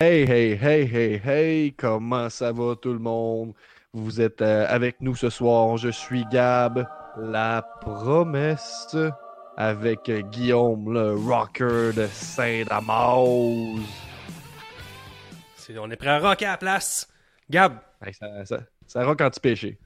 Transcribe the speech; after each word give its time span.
Hey, 0.00 0.24
hey, 0.26 0.56
hey, 0.56 0.86
hey, 0.86 1.18
hey, 1.24 1.72
comment 1.72 2.28
ça 2.28 2.52
va 2.52 2.74
tout 2.76 2.92
le 2.92 2.98
monde? 2.98 3.54
Vous 3.92 4.20
êtes 4.20 4.42
euh, 4.42 4.66
avec 4.68 5.00
nous 5.00 5.14
ce 5.14 5.30
soir. 5.30 5.76
Je 5.76 5.88
suis 5.90 6.24
Gab, 6.32 6.84
la 7.16 7.62
promesse, 7.80 8.96
avec 9.56 10.08
euh, 10.08 10.22
Guillaume, 10.22 10.92
le 10.92 11.12
rocker 11.14 11.92
de 11.94 12.06
Saint-Damas. 12.08 13.80
C'est- 15.56 15.78
On 15.78 15.90
est 15.90 15.96
prêt 15.96 16.08
à 16.08 16.18
rocker 16.18 16.46
à 16.46 16.52
la 16.52 16.56
place. 16.58 17.08
Gab, 17.48 17.78
Hey, 18.04 18.12
ça, 18.14 18.44
ça, 18.44 18.58
ça 18.86 19.04
rock 19.04 19.20
anti-péché. 19.20 19.78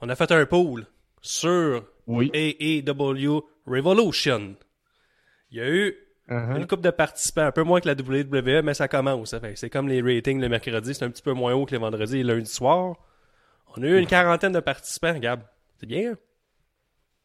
on 0.00 0.08
a 0.08 0.14
fait 0.14 0.30
un 0.30 0.46
pool 0.46 0.86
sur 1.20 1.84
Oui. 2.06 2.30
AEW 2.32 3.42
Revolution. 3.66 4.54
Il 5.50 5.58
y 5.58 5.60
a 5.60 5.68
eu 5.68 5.94
Uh-huh. 6.30 6.58
une 6.58 6.66
coupe 6.68 6.80
de 6.80 6.90
participants, 6.90 7.42
un 7.42 7.50
peu 7.50 7.64
moins 7.64 7.80
que 7.80 7.88
la 7.88 7.94
WWE, 7.94 8.62
mais 8.62 8.74
ça 8.74 8.86
commence. 8.86 9.34
C'est 9.56 9.68
comme 9.68 9.88
les 9.88 10.00
ratings 10.00 10.40
le 10.40 10.48
mercredi, 10.48 10.94
c'est 10.94 11.04
un 11.04 11.10
petit 11.10 11.22
peu 11.22 11.32
moins 11.32 11.54
haut 11.54 11.66
que 11.66 11.72
les 11.72 11.78
vendredis 11.78 12.18
et 12.18 12.22
lundi 12.22 12.48
soir. 12.48 12.94
On 13.76 13.82
a 13.82 13.86
eu 13.86 13.98
une 13.98 14.06
quarantaine 14.06 14.52
de 14.52 14.60
participants, 14.60 15.18
Gab. 15.18 15.42
C'est 15.78 15.86
bien. 15.86 16.12
hein? 16.12 16.16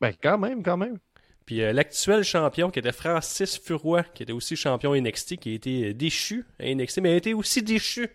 Ben, 0.01 0.11
quand 0.21 0.39
même, 0.39 0.63
quand 0.63 0.77
même. 0.77 0.97
Puis 1.45 1.61
euh, 1.61 1.71
l'actuel 1.71 2.23
champion, 2.23 2.71
qui 2.71 2.79
était 2.79 2.91
Francis 2.91 3.59
Furoy, 3.59 4.03
qui 4.15 4.23
était 4.23 4.33
aussi 4.33 4.55
champion 4.55 4.95
NXT, 4.95 5.37
qui 5.37 5.51
a 5.51 5.53
été 5.53 5.89
euh, 5.89 5.93
déchu 5.93 6.45
à 6.59 6.73
NXT, 6.73 7.01
mais 7.01 7.13
a 7.13 7.15
été 7.15 7.33
aussi 7.33 7.61
déchu 7.61 8.09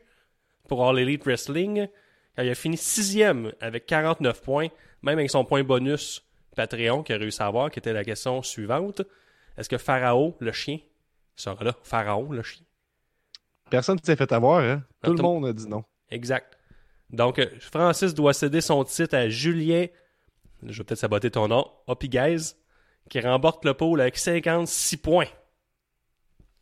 pour 0.69 0.85
All 0.85 0.99
Elite 0.99 1.25
Wrestling, 1.25 1.87
quand 2.37 2.43
il 2.43 2.51
a 2.51 2.55
fini 2.55 2.77
sixième 2.77 3.53
avec 3.61 3.87
49 3.87 4.43
points, 4.43 4.69
même 5.03 5.19
avec 5.19 5.31
son 5.31 5.45
point 5.45 5.63
bonus 5.63 6.25
Patreon 6.57 7.03
qu'il 7.05 7.15
a 7.15 7.19
réussi 7.19 7.43
à 7.43 7.47
avoir, 7.47 7.71
qui 7.71 7.79
était 7.79 7.93
la 7.93 8.05
question 8.05 8.43
suivante. 8.43 9.03
Est-ce 9.57 9.69
que 9.69 9.79
Pharaon, 9.79 10.35
le 10.41 10.53
chien, 10.53 10.79
sera 11.37 11.63
là? 11.65 11.75
Pharaon, 11.83 12.31
le 12.31 12.43
chien. 12.43 12.65
Personne 13.71 13.99
ne 14.01 14.05
s'est 14.05 14.17
fait 14.17 14.33
avoir, 14.33 14.61
hein? 14.61 14.83
Tout 15.03 15.15
le 15.15 15.23
monde 15.23 15.47
a 15.47 15.53
dit 15.53 15.69
non. 15.69 15.85
Exact. 16.11 16.59
Donc, 17.11 17.39
euh, 17.39 17.47
Francis 17.61 18.15
doit 18.15 18.33
céder 18.33 18.61
son 18.61 18.85
titre 18.85 19.17
à 19.17 19.29
Julien, 19.29 19.87
je 20.63 20.79
vais 20.79 20.85
peut-être 20.85 20.99
saboter 20.99 21.31
ton 21.31 21.49
nom, 21.49 21.71
Opiguez, 21.87 22.37
qui 23.09 23.21
remporte 23.21 23.65
le 23.65 23.75
pôle 23.75 24.01
avec 24.01 24.17
56 24.17 24.97
points. 24.99 25.27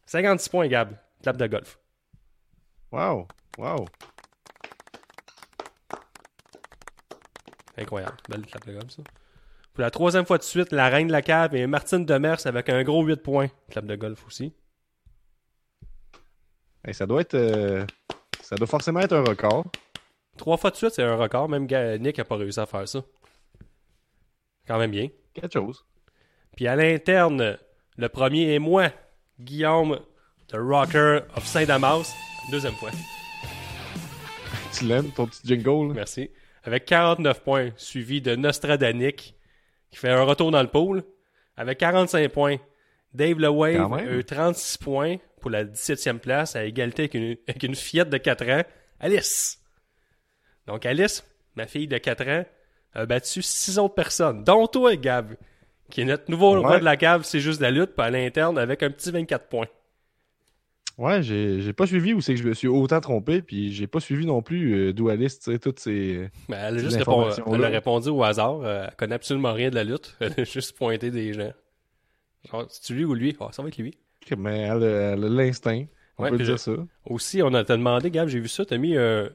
56 0.07 0.49
points, 0.49 0.69
Gab. 0.69 0.97
Clap 1.23 1.37
de 1.37 1.47
golf. 1.47 1.79
Wow, 2.93 3.29
wow. 3.59 3.87
Incroyable. 7.77 8.17
Belle 8.29 8.47
clap 8.47 8.67
de 8.67 8.73
golf, 8.73 8.91
ça. 8.91 9.03
Pour 9.79 9.85
la 9.85 9.93
troisième 9.93 10.27
fois 10.27 10.39
de 10.39 10.43
suite, 10.43 10.73
la 10.73 10.89
reine 10.89 11.07
de 11.07 11.13
la 11.13 11.23
cave 11.23 11.55
et 11.55 11.65
Martine 11.69 12.05
Demers 12.05 12.45
avec 12.49 12.69
un 12.69 12.83
gros 12.83 13.05
8 13.05 13.23
points. 13.23 13.47
Clap 13.71 13.87
de 13.87 13.95
golf 13.95 14.27
aussi. 14.27 14.53
Hey, 16.85 16.93
ça 16.93 17.07
doit 17.07 17.21
être. 17.21 17.35
euh, 17.35 17.87
Ça 18.43 18.57
doit 18.57 18.67
forcément 18.67 18.99
être 18.99 19.13
un 19.13 19.23
record. 19.23 19.67
Trois 20.37 20.57
fois 20.57 20.73
de 20.73 20.75
suite, 20.77 20.91
c'est 20.91 21.05
un 21.05 21.15
record. 21.15 21.49
Même 21.49 21.69
Nick 22.01 22.19
n'a 22.19 22.25
pas 22.25 22.35
réussi 22.35 22.59
à 22.59 22.67
faire 22.67 22.89
ça. 22.89 23.05
Quand 24.67 24.79
même 24.81 24.91
bien. 24.91 25.11
Quelque 25.33 25.53
chose. 25.53 25.85
Puis 26.57 26.67
à 26.67 26.75
l'interne, 26.75 27.57
le 27.97 28.09
premier 28.09 28.55
est 28.55 28.59
moi, 28.59 28.89
Guillaume, 29.39 30.01
the 30.49 30.57
Rocker 30.57 31.21
of 31.37 31.47
Saint-Damas. 31.47 32.13
Deuxième 32.51 32.75
fois. 32.75 32.91
Tu 34.77 34.87
l'aimes, 34.87 35.13
ton 35.13 35.29
petit 35.29 35.43
jingle? 35.47 35.95
Merci. 35.95 36.33
Avec 36.65 36.85
49 36.85 37.45
points, 37.45 37.71
suivi 37.77 38.21
de 38.21 38.35
Nostradanic, 38.35 39.37
qui 39.91 39.99
fait 39.99 40.11
un 40.11 40.23
retour 40.23 40.51
dans 40.51 40.63
le 40.63 40.69
pool, 40.69 41.03
avec 41.57 41.79
45 41.79 42.29
points. 42.31 42.57
Dave 43.15 43.39
Le 43.39 43.49
Quand 43.49 43.55
Wave 43.55 43.91
même. 43.91 44.09
a 44.09 44.13
eu 44.13 44.25
36 44.25 44.79
points 44.79 45.17
pour 45.41 45.51
la 45.51 45.65
17e 45.65 46.19
place, 46.19 46.57
à 46.57 46.65
égalité 46.65 47.03
avec 47.03 47.15
une, 47.15 47.37
avec 47.49 47.63
une 47.63 47.75
fillette 47.75 48.11
de 48.11 48.19
4 48.19 48.49
ans, 48.51 48.63
Alice. 49.01 49.59
Donc 50.67 50.85
Alice, 50.85 51.25
ma 51.57 51.67
fille 51.67 51.89
de 51.89 51.97
4 51.99 52.29
ans, 52.29 52.45
a 52.95 53.07
battu 53.07 53.41
6 53.43 53.79
autres 53.79 53.95
personnes, 53.95 54.45
dont 54.45 54.67
toi, 54.67 54.95
Gab, 54.97 55.35
qui 55.91 56.03
est 56.03 56.05
notre 56.05 56.31
nouveau 56.31 56.53
Ouais. 56.55 56.61
roi 56.61 56.79
de 56.81 56.85
la 56.85 56.97
cave, 56.97 57.23
c'est 57.25 57.41
juste 57.41 57.61
la 57.61 57.71
lutte, 57.71 57.93
puis 57.97 58.05
à 58.07 58.11
l'interne, 58.11 58.59
avec 58.59 58.83
un 58.83 58.91
petit 58.91 59.11
24 59.11 59.47
points. 59.49 59.69
Ouais, 60.99 61.23
j'ai 61.23 61.61
j'ai 61.61 61.73
pas 61.73 61.87
suivi 61.87 62.13
où 62.13 62.21
c'est 62.21 62.35
que 62.35 62.41
je 62.41 62.47
me 62.49 62.55
suis 62.55 62.67
autant 62.69 63.01
trompé, 63.01 63.41
puis 63.41 63.73
j'ai 63.73 63.87
pas 63.87 64.01
suivi 64.01 64.27
non 64.27 64.43
plus 64.43 64.89
euh, 64.89 64.93
Dualist, 64.93 65.45
tu 65.45 65.53
sais, 65.53 65.59
toutes 65.61 65.79
ces. 65.79 66.29
Ben, 66.49 66.59
elle, 66.59 66.75
a 66.75 66.79
juste 66.79 66.97
elle 66.97 67.65
a 67.65 67.69
répondu 67.69 68.09
au 68.09 68.25
hasard. 68.25 68.61
euh, 68.63 68.87
elle 68.89 68.97
connaît 68.97 69.15
absolument 69.15 69.53
rien 69.53 69.71
de 69.71 69.77
la 69.77 69.85
lutte. 69.85 70.17
Elle 70.21 70.35
a 70.37 70.45
juste 70.45 70.77
pointé 70.77 71.11
des 71.13 71.33
gens. 71.33 71.53
Genre, 72.51 72.67
c'est 72.69 72.93
lui 72.95 73.05
ou 73.05 73.15
lui? 73.15 73.37
Ah, 73.41 73.49
ça 73.53 73.63
va 73.63 73.69
être 73.69 73.79
lui. 73.79 73.97
Mais 74.37 74.59
elle, 74.63 74.83
a- 74.83 75.13
elle 75.13 75.25
a 75.25 75.29
l'instinct, 75.29 75.85
on 76.19 76.25
Ouais, 76.25 76.31
peut 76.31 76.37
dire 76.37 76.47
je- 76.47 76.57
ça. 76.57 76.73
Aussi, 77.07 77.43
on 77.43 77.55
a 77.55 77.65
t'a 77.65 77.77
demandé, 77.77 78.11
Gab, 78.11 78.29
j'ai 78.29 78.41
vu 78.41 78.49
ça, 78.49 78.65
t'as 78.67 78.77
mis 78.77 78.97
euh, 78.97 79.29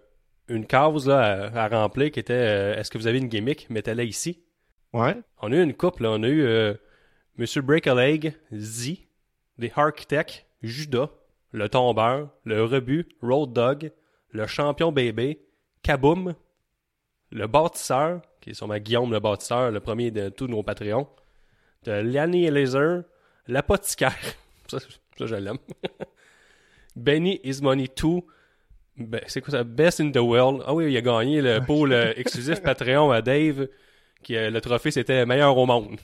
une 0.49 0.67
case 0.67 1.07
là, 1.07 1.49
à, 1.53 1.63
à 1.65 1.67
remplir 1.69 2.11
qui 2.11 2.19
était 2.19 2.33
euh, 2.33 2.75
Est-ce 2.75 2.91
que 2.91 2.97
vous 2.97 3.07
avez 3.07 3.17
une 3.19 3.27
gimmick? 3.29 3.69
Mettez-la 3.69 4.03
ici? 4.03 4.43
Ouais, 4.91 5.15
On 5.41 5.51
a 5.51 5.55
eu 5.55 5.63
une 5.63 5.73
couple, 5.73 6.03
là. 6.03 6.11
On 6.11 6.23
a 6.23 6.27
eu 6.27 6.45
Monsieur 7.37 7.61
Break 7.61 7.87
a 7.87 7.95
Leg, 7.95 8.33
Z, 8.53 8.97
des 9.57 9.71
Architects, 9.75 10.45
Judas, 10.61 11.09
le 11.53 11.69
tombeur, 11.69 12.29
le 12.43 12.63
rebut, 12.63 13.07
Road 13.21 13.53
Dog, 13.53 13.91
le 14.31 14.47
champion 14.47 14.91
bébé, 14.91 15.39
Kaboom, 15.83 16.33
le 17.31 17.47
bâtisseur, 17.47 18.21
qui 18.41 18.49
est 18.49 18.53
sûrement 18.53 18.77
Guillaume 18.77 19.11
le 19.11 19.19
bâtisseur, 19.19 19.71
le 19.71 19.79
premier 19.79 20.11
de 20.11 20.29
tous 20.29 20.47
nos 20.47 20.63
Patreons, 20.63 21.07
de 21.83 21.91
Lanny 21.91 22.49
Laser, 22.49 23.03
l'apothicaire, 23.47 24.17
ça, 24.67 24.79
ça 24.79 25.25
je 25.25 25.35
l'aime, 25.35 25.59
Benny 26.95 27.39
is 27.43 27.61
Money 27.61 27.87
2, 27.95 28.07
ben, 28.97 29.21
c'est 29.27 29.41
quoi 29.41 29.51
ça, 29.51 29.63
Best 29.63 29.99
in 29.99 30.11
the 30.11 30.17
World, 30.17 30.63
ah 30.65 30.73
oui, 30.73 30.91
il 30.91 30.97
a 30.97 31.01
gagné 31.01 31.41
le 31.41 31.59
pôle 31.61 31.93
euh, 31.93 32.13
exclusif 32.15 32.61
Patreon 32.63 33.11
à 33.11 33.21
Dave, 33.21 33.67
qui 34.23 34.35
euh, 34.35 34.49
le 34.49 34.59
trophée 34.59 34.89
c'était 34.89 35.25
meilleur 35.27 35.55
au 35.55 35.67
monde. 35.67 35.97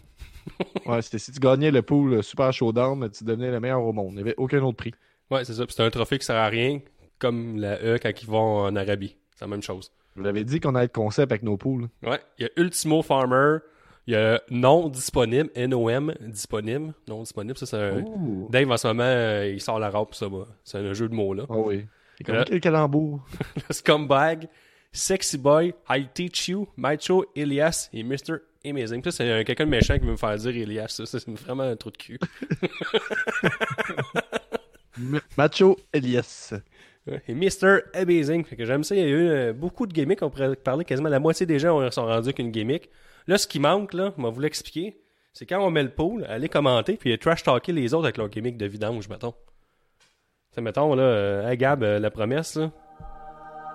ouais, 0.85 1.01
c'était 1.01 1.19
si 1.19 1.31
tu 1.31 1.39
gagnais 1.39 1.71
le 1.71 1.81
pool 1.81 2.13
euh, 2.13 2.21
Super 2.21 2.53
Showdown, 2.53 3.09
tu 3.09 3.23
devenais 3.23 3.51
le 3.51 3.59
meilleur 3.59 3.83
au 3.83 3.93
monde. 3.93 4.11
Il 4.11 4.15
n'y 4.15 4.21
avait 4.21 4.35
aucun 4.37 4.61
autre 4.61 4.77
prix. 4.77 4.93
Ouais, 5.31 5.45
c'est 5.45 5.53
ça. 5.53 5.65
Puis 5.65 5.75
c'est 5.75 5.83
un 5.83 5.89
trophée 5.89 6.17
qui 6.17 6.25
sert 6.25 6.35
à 6.35 6.47
rien, 6.47 6.79
comme 7.19 7.59
la 7.59 7.81
E 7.83 7.97
quand 8.01 8.11
ils 8.21 8.27
vont 8.27 8.63
en 8.65 8.75
Arabie. 8.75 9.15
C'est 9.35 9.45
la 9.45 9.49
même 9.49 9.63
chose. 9.63 9.91
Vous 10.15 10.23
l'avais 10.23 10.43
dit 10.43 10.59
qu'on 10.59 10.75
allait 10.75 10.85
être 10.85 10.93
concept 10.93 11.31
avec 11.31 11.43
nos 11.43 11.55
pools. 11.57 11.87
Ouais. 12.03 12.19
Il 12.37 12.43
y 12.43 12.45
a 12.45 12.49
Ultimo 12.61 13.01
Farmer. 13.01 13.59
Il 14.07 14.13
y 14.13 14.15
a 14.15 14.41
non 14.49 14.89
disponible, 14.89 15.51
NOM 15.55 16.13
disponible. 16.21 16.93
Non 17.07 17.21
disponible, 17.21 17.57
ça 17.57 17.67
c'est 17.67 17.77
un. 17.77 18.03
Dave 18.49 18.71
en 18.71 18.77
ce 18.77 18.87
moment, 18.87 19.03
euh, 19.03 19.51
il 19.53 19.61
sort 19.61 19.77
la 19.77 19.91
robe, 19.91 20.15
ça 20.15 20.27
va. 20.27 20.47
C'est 20.63 20.79
un 20.79 20.93
jeu 20.93 21.07
de 21.07 21.13
mots 21.13 21.35
là. 21.35 21.43
Ah 21.47 21.53
oui. 21.57 21.85
Comme 22.25 22.43
quel 22.43 22.59
calembour. 22.59 23.23
Le 23.69 23.73
Scumbag, 23.73 24.49
Sexy 24.91 25.37
Boy, 25.37 25.73
I 25.89 26.07
Teach 26.11 26.47
You, 26.47 26.67
Macho, 26.75 27.25
Elias 27.35 27.89
et 27.93 28.03
Mr. 28.03 28.39
Amazing. 28.65 29.03
Ça, 29.03 29.11
c'est 29.11 29.29
euh, 29.29 29.43
quelqu'un 29.43 29.65
de 29.65 29.69
méchant 29.69 29.97
qui 29.97 30.05
veut 30.05 30.11
me 30.11 30.17
faire 30.17 30.35
dire 30.35 30.49
Elias. 30.57 30.87
Ça, 30.89 31.05
Ça, 31.05 31.19
c'est 31.19 31.31
vraiment 31.31 31.63
un 31.63 31.75
trou 31.75 31.91
de 31.91 31.97
cul. 31.97 32.19
Macho 35.37 35.77
Elias. 35.93 36.53
Et 37.27 37.33
Mr. 37.33 37.81
Amazing. 37.93 38.43
Fait 38.45 38.55
que 38.55 38.65
j'aime 38.65 38.83
ça. 38.83 38.95
Il 38.95 39.01
y 39.01 39.03
a 39.03 39.07
eu 39.07 39.29
euh, 39.29 39.53
beaucoup 39.53 39.87
de 39.87 39.93
gimmicks. 39.93 40.21
On 40.21 40.29
pourrait 40.29 40.55
parler 40.55 40.85
quasiment 40.85 41.09
la 41.09 41.19
moitié 41.19 41.45
des 41.45 41.57
gens 41.57 41.89
sont 41.91 42.05
rendus 42.05 42.33
qu'une 42.33 42.51
gimmick. 42.51 42.89
Là, 43.27 43.37
ce 43.37 43.47
qui 43.47 43.59
manque, 43.59 43.93
là, 43.93 44.13
on 44.17 44.23
va 44.23 44.29
vous 44.29 44.39
l'expliquer, 44.41 45.01
c'est 45.33 45.45
quand 45.45 45.59
on 45.59 45.69
met 45.71 45.83
le 45.83 45.89
pool, 45.89 46.25
aller 46.25 46.49
commenter, 46.49 46.97
puis 46.97 47.17
trash 47.19 47.43
talker 47.43 47.71
les 47.71 47.93
autres 47.93 48.05
avec 48.05 48.17
leur 48.17 48.29
gimmick 48.29 48.57
de 48.57 48.65
vidange, 48.65 49.07
mettons. 49.09 49.33
C'est 50.51 50.61
mettons, 50.61 50.95
là, 50.95 51.03
euh, 51.03 51.47
hey 51.49 51.57
Gab, 51.57 51.83
euh, 51.83 51.99
la 51.99 52.09
promesse, 52.09 52.55
là, 52.55 52.71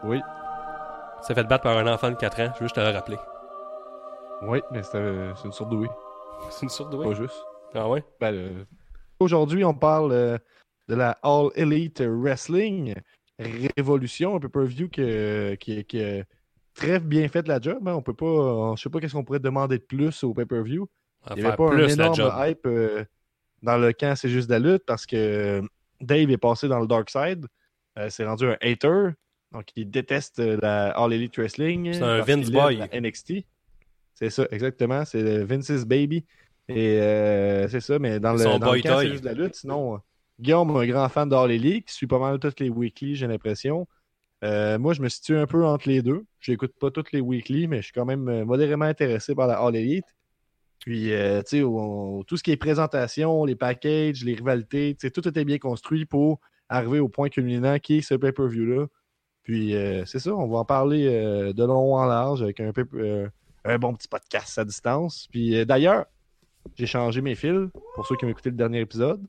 Oui. 0.03 0.21
ça 1.23 1.35
fait 1.35 1.45
battre 1.45 1.63
par 1.63 1.79
un 1.79 1.87
enfant 1.93 2.11
de 2.11 2.17
4 2.17 2.41
ans. 2.41 2.53
Je 2.55 2.61
veux 2.61 2.65
juste 2.65 2.75
te 2.75 2.81
le 2.81 2.89
rappeler. 2.91 3.17
Oui, 4.43 4.61
mais 4.73 4.83
c'est 4.83 4.97
euh, 4.97 5.33
une 5.45 5.53
surdouée. 5.53 5.89
C'est 6.51 6.63
une 6.65 6.69
sorte 6.69 6.93
de 6.93 7.03
Pas 7.03 7.15
juste. 7.15 7.41
Ah 7.75 7.89
ouais? 7.89 8.05
Ben, 8.21 8.35
euh, 8.35 8.65
Aujourd'hui, 9.21 9.65
on 9.65 9.75
parle 9.75 10.13
euh, 10.13 10.39
de 10.89 10.95
la 10.95 11.19
All 11.23 11.49
Elite 11.57 12.03
Wrestling 12.07 12.95
Révolution, 13.77 14.37
un 14.37 14.41
pay-per-view 14.41 14.89
que- 14.89 15.55
qui, 15.57 15.85
qui 15.85 16.03
a 16.03 16.25
très 16.75 17.01
bien 17.01 17.27
fait 17.29 17.47
la 17.49 17.61
job. 17.61 17.87
hein. 17.89 17.95
On 17.95 18.03
peut 18.03 18.15
pas, 18.15 18.27
on- 18.27 18.77
je 18.77 18.83
sais 18.83 18.91
pas 18.91 19.01
qu'est-ce 19.01 19.13
qu'on 19.15 19.25
pourrait 19.25 19.41
demander 19.41 19.79
de 19.79 19.83
plus 19.83 20.23
au 20.25 20.35
pay-per-view. 20.35 20.89
Il 21.31 21.37
n'y 21.41 21.45
avait 21.47 21.57
pas 21.57 21.73
un 21.73 21.89
énorme 21.89 22.33
hype 22.49 22.67
euh, 22.67 23.05
dans 23.63 23.79
le 23.79 23.93
camp, 23.93 24.15
c'est 24.15 24.29
juste 24.29 24.49
de 24.49 24.55
la 24.55 24.59
lutte 24.59 24.85
parce 24.87 25.07
que 25.07 25.63
Dave 26.01 26.31
est 26.31 26.37
passé 26.39 26.69
dans 26.69 26.79
le 26.81 26.87
dark 26.87 27.09
side. 27.11 27.47
Euh, 27.99 28.09
c'est 28.11 28.27
rendu 28.27 28.47
un 28.47 28.57
hater. 28.61 29.11
Donc, 29.53 29.67
il 29.77 29.89
déteste 29.91 30.41
euh, 30.41 30.59
la 30.61 30.91
All 30.91 31.13
Elite 31.13 31.37
Wrestling. 31.39 31.93
C'est 31.93 32.03
un 32.03 32.21
Vince 32.23 32.51
boy. 32.51 32.77
la 32.77 32.89
NXT. 33.01 33.45
C'est 34.15 34.31
ça, 34.31 34.47
exactement. 34.51 35.05
C'est 35.05 35.23
le 35.23 35.45
Vince's 35.45 35.85
Baby. 35.85 36.25
Et 36.69 36.99
euh, 37.01 37.69
c'est 37.69 37.81
ça, 37.81 37.99
mais 37.99 38.21
dans 38.21 38.33
le, 38.33 38.39
Son 38.39 38.59
dans 38.59 38.73
le 38.73 38.81
camp, 38.83 38.99
c'est 39.01 39.11
juste 39.11 39.23
de 39.25 39.29
la 39.29 39.35
lutte. 39.35 39.55
Sinon, 39.55 40.01
Guillaume 40.45 40.77
un 40.77 40.87
grand 40.87 41.09
fan 41.09 41.27
d'All 41.27 41.53
Elite, 41.53 41.87
qui 41.87 41.95
suit 41.95 42.07
pas 42.07 42.19
mal 42.19 42.39
toutes 42.39 42.61
les 42.61 42.69
weekly, 42.69 43.17
j'ai 43.17 43.27
l'impression. 43.27 43.89
Euh, 44.45 44.79
moi, 44.79 44.93
je 44.93 45.01
me 45.01 45.09
situe 45.09 45.39
un 45.39 45.47
peu 45.47 45.65
entre 45.65 45.89
les 45.89 46.03
deux. 46.03 46.27
Je 46.39 46.53
n'écoute 46.53 46.75
pas 46.79 46.91
toutes 46.91 47.13
les 47.13 47.23
weekly, 47.23 47.67
mais 47.67 47.79
je 47.79 47.85
suis 47.85 47.93
quand 47.95 48.05
même 48.05 48.29
euh, 48.29 48.45
modérément 48.45 48.85
intéressé 48.85 49.35
par 49.35 49.47
la 49.47 49.55
All 49.55 49.75
Elite. 49.75 50.05
Puis, 50.81 51.15
euh, 51.15 51.41
tu 51.41 51.63
sais, 51.63 52.27
tout 52.27 52.37
ce 52.37 52.43
qui 52.43 52.51
est 52.51 52.59
présentation, 52.59 53.47
les 53.47 53.57
packages, 53.57 54.23
les 54.23 54.35
rivalités, 54.35 54.95
tout 55.15 55.27
était 55.27 55.47
bien 55.47 55.57
construit 55.57 56.05
pour 56.05 56.41
arriver 56.69 56.99
au 56.99 57.09
point 57.09 57.31
culminant 57.31 57.79
qui 57.79 57.99
est 57.99 58.03
ce 58.03 58.15
pay-per-view-là. 58.15 58.87
Puis 59.45 59.75
c'est 60.07 60.19
ça, 60.19 60.35
on 60.35 60.47
va 60.47 60.59
en 60.59 60.65
parler 60.65 61.07
de 61.55 61.65
long 61.65 61.95
en 61.95 62.05
large 62.05 62.43
avec 62.43 62.61
un 62.61 63.79
bon 63.79 63.95
petit 63.95 64.09
podcast 64.09 64.59
à 64.59 64.65
distance. 64.65 65.27
Puis 65.31 65.65
d'ailleurs, 65.65 66.05
j'ai 66.77 66.87
changé 66.87 67.23
mes 67.23 67.35
fils 67.35 67.71
pour 67.95 68.07
ceux 68.07 68.17
qui 68.17 68.27
ont 68.27 68.31
écouté 68.31 68.51
le 68.51 68.57
dernier 68.57 68.81
épisode. 68.81 69.25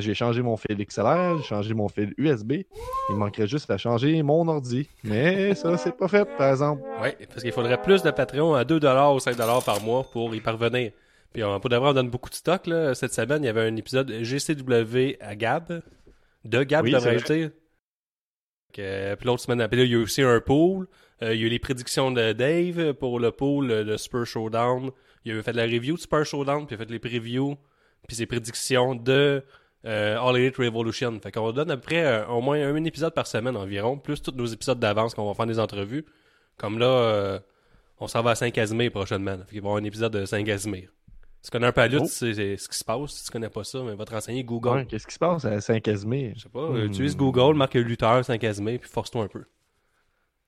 J'ai 0.00 0.14
changé 0.14 0.42
mon 0.42 0.56
fil 0.56 0.76
XLR, 0.76 1.38
j'ai 1.38 1.44
changé 1.44 1.74
mon 1.74 1.88
fil 1.88 2.14
USB. 2.18 2.52
Il 3.10 3.16
manquerait 3.16 3.46
juste 3.46 3.70
à 3.70 3.78
changer 3.78 4.22
mon 4.22 4.46
ordi. 4.48 4.88
Mais 5.04 5.54
ça, 5.54 5.76
c'est 5.78 5.96
pas 5.96 6.08
fait, 6.08 6.24
par 6.36 6.50
exemple. 6.50 6.82
Oui, 7.02 7.10
parce 7.28 7.42
qu'il 7.42 7.52
faudrait 7.52 7.80
plus 7.80 8.02
de 8.02 8.10
Patreon 8.10 8.54
à 8.54 8.64
2$ 8.64 8.74
ou 9.14 9.18
5$ 9.18 9.64
par 9.64 9.82
mois 9.82 10.04
pour 10.12 10.34
y 10.34 10.40
parvenir. 10.40 10.92
Puis 11.32 11.44
on, 11.44 11.60
pour 11.60 11.70
d'avoir 11.70 11.92
on 11.92 11.94
donne 11.94 12.10
beaucoup 12.10 12.30
de 12.30 12.34
stock. 12.34 12.66
Là. 12.66 12.94
Cette 12.94 13.12
semaine, 13.12 13.42
il 13.42 13.46
y 13.46 13.50
avait 13.50 13.66
un 13.66 13.76
épisode 13.76 14.10
GCW 14.10 15.16
à 15.20 15.36
Gab. 15.36 15.82
De 16.44 16.62
Gab, 16.62 16.84
oui, 16.84 16.92
devrais-je 16.92 17.24
dire. 17.24 17.50
puis 18.72 19.26
l'autre 19.26 19.42
semaine 19.42 19.60
après, 19.60 19.78
il 19.78 19.90
y 19.90 19.94
a 19.94 19.98
eu 19.98 20.02
aussi 20.02 20.22
un 20.22 20.40
pool. 20.40 20.86
Euh, 21.22 21.34
il 21.34 21.40
y 21.40 21.44
a 21.44 21.46
eu 21.46 21.50
les 21.50 21.58
prédictions 21.58 22.10
de 22.10 22.32
Dave 22.32 22.94
pour 22.94 23.18
le 23.18 23.32
pool 23.32 23.84
de 23.84 23.96
Spur 23.96 24.24
Showdown. 24.24 24.90
Il 25.24 25.36
a 25.36 25.42
fait 25.42 25.52
la 25.52 25.64
review 25.64 25.96
de 25.96 26.00
Spur 26.00 26.24
Showdown, 26.24 26.66
puis 26.66 26.76
il 26.76 26.80
a 26.80 26.84
fait 26.84 26.90
les 26.90 26.98
previews, 26.98 27.56
puis 28.06 28.16
ses 28.16 28.26
prédictions 28.26 28.94
de 28.94 29.42
euh, 29.84 30.18
All 30.20 30.36
Elite 30.36 30.56
Revolution. 30.56 31.18
Fait 31.20 31.32
qu'on 31.32 31.52
donne 31.52 31.70
à 31.70 31.76
peu 31.76 31.82
près 31.82 32.04
euh, 32.04 32.26
au 32.26 32.40
moins 32.40 32.60
un 32.60 32.84
épisode 32.84 33.14
par 33.14 33.26
semaine 33.26 33.56
environ, 33.56 33.98
plus 33.98 34.22
tous 34.22 34.32
nos 34.32 34.46
épisodes 34.46 34.78
d'avance 34.78 35.14
qu'on 35.14 35.26
va 35.26 35.34
faire 35.34 35.46
des 35.46 35.58
entrevues. 35.58 36.04
Comme 36.56 36.78
là, 36.78 37.40
on 38.00 38.08
s'en 38.08 38.22
va 38.22 38.32
à 38.32 38.34
Saint-Casimir 38.34 38.90
prochainement. 38.90 39.38
Fait 39.46 39.54
qu'il 39.54 39.60
va 39.62 39.68
y 39.68 39.70
avoir 39.70 39.76
un 39.76 39.84
épisode 39.84 40.12
de 40.12 40.24
Saint-Casimir. 40.24 40.90
Tu 41.42 41.50
connais 41.50 41.68
un 41.68 41.72
peu 41.72 41.80
la 41.82 41.88
lutte, 41.88 42.02
oh. 42.02 42.08
c'est 42.08 42.56
ce 42.56 42.68
qui 42.68 42.76
se 42.76 42.84
passe. 42.84 43.10
Si 43.10 43.24
tu 43.24 43.30
connais 43.30 43.48
pas 43.48 43.64
ça, 43.64 43.80
mais 43.82 43.94
va 43.94 44.04
te 44.04 44.12
renseigner 44.12 44.42
Google. 44.42 44.86
Qu'est-ce 44.86 45.06
qui 45.06 45.14
se 45.14 45.18
passe 45.18 45.44
à 45.44 45.60
Saint-Casimir? 45.60 46.32
Je 46.36 46.42
sais 46.42 46.48
pas. 46.48 46.68
Hmm. 46.68 46.84
Utilise 46.84 47.16
Google, 47.16 47.56
marque 47.56 47.74
lutteur 47.74 48.24
Saint-Casimir, 48.24 48.80
puis 48.80 48.90
force-toi 48.90 49.24
un 49.24 49.28
peu. 49.28 49.44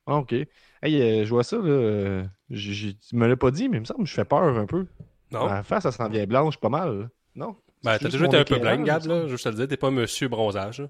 Ah, 0.06 0.16
ok. 0.16 0.32
Hey, 0.32 1.00
euh, 1.00 1.24
je 1.24 1.30
vois 1.30 1.44
ça, 1.44 1.56
là. 1.56 2.24
tu 2.48 2.96
me 3.12 3.26
l'as 3.26 3.36
pas 3.36 3.50
dit, 3.50 3.68
mais 3.68 3.76
il 3.76 3.80
me 3.80 3.84
semble 3.84 4.00
que 4.00 4.10
je 4.10 4.14
fais 4.14 4.24
peur 4.24 4.58
un 4.58 4.66
peu. 4.66 4.86
Non. 5.30 5.46
La 5.46 5.62
face, 5.62 5.84
ça 5.84 5.92
s'en 5.92 6.08
vient 6.08 6.26
blanche 6.26 6.56
pas 6.58 6.68
mal. 6.68 7.10
Non? 7.36 7.56
Ben, 7.82 7.98
t'as 7.98 8.10
toujours 8.10 8.26
été 8.26 8.36
un 8.36 8.44
peu 8.44 8.58
blanc, 8.58 8.82
Gab, 8.82 9.06
là? 9.06 9.26
Je 9.26 9.36
te 9.36 9.48
le 9.48 9.54
dire, 9.54 9.68
t'es 9.68 9.76
pas 9.76 9.90
monsieur 9.90 10.28
bronzage, 10.28 10.82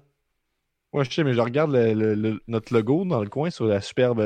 Ouais, 0.93 1.05
je 1.05 1.11
sais, 1.11 1.23
mais 1.23 1.33
je 1.33 1.39
regarde 1.39 1.71
notre 2.47 2.73
logo 2.73 3.05
dans 3.05 3.23
le 3.23 3.29
coin 3.29 3.49
sur 3.49 3.65
la 3.65 3.79
superbe, 3.79 4.19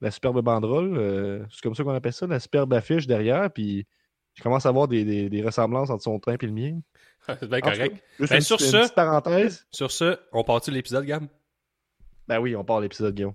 la 0.00 0.10
superbe 0.10 0.40
banderole. 0.40 0.96
Euh, 0.96 1.44
c'est 1.50 1.60
comme 1.60 1.74
ça 1.74 1.84
qu'on 1.84 1.92
appelle 1.92 2.14
ça, 2.14 2.26
la 2.26 2.40
superbe 2.40 2.72
affiche 2.72 3.06
derrière. 3.06 3.50
Puis 3.50 3.86
je 4.32 4.42
commence 4.42 4.64
à 4.64 4.70
voir 4.70 4.88
des, 4.88 5.28
des, 5.28 5.42
ressemblances 5.42 5.90
entre 5.90 6.02
son 6.02 6.18
train 6.18 6.36
et 6.40 6.46
le 6.46 6.52
mien. 6.52 6.80
C'est 7.28 7.48
bien 7.48 7.60
correct. 7.60 8.02
Ben, 8.18 8.40
sur, 8.40 8.58
ce, 8.58 8.90
parenthèse. 8.94 9.66
sur 9.70 9.90
ce, 9.90 10.18
on 10.32 10.44
part-tu 10.44 10.70
l'épisode, 10.70 11.04
Gab? 11.04 11.26
Ben 12.26 12.38
oui, 12.38 12.56
on 12.56 12.64
part 12.64 12.80
l'épisode, 12.80 13.14
Guillaume. 13.14 13.34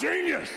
Genius! 0.00 0.48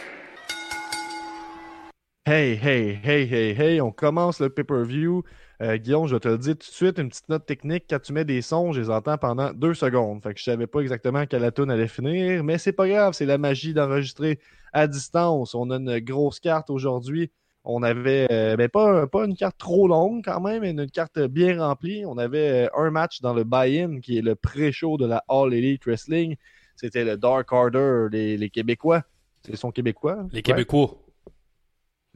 Hey, 2.25 2.55
hey, 2.55 2.97
hey, 3.03 3.27
hey, 3.27 3.53
hey, 3.53 3.81
on 3.81 3.91
commence 3.91 4.39
le 4.39 4.49
pay-per-view. 4.49 5.23
Euh, 5.61 5.75
Guillaume, 5.75 6.07
je 6.07 6.15
vais 6.15 6.21
te 6.21 6.29
le 6.29 6.37
dire 6.37 6.53
tout 6.53 6.69
de 6.69 6.73
suite, 6.73 6.97
une 6.97 7.09
petite 7.09 7.27
note 7.27 7.45
technique. 7.45 7.83
Quand 7.89 7.99
tu 7.99 8.13
mets 8.13 8.23
des 8.23 8.41
sons, 8.41 8.71
je 8.71 8.79
les 8.79 8.89
entends 8.89 9.17
pendant 9.17 9.51
deux 9.51 9.73
secondes. 9.73 10.23
Fait 10.23 10.33
que 10.33 10.39
je 10.39 10.45
savais 10.45 10.65
pas 10.65 10.79
exactement 10.79 11.23
quand 11.29 11.39
la 11.39 11.51
tune 11.51 11.69
allait 11.71 11.89
finir, 11.89 12.41
mais 12.45 12.57
c'est 12.57 12.71
pas 12.71 12.87
grave, 12.87 13.11
c'est 13.11 13.25
la 13.25 13.37
magie 13.37 13.73
d'enregistrer 13.73 14.39
à 14.71 14.87
distance. 14.87 15.55
On 15.55 15.71
a 15.71 15.75
une 15.75 15.99
grosse 15.99 16.39
carte 16.39 16.69
aujourd'hui. 16.69 17.29
On 17.65 17.83
avait, 17.83 18.27
euh, 18.31 18.55
ben 18.55 18.69
pas, 18.69 19.07
pas 19.07 19.25
une 19.25 19.35
carte 19.35 19.57
trop 19.57 19.89
longue 19.89 20.23
quand 20.23 20.39
même, 20.39 20.61
mais 20.61 20.71
une 20.71 20.89
carte 20.89 21.19
bien 21.19 21.61
remplie. 21.61 22.05
On 22.05 22.17
avait 22.17 22.67
euh, 22.67 22.77
un 22.77 22.91
match 22.91 23.19
dans 23.19 23.33
le 23.33 23.43
buy-in 23.43 23.99
qui 23.99 24.19
est 24.19 24.21
le 24.21 24.35
pré-show 24.35 24.95
de 24.95 25.05
la 25.05 25.21
All 25.27 25.53
Elite 25.53 25.83
Wrestling. 25.85 26.37
C'était 26.77 27.03
le 27.03 27.17
Dark 27.17 27.51
Order, 27.51 28.07
les, 28.11 28.49
Québécois. 28.49 29.03
C'est 29.45 29.55
son 29.55 29.71
Québécois. 29.71 30.25
Les 30.31 30.41
Québécois 30.41 31.03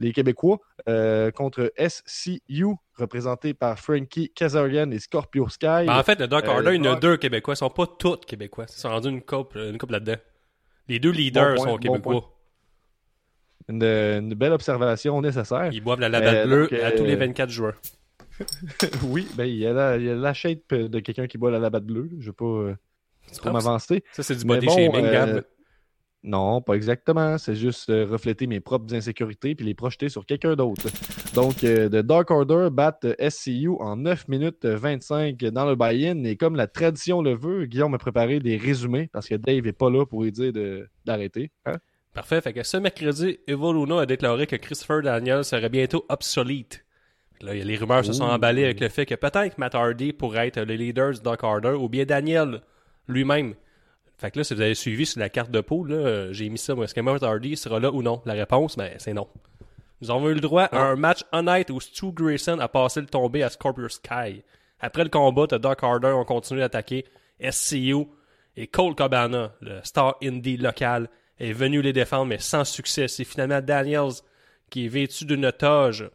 les 0.00 0.12
Québécois, 0.12 0.60
euh, 0.88 1.30
contre 1.30 1.72
SCU, 1.76 2.74
représenté 2.96 3.54
par 3.54 3.78
Frankie 3.78 4.30
Kazarian 4.30 4.90
et 4.90 4.98
Scorpio 4.98 5.48
Sky. 5.48 5.86
Ben, 5.86 5.98
en 5.98 6.02
fait, 6.02 6.20
le 6.20 6.28
Dark 6.28 6.46
euh, 6.46 6.52
Order, 6.52 6.74
il 6.74 6.84
y 6.84 6.88
en 6.88 6.94
a 6.94 7.00
deux 7.00 7.16
Québécois. 7.16 7.54
Ils 7.54 7.58
sont 7.58 7.70
pas 7.70 7.86
tous 7.86 8.16
Québécois. 8.18 8.66
Ils 8.68 8.80
sont 8.80 8.88
rendus 8.88 9.08
une 9.08 9.22
coupe, 9.22 9.54
une 9.56 9.78
couple 9.78 9.94
là-dedans. 9.94 10.20
Les 10.88 10.98
deux 10.98 11.10
leaders 11.10 11.58
sont 11.58 11.76
Québécois. 11.76 12.32
une, 13.68 14.34
belle 14.34 14.52
observation 14.52 15.20
nécessaire. 15.20 15.70
Ils 15.72 15.82
boivent 15.82 16.00
la 16.00 16.08
euh, 16.08 16.46
bleue 16.46 16.84
à 16.84 16.92
tous 16.92 17.04
les 17.04 17.16
24 17.16 17.50
juin. 17.50 17.74
oui, 19.02 19.26
ben, 19.34 19.44
il 19.44 19.56
y, 19.56 19.66
a 19.66 19.72
la, 19.72 19.96
il 19.96 20.04
y 20.04 20.10
a 20.10 20.14
la 20.14 20.32
shape 20.32 20.72
de 20.72 21.00
quelqu'un 21.00 21.26
qui 21.26 21.38
boit 21.38 21.50
la 21.50 21.58
labatte 21.58 21.84
bleue. 21.84 22.08
Je 22.20 22.30
ne 22.30 22.68
vais 22.68 22.76
pas 23.42 23.52
m'avancer. 23.52 24.04
Ça, 24.12 24.22
c'est 24.22 24.36
du 24.36 24.44
body 24.44 24.68
shaming, 24.68 25.10
Gab. 25.10 25.44
Non, 26.28 26.60
pas 26.60 26.74
exactement. 26.74 27.38
C'est 27.38 27.54
juste 27.54 27.88
euh, 27.88 28.04
refléter 28.04 28.46
mes 28.46 28.60
propres 28.60 28.94
insécurités 28.94 29.54
puis 29.54 29.64
les 29.64 29.72
projeter 29.72 30.10
sur 30.10 30.26
quelqu'un 30.26 30.56
d'autre. 30.56 30.88
Donc, 31.34 31.64
euh, 31.64 31.88
The 31.88 32.04
Dark 32.04 32.30
Order 32.30 32.68
bat 32.70 33.00
SCU 33.30 33.70
en 33.80 33.96
9 33.96 34.28
minutes 34.28 34.66
25 34.66 35.38
dans 35.46 35.64
le 35.64 35.74
buy-in. 35.74 36.24
Et 36.24 36.36
comme 36.36 36.54
la 36.54 36.66
tradition 36.66 37.22
le 37.22 37.34
veut, 37.34 37.64
Guillaume 37.64 37.94
a 37.94 37.98
préparé 37.98 38.40
des 38.40 38.58
résumés 38.58 39.08
parce 39.10 39.26
que 39.26 39.36
Dave 39.36 39.64
n'est 39.64 39.72
pas 39.72 39.88
là 39.88 40.04
pour 40.04 40.22
lui 40.22 40.30
dire 40.30 40.52
d'arrêter. 41.06 41.50
Hein? 41.64 41.76
Parfait. 42.12 42.42
Fait 42.42 42.52
que 42.52 42.62
ce 42.62 42.76
mercredi, 42.76 43.38
Evo 43.46 43.98
a 43.98 44.04
déclaré 44.04 44.46
que 44.46 44.56
Christopher 44.56 45.00
Daniel 45.00 45.44
serait 45.44 45.70
bientôt 45.70 46.04
obsolete. 46.10 46.84
Là, 47.40 47.54
les 47.54 47.76
rumeurs 47.76 48.04
se 48.04 48.12
sont 48.12 48.24
emballées 48.24 48.64
avec 48.64 48.80
le 48.80 48.90
fait 48.90 49.06
que 49.06 49.14
peut-être 49.14 49.56
Matt 49.56 49.74
Hardy 49.74 50.12
pourrait 50.12 50.48
être 50.48 50.60
le 50.60 50.74
leader 50.74 51.12
du 51.12 51.22
Dark 51.22 51.42
Order 51.42 51.70
ou 51.70 51.88
bien 51.88 52.04
Daniel 52.04 52.60
lui-même. 53.06 53.54
Fait 54.18 54.30
que 54.32 54.38
là, 54.38 54.44
si 54.44 54.52
vous 54.52 54.60
avez 54.60 54.74
suivi 54.74 55.06
sur 55.06 55.20
la 55.20 55.28
carte 55.28 55.50
de 55.50 55.60
poule, 55.60 56.30
j'ai 56.32 56.48
mis 56.48 56.58
ça. 56.58 56.74
Est-ce 56.74 56.94
que 56.94 57.00
Matt 57.00 57.22
Hardy 57.22 57.56
sera 57.56 57.78
là 57.78 57.90
ou 57.92 58.02
non? 58.02 58.20
La 58.26 58.34
réponse, 58.34 58.76
ben, 58.76 58.92
c'est 58.98 59.14
non. 59.14 59.28
Nous 60.00 60.10
avons 60.10 60.28
eu 60.28 60.34
le 60.34 60.40
droit 60.40 60.64
à 60.64 60.80
un 60.80 60.96
match 60.96 61.24
honnête 61.32 61.70
où 61.70 61.80
Stu 61.80 62.12
Grayson 62.12 62.58
a 62.58 62.68
passé 62.68 63.00
le 63.00 63.06
tombé 63.06 63.42
à 63.42 63.48
Scorpio 63.48 63.88
Sky. 63.88 64.42
Après 64.80 65.02
le 65.02 65.10
combat, 65.10 65.46
The 65.46 65.54
Dark 65.54 65.82
Order 65.82 66.08
ont 66.08 66.24
continué 66.24 66.60
d'attaquer 66.60 67.04
SCU 67.50 68.06
et 68.56 68.66
Cole 68.66 68.94
Cabana, 68.94 69.52
le 69.60 69.80
star 69.84 70.16
indie 70.22 70.56
local, 70.56 71.08
est 71.38 71.52
venu 71.52 71.80
les 71.80 71.92
défendre, 71.92 72.26
mais 72.26 72.38
sans 72.38 72.64
succès. 72.64 73.08
C'est 73.08 73.24
finalement 73.24 73.60
Daniels 73.60 74.22
qui 74.70 74.86
est 74.86 74.88
vêtu 74.88 75.24
d'une 75.24 75.50
toge 75.52 76.08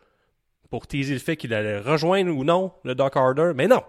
pour 0.69 0.87
teaser 0.87 1.13
le 1.13 1.19
fait 1.19 1.37
qu'il 1.37 1.53
allait 1.53 1.79
rejoindre 1.79 2.35
ou 2.35 2.43
non 2.43 2.73
le 2.83 2.95
Dark 2.95 3.15
Order, 3.15 3.51
mais 3.55 3.67
non! 3.67 3.81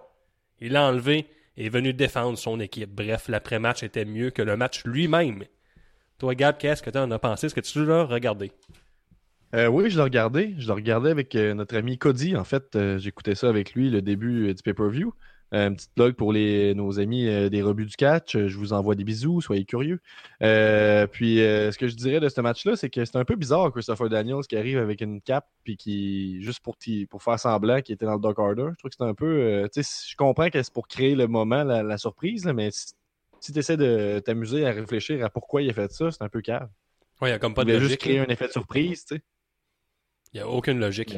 Il 0.61 0.73
l'a 0.73 0.87
enlevé 0.89 1.27
est 1.57 1.69
venu 1.69 1.93
défendre 1.93 2.39
son 2.39 2.61
équipe. 2.61 2.91
Bref, 2.91 3.29
l'après-match 3.29 3.83
était 3.83 4.05
mieux 4.05 4.31
que 4.31 4.43
le 4.43 4.57
match 4.57 4.85
lui-même. 4.85 5.45
Toi, 6.19 6.35
Gab, 6.35 6.59
qu'est-ce 6.59 6.83
que 6.83 6.91
tu 6.91 6.99
en 6.99 7.11
as 7.11 7.19
pensé? 7.19 7.47
Est-ce 7.47 7.55
que 7.55 7.61
tu 7.61 7.85
l'as 7.85 8.05
regardé? 8.05 8.53
Euh, 9.55 9.69
oui, 9.69 9.91
je 9.91 9.97
l'ai 9.97 10.03
regardé. 10.03 10.55
Je 10.59 10.67
l'ai 10.67 10.73
regardé 10.73 11.11
avec 11.11 11.35
euh, 11.35 11.55
notre 11.55 11.77
ami 11.77 11.99
Cody. 11.99 12.37
En 12.37 12.45
fait, 12.45 12.75
euh, 12.77 12.99
j'écoutais 12.99 13.35
ça 13.35 13.49
avec 13.49 13.75
lui 13.75 13.91
le 13.91 14.03
début 14.03 14.53
du 14.53 14.63
pay-per-view. 14.63 15.15
Un 15.55 15.73
petite 15.73 15.93
blog 15.95 16.15
pour 16.15 16.33
les, 16.33 16.75
nos 16.75 16.99
amis 16.99 17.29
euh, 17.29 17.49
des 17.49 17.63
rebuts 17.63 17.87
du 17.87 17.95
catch. 17.95 18.37
Je 18.37 18.59
vous 18.59 18.73
envoie 18.73 18.97
des 18.97 19.05
bisous, 19.05 19.41
soyez 19.41 19.65
curieux. 19.65 20.01
Euh, 20.43 21.07
puis 21.07 21.41
euh, 21.41 21.71
ce 21.71 21.79
que 21.79 21.87
je 21.87 21.95
dirais 21.95 22.19
de 22.19 22.29
ce 22.29 22.41
match-là, 22.41 22.75
c'est 22.75 22.91
que 22.91 23.05
c'est 23.05 23.17
un 23.17 23.25
peu 23.25 23.37
bizarre 23.37 23.71
Christopher 23.71 24.09
Daniels 24.09 24.43
qui 24.49 24.57
arrive 24.57 24.79
avec 24.79 25.01
une 25.01 25.21
cape 25.21 25.49
puis 25.63 25.77
qui 25.77 26.43
juste 26.43 26.59
pour, 26.59 26.77
pour 27.09 27.23
faire 27.23 27.39
semblant 27.39 27.81
qu'il 27.83 27.95
était 27.95 28.05
dans 28.05 28.15
le 28.15 28.21
Dark 28.21 28.37
Order. 28.37 28.71
Je 28.73 28.79
trouve 28.79 28.91
que 28.91 28.97
c'est 28.99 29.05
un 29.05 29.15
peu. 29.15 29.69
tu 29.73 29.85
sais, 29.85 30.09
je 30.11 30.17
comprends 30.17 30.51
que 30.51 30.61
c'est 30.61 30.73
pour 30.73 30.89
créer 30.89 31.15
le 31.15 31.29
moment, 31.29 31.63
la, 31.63 31.99
surprise, 31.99 32.47
mais 32.47 32.71
si, 32.73 33.53
tu 33.53 33.57
essaies 33.57 33.77
de 33.77 34.21
t'amuser 34.25 34.67
à 34.67 34.73
réfléchir 34.73 35.25
à 35.25 35.31
pourquoi 35.31 35.63
il 35.63 35.71
a 35.71 35.73
fait 35.73 35.93
ça, 35.93 36.11
c'est 36.11 36.23
un 36.23 36.29
peu 36.29 36.41
cave. 36.41 36.69
Oui, 37.21 37.29
il 37.29 37.33
n'y 37.33 37.37
a 37.37 37.39
comme 37.39 37.55
pas 37.55 37.65
de 37.65 37.75
logique. 37.75 37.91
juste 37.91 38.01
créer 38.01 38.19
un 38.19 38.27
effet 38.27 38.49
de 38.49 38.53
surprise, 38.53 39.05
tu 39.05 39.15
sais. 39.15 39.23
Il 40.33 40.39
n'y 40.39 40.41
a 40.41 40.49
aucune 40.49 40.81
logique. 40.81 41.15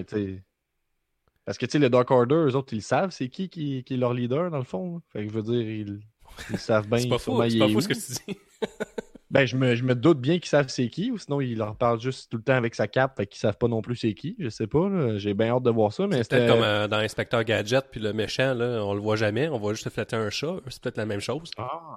Parce 1.47 1.59
que, 1.59 1.65
tu 1.65 1.73
sais, 1.73 1.79
le 1.79 1.89
Dark 1.89 2.11
Order, 2.11 2.35
eux 2.35 2.57
autres, 2.57 2.75
ils 2.75 2.83
savent 2.83 3.11
c'est 3.11 3.29
qui, 3.29 3.49
qui, 3.49 3.79
est 3.89 3.97
leur 3.97 4.13
leader, 4.13 4.51
dans 4.51 4.59
le 4.59 4.65
fond. 4.65 5.01
Fait 5.13 5.25
que 5.25 5.33
je 5.33 5.35
veux 5.35 5.43
dire, 5.43 6.01
ils, 6.51 6.59
savent 6.59 6.87
bien. 6.91 6.99
c'est 6.99 7.09
pas 7.09 7.19
faux, 7.19 7.41
c'est 7.49 7.59
pas 7.59 7.69
faux 7.69 7.81
ce 7.81 7.89
que 7.89 7.95
tu 7.95 8.01
dis. 8.27 8.39
ben, 9.31 9.47
je 9.47 9.57
me, 9.57 9.77
je 9.77 9.85
me 9.85 9.95
doute 9.95 10.21
bien 10.21 10.41
qu'ils 10.41 10.49
savent 10.49 10.69
c'est 10.69 10.89
qui, 10.89 11.13
ou 11.13 11.19
sinon, 11.19 11.41
ils 11.41 11.57
leur 11.57 11.77
parlent 11.77 12.01
juste 12.01 12.33
tout 12.33 12.37
le 12.37 12.43
temps 12.43 12.57
avec 12.57 12.75
sa 12.75 12.89
cape, 12.89 13.17
fait 13.17 13.29
qu'ils 13.29 13.39
savent 13.39 13.57
pas 13.59 13.69
non 13.69 13.81
plus 13.81 13.95
c'est 13.95 14.13
qui. 14.13 14.35
Je 14.41 14.49
sais 14.49 14.67
pas, 14.67 15.17
j'ai 15.19 15.35
bien 15.35 15.51
hâte 15.51 15.63
de 15.63 15.71
voir 15.71 15.93
ça. 15.93 16.09
mais 16.09 16.25
C'est 16.25 16.31
peut-être 16.31 16.53
comme 16.53 16.65
euh, 16.65 16.89
dans 16.89 16.99
Inspecteur 16.99 17.45
Gadget, 17.45 17.87
puis 17.93 18.01
le 18.01 18.13
méchant, 18.13 18.53
là, 18.53 18.85
on 18.85 18.95
le 18.95 19.01
voit 19.01 19.17
jamais, 19.17 19.49
on 19.49 19.59
voit 19.59 19.73
juste 19.73 19.89
flatter 19.89 20.17
un 20.17 20.31
chat. 20.31 20.57
C'est 20.69 20.83
peut-être 20.83 20.99
la 20.99 21.07
même 21.07 21.21
chose. 21.21 21.53
Ah. 21.59 21.97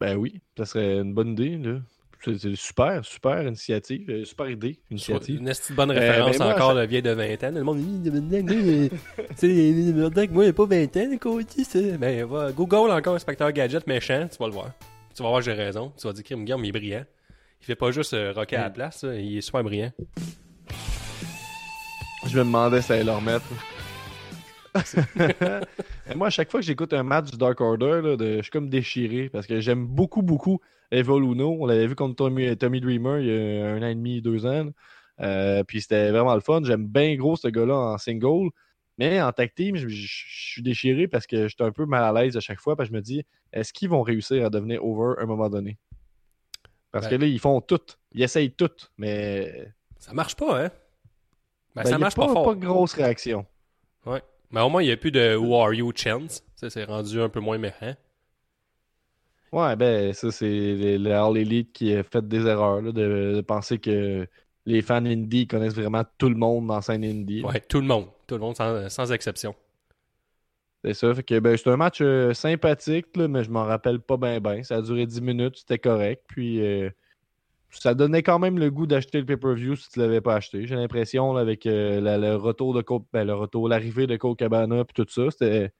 Ben 0.00 0.16
oui, 0.16 0.40
ça 0.56 0.64
serait 0.64 1.00
une 1.00 1.12
bonne 1.12 1.32
idée, 1.32 1.58
là. 1.58 1.80
C'est 2.24 2.56
super, 2.56 3.04
super 3.04 3.42
initiative, 3.42 4.10
euh, 4.10 4.24
super 4.24 4.48
idée, 4.50 4.78
initiative. 4.90 5.38
Une 5.40 5.46
petite 5.46 5.72
bonne 5.76 5.90
Euh, 5.90 5.94
référence 5.94 6.38
moi, 6.38 6.54
encore, 6.54 6.72
ça- 6.72 6.80
le 6.80 6.86
vieil 6.86 7.02
de 7.02 7.10
20 7.10 7.44
ans. 7.44 7.50
Le 7.52 7.62
monde 7.62 7.78
dit, 7.78 8.10
tu 8.10 8.90
sais, 9.36 9.92
Murdoch, 9.92 10.30
moi, 10.30 10.44
il 10.44 10.48
a 10.48 10.52
pas 10.52 10.66
20 10.66 10.96
ans. 10.96 11.96
Ben, 11.98 12.24
va, 12.26 12.52
Google 12.52 12.90
encore 12.90 13.14
inspecteur 13.14 13.52
gadget 13.52 13.86
méchant, 13.86 14.26
tu 14.30 14.36
vas 14.38 14.46
le 14.46 14.52
voir. 14.52 14.70
Tu 15.14 15.22
vas 15.22 15.28
voir, 15.28 15.42
j'ai 15.42 15.52
raison. 15.52 15.92
Tu 15.96 16.06
vas 16.06 16.12
dire, 16.12 16.24
Kim 16.24 16.44
Guillaume, 16.44 16.64
il 16.64 16.68
est 16.68 16.72
brillant. 16.72 17.04
Il 17.60 17.64
fait 17.64 17.74
pas 17.76 17.90
juste 17.90 18.14
euh, 18.14 18.32
rocker 18.34 18.56
à 18.56 18.62
la 18.62 18.68
Mm. 18.68 18.72
place, 18.72 19.02
là, 19.04 19.14
il 19.16 19.38
est 19.38 19.40
super 19.40 19.64
brillant. 19.64 19.90
Je 22.26 22.38
me 22.38 22.44
demandais 22.44 22.80
si 22.82 22.88
ça 22.88 22.94
allait 22.94 23.04
leur 23.04 23.20
mettre. 23.22 23.44
Moi, 26.16 26.26
à 26.26 26.30
chaque 26.30 26.50
fois 26.50 26.60
que 26.60 26.66
j'écoute 26.66 26.92
un 26.92 27.02
match 27.02 27.30
du 27.30 27.36
Dark 27.38 27.60
Order, 27.60 28.00
là, 28.02 28.16
de- 28.16 28.36
je 28.38 28.42
suis 28.42 28.50
comme 28.50 28.68
déchiré 28.68 29.28
parce 29.28 29.46
que 29.46 29.60
j'aime 29.60 29.86
beaucoup, 29.86 30.22
beaucoup 30.22 30.60
Evoluno. 30.90 31.56
On 31.60 31.66
l'avait 31.66 31.86
vu 31.86 31.94
contre 31.94 32.16
Tommy, 32.16 32.56
Tommy 32.56 32.80
Dreamer 32.80 33.20
il 33.20 33.26
y 33.26 33.60
a 33.62 33.66
un 33.72 33.82
an 33.82 33.86
et 33.88 33.94
demi, 33.94 34.22
deux 34.22 34.46
ans. 34.46 34.68
Euh, 35.20 35.64
puis 35.64 35.80
c'était 35.82 36.10
vraiment 36.10 36.34
le 36.34 36.40
fun. 36.40 36.60
J'aime 36.64 36.86
bien 36.86 37.14
gros 37.16 37.36
ce 37.36 37.48
gars-là 37.48 37.74
en 37.74 37.98
single. 37.98 38.50
Mais 38.96 39.20
en 39.22 39.30
tag 39.32 39.52
team, 39.54 39.76
je, 39.76 39.88
je- 39.88 40.06
je 40.06 40.50
suis 40.52 40.62
déchiré 40.62 41.06
parce 41.08 41.26
que 41.26 41.46
j'étais 41.48 41.62
un 41.64 41.70
peu 41.72 41.86
mal 41.86 42.02
à 42.04 42.12
l'aise 42.22 42.36
à 42.36 42.40
chaque 42.40 42.60
fois. 42.60 42.74
Parce 42.74 42.88
que 42.88 42.94
je 42.94 42.96
me 42.98 43.02
dis, 43.02 43.24
est-ce 43.52 43.72
qu'ils 43.72 43.88
vont 43.90 44.02
réussir 44.02 44.44
à 44.46 44.50
devenir 44.50 44.84
over 44.84 45.14
à 45.18 45.22
un 45.22 45.26
moment 45.26 45.48
donné? 45.48 45.78
Parce 46.90 47.06
Ben. 47.06 47.16
que 47.18 47.22
là, 47.22 47.26
ils 47.28 47.38
font 47.38 47.60
tout. 47.60 47.80
Ils 48.12 48.22
essayent 48.22 48.50
tout. 48.52 48.70
Mais 48.96 49.72
Ça 49.98 50.12
marche 50.14 50.34
pas, 50.36 50.64
hein? 50.64 50.70
Ben, 51.74 51.82
ben, 51.82 51.90
ça 51.90 51.98
marche 51.98 52.16
pas, 52.16 52.26
pas, 52.26 52.32
fort. 52.32 52.44
pas 52.46 52.54
de 52.54 52.64
grosse 52.64 52.94
réaction. 52.94 53.44
Ouais. 54.06 54.22
Mais 54.50 54.60
au 54.60 54.68
moins, 54.68 54.82
il 54.82 54.86
n'y 54.86 54.92
a 54.92 54.96
plus 54.96 55.10
de 55.10 55.36
Who 55.36 55.54
Are 55.54 55.74
You 55.74 55.92
chance. 55.94 56.42
Ça, 56.56 56.70
c'est 56.70 56.84
rendu 56.84 57.20
un 57.20 57.28
peu 57.28 57.40
moins 57.40 57.58
méchant. 57.58 57.94
Ouais, 59.52 59.76
ben, 59.76 60.12
ça, 60.12 60.30
c'est 60.30 60.96
All 61.06 61.36
Elite 61.36 61.72
qui 61.72 61.94
a 61.94 62.02
fait 62.02 62.26
des 62.26 62.46
erreurs, 62.46 62.82
là, 62.82 62.92
de, 62.92 63.34
de 63.36 63.40
penser 63.40 63.78
que 63.78 64.26
les 64.66 64.82
fans 64.82 65.04
indie 65.04 65.46
connaissent 65.46 65.74
vraiment 65.74 66.04
tout 66.18 66.28
le 66.28 66.34
monde 66.34 66.66
dans 66.66 66.76
la 66.76 66.82
scène 66.82 67.04
indie. 67.04 67.42
Ouais, 67.42 67.60
tout 67.60 67.80
le 67.80 67.86
monde. 67.86 68.08
Tout 68.26 68.34
le 68.34 68.40
monde, 68.40 68.56
sans, 68.56 68.88
sans 68.90 69.10
exception. 69.12 69.54
C'est 70.84 70.94
ça. 70.94 71.14
Fait 71.14 71.22
que, 71.22 71.38
ben, 71.40 71.56
c'est 71.56 71.70
un 71.70 71.76
match 71.76 72.00
euh, 72.02 72.34
sympathique, 72.34 73.16
là, 73.16 73.28
mais 73.28 73.42
je 73.44 73.50
m'en 73.50 73.64
rappelle 73.64 74.00
pas 74.00 74.16
bien. 74.16 74.62
Ça 74.62 74.76
a 74.76 74.82
duré 74.82 75.06
10 75.06 75.22
minutes, 75.22 75.56
c'était 75.56 75.78
correct. 75.78 76.24
Puis, 76.28 76.60
euh, 76.60 76.90
ça 77.70 77.94
donnait 77.94 78.22
quand 78.22 78.38
même 78.38 78.58
le 78.58 78.70
goût 78.70 78.86
d'acheter 78.86 79.18
le 79.18 79.26
pay-per-view 79.26 79.76
si 79.76 79.90
tu 79.90 79.98
l'avais 80.00 80.20
pas 80.20 80.34
acheté. 80.36 80.66
J'ai 80.66 80.74
l'impression, 80.76 81.36
avec 81.36 81.66
euh, 81.66 82.00
la- 82.00 82.16
le 82.18 82.34
retour 82.36 82.72
de 82.74 82.80
Cole, 82.82 83.00
ben, 83.12 83.24
le 83.26 83.34
retour, 83.34 83.68
l'arrivée 83.68 84.06
de 84.06 84.16
Cole 84.16 84.36
Cabana, 84.36 84.84
puis 84.84 84.94
tout 85.04 85.10
ça, 85.10 85.30
c'était. 85.30 85.70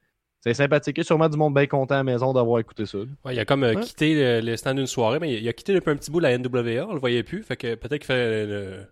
C'est 0.41 0.55
sympathique. 0.55 0.97
Il 0.97 1.01
y 1.01 1.03
a 1.03 1.05
sûrement 1.05 1.29
du 1.29 1.37
monde 1.37 1.53
bien 1.55 1.67
content 1.67 1.95
à 1.95 1.99
la 1.99 2.05
maison 2.05 2.33
d'avoir 2.33 2.61
écouté 2.61 2.87
ça. 2.87 2.99
Ouais, 3.25 3.35
il 3.35 3.41
a 3.41 3.45
comme 3.45 3.65
euh, 3.65 3.75
Ouais. 3.75 3.81
quitté 3.81 4.15
le, 4.15 4.47
le 4.47 4.57
stand 4.57 4.77
d'une 4.77 4.87
soirée, 4.87 5.19
mais 5.19 5.35
il, 5.35 5.49
a 5.49 5.53
quitté 5.53 5.75
depuis 5.75 5.91
un 5.91 5.97
petit 5.97 6.13
bout 6.13 6.21
la 6.21 6.39
NWA, 6.39 6.87
on 6.89 6.93
le 6.95 7.01
voyait 7.01 7.25
plus. 7.25 7.43
Fait 7.43 7.57
que 7.57 7.75
peut-être 7.75 8.03
qu'il 8.03 8.07
fait 8.07 8.47
le- 8.47 8.87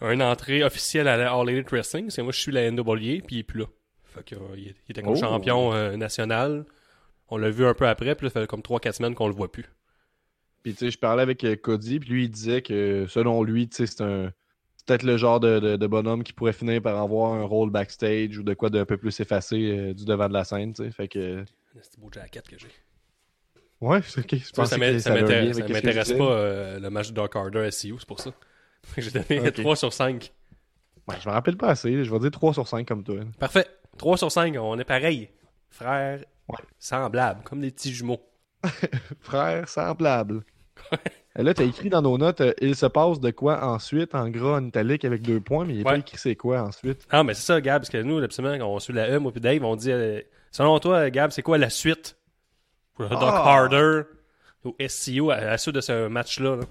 une 0.00 0.20
entrée 0.22 0.64
officielle 0.64 1.06
à 1.06 1.16
la 1.16 1.32
All 1.32 1.48
Elite 1.48 1.70
Wrestling. 1.70 2.06
parce 2.06 2.16
que 2.16 2.22
moi, 2.22 2.32
je 2.32 2.40
suis 2.40 2.50
la 2.50 2.62
NWA, 2.68 2.96
puis 3.24 3.36
il 3.36 3.38
est 3.38 3.42
plus 3.44 3.60
là. 3.60 3.66
Fait 4.06 4.24
que, 4.24 4.34
euh, 4.34 4.38
il, 4.56 4.74
était 4.88 5.02
comme 5.02 5.12
Oh. 5.12 5.16
champion 5.16 5.96
national. 5.96 6.64
On 7.28 7.36
l'a 7.36 7.50
vu 7.50 7.64
un 7.64 7.74
peu 7.74 7.86
après, 7.86 8.16
puis 8.16 8.26
là, 8.26 8.30
ça 8.30 8.40
fait 8.40 8.46
comme 8.48 8.60
3-4 8.62 8.96
semaines 8.96 9.14
qu'on 9.14 9.28
le 9.28 9.34
voit 9.34 9.52
plus. 9.52 9.66
Puis, 10.62 10.72
tu 10.74 10.78
sais, 10.78 10.90
je 10.90 10.98
parlais 10.98 11.22
avec 11.22 11.42
euh, 11.44 11.56
Cody, 11.56 11.98
puis 12.00 12.10
lui, 12.10 12.24
il 12.24 12.30
disait 12.30 12.62
que, 12.62 13.06
selon 13.08 13.42
lui, 13.42 13.68
tu 13.68 13.76
sais, 13.76 13.86
c'est 13.86 14.02
un. 14.02 14.32
c'est 14.76 14.86
peut-être 14.86 15.02
le 15.02 15.16
genre 15.16 15.40
de, 15.40 15.58
de- 15.58 15.76
de 15.76 15.86
bonhomme 15.86 16.22
qui 16.22 16.32
pourrait 16.32 16.52
finir 16.52 16.80
par 16.82 16.98
avoir 17.00 17.32
un 17.34 17.42
rôle 17.44 17.70
backstage 17.70 18.38
ou 18.38 18.42
de 18.42 18.54
quoi 18.54 18.70
d'un 18.70 18.84
peu 18.84 18.96
plus 18.96 19.18
effacé 19.20 19.56
euh, 19.56 19.94
du 19.94 20.04
devant 20.04 20.28
de 20.28 20.34
la 20.34 20.44
scène, 20.44 20.72
tu 20.72 20.84
sais. 20.84 20.90
Fait 20.92 21.08
que. 21.08 21.44
C'est 21.80 21.98
beau 21.98 22.10
jacket 22.12 22.46
que 22.46 22.58
j'ai. 22.58 22.68
Ouais, 23.80 24.00
c'est 24.02 24.20
ok. 24.20 24.34
Je 24.36 24.44
Ça, 24.44 24.62
que 24.62 24.68
ça 24.68 24.78
m'intéresse 24.78 26.12
pas 26.12 26.32
euh, 26.32 26.78
le 26.78 26.90
match 26.90 27.08
de 27.08 27.14
Dark 27.14 27.34
Order 27.34 27.68
SEU, 27.72 27.96
c'est 27.98 28.06
pour 28.06 28.20
ça. 28.20 28.30
J'ai 28.98 29.10
donné 29.10 29.40
Ok. 29.48 29.54
3 29.54 29.74
sur 29.76 29.92
5. 29.92 30.32
Ouais, 31.08 31.16
je 31.20 31.28
me 31.28 31.32
rappelle 31.34 31.56
pas 31.56 31.68
assez. 31.70 32.04
Je 32.04 32.10
vais 32.12 32.18
dire 32.20 32.30
3 32.30 32.52
sur 32.54 32.68
5 32.68 32.86
comme 32.86 33.02
toi. 33.02 33.16
Parfait. 33.40 33.66
3 33.98 34.16
sur 34.18 34.30
5, 34.30 34.54
on 34.60 34.78
est 34.78 34.84
pareil. 34.84 35.28
Frères 35.70 36.20
Ouais. 36.48 36.58
semblables, 36.78 37.42
comme 37.44 37.60
des 37.60 37.70
petits 37.72 37.92
jumeaux. 37.92 38.20
Frère 39.20 39.68
semblable. 39.68 40.44
Et 41.38 41.42
là, 41.42 41.54
t'as 41.54 41.64
écrit 41.64 41.88
dans 41.88 42.02
nos 42.02 42.18
notes, 42.18 42.42
euh, 42.42 42.52
il 42.60 42.76
se 42.76 42.84
passe 42.84 43.18
de 43.18 43.30
quoi 43.30 43.64
ensuite 43.64 44.14
en 44.14 44.28
gras 44.28 44.58
en 44.58 44.66
italique 44.66 45.04
avec 45.04 45.22
deux 45.22 45.40
points, 45.40 45.64
mais 45.64 45.72
il 45.72 45.78
n'est 45.78 45.84
pas 45.84 45.96
écrit 45.96 46.18
c'est 46.18 46.36
quoi 46.36 46.60
ensuite. 46.60 47.06
Ah, 47.10 47.24
mais 47.24 47.32
c'est 47.32 47.46
ça, 47.46 47.60
Gab, 47.60 47.80
parce 47.80 47.88
que 47.88 48.02
nous, 48.02 48.18
absolument, 48.18 48.58
quand 48.58 48.68
on 48.68 48.78
suit 48.78 48.92
la 48.92 49.10
E, 49.10 49.18
moi 49.18 49.32
puis 49.32 49.40
Dave, 49.40 49.64
on 49.64 49.76
dit 49.76 49.90
euh, 49.90 50.20
Selon 50.50 50.78
toi, 50.78 51.08
Gab, 51.08 51.30
c'est 51.30 51.42
quoi 51.42 51.56
la 51.56 51.70
suite 51.70 52.18
pour 52.94 53.04
le 53.04 53.10
Doc 53.10 53.20
Ah! 53.22 53.44
Harder 53.46 54.02
au 54.64 54.76
SCO 54.86 55.30
à, 55.30 55.40
la 55.40 55.58
suite 55.58 55.74
de 55.74 55.80
ce 55.80 56.08
match-là? 56.08 56.56
là? 56.56 56.62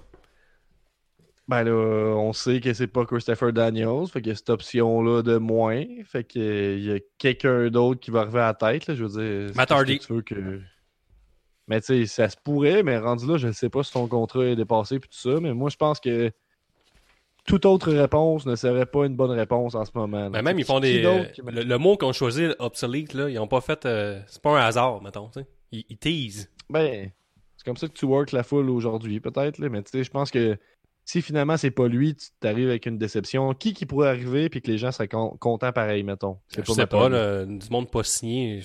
Ben 1.48 1.64
là, 1.64 1.72
on 2.16 2.32
sait 2.32 2.60
que 2.60 2.72
c'est 2.72 2.86
pas 2.86 3.04
Christopher 3.04 3.52
Daniels, 3.52 4.06
fait 4.10 4.26
a 4.28 4.34
cette 4.34 4.48
option-là 4.48 5.22
de 5.22 5.38
moins. 5.38 5.84
Fait 6.04 6.22
qu'il 6.22 6.84
y 6.84 6.92
a 6.92 6.98
quelqu'un 7.18 7.68
d'autre 7.68 7.98
qui 7.98 8.12
va 8.12 8.20
arriver 8.20 8.40
à 8.40 8.46
la 8.46 8.54
tête, 8.54 8.86
là, 8.86 8.94
je 8.94 9.04
veux 9.04 9.20
dire. 9.20 9.56
Matt 9.56 9.68
que 9.68 9.92
tu 9.92 10.12
veux 10.12 10.22
que... 10.22 10.60
Mais 11.68 11.80
tu 11.80 11.86
sais, 11.86 12.06
ça 12.06 12.28
se 12.28 12.36
pourrait, 12.42 12.82
mais 12.82 12.98
rendu 12.98 13.26
là, 13.26 13.36
je 13.36 13.46
ne 13.46 13.52
sais 13.52 13.68
pas 13.68 13.82
si 13.82 13.92
ton 13.92 14.06
contrat 14.08 14.44
est 14.46 14.56
dépassé 14.56 14.98
puis 14.98 15.08
tout 15.08 15.30
ça, 15.30 15.40
mais 15.40 15.54
moi 15.54 15.70
je 15.70 15.76
pense 15.76 16.00
que 16.00 16.32
toute 17.44 17.66
autre 17.66 17.92
réponse 17.92 18.46
ne 18.46 18.54
serait 18.56 18.86
pas 18.86 19.06
une 19.06 19.16
bonne 19.16 19.30
réponse 19.30 19.74
en 19.74 19.84
ce 19.84 19.90
moment. 19.94 20.30
Ben, 20.30 20.42
même, 20.42 20.58
ils 20.58 20.64
font 20.64 20.80
des. 20.80 21.04
euh, 21.04 21.24
le, 21.50 21.62
le 21.62 21.78
mot 21.78 21.96
qu'on 21.96 22.12
choisit, 22.12 22.52
obsolete, 22.58 23.14
là, 23.14 23.28
ils 23.28 23.38
ont 23.38 23.48
pas 23.48 23.60
fait. 23.60 23.84
euh, 23.86 24.20
c'est 24.26 24.40
pas 24.42 24.60
un 24.60 24.64
hasard, 24.64 25.02
mettons. 25.02 25.28
tu 25.28 25.40
sais. 25.40 25.46
Ils, 25.72 25.84
ils 25.88 25.98
teasent. 25.98 26.50
Ben, 26.70 27.10
c'est 27.56 27.64
comme 27.64 27.76
ça 27.76 27.88
que 27.88 27.92
tu 27.92 28.04
work 28.06 28.32
la 28.32 28.42
foule 28.42 28.70
aujourd'hui, 28.70 29.20
peut-être, 29.20 29.58
là, 29.58 29.68
mais 29.68 29.82
tu 29.82 29.90
sais, 29.90 30.04
je 30.04 30.10
pense 30.10 30.30
que 30.30 30.56
si 31.04 31.20
finalement 31.20 31.56
c'est 31.56 31.72
pas 31.72 31.88
lui, 31.88 32.14
tu 32.14 32.28
t'arrives 32.38 32.68
avec 32.68 32.86
une 32.86 32.96
déception. 32.98 33.54
Qui 33.54 33.72
qui 33.74 33.86
pourrait 33.86 34.08
arriver 34.10 34.48
puis 34.48 34.62
que 34.62 34.70
les 34.70 34.78
gens 34.78 34.92
seraient 34.92 35.08
con- 35.08 35.36
contents 35.40 35.72
pareil, 35.72 36.04
mettons? 36.04 36.38
C'est 36.48 36.64
Je 36.64 36.72
sais 36.72 36.82
Matt 36.82 36.90
pas, 36.90 37.08
là, 37.08 37.44
du 37.44 37.68
monde 37.70 37.90
pas 37.90 38.04
signé. 38.04 38.62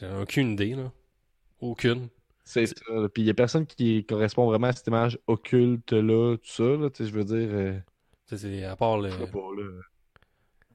J'ai 0.00 0.06
aucune 0.22 0.52
idée, 0.52 0.74
là. 0.74 0.92
Aucune. 1.60 2.08
C'est 2.44 2.66
ça. 2.66 2.74
Puis 3.12 3.22
il 3.24 3.26
y 3.26 3.30
a 3.30 3.34
personne 3.34 3.66
qui 3.66 4.04
correspond 4.04 4.46
vraiment 4.46 4.68
à 4.68 4.72
cette 4.72 4.86
image 4.86 5.18
occulte-là, 5.26 6.36
tout 6.36 6.48
ça, 6.48 6.62
là, 6.64 6.88
je 6.98 7.04
veux 7.04 7.24
dire. 7.24 7.48
euh, 7.50 7.78
C'est 8.26 8.64
à 8.64 8.76
part 8.76 8.98
le. 8.98 9.08
pas, 9.10 9.38
là. 9.56 9.80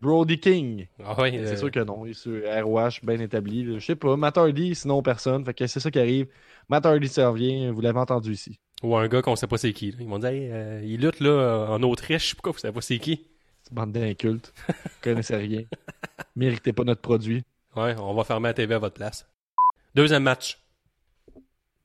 Brody 0.02 0.40
King. 0.40 0.88
Ah 1.06 1.16
C'est 1.18 1.38
euh, 1.38 1.56
sûr 1.56 1.70
que 1.72 1.80
non. 1.80 2.06
Il 2.06 2.12
est 2.12 2.14
sur 2.16 2.42
ROH 2.44 3.02
bien 3.04 3.20
établi. 3.20 3.66
Je 3.80 3.86
sais 3.86 3.96
pas. 3.96 4.18
Matt 4.18 4.38
Hardy, 4.38 4.74
sinon 4.74 5.02
personne. 5.04 5.46
Fait 5.46 5.54
que 5.54 5.68
c'est 5.68 5.80
ça 5.80 5.92
qui 5.92 6.00
arrive. 6.00 6.28
Matt 6.70 6.86
Hardy 6.88 7.08
ça 7.08 7.30
revient. 7.30 7.70
Vous 7.70 7.82
l'avez 7.82 8.00
entendu 8.00 8.32
ici. 8.34 8.60
Ou 8.82 8.96
un 8.98 9.08
gars 9.08 9.22
qu'on 9.22 9.36
sait 9.36 9.46
pas 9.46 9.58
c'est 9.58 9.74
qui. 9.74 9.92
là. 9.92 9.98
Ils 10.00 10.08
m'ont 10.08 10.18
dit, 10.18 10.26
hey, 10.26 10.50
euh, 10.52 10.82
il 10.84 11.02
lutte 11.02 11.20
là 11.20 11.68
en 11.70 11.84
Autriche. 11.84 12.34
Pourquoi 12.34 12.52
vous 12.54 12.58
savez 12.58 12.74
pas 12.74 12.82
c'est 12.82 12.98
qui? 12.98 13.28
C'est 13.62 13.74
bande 13.74 13.92
d'incultes. 13.92 14.52
Vous 14.68 14.74
connaissez 15.04 15.36
rien. 15.36 15.62
Méritez 16.36 16.74
pas 16.74 16.84
notre 16.84 17.02
produit. 17.02 17.44
Ouais, 17.76 17.96
on 18.00 18.16
va 18.16 18.24
fermer 18.24 18.50
la 18.50 18.54
TV 18.56 18.74
à 18.74 18.80
votre 18.80 18.96
place. 18.96 19.30
Deuxième 19.94 20.24
match. 20.24 20.58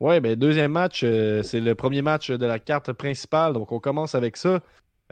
Ouais, 0.01 0.21
ben 0.21 0.37
deuxième 0.37 0.73
match, 0.73 1.03
euh, 1.05 1.43
c'est 1.43 1.61
le 1.61 1.75
premier 1.75 2.03
match 2.03 2.31
de 2.31 2.47
la 2.47 2.59
carte 2.59 2.93
principale. 2.93 3.53
Donc 3.55 3.73
on 3.73 3.81
commence 3.81 4.15
avec 4.15 4.37
ça. 4.37 4.61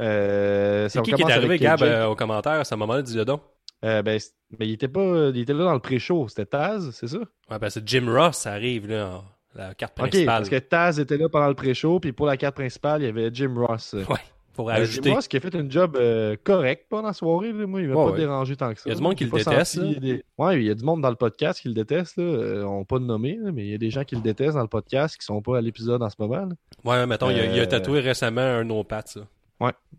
Euh, 0.00 0.88
C'est 0.88 0.98
ça 0.98 1.02
qui 1.02 1.12
qui 1.12 1.22
est 1.22 1.30
arrivé, 1.32 1.54
euh, 1.54 1.58
Gab, 1.58 1.82
euh, 1.82 2.06
au 2.06 2.14
commentaire 2.16 2.52
à 2.52 2.64
ce 2.64 2.74
moment-là? 2.74 3.02
Dis-le 3.02 3.24
donc? 3.24 3.42
Euh, 3.84 4.02
ben, 4.02 4.18
ben, 4.58 4.66
il 4.68 4.72
était 4.72 4.88
pas. 4.88 5.28
Il 5.34 5.38
était 5.38 5.52
là 5.52 5.64
dans 5.64 5.72
le 5.74 5.78
pré-show. 5.78 6.28
C'était 6.28 6.46
Taz, 6.46 6.90
c'est 6.92 7.06
ça? 7.08 7.18
Ouais, 7.50 7.58
ben 7.58 7.70
c'est 7.70 7.86
Jim 7.88 8.06
Ross, 8.08 8.36
ça 8.38 8.52
arrive 8.52 8.88
là, 8.88 9.22
la 9.54 9.74
carte 9.74 9.92
Ok, 10.00 10.08
principale. 10.08 10.36
parce 10.38 10.48
que 10.48 10.56
Taz 10.58 10.98
était 11.00 11.16
là 11.16 11.28
pendant 11.28 11.48
le 11.48 11.54
pré-show, 11.54 12.00
puis 12.00 12.12
pour 12.12 12.26
la 12.26 12.36
carte 12.36 12.54
principale, 12.56 13.02
il 13.02 13.06
y 13.06 13.08
avait 13.08 13.30
Jim 13.32 13.54
Ross. 13.56 13.94
Ouais, 13.94 14.16
pour 14.54 14.70
Euh, 14.70 14.74
ajouter. 14.74 15.10
Jim 15.10 15.16
Ross 15.16 15.28
qui 15.28 15.36
a 15.36 15.40
fait 15.40 15.54
une 15.54 15.70
job 15.70 15.96
euh, 15.96 16.36
correct 16.44 16.86
pendant 16.88 17.08
la 17.08 17.12
soirée. 17.12 17.52
là. 17.52 17.66
Moi, 17.66 17.82
il 17.82 17.88
m'a 17.88 17.94
Ouais, 17.94 18.04
pas 18.06 18.10
ouais. 18.12 18.18
dérangé 18.18 18.56
tant 18.56 18.72
que 18.72 18.78
ça. 18.80 18.84
Il 18.86 18.90
y 18.90 18.92
a 18.92 18.96
du 18.96 19.02
monde 19.02 19.14
qui 19.14 19.24
le 19.24 19.30
déteste, 19.30 19.74
senti 19.74 19.94
là. 19.94 20.00
des- 20.00 20.24
Ouais, 20.38 20.56
il 20.60 20.66
y 20.66 20.70
a 20.70 20.74
du 20.74 20.84
monde 20.84 21.02
dans 21.02 21.10
le 21.10 21.16
podcast 21.16 21.60
qui 21.60 21.68
le 21.68 21.74
déteste. 21.74 22.16
Là. 22.16 22.22
Euh, 22.24 22.64
on 22.64 22.84
pas 22.84 22.98
de 22.98 23.04
nommé, 23.04 23.36
là, 23.42 23.52
mais 23.52 23.64
il 23.66 23.70
y 23.70 23.74
a 23.74 23.78
des 23.78 23.90
gens 23.90 24.04
qui 24.04 24.14
le 24.14 24.22
détestent 24.22 24.54
dans 24.54 24.62
le 24.62 24.68
podcast 24.68 25.18
qui 25.18 25.24
sont 25.26 25.42
pas 25.42 25.58
à 25.58 25.60
l'épisode 25.60 26.02
en 26.02 26.08
ce 26.08 26.16
moment. 26.18 26.48
Ouais, 26.84 27.06
mettons, 27.06 27.30
il, 27.30 27.38
a, 27.40 27.42
Euh, 27.44 27.66
tatoué 27.66 28.00
récemment 28.00 28.40
un 28.40 28.64
no 28.64 28.82
pat, 28.84 29.06
ça. 29.06 29.20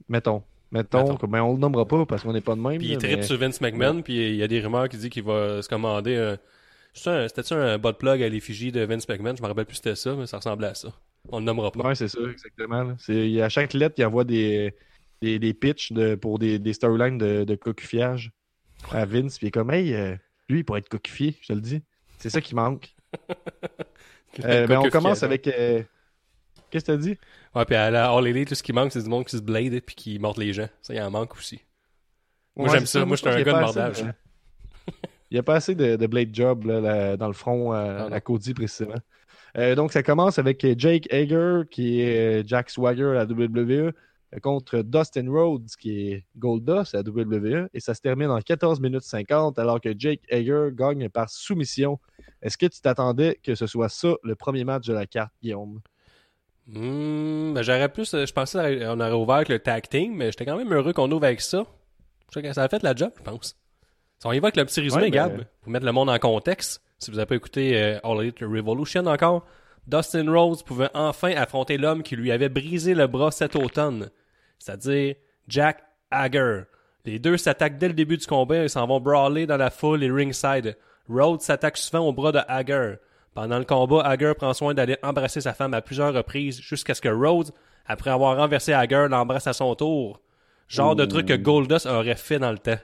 Mettons. 0.09 0.41
Mettons, 0.71 0.97
Mettons. 1.03 1.15
que- 1.17 1.25
ben, 1.27 1.41
on 1.41 1.53
le 1.53 1.59
nommera 1.59 1.85
pas 1.85 2.05
parce 2.05 2.23
qu'on 2.23 2.33
n'est 2.33 2.41
pas 2.41 2.55
de 2.55 2.59
même. 2.59 2.79
Puis 2.79 2.89
il 2.91 2.97
tripe 2.97 3.17
mais- 3.17 3.21
sur 3.23 3.37
Vince 3.37 3.61
McMahon, 3.61 4.01
puis 4.01 4.15
il 4.31 4.35
y 4.35 4.43
a 4.43 4.47
des 4.47 4.59
rumeurs 4.59 4.89
qui 4.89 4.97
disent 4.97 5.09
qu'il 5.09 5.23
va 5.23 5.61
se 5.61 5.69
commander 5.69 6.15
un- 6.17 6.37
C'était-tu 6.93 7.53
un 7.53 7.77
bot 7.77 7.93
plug 7.93 8.21
à 8.23 8.29
l'effigie 8.29 8.71
de 8.71 8.81
Vince 8.81 9.07
McMahon? 9.07 9.35
Je 9.35 9.41
me 9.41 9.47
rappelle 9.47 9.65
plus 9.65 9.75
c'était 9.75 9.95
ça, 9.95 10.13
mais 10.15 10.25
ça 10.27 10.37
ressemblait 10.37 10.67
à 10.67 10.73
ça. 10.75 10.89
On 11.29 11.39
le 11.39 11.45
nommera 11.45 11.71
pas. 11.71 11.87
Ouais, 11.89 11.95
c'est 11.95 12.07
ça, 12.07 12.19
exactement. 12.31 12.95
C'est- 12.99 13.41
À 13.41 13.49
chaque 13.49 13.73
lettre, 13.73 13.95
il 13.97 14.05
envoie 14.05 14.23
des, 14.23 14.75
des, 15.21 15.39
des 15.39 15.53
pitchs 15.53 15.91
de, 15.91 16.15
pour 16.15 16.39
des, 16.39 16.59
des 16.59 16.73
storylines 16.73 17.17
de, 17.17 17.43
de 17.43 17.55
cocufiage 17.55 18.31
à 18.91 19.05
Vince. 19.05 19.37
Puis 19.37 19.45
il 19.45 19.49
est 19.49 19.51
comme, 19.51 19.71
hey, 19.71 19.93
euh, 19.93 20.15
lui, 20.49 20.59
il 20.59 20.63
pourrait 20.63 20.79
être 20.79 20.89
cocufié, 20.89 21.35
je 21.41 21.47
te 21.47 21.53
le 21.53 21.61
dis. 21.61 21.81
C'est 22.19 22.29
ça 22.29 22.41
qui 22.41 22.55
manque. 22.55 22.93
Euh, 24.43 24.67
ben, 24.67 24.79
on 24.79 24.89
commence 24.89 25.23
avec. 25.23 25.47
euh, 25.47 25.81
Qu'est-ce 26.69 26.83
que 26.85 26.91
t'as 26.91 26.97
dit? 26.97 27.17
Ouais, 27.55 27.63
puis 27.63 27.75
à 27.75 27.89
la 27.89 28.11
All 28.11 28.27
Elite, 28.27 28.49
tout 28.49 28.55
ce 28.55 28.63
qui 28.63 28.73
manque, 28.73 28.91
c'est 28.91 29.01
du 29.01 29.07
monde 29.09 29.23
qui 29.23 29.37
se 29.37 29.41
blade 29.41 29.79
puis 29.79 29.95
qui 29.95 30.19
morde 30.19 30.37
les 30.39 30.51
gens. 30.51 30.67
Ça, 30.81 30.93
il 30.93 31.01
en 31.01 31.09
manque 31.09 31.35
aussi. 31.37 31.61
Moi, 32.57 32.67
Ouais, 32.67 32.73
j'aime 32.73 32.85
c'est 32.85 32.99
ça. 32.99 33.05
Moi, 33.05 33.15
je 33.15 33.23
j'étais 33.23 33.29
un 33.29 33.37
gars 33.43 33.53
de 33.53 33.57
assez 33.63 33.79
mordage. 33.79 34.13
Il 35.35 35.39
n'y 35.39 35.41
a 35.41 35.43
pas 35.43 35.55
assez 35.55 35.75
de, 35.75 35.97
de 35.97 36.07
blade 36.07 36.29
job 36.31 36.63
là, 36.63 36.79
là, 36.79 37.17
dans 37.17 37.27
le 37.27 37.33
front 37.33 37.73
à, 37.73 38.07
Ah, 38.09 38.15
à 38.15 38.21
Cody 38.21 38.53
précisément. 38.53 38.95
Euh, 39.57 39.75
donc, 39.75 39.91
ça 39.91 40.01
commence 40.01 40.39
avec 40.39 40.65
Jake 40.77 41.11
Hager, 41.11 41.63
qui 41.69 41.99
est 41.99 42.39
euh, 42.39 42.43
Jack 42.47 42.69
Swagger 42.69 43.07
à 43.07 43.13
la 43.15 43.25
WWE, 43.25 43.69
euh, 43.69 43.91
contre 44.41 44.81
Dustin 44.81 45.29
Rhodes, 45.29 45.67
qui 45.77 46.09
est 46.09 46.25
Goldust 46.37 46.95
à 46.95 46.99
la 46.99 47.09
WWE. 47.09 47.67
Et 47.73 47.81
ça 47.81 47.93
se 47.93 47.99
termine 47.99 48.29
en 48.29 48.39
14 48.39 48.79
minutes 48.79 49.01
50, 49.01 49.59
alors 49.59 49.81
que 49.81 49.93
Jake 49.97 50.21
Hager 50.31 50.69
gagne 50.71 51.09
par 51.09 51.29
soumission. 51.29 51.99
Est-ce 52.41 52.57
que 52.57 52.67
tu 52.67 52.79
t'attendais 52.79 53.37
que 53.43 53.55
ce 53.55 53.67
soit 53.67 53.89
ça, 53.89 54.15
le 54.23 54.35
premier 54.35 54.63
match 54.63 54.87
de 54.87 54.93
la 54.93 55.05
carte, 55.05 55.33
Guillaume? 55.43 55.81
Hmm, 56.67 57.53
ben, 57.53 57.61
j'aurais 57.61 57.89
plus. 57.89 58.15
Je 58.15 58.31
pensais 58.31 58.79
qu'on 58.79 59.01
aurait 59.01 59.11
ouvert 59.11 59.35
avec 59.35 59.49
le 59.49 59.59
tag 59.59 59.85
team, 59.89 60.15
mais 60.15 60.31
j'étais 60.31 60.45
quand 60.45 60.55
même 60.55 60.71
heureux 60.71 60.93
qu'on 60.93 61.11
ouvre 61.11 61.25
avec 61.25 61.41
ça. 61.41 61.65
Ça 62.53 62.63
a 62.63 62.69
fait 62.69 62.83
la 62.83 62.95
job, 62.95 63.11
je 63.17 63.23
pense. 63.23 63.57
Si 64.19 64.27
on 64.27 64.31
y 64.31 64.39
va 64.39 64.47
avec 64.47 64.57
le 64.57 64.65
petit 64.65 64.81
résumé, 64.81 65.03
Ouais, 65.03 65.09
ben- 65.11 65.29
Gab, 65.29 65.43
pour 65.61 65.71
mettre 65.71 65.85
le 65.85 65.91
monde 65.91 66.09
en 66.09 66.17
contexte, 66.19 66.81
si 66.99 67.11
vous 67.11 67.17
n'avez 67.17 67.25
pas 67.27 67.35
écouté 67.35 67.81
euh, 67.81 67.99
All 68.03 68.21
Elite 68.21 68.39
Revolution 68.41 69.05
encore, 69.05 69.45
Dustin 69.87 70.31
Rhodes 70.31 70.63
pouvait 70.63 70.89
enfin 70.93 71.31
affronter 71.35 71.77
l'homme 71.77 72.01
qui 72.01 72.15
lui 72.15 72.31
avait 72.31 72.49
brisé 72.49 72.95
le 72.95 73.07
bras 73.07 73.31
cet 73.31 73.55
automne, 73.55 74.09
c'est-à-dire 74.57 75.15
Jack 75.47 75.83
Hager. 76.09 76.61
Les 77.03 77.19
deux 77.19 77.37
s'attaquent 77.37 77.77
dès 77.77 77.89
le 77.89 77.93
début 77.93 78.17
du 78.17 78.25
combat 78.25 78.63
et 78.63 78.67
s'en 78.67 78.87
vont 78.87 78.99
brawler 78.99 79.45
dans 79.45 79.57
la 79.57 79.69
foule 79.69 80.03
et 80.03 80.09
ringside. 80.09 80.75
Rhodes 81.07 81.41
s'attaque 81.41 81.77
souvent 81.77 82.07
au 82.07 82.13
bras 82.13 82.31
de 82.31 82.39
Hager. 82.47 82.95
Pendant 83.35 83.59
le 83.59 83.65
combat, 83.65 84.01
Hager 84.01 84.33
prend 84.35 84.53
soin 84.53 84.73
d'aller 84.73 84.97
embrasser 85.03 85.41
sa 85.41 85.53
femme 85.53 85.73
à 85.75 85.81
plusieurs 85.81 86.13
reprises 86.13 86.59
jusqu'à 86.59 86.95
ce 86.95 87.01
que 87.01 87.09
Rhodes, 87.09 87.51
après 87.85 88.09
avoir 88.09 88.37
renversé 88.37 88.73
Hager, 88.73 89.05
l'embrasse 89.09 89.45
à 89.45 89.53
son 89.53 89.75
tour. 89.75 90.19
Genre 90.67 90.95
de 90.95 91.05
truc 91.05 91.27
que 91.27 91.33
Goldust 91.33 91.85
aurait 91.85 92.15
fait 92.15 92.39
dans 92.39 92.51
le 92.51 92.57
temps. 92.57 92.79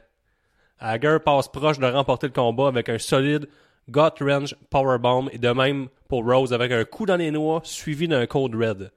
Hager 0.82 1.20
passe 1.24 1.48
proche 1.48 1.78
de 1.78 1.86
remporter 1.86 2.28
le 2.28 2.34
combat 2.34 2.68
avec 2.68 2.90
un 2.90 2.98
solide 2.98 3.48
gut 3.88 4.20
wrench 4.20 4.56
powerbomb 4.72 5.30
et 5.32 5.38
de 5.38 5.50
même 5.50 5.90
pour 6.08 6.26
Rose 6.26 6.54
avec 6.54 6.72
un 6.72 6.84
coup 6.86 7.06
dans 7.06 7.18
les 7.18 7.30
noix 7.30 7.62
suivi 7.64 8.08
d'un 8.08 8.26
cold 8.26 8.56
red. 8.56 8.92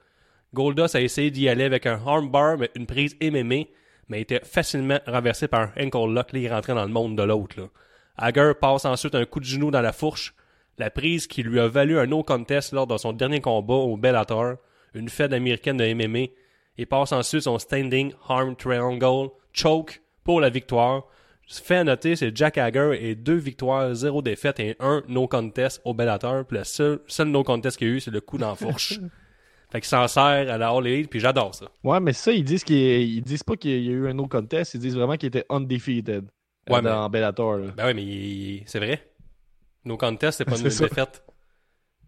Goldust 0.54 0.94
a 0.94 1.02
essayé 1.02 1.30
d'y 1.30 1.48
aller 1.48 1.64
avec 1.64 1.84
un 1.84 2.00
armbar 2.06 2.56
mais 2.56 2.70
une 2.74 2.86
prise 2.86 3.16
MMA 3.20 3.64
mais 4.08 4.22
était 4.22 4.40
facilement 4.44 4.98
renversé 5.06 5.46
par 5.46 5.70
un 5.76 5.86
ankle 5.86 6.12
lock. 6.12 6.32
Là, 6.32 6.38
il 6.38 6.52
rentrait 6.52 6.74
dans 6.74 6.84
le 6.84 6.90
monde 6.90 7.16
de 7.16 7.22
l'autre. 7.22 7.70
Hager 8.16 8.52
passe 8.58 8.84
ensuite 8.84 9.14
un 9.14 9.24
coup 9.26 9.40
de 9.40 9.44
genou 9.44 9.70
dans 9.70 9.80
la 9.80 9.92
fourche, 9.92 10.34
la 10.78 10.90
prise 10.90 11.26
qui 11.26 11.42
lui 11.42 11.60
a 11.60 11.68
valu 11.68 11.98
un 11.98 12.06
no 12.06 12.22
contest 12.22 12.72
lors 12.72 12.86
de 12.86 12.96
son 12.96 13.12
dernier 13.12 13.40
combat 13.40 13.74
au 13.74 13.96
Bellator, 13.96 14.56
une 14.94 15.08
fête 15.08 15.32
américaine 15.32 15.76
de 15.76 15.94
MMA, 15.94 16.32
et 16.78 16.86
passe 16.86 17.12
ensuite 17.12 17.42
son 17.42 17.58
standing 17.58 18.12
arm 18.28 18.56
triangle 18.56 19.30
choke 19.52 20.02
pour 20.22 20.40
la 20.40 20.50
victoire. 20.50 21.04
Fait 21.48 21.76
à 21.76 21.84
noter, 21.84 22.16
c'est 22.16 22.34
Jack 22.36 22.58
Hager 22.58 22.96
et 23.00 23.14
deux 23.14 23.34
victoires, 23.36 23.94
zéro 23.94 24.22
défaite 24.22 24.60
et 24.60 24.76
un 24.80 25.02
no 25.08 25.28
contest 25.28 25.80
au 25.84 25.92
Bellator. 25.94 26.44
Puis 26.46 26.58
le 26.58 26.64
seul, 26.64 27.00
seul 27.06 27.28
no 27.28 27.42
contest 27.44 27.76
qu'il 27.76 27.88
y 27.88 27.90
a 27.90 27.94
eu, 27.94 28.00
c'est 28.00 28.10
le 28.10 28.20
coup 28.20 28.38
dans 28.38 28.48
la 28.50 28.54
fourche. 28.54 28.98
fait 29.70 29.80
qu'il 29.80 29.88
s'en 29.88 30.08
sert 30.08 30.22
à 30.22 30.58
la 30.58 30.68
All 30.70 30.86
Elite, 30.86 31.10
puis 31.10 31.20
j'adore 31.20 31.54
ça. 31.54 31.66
Ouais, 31.82 32.00
mais 32.00 32.12
ça, 32.12 32.32
ils 32.32 32.44
disent 32.44 32.64
qu'ils 32.64 32.76
ils 32.76 33.22
disent 33.22 33.42
pas 33.42 33.56
qu'il 33.56 33.82
y 33.84 33.88
a 33.88 33.92
eu 33.92 34.08
un 34.08 34.18
autre 34.18 34.30
contest, 34.30 34.74
ils 34.74 34.80
disent 34.80 34.94
vraiment 34.96 35.16
qu'il 35.16 35.26
était 35.28 35.44
undefeated 35.50 36.24
Ouais, 36.70 36.78
euh, 36.78 36.80
dans 36.82 37.10
Bellator. 37.10 37.56
là. 37.58 37.66
Ben 37.76 37.86
oui, 37.88 37.94
mais 37.94 38.02
il- 38.04 38.62
c'est 38.66 38.78
vrai. 38.78 39.06
No 39.84 39.96
contest, 39.98 40.38
c'est 40.38 40.44
pas 40.46 40.56
une 40.56 40.62
défaite. 40.68 41.22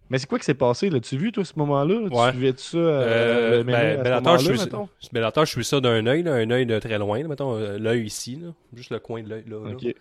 Mais 0.09 0.19
c'est 0.19 0.27
quoi 0.29 0.39
qui 0.39 0.45
s'est 0.45 0.55
passé? 0.55 0.89
L'as-tu 0.89 1.17
vu, 1.17 1.33
toi, 1.33 1.45
ce 1.45 1.53
moment-là? 1.57 1.95
Ouais. 1.97 2.27
Tu 2.27 2.37
suivais-tu 2.37 2.63
ça? 2.63 2.77
Euh, 2.79 3.61
Euh, 3.61 3.65
ben, 3.65 3.99
ce 3.99 4.03
Bellator, 4.03 4.39
je 4.39 4.53
suis? 4.55 5.09
Bellator, 5.13 5.45
je 5.45 5.51
suis 5.51 5.65
ça 5.65 5.81
d'un 5.81 6.07
œil, 6.07 6.23
là, 6.23 6.35
un 6.35 6.51
œil 6.51 6.67
de 6.67 6.79
très 6.79 6.99
loin, 6.99 7.21
là, 7.21 7.29
mettons, 7.29 7.57
euh, 7.57 7.79
l'œil 7.79 8.05
ici, 8.07 8.37
là, 8.37 8.49
juste 8.75 8.91
le 8.91 9.01
coin 9.01 9.23
de 9.23 9.29
l'œil. 9.31 9.45
Là, 9.47 9.57
là. 9.65 9.71
Ok. 9.73 9.83
Fait, 9.83 9.95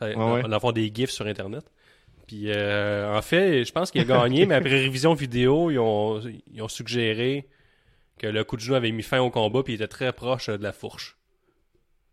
Ouais, 0.00 0.14
ouais. 0.14 0.42
On 0.44 0.52
en 0.52 0.60
fait 0.60 0.72
des 0.74 0.92
gifs 0.94 1.10
sur 1.10 1.26
Internet. 1.26 1.64
Puis, 2.26 2.50
euh, 2.50 3.16
en 3.16 3.22
fait, 3.22 3.64
je 3.64 3.72
pense 3.72 3.90
qu'il 3.92 4.00
a 4.00 4.04
gagné, 4.04 4.46
mais 4.46 4.56
après 4.56 4.70
révision 4.70 5.14
vidéo, 5.14 5.70
ils 5.70 5.78
ont, 5.78 6.20
ils 6.52 6.60
ont 6.60 6.68
suggéré 6.68 7.46
que 8.18 8.26
le 8.26 8.42
coup 8.44 8.56
de 8.56 8.60
genou 8.62 8.74
avait 8.74 8.90
mis 8.90 9.02
fin 9.02 9.20
au 9.20 9.30
combat, 9.30 9.62
puis 9.62 9.74
il 9.74 9.76
était 9.76 9.86
très 9.86 10.12
proche 10.12 10.48
euh, 10.48 10.58
de 10.58 10.62
la 10.64 10.72
fourche. 10.72 11.16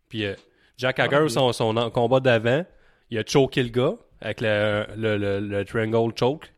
Puis, 0.08 0.24
euh, 0.24 0.34
Jack 0.78 0.98
Hager, 1.00 1.28
son, 1.28 1.90
combat 1.92 2.20
d'avant, 2.20 2.64
il 3.10 3.18
a 3.18 3.24
choqué 3.26 3.62
le 3.62 3.68
gars 3.70 3.94
avec 4.20 4.40
le, 4.40 4.86
le, 4.96 5.16
le, 5.18 5.40
le 5.40 5.64
triangle 5.64 6.12
choke, 6.18 6.52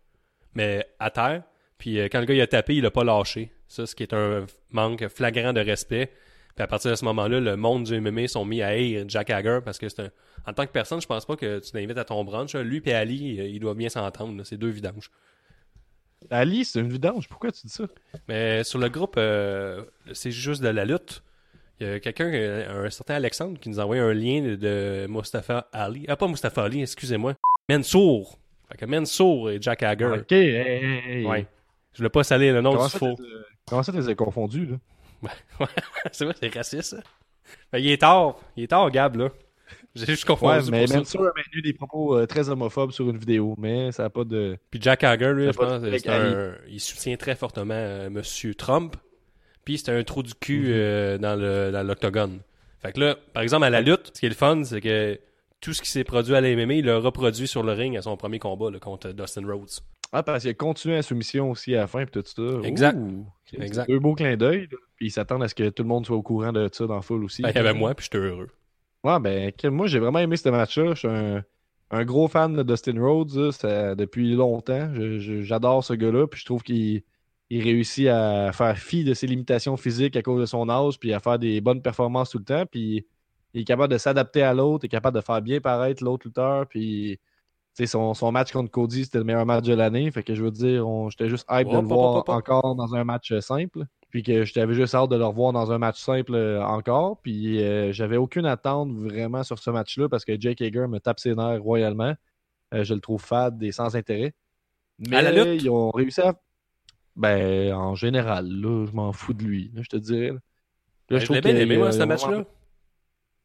mais 0.57 0.87
à 0.99 1.11
terre. 1.11 1.43
Puis, 1.79 2.01
euh, 2.01 2.09
quand 2.11 2.19
le 2.21 2.27
gars 2.27 2.35
il 2.35 2.41
a 2.41 2.47
tapé, 2.47 2.75
il 2.77 2.87
a 2.87 2.91
pas 2.91 3.05
lâché. 3.05 3.53
Ça, 3.69 3.87
ce 3.87 3.95
qui 3.95 4.03
est 4.03 4.15
un 4.15 4.47
manque 4.71 5.07
flagrant 5.09 5.53
de 5.53 5.61
respect. 5.61 6.11
Puis 6.55 6.63
à 6.63 6.67
partir 6.67 6.91
de 6.91 6.97
ce 6.97 7.05
moment-là, 7.05 7.39
le 7.39 7.57
monde 7.57 7.85
du 7.85 8.01
MMA 8.01 8.29
sont 8.29 8.47
mis 8.47 8.63
à 8.63 8.69
haïr 8.69 9.05
Jack 9.07 9.29
Hager 9.29 9.59
parce 9.63 9.79
que 9.79 9.89
c'est 9.91 10.01
un. 10.01 10.11
En 10.47 10.55
tant 10.55 10.65
que 10.65 10.71
personne, 10.73 11.01
je 11.03 11.07
pense 11.07 11.27
pas 11.27 11.37
que 11.37 11.59
tu 11.59 11.77
l'invites 11.77 11.99
à 11.99 12.05
ton 12.05 12.25
brunch. 12.25 12.55
là. 12.55 12.63
Lui 12.63 12.81
et 12.87 12.95
Ali, 12.95 13.39
euh, 13.39 13.47
ils 13.47 13.61
doivent 13.61 13.77
bien 13.77 13.91
s'entendre. 13.91 14.43
C'est 14.45 14.57
deux 14.57 14.71
vidanges. 14.71 15.11
Ali, 16.31 16.65
c'est 16.65 16.81
une 16.81 16.89
vidange. 16.89 17.29
Pourquoi 17.29 17.53
tu 17.53 17.67
dis 17.67 17.73
ça? 17.73 17.85
Mais 18.27 18.65
sur 18.65 18.79
le 18.79 18.89
groupe, 18.89 19.17
euh, 19.19 19.85
c'est 20.13 20.31
juste 20.31 20.63
de 20.63 20.69
la 20.69 20.87
lutte. 20.87 21.23
Il 21.79 21.87
y 21.87 21.91
a 21.91 22.01
quelqu'un, 22.01 22.33
un 22.71 22.89
certain 22.89 23.17
Alexandre, 23.17 23.61
qui 23.61 23.69
nous 23.69 23.79
a 23.79 23.85
envoyé 23.85 24.01
un 24.01 24.15
lien 24.15 24.41
de, 24.41 24.55
de 24.57 25.07
Mustafa 25.11 25.69
Ali. 25.75 26.07
Ah, 26.09 26.17
pas 26.17 26.27
Mustafa 26.27 26.65
Ali, 26.65 26.81
excusez-moi. 26.81 27.35
Mansour. 27.69 28.39
Fait 28.71 28.77
que 28.79 28.85
Mansour 28.87 29.51
et 29.51 29.59
Jack 29.61 29.83
Hager. 29.83 30.07
Ok, 30.07 30.33
hey, 30.33 30.49
hey. 30.57 31.25
Ouais. 31.27 31.47
Je 31.93 31.99
voulais 31.99 32.11
pas 32.11 32.25
salir 32.25 32.53
le 32.55 32.61
nom 32.61 32.73
Comment 32.73 32.87
du 32.87 32.91
faux. 32.99 33.15
t'es- 33.15 33.23
euh, 33.23 33.43
comment 33.67 33.83
ça, 33.83 33.93
tu 33.93 33.99
les 33.99 34.09
as 34.09 34.15
confondus, 34.15 34.67
là? 34.67 34.77
c'est 36.13 36.25
vrai, 36.25 36.35
c'est 36.41 36.55
raciste, 36.55 36.83
ça. 36.83 36.99
Ben, 37.73 37.79
il 37.79 37.91
est 37.91 37.99
tard. 38.03 38.39
Il 38.57 38.65
est 38.65 38.69
tard, 38.69 38.91
Gab, 38.91 39.17
là. 39.17 39.31
J'ai 39.95 40.07
juste 40.07 40.25
confondu. 40.27 40.71
Ouais, 40.71 40.87
mais 40.87 40.93
a 40.93 40.99
maintenu 40.99 41.63
des 41.63 41.73
propos 41.73 42.17
euh, 42.19 42.27
très 42.27 42.51
homophobes 42.51 42.91
sur 42.93 43.09
une 43.09 43.17
vidéo, 43.17 43.55
mais 43.59 43.91
ça 43.93 44.05
n'a 44.05 44.11
pas 44.11 44.25
de... 44.25 44.59
Puis 44.71 44.81
Jack 44.83 45.03
Hager, 45.05 45.33
lui, 45.33 45.47
je 45.47 45.51
pense, 45.53 45.81
de 45.81 45.97
c'est 45.97 46.09
un, 46.09 46.55
il 46.69 46.81
soutient 46.81 47.17
très 47.17 47.35
fortement 47.35 47.75
euh, 47.75 48.11
Monsieur 48.11 48.55
Trump. 48.55 48.95
Puis 49.65 49.79
c'était 49.79 49.93
un 49.93 50.05
trou 50.05 50.23
du 50.23 50.35
cul 50.35 50.61
Mhm. 50.67 50.73
euh, 50.73 51.19
dans 51.19 51.87
l'octogone. 51.87 52.41
Fait 52.83 52.93
que 52.93 53.01
là, 53.01 53.17
par 53.33 53.43
exemple, 53.43 53.65
à 53.65 53.71
la 53.71 53.81
lutte, 53.81 54.11
ce 54.15 54.21
qui 54.21 54.27
est 54.27 54.29
le 54.29 54.35
fun, 54.35 54.63
c'est 54.65 54.81
que 54.81 55.19
tout 55.67 55.73
ce 55.73 55.83
qui 55.83 55.91
s'est 55.91 56.05
produit 56.05 56.33
à 56.37 56.41
la 56.41 56.55
MMA, 56.55 56.75
il 56.75 56.85
l'a 56.85 56.99
reproduit 56.99 57.49
sur 57.49 57.65
le 57.65 57.73
ring 57.73 57.97
à 57.97 58.03
son 58.03 58.17
premier 58.17 58.39
combat 58.39 58.71
là, 58.71 58.79
contre 58.79 59.11
Dustin 59.11 59.45
Rhodes. 59.45 59.69
Ah, 60.13 60.23
parce 60.23 60.43
qu'il 60.43 60.51
a 60.53 60.55
continué 60.55 60.95
la 60.95 61.03
soumission 61.03 61.51
aussi 61.51 61.75
à 61.75 61.79
la 61.81 61.87
fin, 61.89 62.05
puis 62.07 62.23
tout 62.23 62.25
ça. 62.25 62.61
Exact. 62.63 62.97
Ouh, 62.97 63.27
Exact. 63.61 63.89
Deux 63.89 63.99
beaux 63.99 64.15
clins 64.15 64.37
d'œil, 64.37 64.69
puis 64.95 65.07
ils 65.07 65.11
s'attendent 65.11 65.43
à 65.43 65.49
ce 65.49 65.57
que 65.57 65.69
tout 65.71 65.83
le 65.83 65.89
monde 65.89 66.07
soit 66.07 66.17
au 66.17 66.23
courant 66.23 66.53
de 66.53 66.69
ça 66.73 66.87
dans 66.87 66.95
la 66.95 67.03
foule 67.03 67.25
aussi. 67.25 67.43
Ben, 67.43 67.49
il 67.51 67.57
y 67.57 67.59
avait 67.59 67.75
moi, 67.75 67.95
puis 67.97 68.05
j'étais 68.05 68.19
heureux. 68.25 68.49
Ouais, 69.03 69.19
ben, 69.19 69.51
moi, 69.65 69.89
j'ai 69.89 69.99
vraiment 69.99 70.21
aimé 70.21 70.37
ce 70.37 70.49
match-là. 70.49 70.91
Je 70.95 70.99
suis 71.01 71.09
un, 71.09 71.43
un 71.91 72.05
gros 72.05 72.29
fan 72.29 72.55
de 72.55 72.63
Dustin 72.63 73.01
Rhodes 73.01 73.51
ça- 73.51 73.97
depuis 73.97 74.35
longtemps. 74.37 74.89
J'adore 75.43 75.83
ce 75.83 75.95
gars-là, 75.95 76.29
puis 76.29 76.39
je 76.39 76.45
trouve 76.45 76.63
qu'il 76.63 77.03
il 77.51 77.63
réussit 77.65 78.07
à 78.07 78.53
faire 78.53 78.79
fi 78.79 79.03
de 79.03 79.15
ses 79.15 79.27
limitations 79.27 79.77
physiques 79.77 80.15
à 80.17 80.23
cause 80.23 80.41
de 80.41 80.47
son 80.47 80.69
âge, 80.69 81.01
puis 81.01 81.13
à 81.13 81.19
faire 81.19 81.41
des 81.41 81.61
bonnes 81.61 81.83
performances 81.83 82.31
tout 82.31 82.39
le 82.39 82.45
temps, 82.45 82.67
puis 82.71 83.05
il 83.57 83.63
est 83.63 83.65
capable 83.65 83.93
de 83.93 83.99
s'adapter 83.99 84.43
à 84.43 84.55
l'autre, 84.55 84.85
il 84.85 84.87
est 84.87 84.91
capable 84.91 85.17
de 85.17 85.23
faire 85.23 85.41
bien 85.43 85.61
paraître 85.61 86.05
l'autre 86.05 86.27
lutteur, 86.27 86.67
puis 86.67 87.19
son, 87.85 88.15
son 88.15 88.33
match 88.33 88.53
contre 88.53 88.71
Cody, 88.71 89.05
c'était 89.05 89.19
le 89.19 89.25
meilleur 89.25 89.45
match 89.45 89.65
de 89.65 89.75
l'année, 89.75 90.11
fait 90.11 90.23
que 90.23 90.35
je 90.35 90.43
veux 90.43 90.51
dire, 90.51 90.87
on- 90.89 91.11
j'étais 91.11 91.29
juste 91.29 91.47
hype 91.51 91.67
de 91.69 91.73
le 91.73 91.87
voir 91.89 92.25
encore 92.37 92.75
dans 92.75 92.95
un 92.95 93.05
match 93.05 93.33
euh, 93.33 93.41
simple, 93.41 93.85
puis 94.09 94.23
que 94.23 94.45
j'avais 94.45 94.73
juste 94.75 94.95
hâte 94.95 95.11
de 95.11 95.17
le 95.17 95.25
revoir 95.27 95.53
dans 95.53 95.73
un 95.73 95.79
match 95.79 96.01
simple 96.01 96.35
euh, 96.35 96.63
encore, 96.65 97.19
puis 97.21 97.63
euh, 97.63 97.93
j'avais 97.93 98.17
aucune 98.17 98.47
attente 98.47 98.93
vraiment 98.93 99.43
sur 99.43 99.59
ce 99.59 99.71
match-là, 99.71 100.09
parce 100.09 100.25
que 100.25 100.41
Jake 100.41 100.63
Hager 100.63 100.87
me 100.89 101.01
tape 101.01 101.21
ses 101.21 101.35
nerfs 101.35 101.63
royalement. 101.63 102.15
Euh, 102.75 102.83
je 102.83 102.95
le 102.95 103.01
trouve 103.01 103.23
fade 103.23 103.63
et 103.63 103.73
sans 103.73 103.95
intérêt. 103.95 104.35
Mais 104.99 105.17
À 105.19 105.23
la 105.23 105.33
lutte? 105.33 105.63
ils 105.63 105.69
ont 105.71 105.91
réussi 105.91 106.21
à. 106.23 106.35
Ben, 107.15 107.73
en 107.75 107.95
général, 107.95 108.47
là, 108.49 108.87
je 108.87 108.93
m'en 108.93 109.13
fous 109.13 109.33
de 109.35 109.43
lui, 109.45 109.71
là, 109.75 109.83
je 109.83 109.89
te 109.89 109.97
dirais. 109.97 110.29
là. 110.33 110.39
Ben, 111.09 111.19
je 111.21 111.25
trouve 111.27 111.37
l'ai 111.37 111.41
bien 111.43 111.57
aimé, 111.57 111.77
ce 111.93 112.03
match-là. 112.03 112.45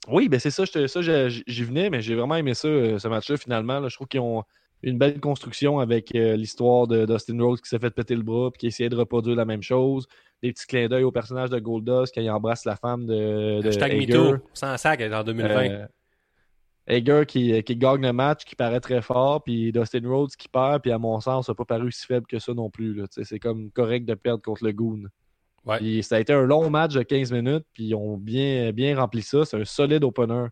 Oui, 0.08 0.30
ben 0.30 0.40
c'est 0.40 0.50
ça, 0.50 0.64
j'y 0.66 1.64
venais, 1.64 1.90
mais 1.90 2.02
j'ai 2.02 2.16
vraiment 2.16 2.36
aimé 2.36 2.54
ça, 2.54 2.68
euh, 2.68 2.98
ce 2.98 3.08
match-là, 3.08 3.38
finalement. 3.38 3.80
là. 3.80 3.88
Je 3.88 3.96
trouve 3.96 4.08
qu'ils 4.08 4.20
ont 4.20 4.44
une 4.82 4.98
belle 4.98 5.20
construction 5.20 5.80
avec 5.80 6.16
euh, 6.16 6.36
l'histoire 6.36 6.88
de 6.88 7.06
Dustin 7.06 7.40
Rhodes 7.40 7.62
qui 7.62 7.70
s'est 7.70 7.78
fait 7.78 7.92
péter 7.92 8.16
le 8.16 8.24
bras 8.24 8.50
puis 8.50 8.60
qui 8.60 8.68
essayait 8.68 8.90
de 8.90 8.96
reproduire 8.96 9.36
la 9.36 9.46
même 9.46 9.62
chose. 9.62 10.08
Des 10.42 10.52
petits 10.52 10.66
clins 10.66 10.88
d'œil 10.88 11.04
au 11.04 11.12
personnage 11.12 11.52
de 11.52 11.60
Goldust 11.60 12.16
quand 12.16 12.22
il 12.22 12.32
embrasse 12.32 12.66
la 12.66 12.76
femme 12.76 13.06
de, 13.06 13.62
de 13.62 13.68
Hashtag. 13.68 13.96
MeToo, 13.96 14.38
sans 14.54 14.76
sac 14.78 15.02
en 15.02 15.24
2020. 15.24 15.70
Euh, 15.70 15.86
Hager 16.88 17.26
qui, 17.28 17.64
qui 17.64 17.76
gagne 17.76 18.02
le 18.02 18.12
match, 18.12 18.44
qui 18.44 18.56
paraît 18.56 18.80
très 18.80 19.04
fort, 19.04 19.44
puis 19.44 19.72
Dustin 19.72 20.02
Rhodes 20.04 20.32
qui 20.36 20.48
perd, 20.48 20.82
puis 20.82 20.92
à 20.92 20.98
mon 20.98 21.20
sens, 21.20 21.46
ça 21.46 21.52
n'a 21.52 21.56
pas 21.56 21.66
paru 21.66 21.92
si 21.92 22.08
faible 22.08 22.26
que 22.26 22.40
ça 22.40 22.56
non 22.56 22.72
plus. 22.72 23.04
C'est 23.12 23.38
comme 23.38 23.70
correct 23.70 24.06
de 24.06 24.16
perdre 24.16 24.42
contre 24.42 24.66
le 24.66 24.72
Goon. 24.72 25.04
Ouais. 25.66 26.02
Ça 26.02 26.16
a 26.16 26.20
été 26.20 26.34
un 26.34 26.46
long 26.46 26.70
match 26.70 26.94
de 26.94 27.04
15 27.04 27.32
minutes, 27.32 27.66
puis 27.74 27.86
ils 27.86 27.96
ont 27.96 28.18
bien, 28.18 28.72
bien 28.72 28.98
rempli 28.98 29.22
ça. 29.22 29.46
C'est 29.46 29.58
un 29.58 29.66
solide 29.66 30.04
opener. 30.04 30.48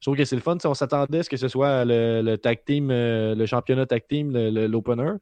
Je 0.00 0.06
trouve 0.06 0.16
que 0.16 0.24
c'est 0.24 0.36
le 0.36 0.42
fun. 0.42 0.56
si 0.58 0.66
On 0.66 0.74
s'attendait 0.74 1.18
à 1.18 1.22
ce 1.22 1.30
que 1.30 1.36
ce 1.36 1.48
soit 1.48 1.84
le, 1.84 2.22
le 2.22 2.38
tag 2.38 2.64
team, 2.64 2.90
euh, 2.90 3.34
le 3.34 3.46
championnat 3.46 3.86
tag 3.86 4.06
team, 4.08 4.32
l'opener. 4.32 5.12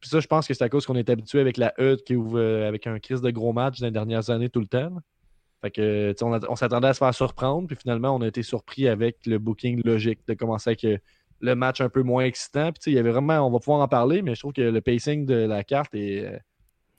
Puis 0.00 0.08
ça, 0.08 0.20
je 0.20 0.26
pense 0.26 0.48
que 0.48 0.54
c'est 0.54 0.64
à 0.64 0.68
cause 0.68 0.86
qu'on 0.86 0.96
est 0.96 1.08
habitué 1.10 1.40
avec 1.40 1.56
la 1.56 1.72
HUD 1.78 2.02
qui 2.02 2.16
ouvre 2.16 2.38
euh, 2.38 2.68
avec 2.68 2.86
un 2.86 2.98
crise 2.98 3.20
de 3.20 3.30
gros 3.30 3.52
match 3.52 3.78
dans 3.80 3.86
les 3.86 3.92
dernières 3.92 4.30
années 4.30 4.48
tout 4.48 4.60
le 4.60 4.66
temps. 4.66 4.90
Fait 5.60 5.70
que, 5.70 6.14
on, 6.22 6.38
on 6.48 6.56
s'attendait 6.56 6.88
à 6.88 6.94
se 6.94 6.98
faire 6.98 7.14
surprendre, 7.14 7.68
puis 7.68 7.76
finalement, 7.76 8.14
on 8.14 8.20
a 8.20 8.26
été 8.26 8.42
surpris 8.42 8.88
avec 8.88 9.24
le 9.26 9.38
booking 9.38 9.80
logique 9.84 10.18
de 10.26 10.34
commencer 10.34 10.70
avec 10.70 10.84
euh, 10.84 10.98
le 11.40 11.54
match 11.54 11.80
un 11.80 11.88
peu 11.88 12.02
moins 12.02 12.24
excitant. 12.24 12.72
Puis, 12.72 12.90
il 12.90 12.94
y 12.94 12.98
avait 12.98 13.12
vraiment, 13.12 13.46
on 13.46 13.50
va 13.50 13.60
pouvoir 13.60 13.80
en 13.80 13.88
parler, 13.88 14.22
mais 14.22 14.34
je 14.34 14.40
trouve 14.40 14.52
que 14.52 14.62
le 14.62 14.80
pacing 14.80 15.24
de 15.24 15.34
la 15.34 15.62
carte 15.62 15.94
est 15.94 16.40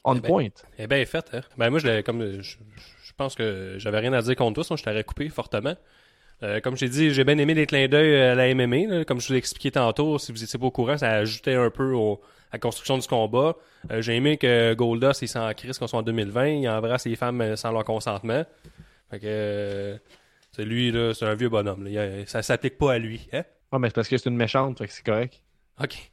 on 0.04 0.16
Eh 0.16 0.20
ben, 0.20 0.28
point. 0.28 0.48
Eh 0.80 0.88
bien 0.88 1.06
fait, 1.06 1.26
hein? 1.34 1.42
Ben 1.58 1.70
moi, 1.70 1.80
je, 1.80 1.88
l'ai- 1.88 2.04
comme, 2.04 2.42
je, 2.42 2.58
je 3.04 3.12
pense 3.18 3.36
que 3.36 3.76
j'avais 3.78 4.00
rien 4.00 4.14
à 4.14 4.22
dire 4.22 4.36
contre 4.36 4.56
toi, 4.56 4.64
sinon 4.64 4.78
je 4.78 4.84
t'aurais 4.84 5.04
coupé 5.04 5.30
fortement. 5.30 5.76
Euh, 6.42 6.60
comme 6.60 6.76
j'ai 6.76 6.90
dit, 6.90 7.12
j'ai 7.14 7.24
bien 7.24 7.38
aimé 7.38 7.54
les 7.54 7.66
clins 7.66 7.88
d'œil 7.88 8.16
à 8.22 8.36
la 8.36 8.54
MMA. 8.54 8.78
là. 8.88 9.06
Comme 9.06 9.22
je 9.22 9.28
vous 9.28 9.34
l'ai 9.34 9.40
expliqué 9.40 9.72
tantôt, 9.72 10.18
si 10.20 10.32
vous 10.34 10.44
étiez 10.44 10.60
pas 10.60 10.66
au 10.66 10.72
courant, 10.72 10.98
ça 10.98 11.10
ajoutait 11.12 11.56
un 11.56 11.70
peu 11.70 11.94
au- 11.94 12.22
à 12.52 12.56
la 12.56 12.60
construction 12.60 12.98
du 12.98 13.08
combat. 13.08 13.56
Euh, 13.92 14.02
j'ai 14.02 14.16
aimé 14.16 14.38
que 14.38 14.74
Goldust, 14.74 15.22
il 15.22 15.28
s'en 15.30 15.52
crisse 15.54 15.78
qu'on 15.80 15.88
soit 15.88 16.00
en 16.00 16.04
2020, 16.04 16.48
il 16.48 16.68
embrasse 16.70 17.06
les 17.06 17.16
femmes 17.16 17.40
euh, 17.42 17.56
sans 17.56 17.72
leur 17.72 17.86
consentement. 17.86 18.44
Fait 19.10 19.20
que 19.20 19.26
euh, 19.28 19.98
c'est 20.52 20.66
lui, 20.66 20.92
là, 20.92 21.14
c'est 21.14 21.26
un 21.26 21.36
vieux 21.36 21.50
bonhomme. 21.50 21.86
là. 21.86 22.20
Il 22.20 22.28
ça 22.28 22.42
s'applique 22.42 22.78
pas 22.78 22.94
à 22.94 22.98
lui. 23.00 23.28
Hein? 23.32 23.44
Ouais, 23.72 23.80
mais 23.80 23.88
c'est 23.88 23.96
parce 23.96 24.10
que 24.10 24.18
c'est 24.18 24.30
une 24.30 24.36
méchante, 24.36 24.78
fait 24.80 24.88
que 24.88 24.94
c'est 24.94 25.06
correct. 25.06 25.42
OK. 25.82 26.12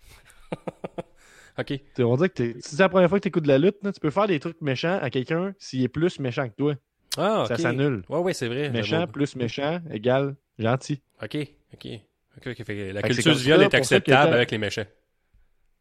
OK. 1.58 1.72
On 1.98 2.16
dirait 2.16 2.28
que 2.28 2.52
si 2.60 2.76
c'est 2.76 2.78
la 2.82 2.88
première 2.88 3.08
fois 3.08 3.18
que 3.18 3.22
tu 3.22 3.28
écoutes 3.28 3.44
de 3.44 3.48
la 3.48 3.58
lutte, 3.58 3.76
là, 3.82 3.92
tu 3.92 4.00
peux 4.00 4.10
faire 4.10 4.26
des 4.26 4.40
trucs 4.40 4.60
méchants 4.60 4.98
à 5.00 5.10
quelqu'un 5.10 5.54
s'il 5.58 5.82
est 5.82 5.88
plus 5.88 6.18
méchant 6.18 6.48
que 6.48 6.54
toi. 6.54 6.74
Ah, 7.16 7.44
Ça 7.48 7.56
s'annule. 7.56 8.02
Ouais, 8.08 8.18
ouais, 8.18 8.32
c'est 8.34 8.48
vrai. 8.48 8.70
Méchant 8.70 9.06
plus 9.06 9.36
méchant 9.36 9.80
égale 9.90 10.36
gentil. 10.58 11.00
OK, 11.22 11.36
OK. 11.74 11.86
OK, 12.36 12.46
OK. 12.46 12.64
Fait 12.64 12.64
que 12.64 12.92
la 12.92 13.00
Fait 13.00 13.08
culture 13.10 13.34
du 13.34 13.42
viol 13.42 13.62
est 13.62 13.74
acceptable 13.74 14.34
avec 14.34 14.50
les 14.50 14.58
méchants. 14.58 14.84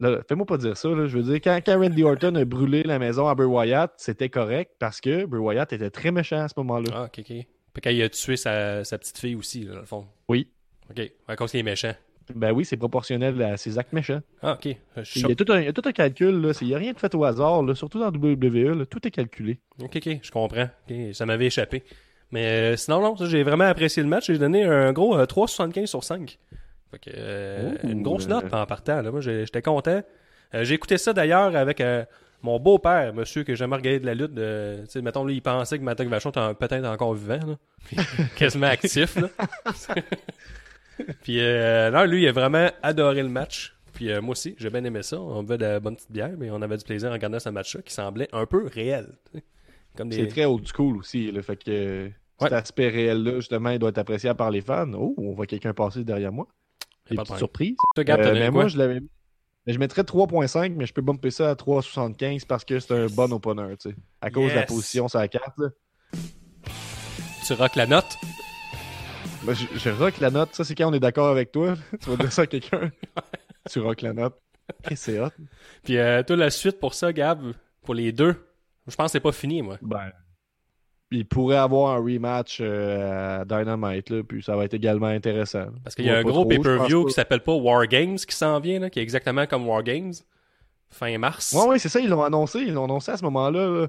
Fais-moi 0.01 0.45
pas 0.45 0.57
dire 0.57 0.77
ça. 0.77 0.89
Là. 0.89 1.07
Je 1.07 1.17
veux 1.17 1.23
dire, 1.23 1.35
quand, 1.35 1.59
quand 1.65 1.77
Randy 1.77 2.03
Orton 2.03 2.33
a 2.35 2.45
brûlé 2.45 2.83
la 2.83 2.99
maison 2.99 3.27
à 3.27 3.35
Bray 3.35 3.47
Wyatt, 3.47 3.93
c'était 3.97 4.29
correct 4.29 4.71
parce 4.79 5.01
que 5.01 5.25
Bray 5.25 5.41
Wyatt 5.41 5.73
était 5.73 5.89
très 5.89 6.11
méchant 6.11 6.39
à 6.41 6.47
ce 6.47 6.53
moment-là. 6.57 6.89
Ah, 6.93 7.03
ok, 7.03 7.19
ok. 7.19 7.25
Puis 7.25 7.81
quand 7.83 7.89
il 7.89 8.01
a 8.01 8.09
tué 8.09 8.37
sa, 8.37 8.83
sa 8.83 8.97
petite 8.97 9.17
fille 9.17 9.35
aussi, 9.35 9.63
là, 9.63 9.73
dans 9.73 9.79
le 9.81 9.85
fond. 9.85 10.07
Oui. 10.29 10.49
Ok, 10.89 11.01
à 11.27 11.35
cause 11.35 11.51
qu'il 11.51 11.59
est 11.59 11.63
méchant. 11.63 11.93
Ben 12.35 12.51
oui, 12.51 12.65
c'est 12.65 12.77
proportionnel 12.77 13.41
à 13.41 13.57
ses 13.57 13.77
actes 13.77 13.93
méchants. 13.93 14.21
Ah, 14.41 14.53
ok. 14.53 14.65
Il 15.15 15.27
y, 15.27 15.31
a 15.31 15.35
tout 15.35 15.51
un, 15.51 15.59
il 15.59 15.65
y 15.65 15.67
a 15.67 15.73
tout 15.73 15.81
un 15.85 15.91
calcul. 15.91 16.41
là. 16.41 16.51
Il 16.61 16.67
n'y 16.67 16.75
a 16.75 16.77
rien 16.77 16.93
de 16.93 16.99
fait 16.99 17.13
au 17.15 17.23
hasard. 17.23 17.63
là. 17.63 17.75
Surtout 17.75 17.99
dans 17.99 18.09
WWE, 18.09 18.77
là. 18.77 18.85
tout 18.85 19.05
est 19.07 19.11
calculé. 19.11 19.59
Ok, 19.81 19.95
ok, 19.95 20.19
je 20.21 20.31
comprends. 20.31 20.69
Ça 21.13 21.25
m'avait 21.25 21.47
échappé. 21.47 21.83
Mais 22.31 22.45
euh, 22.45 22.77
sinon, 22.77 23.01
non, 23.01 23.15
j'ai 23.25 23.43
vraiment 23.43 23.63
apprécié 23.63 24.03
le 24.03 24.09
match. 24.09 24.27
J'ai 24.27 24.37
donné 24.37 24.63
un 24.63 24.93
gros 24.93 25.17
euh, 25.17 25.25
3,75 25.25 25.87
sur 25.87 26.03
5. 26.03 26.37
Fait 26.91 26.99
que, 26.99 27.09
euh, 27.15 27.71
Ouh, 27.83 27.89
une 27.89 28.03
grosse 28.03 28.25
euh. 28.25 28.29
note 28.29 28.53
en 28.53 28.65
partant. 28.65 29.01
Là. 29.01 29.11
Moi, 29.11 29.21
j'étais 29.21 29.61
content. 29.61 30.01
Euh, 30.53 30.63
j'ai 30.63 30.75
écouté 30.75 30.97
ça 30.97 31.13
d'ailleurs 31.13 31.55
avec 31.55 31.81
euh, 31.81 32.03
mon 32.41 32.59
beau-père, 32.59 33.13
monsieur, 33.13 33.43
que 33.43 33.55
jamais 33.55 33.75
regardé 33.75 33.99
de 33.99 34.05
la 34.05 34.15
lutte. 34.15 34.33
De, 34.33 34.81
tu 34.85 34.91
sais, 34.91 35.01
mettons, 35.01 35.23
lui, 35.25 35.35
il 35.35 35.41
pensait 35.41 35.77
que 35.77 35.83
Matok 35.83 36.07
Vachon 36.07 36.29
était 36.31 36.53
peut-être 36.55 36.85
encore 36.85 37.13
vivant. 37.13 37.39
Là. 37.45 37.55
Puis, 37.85 37.97
quasiment 38.35 38.67
actif. 38.67 39.15
Là. 39.17 39.29
Puis, 41.23 41.39
euh, 41.39 41.91
non, 41.91 42.03
lui, 42.05 42.23
il 42.23 42.27
a 42.27 42.31
vraiment 42.31 42.69
adoré 42.81 43.23
le 43.23 43.29
match. 43.29 43.75
Puis, 43.93 44.11
euh, 44.11 44.21
moi 44.21 44.31
aussi, 44.31 44.55
j'ai 44.57 44.69
bien 44.69 44.83
aimé 44.83 45.03
ça. 45.03 45.19
On 45.19 45.43
buvait 45.43 45.57
de 45.57 45.65
la 45.65 45.79
bonne 45.79 45.95
petite 45.95 46.11
bière, 46.11 46.31
mais 46.37 46.49
on 46.51 46.61
avait 46.61 46.77
du 46.77 46.83
plaisir 46.83 47.09
en 47.09 47.13
regardant 47.13 47.39
ce 47.39 47.49
match-là 47.49 47.81
qui 47.81 47.93
semblait 47.93 48.29
un 48.31 48.45
peu 48.45 48.65
réel. 48.67 49.07
C'est 50.11 50.27
très 50.27 50.45
old 50.45 50.65
school 50.67 50.97
aussi. 50.97 51.31
Là. 51.31 51.41
Fait 51.41 51.61
que 51.61 52.09
Ouais. 52.41 52.47
cet 52.47 52.53
aspect 52.53 52.87
réel-là, 52.87 53.35
justement, 53.35 53.69
il 53.71 53.79
doit 53.79 53.89
être 53.89 53.97
apprécié 53.97 54.33
par 54.33 54.49
les 54.49 54.61
fans. 54.61 54.89
Oh, 54.93 55.13
on 55.17 55.33
voit 55.33 55.45
quelqu'un 55.45 55.73
passer 55.73 56.05
derrière 56.05 56.31
moi. 56.31 56.47
Des 57.09 57.17
pas 57.17 57.23
petites 57.23 57.37
surprises. 57.37 57.75
Euh, 57.97 58.33
mais 58.33 58.49
moi, 58.49 58.67
je 58.69 58.77
l'avais 58.77 59.01
je 59.67 59.77
mettrais 59.77 60.03
3.5, 60.03 60.73
mais 60.75 60.85
je 60.85 60.93
peux 60.93 61.01
bumper 61.01 61.29
ça 61.31 61.51
à 61.51 61.53
3.75 61.55 62.45
parce 62.47 62.65
que 62.65 62.79
c'est 62.79 62.93
un 62.93 63.07
bon 63.07 63.31
opener, 63.33 63.75
tu 63.77 63.89
sais. 63.89 63.95
À 64.21 64.31
cause 64.31 64.51
de 64.51 64.55
la 64.55 64.63
position 64.63 65.07
sur 65.07 65.19
la 65.19 65.27
carte, 65.27 65.57
là. 65.57 65.67
Tu 67.45 67.53
rock 67.53 67.75
la 67.75 67.85
note? 67.85 68.17
Moi, 69.43 69.53
je, 69.53 69.65
je 69.77 69.89
rock 69.89 70.19
la 70.19 70.31
note. 70.31 70.53
Ça, 70.53 70.63
c'est 70.63 70.75
quand 70.75 70.89
on 70.89 70.93
est 70.93 70.99
d'accord 70.99 71.29
avec 71.29 71.51
toi. 71.51 71.75
tu 72.01 72.09
vas 72.09 72.17
dire 72.17 72.31
ça 72.31 72.43
à 72.43 72.47
quelqu'un. 72.47 72.91
tu 73.69 73.79
rock 73.79 74.01
la 74.01 74.13
note. 74.13 74.35
Et 74.89 74.95
c'est 74.95 75.19
hot. 75.19 75.29
Puis 75.83 75.97
euh, 75.97 76.23
toi, 76.23 76.35
la 76.35 76.49
suite 76.49 76.79
pour 76.79 76.93
ça, 76.93 77.11
Gab, 77.13 77.53
pour 77.83 77.93
les 77.93 78.11
deux, 78.11 78.35
je 78.87 78.95
pense 78.95 79.07
que 79.07 79.11
c'est 79.13 79.19
pas 79.19 79.31
fini, 79.31 79.61
moi. 79.61 79.77
Ben. 79.81 80.11
Il 81.11 81.25
pourrait 81.25 81.57
avoir 81.57 81.95
un 81.95 81.97
rematch 81.97 82.59
euh, 82.61 83.41
à 83.41 83.45
Dynamite, 83.45 84.11
là, 84.11 84.21
puis 84.23 84.43
ça 84.43 84.55
va 84.55 84.65
être 84.65 84.75
également 84.75 85.07
intéressant. 85.07 85.65
Parce 85.83 85.95
qu'il 85.95 86.05
y 86.05 86.09
a 86.11 86.17
un 86.17 86.23
gros 86.23 86.45
pay-per-view 86.45 87.05
qui 87.05 87.13
s'appelle 87.13 87.41
pas 87.41 87.53
War 87.53 87.87
Games 87.87 88.17
qui 88.17 88.35
s'en 88.35 88.59
vient, 88.59 88.79
là, 88.79 88.91
qui 88.91 88.99
est 88.99 89.01
exactement 89.01 89.47
comme 89.47 89.67
War 89.67 89.81
Games, 89.81 90.13
fin 90.89 91.17
mars. 91.17 91.53
Ouais, 91.53 91.67
ouais, 91.67 91.79
c'est 91.79 91.89
ça, 91.89 91.99
ils 91.99 92.09
l'ont 92.09 92.23
annoncé. 92.23 92.59
Ils 92.59 92.73
l'ont 92.73 92.83
annoncé 92.83 93.11
à 93.11 93.17
ce 93.17 93.23
moment-là. 93.23 93.67
là. 93.67 93.87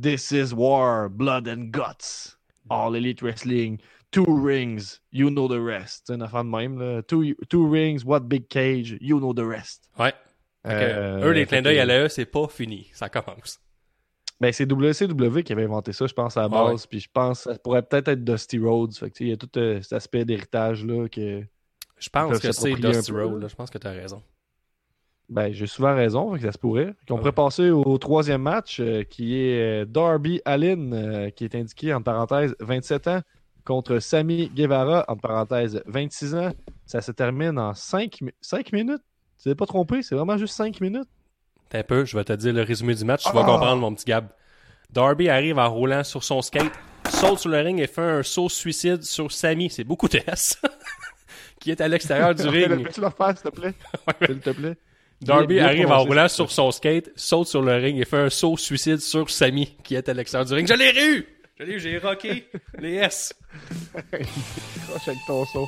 This 0.00 0.30
is 0.30 0.54
war, 0.54 1.10
blood 1.10 1.48
and 1.48 1.70
guts. 1.72 2.36
All 2.70 2.94
Elite 2.94 3.20
Wrestling. 3.20 3.78
Two 4.10 4.24
rings, 4.44 5.00
you 5.12 5.30
know 5.30 5.46
the 5.48 5.60
rest. 5.60 6.04
C'est 6.06 6.14
une 6.14 6.22
affaire 6.22 6.42
de 6.44 6.48
même. 6.50 6.78
Là. 6.78 7.02
Two, 7.02 7.22
two 7.48 7.70
rings, 7.70 8.02
what 8.04 8.20
big 8.20 8.48
cage, 8.48 8.96
you 9.00 9.18
know 9.18 9.32
the 9.32 9.46
rest. 9.46 9.88
Ouais. 9.98 10.12
Euh, 10.66 11.24
eux, 11.28 11.30
les 11.32 11.46
clins 11.46 11.62
d'œil 11.62 11.78
à 11.78 11.84
l'AE, 11.86 12.08
c'est 12.08 12.26
pas 12.26 12.48
fini. 12.48 12.90
Ça 12.92 13.08
commence. 13.08 13.60
Ben, 14.40 14.52
c'est 14.52 14.66
WCW 14.70 15.42
qui 15.42 15.52
avait 15.52 15.64
inventé 15.64 15.92
ça, 15.92 16.06
je 16.06 16.14
pense, 16.14 16.36
à 16.36 16.42
la 16.42 16.48
Ah 16.50 16.64
ouais. 16.64 16.70
base. 16.72 16.86
Puis 16.86 17.00
je 17.00 17.08
pense 17.12 17.44
que 17.44 17.52
ça 17.52 17.58
pourrait 17.58 17.82
peut-être 17.82 18.08
être 18.08 18.24
Dusty 18.24 18.58
Rhodes. 18.58 18.94
Fait 18.96 19.10
que, 19.10 19.16
tu 19.16 19.24
il 19.24 19.28
y 19.30 19.32
a 19.32 19.36
tout 19.36 19.50
euh, 19.58 19.80
cet 19.82 19.92
aspect 19.92 20.24
d'héritage-là 20.24 21.08
que. 21.08 21.42
Je 21.98 22.08
pense 22.08 22.38
que 22.38 22.50
c'est 22.52 22.74
Dusty 22.74 23.12
là. 23.12 23.48
Je 23.48 23.54
pense 23.54 23.70
que 23.70 23.78
t'as 23.78 23.90
raison. 23.92 24.22
Ben, 25.28 25.52
j'ai 25.52 25.66
souvent 25.68 25.94
raison, 25.94 26.32
fait 26.32 26.40
que 26.40 26.46
ça 26.46 26.52
se 26.52 26.58
pourrait. 26.58 26.86
Ouais. 26.86 26.94
pourrait 27.06 27.32
passer 27.32 27.70
au 27.70 27.96
troisième 27.98 28.42
match, 28.42 28.80
euh, 28.80 29.04
qui 29.04 29.36
est 29.36 29.86
Darby 29.86 30.40
Allin, 30.44 30.92
euh, 30.92 31.30
qui 31.30 31.44
est 31.44 31.54
indiqué 31.54 31.94
en 31.94 32.02
parenthèse 32.02 32.56
27 32.58 33.06
ans, 33.08 33.20
contre 33.64 33.98
Sami 33.98 34.48
Guevara, 34.54 35.04
en 35.08 35.16
parenthèse 35.16 35.82
26 35.86 36.34
ans. 36.34 36.52
Ça 36.86 37.00
se 37.00 37.12
termine 37.12 37.58
en 37.58 37.74
5, 37.74 38.20
minutes. 38.72 39.02
Tu 39.38 39.44
t'es 39.48 39.54
pas 39.54 39.66
trompé, 39.66 40.02
c'est 40.02 40.14
vraiment 40.14 40.36
juste 40.36 40.54
5 40.54 40.80
minutes. 40.80 41.08
T'as 41.68 41.78
un 41.80 41.82
peu, 41.84 42.04
je 42.04 42.16
vais 42.16 42.24
te 42.24 42.32
dire 42.32 42.52
le 42.52 42.62
résumé 42.62 42.94
du 42.94 43.04
match, 43.04 43.22
tu 43.22 43.28
Ah! 43.30 43.34
vas 43.34 43.44
comprendre, 43.44 43.80
mon 43.80 43.94
petit 43.94 44.04
Gab. 44.06 44.28
Darby 44.90 45.28
arrive 45.28 45.58
en 45.58 45.70
roulant 45.70 46.02
sur 46.02 46.24
son 46.24 46.42
skate, 46.42 46.72
saute 47.08 47.38
sur 47.38 47.48
le 47.50 47.58
ring 47.60 47.78
et 47.80 47.86
fait 47.86 48.00
un 48.02 48.22
saut 48.24 48.48
suicide 48.48 49.02
sur 49.04 49.30
Sami. 49.30 49.70
C'est 49.70 49.84
beaucoup 49.84 50.08
de 50.08 50.18
S. 50.26 50.60
qui 51.60 51.70
est 51.70 51.80
à 51.80 51.86
l'extérieur 51.88 52.34
du 52.34 52.42
ring. 52.48 52.84
Peux-tu 52.84 53.00
le 53.00 53.06
refaire, 53.06 53.36
s'il 53.38 53.50
te 53.50 53.54
plaît? 53.60 53.74
S'il 54.26 54.40
te 54.40 54.50
plaît. 54.50 54.76
Darby 55.20 55.60
arrive 55.60 55.90
en 55.92 56.02
roulant 56.02 56.28
sur 56.28 56.50
son 56.50 56.70
skate, 56.70 57.10
saute 57.14 57.46
sur 57.46 57.60
le 57.62 57.74
ring 57.74 57.98
et 58.00 58.04
fait 58.06 58.16
un 58.16 58.30
saut 58.30 58.56
suicide 58.56 59.00
sur 59.00 59.28
Sami, 59.30 59.76
qui 59.84 59.94
est 59.94 60.08
à 60.08 60.14
l'extérieur 60.14 60.46
du 60.46 60.54
ring. 60.54 60.66
Je 60.66 60.74
l'ai 60.74 60.92
eu! 61.14 61.26
Je 61.60 61.66
l'ai 61.66 61.72
eu, 61.74 61.80
j'ai 61.80 61.98
rocké 61.98 62.48
les 62.78 62.94
S. 62.94 63.34
Croche 63.94 65.08
avec 65.08 65.18
ton 65.26 65.44
son. 65.44 65.66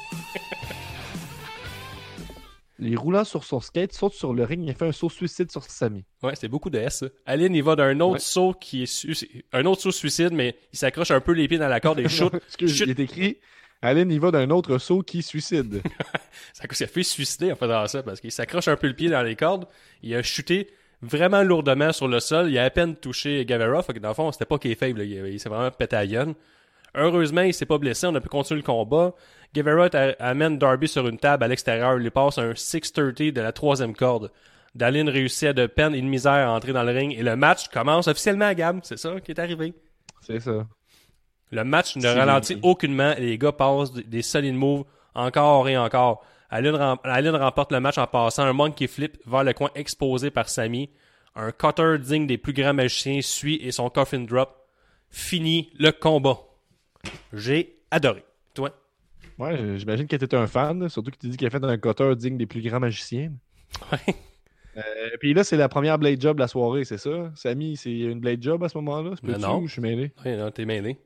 Les 2.78 2.96
roulants 2.96 3.24
sur 3.24 3.44
son 3.44 3.61
skate 3.61 3.92
sautent 3.92 4.14
sur 4.14 4.33
le 4.33 4.42
ring 4.44 4.66
et 4.70 4.72
fait 4.72 4.87
un 4.87 4.92
saut 4.92 5.11
suicide 5.11 5.50
sur 5.52 5.62
Sami. 5.64 6.02
Ouais, 6.22 6.33
c'est 6.35 6.48
beaucoup 6.48 6.70
de 6.70 6.78
S. 6.78 7.00
ça. 7.00 7.07
Aline, 7.26 7.55
il 7.55 7.62
va 7.62 7.76
d'un 7.76 8.00
autre 8.00 8.14
Ouais. 8.14 8.18
saut 8.20 8.55
qui 8.55 8.85
est 8.85 8.87
su- 8.87 9.44
un 9.52 9.66
autre 9.66 9.83
saut 9.83 9.92
suicide, 9.92 10.33
mais 10.33 10.57
il 10.72 10.78
s'accroche 10.78 11.11
un 11.11 11.20
peu 11.20 11.33
les 11.33 11.46
pieds 11.46 11.59
dans 11.59 11.68
la 11.68 11.78
corde 11.78 12.00
et 12.00 12.09
shoot. 12.09 12.33
Excuse, 12.48 12.81
il 12.81 12.90
est 12.90 12.98
écrit 12.98 13.38
Aline 13.83 14.11
y 14.11 14.18
va 14.18 14.31
d'un 14.31 14.48
autre 14.50 14.78
saut 14.78 15.02
qui 15.02 15.22
suicide. 15.22 15.83
Ça 16.55 16.64
s'est 16.70 16.87
fait 16.87 17.02
suicider 17.02 17.52
en 17.52 17.57
faisant 17.57 17.87
ça 17.87 18.02
parce 18.02 18.18
qu'il 18.20 18.33
s'accroche 18.33 18.68
un 18.68 18.76
peu 18.76 18.87
le 18.87 18.94
pied 18.94 19.11
dans 19.11 19.22
les 19.22 19.37
cordes. 19.37 19.66
Il 20.02 20.14
a 20.14 20.22
chuté 20.22 20.70
vraiment 21.02 21.42
lourdement 21.42 21.92
sur 21.92 22.08
le 22.08 22.20
sol. 22.20 22.50
Il 22.50 22.58
a 22.58 22.64
à 22.64 22.70
peine 22.70 22.96
touché 22.96 23.44
Gavera. 23.44 23.82
Fait 23.82 23.92
que 23.94 23.98
dans 23.98 24.08
le 24.08 24.14
fond, 24.14 24.30
c'était 24.32 24.44
pas 24.44 24.58
qu'il 24.58 24.70
est 24.70 24.76
faible. 24.76 25.02
Il, 25.02 25.26
il 25.26 25.40
s'est 25.40 25.48
vraiment 25.48 25.70
pété 25.70 25.96
à 25.96 26.06
gueule. 26.06 26.34
Heureusement, 26.94 27.40
il 27.42 27.54
s'est 27.54 27.66
pas 27.66 27.78
blessé. 27.78 28.06
On 28.06 28.14
a 28.14 28.20
pu 28.20 28.28
continuer 28.28 28.60
le 28.60 28.66
combat. 28.66 29.14
Gavera 29.54 29.86
a- 29.92 30.14
amène 30.28 30.58
Darby 30.58 30.88
sur 30.88 31.06
une 31.08 31.18
table 31.18 31.44
à 31.44 31.48
l'extérieur. 31.48 31.94
Il 31.96 32.02
lui 32.02 32.10
passe 32.10 32.38
un 32.38 32.54
630 32.54 33.32
de 33.32 33.40
la 33.40 33.52
troisième 33.52 33.94
corde. 33.94 34.30
Dallin 34.74 35.10
réussit 35.10 35.48
à 35.48 35.52
de 35.52 35.66
peine 35.66 35.94
et 35.94 36.00
de 36.00 36.06
misère 36.06 36.48
à 36.48 36.52
entrer 36.52 36.72
dans 36.72 36.82
le 36.82 36.92
ring. 36.92 37.14
Et 37.18 37.22
le 37.22 37.36
match 37.36 37.68
commence 37.68 38.08
officiellement 38.08 38.46
à 38.46 38.54
Gab. 38.54 38.80
C'est 38.82 38.98
ça 38.98 39.20
qui 39.20 39.32
est 39.32 39.38
arrivé. 39.38 39.74
C'est 40.22 40.40
ça. 40.40 40.66
Le 41.50 41.64
match 41.64 41.96
ne 41.96 42.02
ralentit 42.18 42.54
aucunement 42.62 43.12
et 43.16 43.20
les 43.20 43.38
gars 43.38 43.52
passent 43.52 43.92
des- 43.92 44.04
des 44.04 44.22
solid 44.22 44.54
moves 44.54 44.84
encore 45.14 45.68
et 45.68 45.76
encore. 45.76 46.24
Allen, 46.52 46.74
rem- 46.76 46.98
Allen 47.04 47.34
remporte 47.34 47.72
le 47.72 47.80
match 47.80 47.96
en 47.96 48.06
passant 48.06 48.42
un 48.42 48.52
monkey 48.52 48.86
flip 48.86 49.16
vers 49.26 49.42
le 49.42 49.54
coin 49.54 49.70
exposé 49.74 50.30
par 50.30 50.48
Sami. 50.50 50.90
Un 51.34 51.50
cutter 51.50 51.96
digne 51.98 52.26
des 52.26 52.36
plus 52.36 52.52
grands 52.52 52.74
magiciens 52.74 53.20
suit 53.22 53.58
et 53.62 53.72
son 53.72 53.88
coffin 53.88 54.20
drop. 54.20 54.54
Fini 55.10 55.72
le 55.78 55.92
combat. 55.92 56.38
J'ai 57.32 57.78
adoré. 57.90 58.22
Toi? 58.54 58.70
Ouais, 59.38 59.78
j'imagine 59.78 60.06
que 60.06 60.14
t'étais 60.14 60.36
un 60.36 60.46
fan, 60.46 60.88
surtout 60.90 61.10
que 61.10 61.16
tu 61.16 61.28
dis 61.28 61.38
qu'il 61.38 61.46
a 61.46 61.50
fait 61.50 61.64
un 61.64 61.78
cutter 61.78 62.14
digne 62.16 62.36
des 62.36 62.46
plus 62.46 62.60
grands 62.60 62.80
magiciens. 62.80 63.32
Ouais. 63.90 64.14
Euh, 64.76 64.82
puis 65.20 65.32
là, 65.32 65.44
c'est 65.44 65.56
la 65.56 65.68
première 65.70 65.98
blade 65.98 66.20
job 66.20 66.36
de 66.36 66.42
la 66.42 66.48
soirée, 66.48 66.84
c'est 66.84 66.98
ça? 66.98 67.32
Samy, 67.34 67.76
c'est 67.76 67.90
une 67.98 68.20
blade 68.20 68.42
job 68.42 68.62
à 68.62 68.68
ce 68.68 68.76
moment-là? 68.78 69.12
C'est 69.22 69.38
Non, 69.38 69.66
je 69.66 69.72
suis 69.72 69.82
mêlé? 69.82 70.12
Ouais, 70.24 70.36
non, 70.36 70.50
t'es 70.50 70.66
mêlé. 70.66 70.98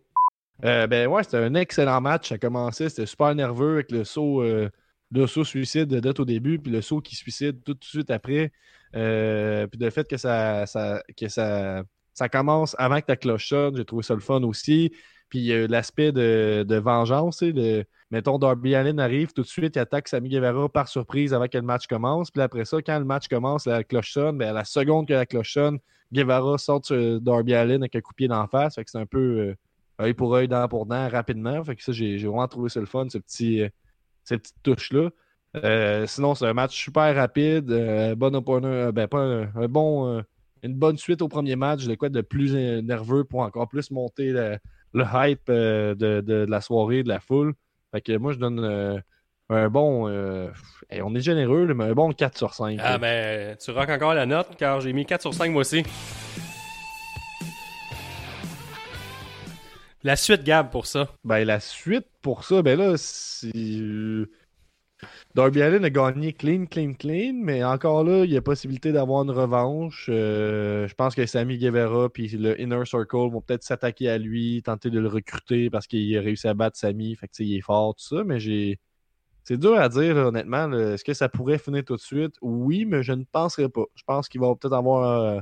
Euh, 0.65 0.87
ben 0.89 1.07
ouais, 1.07 1.23
c'était 1.23 1.39
un 1.39 1.55
excellent 1.55 2.01
match. 2.01 2.29
Ça 2.31 2.39
commençait, 2.39 2.89
c'était 2.89 3.07
super 3.07 3.35
nerveux 3.35 3.75
avec 3.75 3.93
le 3.93 4.05
saut, 4.05 4.43
euh, 4.43 4.71
le 5.13 5.27
saut 5.27 5.45
suicide 5.45 5.89
date 5.89 6.21
au 6.21 6.25
début, 6.25 6.59
puis 6.59 6.73
le 6.73 6.83
saut 6.83 7.01
qui 7.01 7.17
suicide 7.17 7.63
tout 7.65 7.75
de 7.75 7.85
suite 7.85 8.11
après. 8.11 8.53
Euh, 8.95 9.67
puis 9.67 9.79
le 9.81 9.91
fait 9.91 10.09
que 10.09 10.17
ça, 10.17 10.67
ça, 10.67 11.03
que 11.17 11.29
ça, 11.29 11.83
ça 12.15 12.29
commence 12.29 12.75
avant 12.79 13.01
que 13.01 13.07
ta 13.07 13.17
cloche 13.17 13.49
sonne, 13.49 13.77
j'ai 13.77 13.85
trouvé 13.85 14.03
ça 14.03 14.15
le 14.15 14.21
fun 14.21 14.43
aussi. 14.43 14.93
Puis 15.29 15.53
euh, 15.53 15.67
l'aspect 15.69 16.13
de, 16.13 16.65
de 16.67 16.77
vengeance, 16.77 17.43
de, 17.43 17.85
mettons, 18.11 18.39
Darby 18.39 18.75
Allin 18.75 18.99
arrive 18.99 19.33
tout 19.33 19.43
de 19.43 19.47
suite, 19.47 19.77
il 19.77 19.81
attaque 19.81 20.09
Sammy 20.09 20.29
Guevara 20.29 20.69
par 20.69 20.89
surprise 20.89 21.35
avant 21.35 21.49
que 21.49 21.59
le 21.59 21.65
match 21.65 21.87
commence. 21.87 22.31
Puis 22.31 22.43
après 22.43 22.65
ça, 22.65 22.79
quand 22.81 22.99
le 22.99 23.05
match 23.05 23.29
commence, 23.29 23.67
la 23.67 23.83
cloche 23.85 24.13
sonne, 24.13 24.39
ben, 24.39 24.51
à 24.51 24.53
la 24.53 24.65
seconde 24.65 25.09
que 25.09 25.15
la 25.15 25.27
cloche 25.27 25.53
sonne, 25.53 25.79
Guevara 26.13 26.59
sort 26.59 26.85
sur 26.85 27.21
Darby 27.21 27.55
Allin 27.55 27.83
avec 27.83 27.97
un 27.97 28.01
coup 28.01 28.13
de 28.13 28.17
pied 28.17 28.29
d'en 28.29 28.47
face. 28.47 28.77
Fait 28.77 28.85
que 28.85 28.91
c'est 28.91 28.99
un 28.99 29.07
peu 29.07 29.19
euh, 29.19 29.57
œil 30.01 30.15
pour 30.15 30.35
œil, 30.37 30.47
dent 30.47 30.69
pour 30.69 30.87
dent, 30.87 31.09
rapidement. 31.09 31.63
Fait 31.65 31.75
que 31.75 31.83
ça, 31.83 31.91
j'ai 31.91 32.19
j'ai 32.19 32.29
vraiment 32.29 32.47
trouvé 32.47 32.69
ça 32.69 32.79
le 32.79 32.87
fun, 32.87 33.09
ce 33.09 33.19
petit, 33.19 33.65
euh, 34.33 34.37
cette 34.37 34.43
petite 34.43 34.63
touche-là. 34.63 35.11
Euh, 35.65 36.07
sinon, 36.07 36.35
c'est 36.35 36.47
un 36.47 36.53
match 36.53 36.77
super 36.77 37.15
rapide. 37.15 37.71
euh, 37.71 38.15
bon 38.15 38.35
opponent, 38.35 38.69
euh, 38.69 38.93
ben, 38.93 39.09
pas 39.09 39.21
un, 39.21 39.43
un 39.55 39.69
bon, 39.69 40.23
une 40.63 40.75
bonne 40.75 40.99
suite 40.99 41.23
au 41.23 41.29
premier 41.29 41.57
match. 41.57 41.87
De 41.87 41.95
quoi 41.95 42.09
de 42.09 42.21
plus 42.21 42.53
nerveux 42.83 43.25
pour 43.25 43.41
encore 43.41 43.69
plus 43.69 43.91
monter 43.91 44.31
le, 44.33 44.59
le 44.93 45.05
hype 45.15 45.47
de, 45.51 45.95
de- 45.99 46.21
de 46.21 46.47
la 46.49 46.61
soirée, 46.61 47.03
de 47.03 47.09
la 47.09 47.21
foule. 47.21 47.55
Fait 47.93 48.01
que 48.01 48.17
moi, 48.19 48.33
je 48.33 48.39
donne 48.39 49.03
un 49.49 49.69
bon. 49.69 50.09
euh, 50.09 50.49
hey, 50.91 51.01
on 51.03 51.15
est 51.15 51.21
généreux, 51.21 51.73
mais 51.73 51.85
un 51.85 51.93
bon 51.95 52.11
4 52.13 52.37
sur 52.37 52.53
5. 52.53 52.79
Ah, 52.83 52.99
ben, 52.99 53.57
tu 53.57 53.71
rock 53.71 53.89
encore 53.89 54.13
la 54.15 54.27
note, 54.27 54.49
car 54.59 54.81
j'ai 54.81 54.93
mis 54.93 55.07
4 55.07 55.21
sur 55.23 55.33
5 55.33 55.51
moi 55.53 55.61
aussi. 55.61 55.85
La 60.07 60.15
suite, 60.15 60.45
Gab, 60.45 60.71
pour 60.71 60.87
ça. 60.87 61.09
Ben, 61.25 61.45
la 61.45 61.59
suite 61.59 62.07
pour 62.23 62.45
ça, 62.45 62.63
ben 62.63 62.79
là, 62.79 62.95
c'est. 62.97 63.51
euh, 63.57 64.31
Darby 65.35 65.63
Allin 65.63 65.83
a 65.83 65.91
gagné 65.91 66.33
clean, 66.33 66.67
clean, 66.67 66.95
clean, 66.95 67.35
mais 67.35 67.65
encore 67.65 68.05
là, 68.05 68.25
il 68.25 68.31
y 68.31 68.37
a 68.37 68.41
possibilité 68.41 68.93
d'avoir 68.93 69.25
une 69.25 69.33
revanche. 69.33 70.07
Euh, 70.09 70.87
je 70.87 70.95
pense 70.95 71.17
que 71.17 71.27
Sammy 71.27 71.59
Guevara 71.59 72.09
puis 72.09 72.29
le 72.29 72.61
Inner 72.61 72.85
Circle 72.85 73.17
vont 73.33 73.41
peut-être 73.41 73.65
s'attaquer 73.65 74.09
à 74.09 74.17
lui, 74.19 74.63
tenter 74.65 74.91
de 74.91 75.01
le 75.01 75.09
recruter 75.09 75.71
parce 75.71 75.89
qu'il 75.89 76.17
a 76.17 76.21
réussi 76.21 76.47
à 76.47 76.55
battre 76.55 76.79
Sammy, 76.79 77.17
fait 77.17 77.27
que 77.27 77.43
il 77.43 77.57
est 77.57 77.61
fort, 77.61 77.97
tout 77.97 78.05
ça, 78.17 78.23
mais 78.25 78.39
j'ai. 78.39 78.79
C'est 79.45 79.59
dur 79.59 79.75
à 79.79 79.89
dire, 79.89 80.17
honnêtement. 80.17 80.73
Est-ce 80.73 81.05
que 81.05 81.15
ça 81.15 81.29
pourrait 81.29 81.59
finir 81.59 81.85
tout 81.85 81.97
de 81.97 82.01
suite? 82.01 82.37
Oui, 82.43 82.85
mais 82.85 83.03
je 83.03 83.13
ne 83.13 83.25
penserais 83.25 83.69
pas. 83.69 83.87
Je 83.97 84.05
pense 84.05 84.29
qu'il 84.29 84.41
va 84.41 84.55
peut-être 84.55 84.75
avoir. 84.75 85.03
euh, 85.23 85.41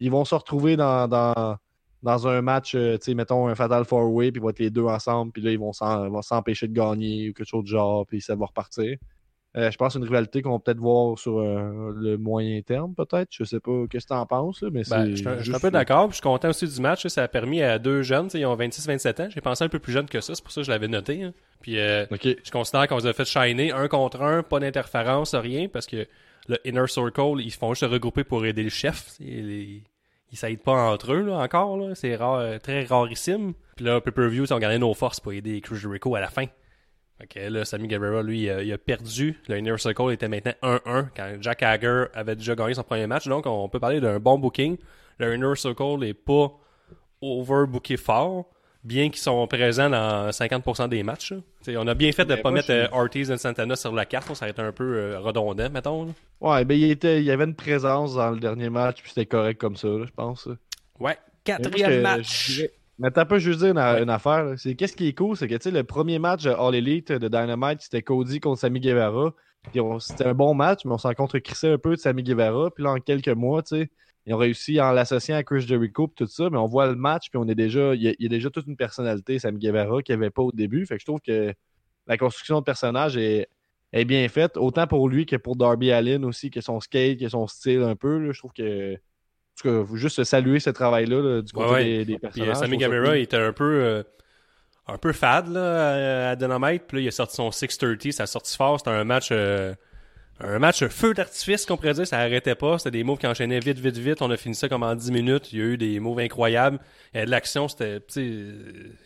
Ils 0.00 0.10
vont 0.10 0.24
se 0.26 0.34
retrouver 0.34 0.76
dans, 0.76 1.08
dans 2.02 2.28
un 2.28 2.42
match, 2.42 2.74
euh, 2.74 2.96
tu 2.98 3.06
sais, 3.06 3.14
mettons 3.14 3.48
un 3.48 3.54
Fatal 3.54 3.84
Four 3.84 4.12
Way, 4.12 4.30
puis 4.32 4.38
ils 4.38 4.42
vont 4.42 4.50
être 4.50 4.58
les 4.60 4.70
deux 4.70 4.84
ensemble, 4.84 5.32
puis 5.32 5.42
là, 5.42 5.50
ils 5.50 5.58
vont 5.58 5.72
s'empêcher 5.72 6.68
de 6.68 6.72
gagner 6.72 7.30
ou 7.30 7.32
quelque 7.32 7.46
chose 7.48 7.64
du 7.64 7.70
genre, 7.72 8.06
puis 8.06 8.20
ça 8.20 8.34
va 8.36 8.46
repartir. 8.46 8.96
Euh, 9.56 9.70
je 9.70 9.76
pense 9.78 9.88
que 9.88 9.92
c'est 9.94 9.98
une 10.00 10.04
rivalité 10.04 10.42
qu'on 10.42 10.52
va 10.52 10.58
peut-être 10.58 10.78
voir 10.78 11.18
sur 11.18 11.38
euh, 11.38 11.90
le 11.96 12.18
moyen 12.18 12.60
terme, 12.60 12.94
peut-être. 12.94 13.28
Je 13.30 13.44
sais 13.44 13.60
pas 13.60 13.84
qu'est-ce 13.90 14.06
que 14.06 14.12
tu 14.12 14.18
en 14.18 14.26
penses, 14.26 14.62
mais 14.62 14.82
Ben, 14.88 15.06
c'est. 15.06 15.10
je 15.12 15.16
suis 15.16 15.26
un- 15.26 15.38
je 15.38 15.42
suis 15.42 15.50
un 15.50 15.54
juste- 15.54 15.62
peu 15.62 15.70
d'accord, 15.70 16.08
je 16.10 16.16
suis 16.16 16.22
content 16.22 16.50
aussi 16.50 16.68
du 16.68 16.80
match. 16.82 17.06
Ça 17.06 17.22
a 17.24 17.28
permis 17.28 17.62
à 17.62 17.78
deux 17.78 18.02
jeunes, 18.02 18.28
ils 18.34 18.44
ont 18.44 18.54
26-27 18.54 19.20
ans. 19.20 19.28
J'ai 19.30 19.40
pensé 19.40 19.64
un 19.64 19.68
peu 19.70 19.78
plus 19.78 19.92
jeune 19.92 20.06
que 20.06 20.20
ça, 20.20 20.34
c'est 20.34 20.42
pour 20.42 20.52
ça 20.52 20.60
que 20.60 20.66
je 20.66 20.70
l'avais 20.70 20.86
noté. 20.86 21.22
hein. 21.24 21.32
Puis 21.62 21.78
euh, 21.80 22.04
je 22.22 22.50
considère 22.52 22.86
qu'on 22.88 22.98
les 22.98 23.06
a 23.06 23.12
fait 23.14 23.24
shiner 23.24 23.72
un 23.72 23.88
contre 23.88 24.20
un, 24.22 24.42
pas 24.42 24.60
d'interférence, 24.60 25.34
rien, 25.34 25.66
parce 25.66 25.86
que 25.86 26.06
le 26.46 26.58
Inner 26.68 26.86
Circle, 26.86 27.40
ils 27.40 27.50
se 27.50 27.58
font 27.58 27.70
juste 27.70 27.80
se 27.80 27.86
regrouper 27.86 28.24
pour 28.24 28.44
aider 28.44 28.62
le 28.62 28.68
chef. 28.70 29.16
Ils 30.30 30.38
s'aident 30.38 30.62
pas 30.62 30.90
entre 30.90 31.12
eux, 31.12 31.22
là, 31.22 31.38
encore. 31.38 31.76
Là. 31.76 31.94
C'est 31.94 32.16
rare, 32.16 32.34
euh, 32.36 32.58
très 32.58 32.84
rarissime. 32.84 33.54
Puis 33.76 33.84
là, 33.84 34.00
Pay-Per-View, 34.00 34.44
ils 34.44 34.54
ont 34.54 34.58
gardé 34.58 34.78
nos 34.78 34.94
forces 34.94 35.20
pour 35.20 35.32
aider 35.32 35.60
Chris 35.60 35.76
Jericho 35.76 36.14
à 36.14 36.20
la 36.20 36.28
fin. 36.28 36.46
Que 37.30 37.40
là, 37.40 37.64
Sammy 37.64 37.88
Guevara, 37.88 38.22
lui, 38.22 38.42
il 38.42 38.50
a, 38.50 38.62
il 38.62 38.72
a 38.72 38.78
perdu. 38.78 39.40
Le 39.48 39.58
Inner 39.58 39.76
Circle 39.76 40.12
était 40.12 40.28
maintenant 40.28 40.52
1-1 40.62 41.08
quand 41.16 41.36
Jack 41.40 41.64
Hager 41.64 42.04
avait 42.14 42.36
déjà 42.36 42.54
gagné 42.54 42.74
son 42.74 42.84
premier 42.84 43.08
match. 43.08 43.26
Donc, 43.26 43.46
on 43.46 43.68
peut 43.68 43.80
parler 43.80 44.00
d'un 44.00 44.20
bon 44.20 44.38
booking. 44.38 44.76
Le 45.18 45.34
Inner 45.34 45.56
Circle 45.56 45.98
n'est 45.98 46.14
pas 46.14 46.52
overbooké 47.20 47.96
fort, 47.96 48.48
bien 48.88 49.10
qu'ils 49.10 49.20
sont 49.20 49.46
présents 49.46 49.90
dans 49.90 50.30
50% 50.30 50.88
des 50.88 51.02
matchs. 51.04 51.34
on 51.68 51.86
a 51.86 51.94
bien 51.94 52.10
fait 52.10 52.24
de 52.24 52.34
Mais 52.34 52.40
pas 52.40 52.50
moi, 52.50 52.58
mettre 52.58 52.72
euh, 52.72 52.88
Ortiz 52.90 53.30
et 53.30 53.36
Santana 53.36 53.76
sur 53.76 53.92
la 53.92 54.06
carte. 54.06 54.34
Ça 54.34 54.44
aurait 54.44 54.50
été 54.50 54.62
un 54.62 54.72
peu 54.72 54.96
euh, 54.96 55.20
redondant, 55.20 55.70
mettons. 55.70 56.06
là. 56.06 56.12
Ouais, 56.40 56.64
ben 56.64 56.76
il, 56.76 56.90
était, 56.90 57.18
il 57.20 57.24
y 57.24 57.30
avait 57.30 57.44
une 57.44 57.54
présence 57.54 58.14
dans 58.14 58.30
le 58.30 58.40
dernier 58.40 58.70
match, 58.70 59.02
puis 59.02 59.10
c'était 59.10 59.26
correct 59.26 59.60
comme 59.60 59.76
ça, 59.76 59.88
là, 59.88 60.04
je 60.06 60.12
pense. 60.12 60.46
Ouais, 60.98 61.16
Mais 61.16 61.16
quatrième 61.44 62.02
match. 62.02 62.62
Mais 62.98 63.12
t'as 63.12 63.24
pas 63.24 63.38
juste 63.38 63.60
dire 63.60 63.70
une, 63.70 63.78
une 63.78 64.10
affaire. 64.10 64.54
C'est 64.56 64.74
qu'est-ce 64.74 64.96
qui 64.96 65.08
est 65.08 65.12
cool, 65.12 65.36
c'est 65.36 65.46
que 65.46 65.54
tu 65.54 65.64
sais, 65.64 65.70
le 65.70 65.84
premier 65.84 66.18
match 66.18 66.42
de 66.42 66.50
All 66.50 66.74
Elite 66.74 67.12
de 67.12 67.28
Dynamite, 67.28 67.82
c'était 67.82 68.02
Cody 68.02 68.40
contre 68.40 68.60
Sammy 68.60 68.80
Guevara. 68.80 69.32
C'était 70.00 70.26
un 70.26 70.34
bon 70.34 70.54
match, 70.54 70.84
mais 70.84 70.92
on 70.92 70.98
s'en 70.98 71.12
contre-crissait 71.14 71.72
un 71.72 71.78
peu 71.78 71.90
de 71.96 72.00
Sammy 72.00 72.22
Guevara. 72.22 72.70
Puis 72.70 72.84
là, 72.84 72.90
en 72.92 72.98
quelques 72.98 73.28
mois, 73.28 73.62
tu 73.62 73.76
sais, 73.76 73.90
ils 74.26 74.34
ont 74.34 74.38
réussi 74.38 74.80
en 74.80 74.92
l'associant 74.92 75.36
à 75.36 75.42
Chris 75.42 75.62
Jericho 75.62 76.06
puis 76.08 76.24
tout 76.26 76.30
ça, 76.30 76.50
mais 76.50 76.58
on 76.58 76.66
voit 76.66 76.86
le 76.86 76.94
match, 76.96 77.30
puis 77.30 77.38
on 77.38 77.48
est 77.48 77.54
déjà. 77.54 77.94
Il 77.94 78.02
y, 78.02 78.08
a, 78.08 78.12
il 78.18 78.22
y 78.22 78.26
a 78.26 78.28
déjà 78.28 78.50
toute 78.50 78.66
une 78.66 78.76
personnalité, 78.76 79.38
Sammy 79.38 79.58
Guevara, 79.58 80.02
qu'il 80.02 80.14
n'y 80.16 80.22
avait 80.22 80.30
pas 80.30 80.42
au 80.42 80.52
début. 80.52 80.84
Fait 80.86 80.96
que 80.96 81.00
je 81.00 81.06
trouve 81.06 81.20
que 81.20 81.54
la 82.06 82.16
construction 82.18 82.58
de 82.60 82.64
personnage 82.64 83.16
est, 83.16 83.48
est 83.92 84.04
bien 84.04 84.28
faite, 84.28 84.56
autant 84.56 84.86
pour 84.86 85.08
lui 85.08 85.24
que 85.26 85.36
pour 85.36 85.56
Darby 85.56 85.92
Allin 85.92 86.22
aussi, 86.24 86.50
que 86.50 86.60
son 86.60 86.80
skate, 86.80 87.18
que 87.20 87.28
son 87.28 87.46
style 87.46 87.82
un 87.82 87.96
peu. 87.96 88.18
là. 88.18 88.32
je 88.32 88.38
trouve 88.38 88.52
que. 88.52 88.94
En 88.94 89.60
tout 89.60 89.68
cas, 89.68 89.84
faut 89.86 89.96
juste 89.96 90.22
saluer 90.22 90.60
ce 90.60 90.70
travail-là 90.70 91.20
là, 91.20 91.42
du 91.42 91.52
côté 91.52 91.66
Ouais, 91.68 91.74
ouais. 91.74 91.84
des, 91.84 92.04
des 92.04 92.12
Puis 92.14 92.18
personnages. 92.20 92.48
euh, 92.50 92.54
Sammy 92.60 92.76
Guevara, 92.76 93.16
était 93.18 93.36
un 93.38 93.52
peu, 93.52 93.64
euh, 93.82 94.02
un 94.88 94.98
peu 94.98 95.12
fade 95.12 95.48
là, 95.48 96.30
à, 96.30 96.36
Dynamite. 96.36 96.84
Puis 96.88 96.96
là, 96.98 97.02
il 97.02 97.08
a 97.08 97.10
sorti 97.10 97.36
son 97.36 97.50
630. 97.50 98.12
Ça 98.12 98.22
a 98.24 98.26
sorti 98.26 98.56
fort. 98.56 98.78
C'était 98.78 98.90
un 98.90 99.04
match, 99.04 99.28
euh, 99.32 99.74
un 100.40 100.58
match 100.58 100.84
feu 100.86 101.14
d'artifice, 101.14 101.66
qu'on 101.66 101.76
pourrait 101.76 101.94
dire. 101.94 102.06
Ça 102.06 102.18
arrêtait 102.18 102.54
pas. 102.54 102.78
C'était 102.78 102.92
des 102.92 103.04
moves 103.04 103.18
qui 103.18 103.26
enchaînaient 103.26 103.60
vite, 103.60 103.78
vite, 103.78 103.96
vite. 103.98 104.22
On 104.22 104.30
a 104.30 104.36
fini 104.36 104.54
ça 104.54 104.68
comme 104.68 104.82
en 104.82 104.94
10 104.94 105.10
minutes. 105.12 105.52
Il 105.52 105.58
y 105.58 105.62
a 105.62 105.64
eu 105.66 105.76
des 105.76 106.00
moves 106.00 106.18
incroyables. 106.20 106.78
Il 107.12 107.16
y 107.16 107.18
avait 107.18 107.26
de 107.26 107.30
l'action. 107.30 107.68
C'était, 107.68 108.00
tu 108.00 108.06
sais, 108.08 108.54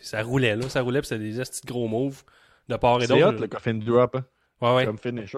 ça 0.01 0.21
roulait 0.23 0.55
là. 0.55 0.69
Ça 0.69 0.81
roulait. 0.81 1.01
Puis 1.01 1.09
c'était 1.09 1.23
des 1.23 1.37
petits 1.39 1.61
gros 1.65 1.87
moves 1.87 2.23
de 2.69 2.75
part 2.77 3.01
et 3.01 3.07
C'est 3.07 3.13
hot 3.13 3.31
d'autre. 3.31 3.41
le 3.41 3.47
coffin 3.47 3.73
drop, 3.73 4.15
hein, 4.15 4.25
Ouais, 4.61 4.75
ouais. 4.75 4.85
comme 4.85 4.97
finisher. 4.97 5.37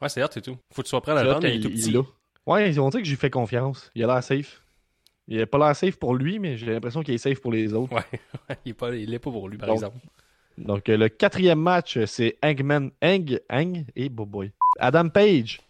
Ouais, 0.00 0.08
c'est 0.08 0.22
hot, 0.22 0.28
c'est 0.30 0.40
tout. 0.42 0.56
Faut 0.72 0.82
que 0.82 0.86
tu 0.86 0.90
sois 0.90 1.00
prêt 1.02 1.12
à 1.12 1.16
prendre. 1.22 1.40
quand 1.40 1.48
Il 1.48 1.56
est 1.56 1.60
tout 1.60 1.70
petit. 1.70 1.90
est 1.90 1.92
là. 1.92 2.02
Ouais, 2.46 2.70
ils 2.70 2.80
ont 2.80 2.88
dit 2.88 2.98
que 2.98 3.04
j'ai 3.04 3.16
fait 3.16 3.28
confiance. 3.30 3.90
Il 3.94 4.04
a 4.04 4.06
l'air 4.06 4.22
safe. 4.22 4.62
Il 5.28 5.40
a 5.40 5.46
pas 5.46 5.58
l'air 5.58 5.74
safe 5.76 5.96
pour 5.96 6.14
lui, 6.14 6.38
mais 6.38 6.56
j'ai 6.56 6.66
l'impression 6.66 7.02
qu'il 7.02 7.14
est 7.14 7.18
safe 7.18 7.40
pour 7.40 7.52
les 7.52 7.72
autres. 7.74 7.92
Ouais, 7.92 8.02
ouais, 8.48 8.56
il 8.64 8.70
est 8.70 8.74
pas, 8.74 8.94
il 8.94 9.12
est 9.12 9.18
pas 9.18 9.30
pour 9.30 9.48
lui, 9.48 9.58
par 9.58 9.68
Donc, 9.68 9.76
exemple. 9.76 9.96
Donc, 10.58 10.88
euh, 10.88 10.96
le 10.96 11.08
quatrième 11.08 11.60
match, 11.60 11.98
c'est 12.06 12.36
Hangman, 12.44 12.90
Hang, 13.02 13.40
Hang 13.50 13.84
et 13.96 14.08
Boboy. 14.08 14.52
Adam 14.78 15.08
Page 15.08 15.60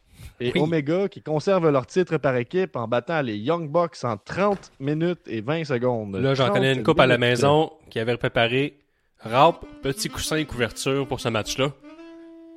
et 0.40 0.52
Oui. 0.54 0.60
Omega 0.60 1.08
qui 1.08 1.22
conservent 1.22 1.70
leur 1.70 1.86
titre 1.86 2.18
par 2.18 2.36
équipe 2.36 2.76
en 2.76 2.86
battant 2.86 3.22
les 3.22 3.36
Young 3.36 3.68
Bucks 3.70 3.96
en 4.04 4.16
30 4.16 4.72
minutes 4.78 5.20
et 5.26 5.40
20 5.40 5.64
secondes. 5.64 6.16
Là, 6.16 6.34
j'en 6.34 6.44
30 6.46 6.54
connais 6.56 6.74
une 6.74 6.82
coupe 6.82 7.00
à 7.00 7.06
la 7.06 7.18
maison 7.18 7.72
qui 7.90 7.98
avait 7.98 8.16
préparé 8.16 8.78
râpe, 9.20 9.64
petit 9.82 10.08
coussin 10.08 10.36
et 10.36 10.44
couverture 10.44 11.06
pour 11.08 11.20
ce 11.20 11.30
match-là. 11.30 11.72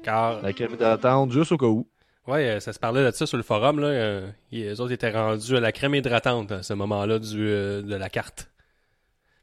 Car, 0.04 0.42
La 0.42 0.54
crème 0.54 0.76
d'attente 0.78 1.32
juste 1.32 1.52
au 1.54 1.58
cas 1.58 1.66
où. 1.66 1.88
Ouais, 2.30 2.50
euh, 2.50 2.60
ça 2.60 2.74
se 2.74 2.80
parlait 2.80 3.04
de 3.04 3.12
ça 3.12 3.26
sur 3.26 3.38
le 3.38 3.44
forum, 3.44 3.80
là. 3.80 3.88
euh, 3.88 4.30
les 4.52 4.80
autres 4.80 4.92
étaient 4.92 5.12
rendus 5.12 5.56
à 5.56 5.60
la 5.60 5.72
crème 5.72 5.96
hydratante 5.96 6.52
à 6.52 6.64
ce 6.64 6.74
moment-là 6.74 7.20
euh, 7.36 7.82
de 7.82 7.96
la 7.96 8.10
carte. 8.10 8.50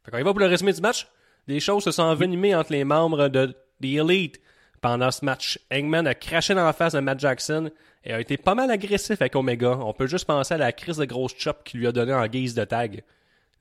Fait 0.04 0.10
qu'on 0.10 0.18
y 0.18 0.22
va 0.22 0.30
pour 0.30 0.40
le 0.40 0.46
résumé 0.46 0.72
du 0.72 0.80
match. 0.80 1.08
Des 1.48 1.60
choses 1.60 1.84
se 1.84 1.90
sont 1.90 2.02
envenimées 2.02 2.54
entre 2.54 2.72
les 2.72 2.84
membres 2.84 3.28
de 3.28 3.54
The 3.80 3.84
Elite 3.84 4.40
pendant 4.80 5.10
ce 5.10 5.24
match. 5.24 5.58
Hangman 5.72 6.06
a 6.06 6.14
craché 6.14 6.54
dans 6.54 6.64
la 6.64 6.72
face 6.72 6.92
de 6.94 7.00
Matt 7.00 7.20
Jackson 7.20 7.70
et 8.04 8.12
a 8.12 8.20
été 8.20 8.36
pas 8.36 8.54
mal 8.54 8.70
agressif 8.70 9.20
avec 9.20 9.34
Omega. 9.36 9.78
On 9.80 9.92
peut 9.92 10.06
juste 10.06 10.26
penser 10.26 10.54
à 10.54 10.58
la 10.58 10.72
crise 10.72 10.96
de 10.96 11.04
grosse 11.04 11.34
chop 11.36 11.64
qu'il 11.64 11.80
lui 11.80 11.86
a 11.86 11.92
donné 11.92 12.12
en 12.14 12.26
guise 12.26 12.54
de 12.54 12.64
tag. 12.64 13.02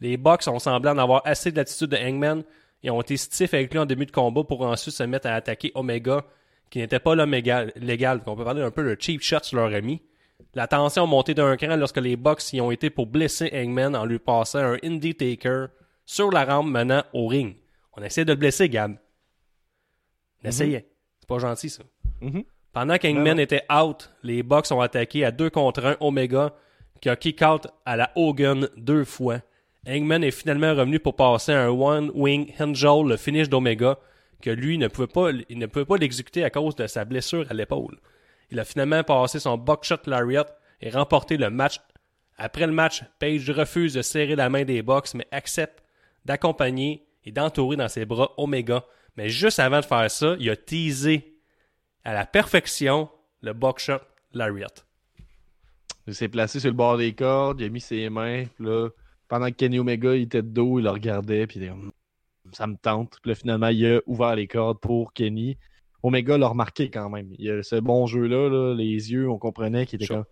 Les 0.01 0.17
Bucks 0.17 0.47
ont 0.47 0.59
semblé 0.59 0.89
en 0.89 0.97
avoir 0.97 1.21
assez 1.25 1.51
de 1.51 1.57
l'attitude 1.57 1.89
de 1.89 1.97
Hangman 1.97 2.43
et 2.83 2.89
ont 2.91 3.01
été 3.01 3.17
stiffs 3.17 3.53
avec 3.53 3.71
lui 3.71 3.79
en 3.79 3.85
début 3.85 4.05
de 4.05 4.11
combat 4.11 4.43
pour 4.43 4.61
ensuite 4.61 4.93
se 4.93 5.03
mettre 5.03 5.27
à 5.27 5.33
attaquer 5.33 5.71
Omega, 5.73 6.23
qui 6.75 6.79
n'était 6.81 6.99
pas 6.99 7.15
l'homme 7.15 7.33
égal- 7.33 7.71
légal. 7.77 8.17
Donc, 8.17 8.27
on 8.27 8.35
peut 8.35 8.43
parler 8.43 8.61
un 8.61 8.69
peu 8.69 8.83
de 8.83 9.01
cheap 9.01 9.21
shot 9.21 9.37
sur 9.43 9.55
leur 9.55 9.73
ami. 9.73 10.01
La 10.55 10.67
tension 10.67 11.03
a 11.03 11.05
monté 11.05 11.33
d'un 11.33 11.55
cran 11.55 11.77
lorsque 11.77 11.95
les 12.01 12.17
Bucks 12.17 12.51
y 12.51 12.59
ont 12.59 12.69
été 12.69 12.89
pour 12.89 13.07
blesser 13.07 13.49
Hangman 13.53 13.95
en 13.95 14.03
lui 14.03 14.19
passant 14.19 14.59
un 14.59 14.77
Indie 14.83 15.15
Taker 15.15 15.67
sur 16.05 16.31
la 16.31 16.43
rampe 16.43 16.67
menant 16.67 17.01
au 17.13 17.27
ring. 17.27 17.55
On 17.93 18.03
essayait 18.03 18.25
de 18.25 18.33
le 18.33 18.37
blesser, 18.37 18.67
Gab. 18.67 18.97
On 20.43 20.49
essayait. 20.49 20.85
C'est 21.21 21.29
pas 21.29 21.39
gentil, 21.39 21.69
ça. 21.69 21.83
Mhm. 22.19 22.43
Pendant 22.73 22.97
qu'Hangman 22.97 23.35
Non, 23.35 23.41
était 23.41 23.63
out, 23.73 24.11
les 24.21 24.43
Bucks 24.43 24.69
ont 24.73 24.81
attaqué 24.81 25.23
à 25.23 25.31
2 25.31 25.49
contre 25.49 25.81
1 25.85 25.95
Omega, 26.01 26.53
qui 26.99 27.07
a 27.07 27.15
kick 27.15 27.41
out 27.41 27.67
à 27.85 27.95
la 27.95 28.11
Hogan 28.17 28.67
deux 28.75 29.05
fois. 29.05 29.39
Hangman 29.87 30.25
est 30.25 30.31
finalement 30.31 30.75
revenu 30.75 30.99
pour 30.99 31.15
passer 31.15 31.53
un 31.53 31.69
One 31.69 32.11
Wing 32.13 32.51
Angel, 32.59 33.07
le 33.07 33.15
finish 33.15 33.47
d'Omega, 33.47 33.97
lui 34.49 34.77
ne 34.77 34.87
pouvait 34.87 35.07
pas, 35.07 35.31
il 35.49 35.57
ne 35.57 35.65
pouvait 35.65 35.85
pas 35.85 35.97
l'exécuter 35.97 36.43
à 36.43 36.49
cause 36.49 36.75
de 36.75 36.87
sa 36.87 37.05
blessure 37.05 37.45
à 37.49 37.53
l'épaule. 37.53 37.99
Il 38.51 38.59
a 38.59 38.65
finalement 38.65 39.03
passé 39.03 39.39
son 39.39 39.57
buckshot 39.57 39.97
lariat 40.05 40.45
et 40.81 40.89
remporté 40.89 41.37
le 41.37 41.49
match. 41.49 41.79
Après 42.37 42.67
le 42.67 42.73
match, 42.73 43.03
Page 43.19 43.49
refuse 43.49 43.93
de 43.93 44.01
serrer 44.01 44.35
la 44.35 44.49
main 44.49 44.63
des 44.63 44.81
Bucks, 44.81 45.13
mais 45.13 45.27
accepte 45.31 45.83
d'accompagner 46.25 47.05
et 47.23 47.31
d'entourer 47.31 47.77
dans 47.77 47.87
ses 47.87 48.05
bras 48.05 48.31
Omega. 48.37 48.83
Mais 49.17 49.29
juste 49.29 49.59
avant 49.59 49.79
de 49.79 49.85
faire 49.85 50.11
ça, 50.11 50.35
il 50.39 50.49
a 50.49 50.55
teasé 50.55 51.39
à 52.03 52.13
la 52.13 52.25
perfection 52.25 53.09
le 53.41 53.53
buckshot 53.53 54.01
lariat. 54.33 54.67
Il 56.07 56.13
s'est 56.13 56.27
placé 56.27 56.59
sur 56.59 56.69
le 56.69 56.75
bord 56.75 56.97
des 56.97 57.13
cordes, 57.13 57.61
il 57.61 57.65
a 57.65 57.69
mis 57.69 57.81
ses 57.81 58.09
mains, 58.09 58.43
là, 58.59 58.89
pendant 59.27 59.47
que 59.47 59.55
Kenny 59.55 59.79
Omega 59.79 60.15
était 60.15 60.43
de 60.43 60.47
dos, 60.47 60.79
il 60.79 60.83
le 60.83 60.91
regardait, 60.91 61.47
puis 61.47 61.59
ça 62.55 62.67
me 62.67 62.75
tente. 62.77 63.17
Puis 63.21 63.31
là, 63.31 63.35
finalement, 63.35 63.67
il 63.67 63.85
a 63.85 63.99
ouvert 64.05 64.35
les 64.35 64.47
cordes 64.47 64.79
pour 64.79 65.13
Kenny. 65.13 65.57
Omega 66.03 66.37
l'a 66.37 66.47
remarqué 66.47 66.89
quand 66.89 67.09
même. 67.09 67.29
Il 67.39 67.45
y 67.45 67.49
a 67.51 67.63
ce 67.63 67.75
bon 67.77 68.05
jeu-là, 68.05 68.49
là, 68.49 68.75
les 68.75 69.11
yeux, 69.11 69.29
on 69.29 69.37
comprenait 69.39 69.85
qu'il 69.85 69.97
était 69.97 70.05
Chose- 70.05 70.15
comme. 70.17 70.25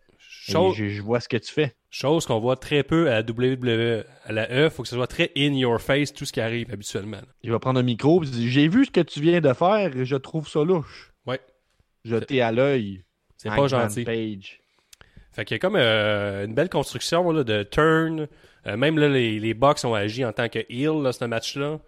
Chose, 0.45 0.75
je, 0.75 0.87
je 0.89 1.01
vois 1.01 1.19
ce 1.19 1.29
que 1.29 1.37
tu 1.37 1.51
fais. 1.53 1.73
chose 1.89 2.25
qu'on 2.25 2.39
voit 2.39 2.57
très 2.57 2.83
peu 2.83 3.09
à 3.09 3.21
la 3.21 3.23
WWE. 3.23 4.03
À 4.25 4.31
la 4.33 4.51
E, 4.51 4.69
faut 4.69 4.83
que 4.83 4.89
ce 4.89 4.95
soit 4.95 5.07
très 5.07 5.31
in 5.37 5.53
your 5.53 5.79
face 5.79 6.11
tout 6.13 6.25
ce 6.25 6.33
qui 6.33 6.41
arrive 6.41 6.69
habituellement. 6.73 7.21
Il 7.43 7.51
va 7.51 7.59
prendre 7.59 7.79
un 7.79 7.83
micro 7.83 8.21
et 8.23 8.25
dit 8.27 8.49
J'ai 8.49 8.67
vu 8.67 8.85
ce 8.85 8.91
que 8.91 8.99
tu 9.01 9.21
viens 9.21 9.39
de 9.41 9.53
faire 9.53 9.95
et 9.95 10.05
je 10.05 10.15
trouve 10.17 10.47
ça 10.49 10.63
louche. 10.63 11.13
Ouais. 11.25 11.39
Jeté 12.03 12.41
à 12.41 12.51
l'œil. 12.51 13.03
C'est 13.37 13.49
pas 13.49 13.67
gentil. 13.67 14.03
Page. 14.03 14.59
Fait 15.31 15.45
qu'il 15.45 15.55
y 15.55 15.57
a 15.57 15.59
comme 15.59 15.75
euh, 15.77 16.45
une 16.45 16.53
belle 16.53 16.69
construction 16.69 17.31
là, 17.31 17.43
de 17.43 17.63
turn. 17.63 18.27
Euh, 18.67 18.77
même 18.77 18.97
là, 18.99 19.07
les, 19.09 19.39
les 19.39 19.53
Bucks 19.53 19.83
ont 19.85 19.93
agi 19.93 20.25
en 20.25 20.31
tant 20.33 20.49
que 20.49 20.59
heel, 20.69 21.01
là, 21.01 21.11
ce 21.13 21.25
match-là. 21.25 21.79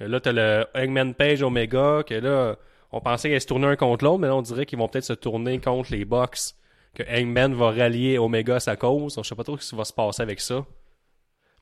Euh, 0.00 0.08
là, 0.08 0.20
t'as 0.20 0.32
le 0.32 0.66
Hangman 0.74 1.14
Page 1.14 1.42
Omega, 1.42 2.02
que 2.06 2.14
là, 2.14 2.56
on 2.92 3.00
pensait 3.00 3.28
qu'ils 3.28 3.32
allaient 3.32 3.40
se 3.40 3.46
tourner 3.46 3.66
un 3.66 3.76
contre 3.76 4.04
l'autre, 4.04 4.18
mais 4.18 4.28
là, 4.28 4.36
on 4.36 4.42
dirait 4.42 4.66
qu'ils 4.66 4.78
vont 4.78 4.88
peut-être 4.88 5.04
se 5.04 5.12
tourner 5.12 5.60
contre 5.60 5.92
les 5.92 6.04
Bucks. 6.04 6.54
Que 6.94 7.04
Hangman 7.08 7.54
va 7.54 7.70
rallier 7.70 8.18
Omega 8.18 8.56
à 8.56 8.60
sa 8.60 8.74
cause. 8.74 9.14
Je 9.16 9.28
sais 9.28 9.36
pas 9.36 9.44
trop 9.44 9.56
ce 9.56 9.70
qui 9.70 9.76
va 9.76 9.84
se 9.84 9.92
passer 9.92 10.22
avec 10.22 10.40
ça. 10.40 10.66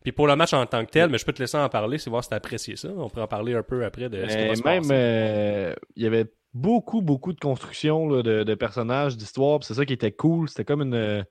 Puis 0.02 0.12
pour 0.12 0.26
le 0.26 0.36
match 0.36 0.54
en 0.54 0.64
tant 0.64 0.84
que 0.86 0.90
tel, 0.90 1.10
mais 1.10 1.18
je 1.18 1.26
peux 1.26 1.34
te 1.34 1.42
laisser 1.42 1.58
en 1.58 1.68
parler, 1.68 1.98
c'est 1.98 2.08
voir 2.08 2.24
si 2.24 2.30
t'as 2.30 2.36
apprécié 2.36 2.76
ça. 2.76 2.88
On 2.96 3.10
pourrait 3.10 3.22
en 3.22 3.28
parler 3.28 3.54
un 3.54 3.62
peu 3.62 3.84
après 3.84 4.08
de 4.08 4.26
ce 4.26 4.36
qui 4.38 4.46
va 4.46 4.54
se 4.54 4.62
même, 4.62 4.82
passer. 4.82 4.94
euh, 4.94 5.74
il 5.96 6.04
y 6.04 6.06
avait 6.06 6.26
beaucoup, 6.54 7.02
beaucoup 7.02 7.34
de 7.34 7.40
construction 7.40 8.08
là, 8.08 8.22
de, 8.22 8.42
de 8.42 8.54
personnages, 8.54 9.18
d'histoires. 9.18 9.62
C'est 9.64 9.74
ça 9.74 9.84
qui 9.84 9.92
était 9.92 10.12
cool. 10.12 10.48
C'était 10.48 10.64
comme 10.64 10.80
une. 10.80 11.26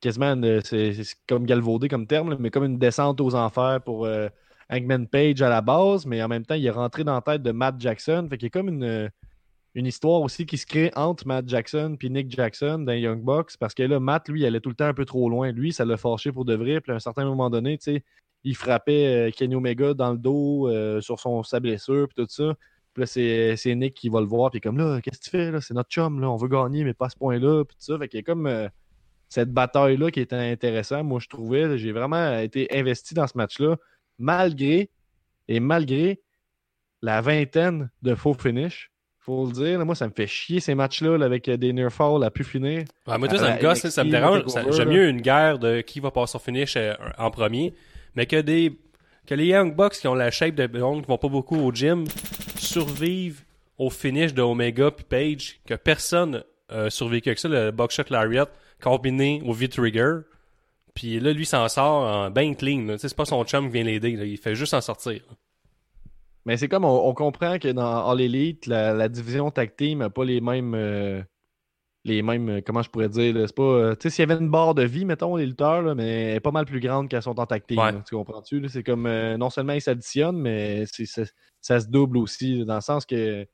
quasiment 0.00 0.34
c'est 0.64 0.94
c'est 0.94 1.16
comme 1.28 1.44
galvaudé 1.44 1.88
comme 1.88 2.06
terme, 2.06 2.30
là, 2.30 2.36
mais 2.38 2.50
comme 2.50 2.64
une 2.64 2.78
descente 2.78 3.20
aux 3.20 3.34
enfers 3.34 3.82
pour 3.84 4.06
euh, 4.06 4.28
Hangman 4.70 5.06
Page 5.06 5.42
à 5.42 5.48
la 5.48 5.60
base, 5.60 6.06
mais 6.06 6.22
en 6.22 6.28
même 6.28 6.44
temps, 6.44 6.54
il 6.54 6.66
est 6.66 6.70
rentré 6.70 7.04
dans 7.04 7.14
la 7.14 7.22
tête 7.22 7.42
de 7.42 7.52
Matt 7.52 7.76
Jackson. 7.78 8.26
Fait 8.28 8.36
qu'il 8.36 8.46
y 8.46 8.48
a 8.48 8.50
comme 8.50 8.68
une, 8.68 9.10
une 9.74 9.86
histoire 9.86 10.22
aussi 10.22 10.46
qui 10.46 10.58
se 10.58 10.66
crée 10.66 10.90
entre 10.96 11.26
Matt 11.26 11.48
Jackson 11.48 11.96
et 12.00 12.08
Nick 12.08 12.30
Jackson 12.30 12.80
dans 12.80 12.92
Young 12.92 13.22
Bucks 13.22 13.56
parce 13.58 13.74
que 13.74 13.82
là, 13.82 14.00
Matt, 14.00 14.28
lui, 14.28 14.40
il 14.40 14.46
allait 14.46 14.60
tout 14.60 14.70
le 14.70 14.74
temps 14.74 14.86
un 14.86 14.94
peu 14.94 15.04
trop 15.04 15.28
loin. 15.28 15.52
Lui, 15.52 15.72
ça 15.72 15.84
l'a 15.84 15.96
fâché 15.96 16.32
pour 16.32 16.44
de 16.44 16.54
vrai. 16.54 16.80
Puis 16.80 16.92
à 16.92 16.96
un 16.96 17.00
certain 17.00 17.24
moment 17.24 17.48
donné, 17.48 17.78
tu 17.78 17.94
sais, 17.94 18.04
il 18.44 18.56
frappait 18.56 19.28
euh, 19.28 19.30
Kenny 19.30 19.54
Omega 19.54 19.94
dans 19.94 20.12
le 20.12 20.18
dos 20.18 20.68
euh, 20.68 21.00
sur 21.00 21.20
son, 21.20 21.42
sa 21.42 21.60
blessure 21.60 22.08
puis 22.08 22.24
tout 22.24 22.30
ça. 22.30 22.54
Puis 22.94 23.02
là, 23.02 23.56
c'est 23.56 23.74
Nick 23.74 23.94
qui 23.94 24.08
va 24.08 24.20
le 24.20 24.26
voir. 24.26 24.50
Puis 24.50 24.60
comme 24.60 24.78
là, 24.78 25.00
qu'est-ce 25.00 25.18
que 25.18 25.24
tu 25.24 25.30
fais? 25.30 25.60
C'est 25.60 25.74
notre 25.74 25.90
chum, 25.90 26.20
là. 26.20 26.30
On 26.30 26.36
veut 26.36 26.48
gagner, 26.48 26.84
mais 26.84 26.94
pas 26.94 27.08
ce 27.08 27.16
point-là. 27.16 27.64
Puis 27.64 27.76
tout 27.76 27.92
ça. 27.92 27.98
Fait 27.98 28.12
y 28.14 28.18
a 28.18 28.22
comme 28.22 28.46
euh, 28.46 28.68
cette 29.28 29.52
bataille-là 29.52 30.10
qui 30.10 30.20
était 30.20 30.36
intéressante, 30.36 31.04
moi, 31.04 31.20
je 31.20 31.28
trouvais. 31.28 31.78
J'ai 31.78 31.92
vraiment 31.92 32.38
été 32.38 32.66
investi 32.76 33.14
dans 33.14 33.26
ce 33.26 33.36
match-là, 33.36 33.76
malgré 34.18 34.90
et 35.48 35.60
malgré 35.60 36.20
la 37.02 37.20
vingtaine 37.20 37.90
de 38.02 38.14
faux 38.14 38.34
finish. 38.34 38.90
Faut 39.18 39.46
le 39.46 39.52
dire, 39.52 39.84
moi, 39.84 39.94
ça 39.94 40.06
me 40.06 40.12
fait 40.12 40.26
chier 40.26 40.58
ces 40.58 40.74
matchs-là 40.74 41.18
là, 41.18 41.26
avec 41.26 41.48
euh, 41.48 41.56
des 41.58 41.72
near 41.72 41.92
falls 41.92 42.24
à 42.24 42.30
plus 42.30 42.44
finir. 42.44 42.84
Ouais, 43.06 43.18
moi, 43.18 43.28
tout, 43.28 43.36
ça 43.36 43.56
me 43.56 43.60
gosse, 43.60 43.86
ça 43.86 44.02
me 44.02 44.10
dérange. 44.10 44.42
J'aime 44.70 44.88
mieux 44.88 45.08
une 45.08 45.20
guerre 45.20 45.58
de 45.58 45.82
qui 45.82 46.00
va 46.00 46.10
passer 46.10 46.36
au 46.36 46.38
finish 46.38 46.76
euh, 46.76 46.94
en 47.18 47.30
premier, 47.30 47.74
mais 48.14 48.26
que 48.26 48.40
des 48.40 48.78
que 49.26 49.34
les 49.34 49.46
Young 49.46 49.76
Bucks 49.76 49.98
qui 49.98 50.08
ont 50.08 50.14
la 50.14 50.30
shape 50.30 50.54
de 50.54 50.66
blonde, 50.66 51.02
qui 51.02 51.08
vont 51.08 51.18
pas 51.18 51.28
beaucoup 51.28 51.56
au 51.56 51.70
gym, 51.70 52.04
survivent 52.56 53.44
au 53.76 53.90
finish 53.90 54.32
de 54.32 54.40
Omega 54.40 54.90
puis 54.90 55.04
Page, 55.04 55.60
que 55.66 55.74
personne 55.74 56.42
euh, 56.72 56.88
survécu 56.88 57.28
avec 57.28 57.38
ça, 57.38 57.48
le 57.48 57.70
Buckshot 57.70 58.04
Lariat 58.08 58.48
combiné 58.80 59.42
au 59.44 59.52
V-Trigger. 59.52 60.20
Puis 60.98 61.20
là, 61.20 61.32
lui 61.32 61.46
s'en 61.46 61.68
sort 61.68 62.02
en 62.02 62.28
bien 62.28 62.54
clean. 62.54 62.96
C'est 62.98 63.14
pas 63.14 63.24
son 63.24 63.44
chum 63.44 63.66
qui 63.66 63.72
vient 63.74 63.84
l'aider. 63.84 64.10
Il 64.10 64.36
fait 64.36 64.56
juste 64.56 64.74
en 64.74 64.80
sortir. 64.80 65.20
Mais 66.44 66.56
c'est 66.56 66.66
comme 66.66 66.84
on, 66.84 67.06
on 67.08 67.14
comprend 67.14 67.60
que 67.60 67.68
dans 67.68 68.08
All 68.10 68.20
Elite, 68.20 68.66
la, 68.66 68.92
la 68.94 69.08
division 69.08 69.48
tag 69.52 69.76
team 69.76 70.00
n'a 70.00 70.10
pas 70.10 70.24
les 70.24 70.40
mêmes. 70.40 70.74
euh, 70.74 71.22
les 72.04 72.20
mêmes. 72.22 72.48
euh, 72.48 72.60
Comment 72.66 72.82
je 72.82 72.90
pourrais 72.90 73.08
dire 73.08 73.32
C'est 73.46 73.54
pas. 73.54 73.62
euh, 73.62 73.94
tu 73.94 74.02
sais, 74.02 74.10
s'il 74.10 74.28
y 74.28 74.32
avait 74.32 74.42
une 74.42 74.50
barre 74.50 74.74
de 74.74 74.82
vie, 74.82 75.04
mettons, 75.04 75.36
les 75.36 75.46
lutteurs, 75.46 75.82
là, 75.82 75.94
mais 75.94 76.30
elle 76.30 76.36
est 76.38 76.40
pas 76.40 76.50
mal 76.50 76.64
plus 76.64 76.80
grande 76.80 77.08
qu'elles 77.08 77.22
sont 77.22 77.38
en 77.38 77.46
tag 77.46 77.64
team. 77.64 77.78
Ouais. 77.78 77.92
là, 77.92 78.02
tu 78.04 78.16
comprends-tu? 78.16 78.68
C'est 78.68 78.82
comme. 78.82 79.06
euh, 79.06 79.36
non 79.36 79.50
seulement 79.50 79.74
ils 79.74 79.80
s'additionnent, 79.80 80.40
mais 80.40 80.84
ça, 80.86 81.22
ça 81.60 81.78
se 81.78 81.86
double 81.86 82.18
aussi, 82.18 82.64
dans 82.64 82.74
le 82.74 82.80
sens 82.80 83.06
que. 83.06 83.46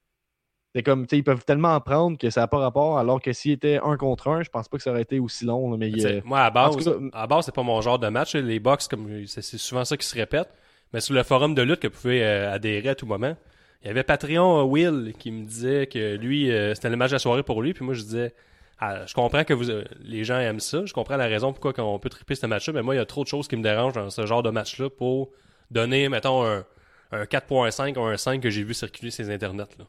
C'est 0.75 0.83
comme, 0.83 1.07
ils 1.13 1.23
peuvent 1.23 1.45
tellement 1.45 1.75
en 1.75 1.81
prendre 1.81 2.19
que 2.19 2.31
ça 2.31 2.41
n'a 2.41 2.49
pas 2.49 2.59
rapport, 2.59 2.99
alors 2.99 3.23
que 3.23 3.33
s'ils 3.33 3.53
étaient 3.53 3.79
un 3.83 3.97
contre 3.97 4.29
un, 4.29 4.43
je 4.43 4.51
pense 4.51 4.69
pas 4.69 4.77
que 4.77 4.83
ça 4.83 4.91
aurait 4.91 5.03
été 5.03 5.21
aussi 5.21 5.45
long. 5.45 5.71
là, 5.71 5.77
mais 5.77 5.93
Moi, 6.25 6.41
à 6.41 6.51
base, 6.51 6.77
cas, 6.85 6.91
à 7.13 7.27
base, 7.29 7.45
c'est 7.45 7.55
pas 7.55 7.63
mon 7.63 7.81
genre 7.81 7.99
de 7.99 8.09
match. 8.09 8.35
Les 8.35 8.59
box, 8.59 8.89
comme 8.89 9.25
c'est 9.27 9.43
c'est 9.43 9.59
souvent 9.59 9.85
ça 9.85 9.97
qui 9.97 10.07
se 10.07 10.17
répète. 10.17 10.49
Mais 10.93 11.01
sur 11.01 11.15
le 11.15 11.23
forum 11.23 11.55
de 11.55 11.63
lutte 11.63 11.81
que 11.81 11.89
vous 11.89 11.95
pouvez 12.01 12.25
euh, 12.25 12.53
adhérer 12.53 12.89
à 12.91 12.95
tout 12.95 13.07
moment, 13.07 13.37
il 13.85 13.89
y 13.89 13.91
avait 13.91 14.03
Patreon 14.03 14.61
euh, 14.61 14.63
Will 14.63 15.13
qui 15.19 15.31
me 15.31 15.45
disait 15.45 15.87
que 15.87 16.17
lui, 16.17 16.51
euh, 16.51 16.75
c'était 16.75 16.89
le 16.91 16.97
match 16.97 17.11
de 17.11 17.17
la 17.17 17.19
soirée 17.19 17.43
pour 17.43 17.63
lui. 17.63 17.75
Puis 17.75 17.85
moi, 17.85 17.95
je 17.95 18.03
disais, 18.03 18.35
Ah, 18.79 19.05
je 19.07 19.15
comprends 19.15 19.45
que 19.45 19.53
vous, 19.55 19.71
euh, 19.71 19.85
les 20.03 20.25
gens 20.25 20.39
aiment 20.39 20.61
ça. 20.61 20.85
Je 20.87 20.93
comprends 20.93 21.17
la 21.17 21.27
raison 21.27 21.53
pourquoi 21.53 21.73
on 21.85 21.99
peut 21.99 22.09
triper 22.09 22.35
ce 22.35 22.47
match-là. 22.47 22.73
Mais 22.73 22.83
moi, 22.83 22.95
il 22.95 22.99
y 22.99 23.01
a 23.01 23.05
trop 23.07 23.23
de 23.23 23.29
choses 23.29 23.47
qui 23.47 23.57
me 23.57 23.63
dérangent 23.63 23.95
dans 23.95 24.11
ce 24.11 24.27
genre 24.27 24.43
de 24.43 24.51
match-là 24.51 24.89
pour 24.91 25.31
donner, 25.71 26.09
mettons, 26.09 26.45
un, 26.45 26.65
un 27.13 27.25
4.5 27.25 27.99
ou 27.99 28.03
un 28.05 28.17
5 28.17 28.41
que 28.41 28.51
j'ai 28.51 28.65
vu 28.65 28.75
circuler 28.75 29.11
sur 29.11 29.25
les 29.25 29.31
internets. 29.31 29.69
Là. 29.79 29.85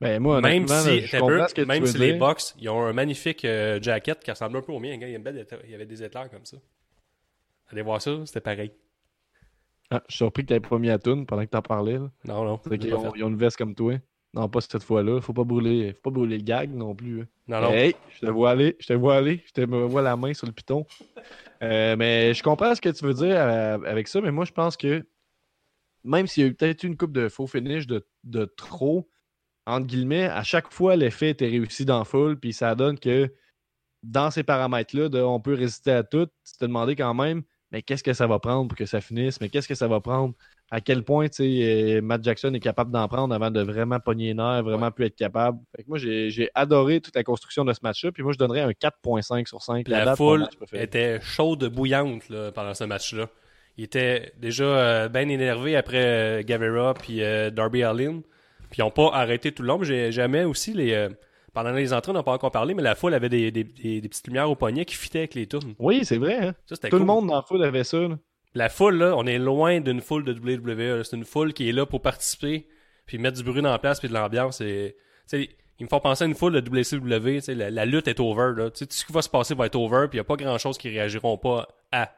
Ben, 0.00 0.20
moi, 0.20 0.40
Même 0.40 0.68
si, 0.68 1.00
je 1.00 1.18
peu, 1.18 1.48
ce 1.48 1.54
que 1.54 1.62
même 1.62 1.84
si 1.86 1.98
les. 1.98 2.12
Bucks, 2.14 2.54
ils 2.58 2.68
ont 2.68 2.82
un 2.84 2.92
magnifique 2.92 3.44
euh, 3.44 3.80
jacket 3.82 4.22
qui 4.22 4.30
ressemble 4.30 4.56
un 4.58 4.62
peu 4.62 4.72
au 4.72 4.78
mien. 4.78 4.96
Gars, 4.96 5.08
il, 5.08 5.10
y 5.10 5.14
a 5.14 5.16
une 5.18 5.24
belle 5.24 5.38
éta- 5.38 5.60
il 5.64 5.70
y 5.70 5.74
avait 5.74 5.86
des 5.86 6.02
éclairs 6.02 6.30
comme 6.30 6.44
ça. 6.44 6.56
Allez 7.70 7.82
voir 7.82 8.00
ça, 8.00 8.12
c'était 8.24 8.40
pareil. 8.40 8.72
Ah, 9.90 10.02
je 10.08 10.14
suis 10.14 10.18
surpris 10.18 10.44
que 10.44 10.54
tu 10.54 10.60
pas 10.60 10.78
mis 10.78 10.90
à 10.90 10.98
tune 10.98 11.26
pendant 11.26 11.44
que 11.44 11.50
tu 11.50 11.56
en 11.56 11.62
parlais. 11.62 11.94
là. 11.98 12.10
Non, 12.24 12.44
non. 12.44 12.58
Pas 12.58 12.74
ont, 12.74 13.14
ils 13.14 13.24
ont 13.24 13.28
une 13.28 13.36
veste 13.36 13.56
comme 13.56 13.74
toi. 13.74 13.94
Non, 14.34 14.48
pas 14.48 14.60
cette 14.60 14.82
fois-là. 14.82 15.20
Faut 15.20 15.32
pas 15.32 15.44
brûler, 15.44 15.94
faut 15.94 16.10
pas 16.10 16.14
brûler 16.14 16.36
le 16.36 16.44
gag 16.44 16.70
non 16.72 16.94
plus. 16.94 17.22
hein. 17.22 17.26
Non, 17.48 17.60
non. 17.62 17.72
Hey, 17.72 17.96
je 18.10 18.20
te 18.20 18.30
vois 18.30 18.50
aller, 18.50 18.76
je 18.78 18.86
te 18.86 18.92
vois 18.92 19.16
aller, 19.16 19.42
je 19.46 19.52
te 19.52 19.60
vois 19.62 20.02
la 20.02 20.16
main 20.16 20.34
sur 20.34 20.46
le 20.46 20.52
piton. 20.52 20.86
Euh, 21.62 21.96
mais 21.96 22.34
je 22.34 22.42
comprends 22.42 22.74
ce 22.74 22.80
que 22.80 22.90
tu 22.90 23.04
veux 23.04 23.14
dire 23.14 23.36
euh, 23.36 23.78
avec 23.86 24.06
ça, 24.06 24.20
mais 24.20 24.30
moi 24.30 24.44
je 24.44 24.52
pense 24.52 24.76
que 24.76 25.04
même 26.04 26.26
s'il 26.26 26.42
y 26.44 26.46
a 26.46 26.50
eu 26.50 26.54
peut-être 26.54 26.84
une 26.84 26.96
coupe 26.96 27.12
de 27.12 27.28
faux 27.28 27.46
finish 27.46 27.86
de, 27.86 28.06
de 28.24 28.44
trop, 28.44 29.08
entre 29.68 29.86
guillemets, 29.86 30.24
à 30.24 30.42
chaque 30.42 30.72
fois 30.72 30.96
l'effet 30.96 31.30
était 31.30 31.46
réussi 31.46 31.84
dans 31.84 31.98
la 31.98 32.04
foule, 32.04 32.38
puis 32.38 32.52
ça 32.52 32.74
donne 32.74 32.98
que 32.98 33.32
dans 34.02 34.30
ces 34.30 34.42
paramètres-là, 34.42 35.08
on 35.26 35.40
peut 35.40 35.54
résister 35.54 35.90
à 35.90 36.02
tout, 36.02 36.26
tu 36.26 36.58
te 36.58 36.64
demandais 36.64 36.96
quand 36.96 37.14
même, 37.14 37.42
mais 37.70 37.82
qu'est-ce 37.82 38.02
que 38.02 38.12
ça 38.12 38.26
va 38.26 38.38
prendre 38.38 38.68
pour 38.68 38.78
que 38.78 38.86
ça 38.86 39.00
finisse, 39.00 39.40
mais 39.40 39.48
qu'est-ce 39.48 39.68
que 39.68 39.74
ça 39.74 39.88
va 39.88 40.00
prendre, 40.00 40.34
à 40.70 40.80
quel 40.80 41.02
point 41.02 41.26
euh, 41.40 42.00
Matt 42.00 42.22
Jackson 42.24 42.52
est 42.54 42.60
capable 42.60 42.90
d'en 42.90 43.08
prendre 43.08 43.34
avant 43.34 43.50
de 43.50 43.60
vraiment 43.60 44.00
pogner 44.00 44.28
les 44.28 44.34
nerfs, 44.34 44.62
vraiment 44.62 44.90
plus 44.90 45.06
être 45.06 45.16
capable. 45.16 45.58
Fait 45.74 45.82
que 45.82 45.88
moi, 45.88 45.98
j'ai 45.98 46.50
adoré 46.54 47.00
toute 47.00 47.16
la 47.16 47.24
construction 47.24 47.64
de 47.64 47.72
ce 47.72 47.80
match-là, 47.82 48.12
puis 48.12 48.22
moi, 48.22 48.32
je 48.32 48.38
donnerais 48.38 48.60
un 48.60 48.70
4.5 48.70 49.46
sur 49.46 49.62
5. 49.62 49.88
La 49.88 50.04
mon 50.04 50.16
foule 50.16 50.48
était 50.72 51.20
chaude, 51.20 51.64
bouillante 51.64 52.28
là, 52.28 52.52
pendant 52.52 52.74
ce 52.74 52.84
match-là. 52.84 53.28
Il 53.78 53.84
était 53.84 54.32
déjà 54.36 54.64
euh, 54.64 55.08
bien 55.08 55.28
énervé 55.28 55.76
après 55.76 56.04
euh, 56.04 56.42
Guevara 56.42 56.94
puis 56.94 57.22
euh, 57.22 57.50
Darby 57.50 57.84
Allin. 57.84 58.22
Puis 58.70 58.78
ils 58.80 58.82
n'ont 58.84 58.90
pas 58.90 59.10
arrêté 59.12 59.52
tout 59.52 59.62
le 59.62 59.68
long. 59.68 59.78
mais 59.78 59.86
J'ai 59.86 60.12
jamais 60.12 60.44
aussi 60.44 60.72
les. 60.72 60.92
euh, 60.92 61.08
pendant 61.54 61.70
les 61.72 61.92
entrées, 61.92 62.10
on 62.12 62.14
n'a 62.14 62.22
pas 62.22 62.32
encore 62.32 62.50
parlé, 62.52 62.74
mais 62.74 62.82
la 62.82 62.94
foule 62.94 63.14
avait 63.14 63.28
des, 63.28 63.50
des, 63.50 63.64
des- 63.64 64.00
des 64.00 64.08
petites 64.08 64.26
lumières 64.26 64.50
au 64.50 64.54
poignet 64.54 64.84
qui 64.84 64.94
fitaient 64.94 65.20
avec 65.20 65.34
les 65.34 65.46
tournes. 65.46 65.74
Oui, 65.78 66.04
c'est 66.04 66.18
vrai. 66.18 66.36
Hein? 66.48 66.54
Ça, 66.66 66.76
Tout 66.88 66.98
le 66.98 67.04
monde 67.04 67.26
dans 67.26 67.36
la 67.36 67.42
foule 67.42 67.64
avait 67.64 67.84
ça. 67.84 67.98
là. 67.98 68.18
La 68.54 68.68
foule, 68.68 68.96
là, 68.98 69.14
on 69.16 69.26
est 69.26 69.38
loin 69.38 69.80
d'une 69.80 70.00
foule 70.00 70.24
de 70.24 70.32
WWE. 70.32 71.02
C'est 71.04 71.16
une 71.16 71.24
foule 71.24 71.52
qui 71.52 71.68
est 71.68 71.72
là 71.72 71.84
pour 71.86 72.00
participer, 72.02 72.66
puis 73.06 73.18
mettre 73.18 73.36
du 73.38 73.42
bruit 73.44 73.62
dans 73.62 73.70
la 73.70 73.78
place, 73.78 73.98
puis 74.00 74.08
de 74.08 74.14
l'ambiance. 74.14 74.60
Et, 74.60 74.96
tu 75.28 75.38
sais, 75.42 75.48
ils 75.80 75.84
me 75.84 75.88
font 75.88 76.00
penser 76.00 76.24
à 76.24 76.26
une 76.26 76.34
foule 76.34 76.52
de 76.52 76.60
WCW. 76.60 77.34
tu 77.36 77.40
sais, 77.40 77.54
La, 77.54 77.70
la 77.70 77.84
lutte 77.86 78.08
est 78.08 78.20
over. 78.20 78.52
Là. 78.56 78.70
Tu 78.70 78.78
sais, 78.80 78.86
tout 78.86 78.94
ce 78.94 79.04
qui 79.04 79.12
va 79.12 79.22
se 79.22 79.28
passer 79.28 79.54
va 79.54 79.66
être 79.66 79.76
over, 79.76 80.06
puis 80.08 80.16
il 80.16 80.20
n'y 80.20 80.20
a 80.20 80.24
pas 80.24 80.36
grand-chose 80.36 80.76
qui 80.78 80.88
réagiront 80.90 81.38
pas 81.38 81.66
à. 81.92 82.10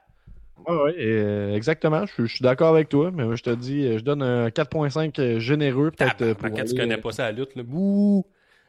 Ouais, 0.67 0.83
ouais, 0.83 0.95
euh, 0.99 1.55
exactement. 1.55 2.07
Je, 2.07 2.13
suis- 2.13 2.27
je 2.27 2.35
suis 2.37 2.43
d'accord 2.43 2.75
avec 2.75 2.89
toi, 2.89 3.11
mais 3.13 3.25
moi, 3.25 3.35
je 3.37 3.43
te 3.43 3.51
dis, 3.51 3.85
euh, 3.87 3.99
je 3.99 4.05
donne 4.05 4.23
un 4.23 4.49
4.5 4.51 5.39
généreux, 5.39 5.91
peut-être. 5.91 6.23
euh, 6.23 6.35
pour 6.35 6.49
Quand 6.49 6.55
tu 6.55 6.61
aller, 6.63 6.75
connais 6.77 6.95
euh, 6.99 7.01
pas 7.01 7.13
ça 7.13 7.27
à 7.27 7.33
la 7.33 7.39
lutte, 7.39 7.57
là, 7.57 7.63
bouh! 7.63 8.25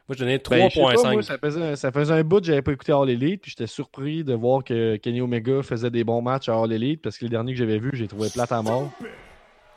Moi, 0.08 0.16
je 0.16 0.18
donnais 0.18 0.40
Ben, 0.50 0.68
je 0.68 0.74
sais 0.74 0.80
pas, 0.80 0.94
3.5. 0.94 1.12
moi, 1.12 1.22
ça, 1.22 1.38
faisait, 1.38 1.76
ça 1.76 1.92
faisait 1.92 2.12
un 2.14 2.24
bout 2.24 2.40
que 2.40 2.46
j'avais 2.46 2.62
pas 2.62 2.72
écouté 2.72 2.92
All 2.92 3.08
Elite, 3.08 3.42
puis 3.42 3.50
j'étais 3.52 3.68
surpris 3.68 4.24
de 4.24 4.34
voir 4.34 4.64
que 4.64 4.96
Kenny 4.96 5.20
Omega 5.20 5.62
faisait 5.62 5.90
des 5.90 6.02
bons 6.02 6.20
matchs 6.22 6.48
à 6.48 6.54
All 6.60 6.72
Elite, 6.72 7.00
parce 7.02 7.16
que 7.18 7.24
les 7.24 7.30
derniers 7.30 7.52
que 7.52 7.58
j'avais 7.58 7.78
vus, 7.78 7.90
j'ai 7.94 8.08
trouvé 8.08 8.28
plate 8.32 8.50
à 8.52 8.62
mort. 8.62 8.90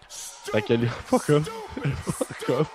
Fait 0.10 0.62
que 0.62 0.74
fuck 0.88 1.30
off. 2.50 2.72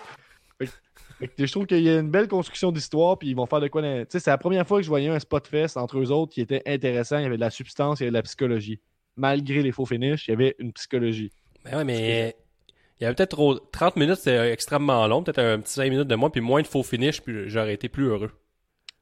Je 1.38 1.50
trouve 1.53 1.66
qu'il 1.66 1.81
y 1.83 1.90
a 1.90 1.98
une 1.98 2.11
belle 2.11 2.29
construction 2.29 2.72
d'histoire, 2.72 3.18
puis 3.18 3.29
ils 3.29 3.35
vont 3.37 3.46
faire 3.46 3.61
de 3.61 3.68
quoi. 3.68 3.83
Tu 3.83 3.88
sais, 4.09 4.20
c'est 4.20 4.30
la 4.30 4.38
première 4.38 4.66
fois 4.66 4.78
que 4.78 4.84
je 4.84 4.88
voyais 4.88 5.09
un 5.09 5.18
spot 5.18 5.47
fest 5.47 5.76
entre 5.76 5.99
eux 5.99 6.11
autres 6.11 6.32
qui 6.32 6.41
était 6.41 6.62
intéressant. 6.66 7.18
Il 7.18 7.22
y 7.24 7.26
avait 7.26 7.36
de 7.36 7.41
la 7.41 7.51
substance, 7.51 8.01
il 8.01 8.05
y 8.05 8.07
avait 8.07 8.11
de 8.12 8.16
la 8.16 8.22
psychologie. 8.22 8.80
Malgré 9.16 9.62
les 9.62 9.72
faux 9.72 9.86
finishes, 9.86 10.28
il 10.28 10.30
y 10.30 10.34
avait 10.34 10.56
une 10.58 10.72
psychologie. 10.72 11.32
Ben 11.64 11.78
ouais, 11.78 11.84
mais 11.84 12.36
il 13.00 13.04
y 13.04 13.06
avait 13.06 13.14
peut-être 13.14 13.30
trop... 13.30 13.58
30 13.58 13.96
minutes, 13.96 14.16
c'était 14.16 14.52
extrêmement 14.52 15.06
long. 15.06 15.22
Peut-être 15.22 15.38
un 15.38 15.58
petit 15.61 15.72
5 15.72 15.90
minutes 15.90 16.08
de 16.08 16.14
moins, 16.14 16.30
puis 16.30 16.40
moins 16.40 16.62
de 16.62 16.66
faux 16.66 16.82
finish, 16.82 17.20
puis 17.22 17.48
j'aurais 17.48 17.74
été 17.74 17.88
plus 17.88 18.06
heureux. 18.06 18.30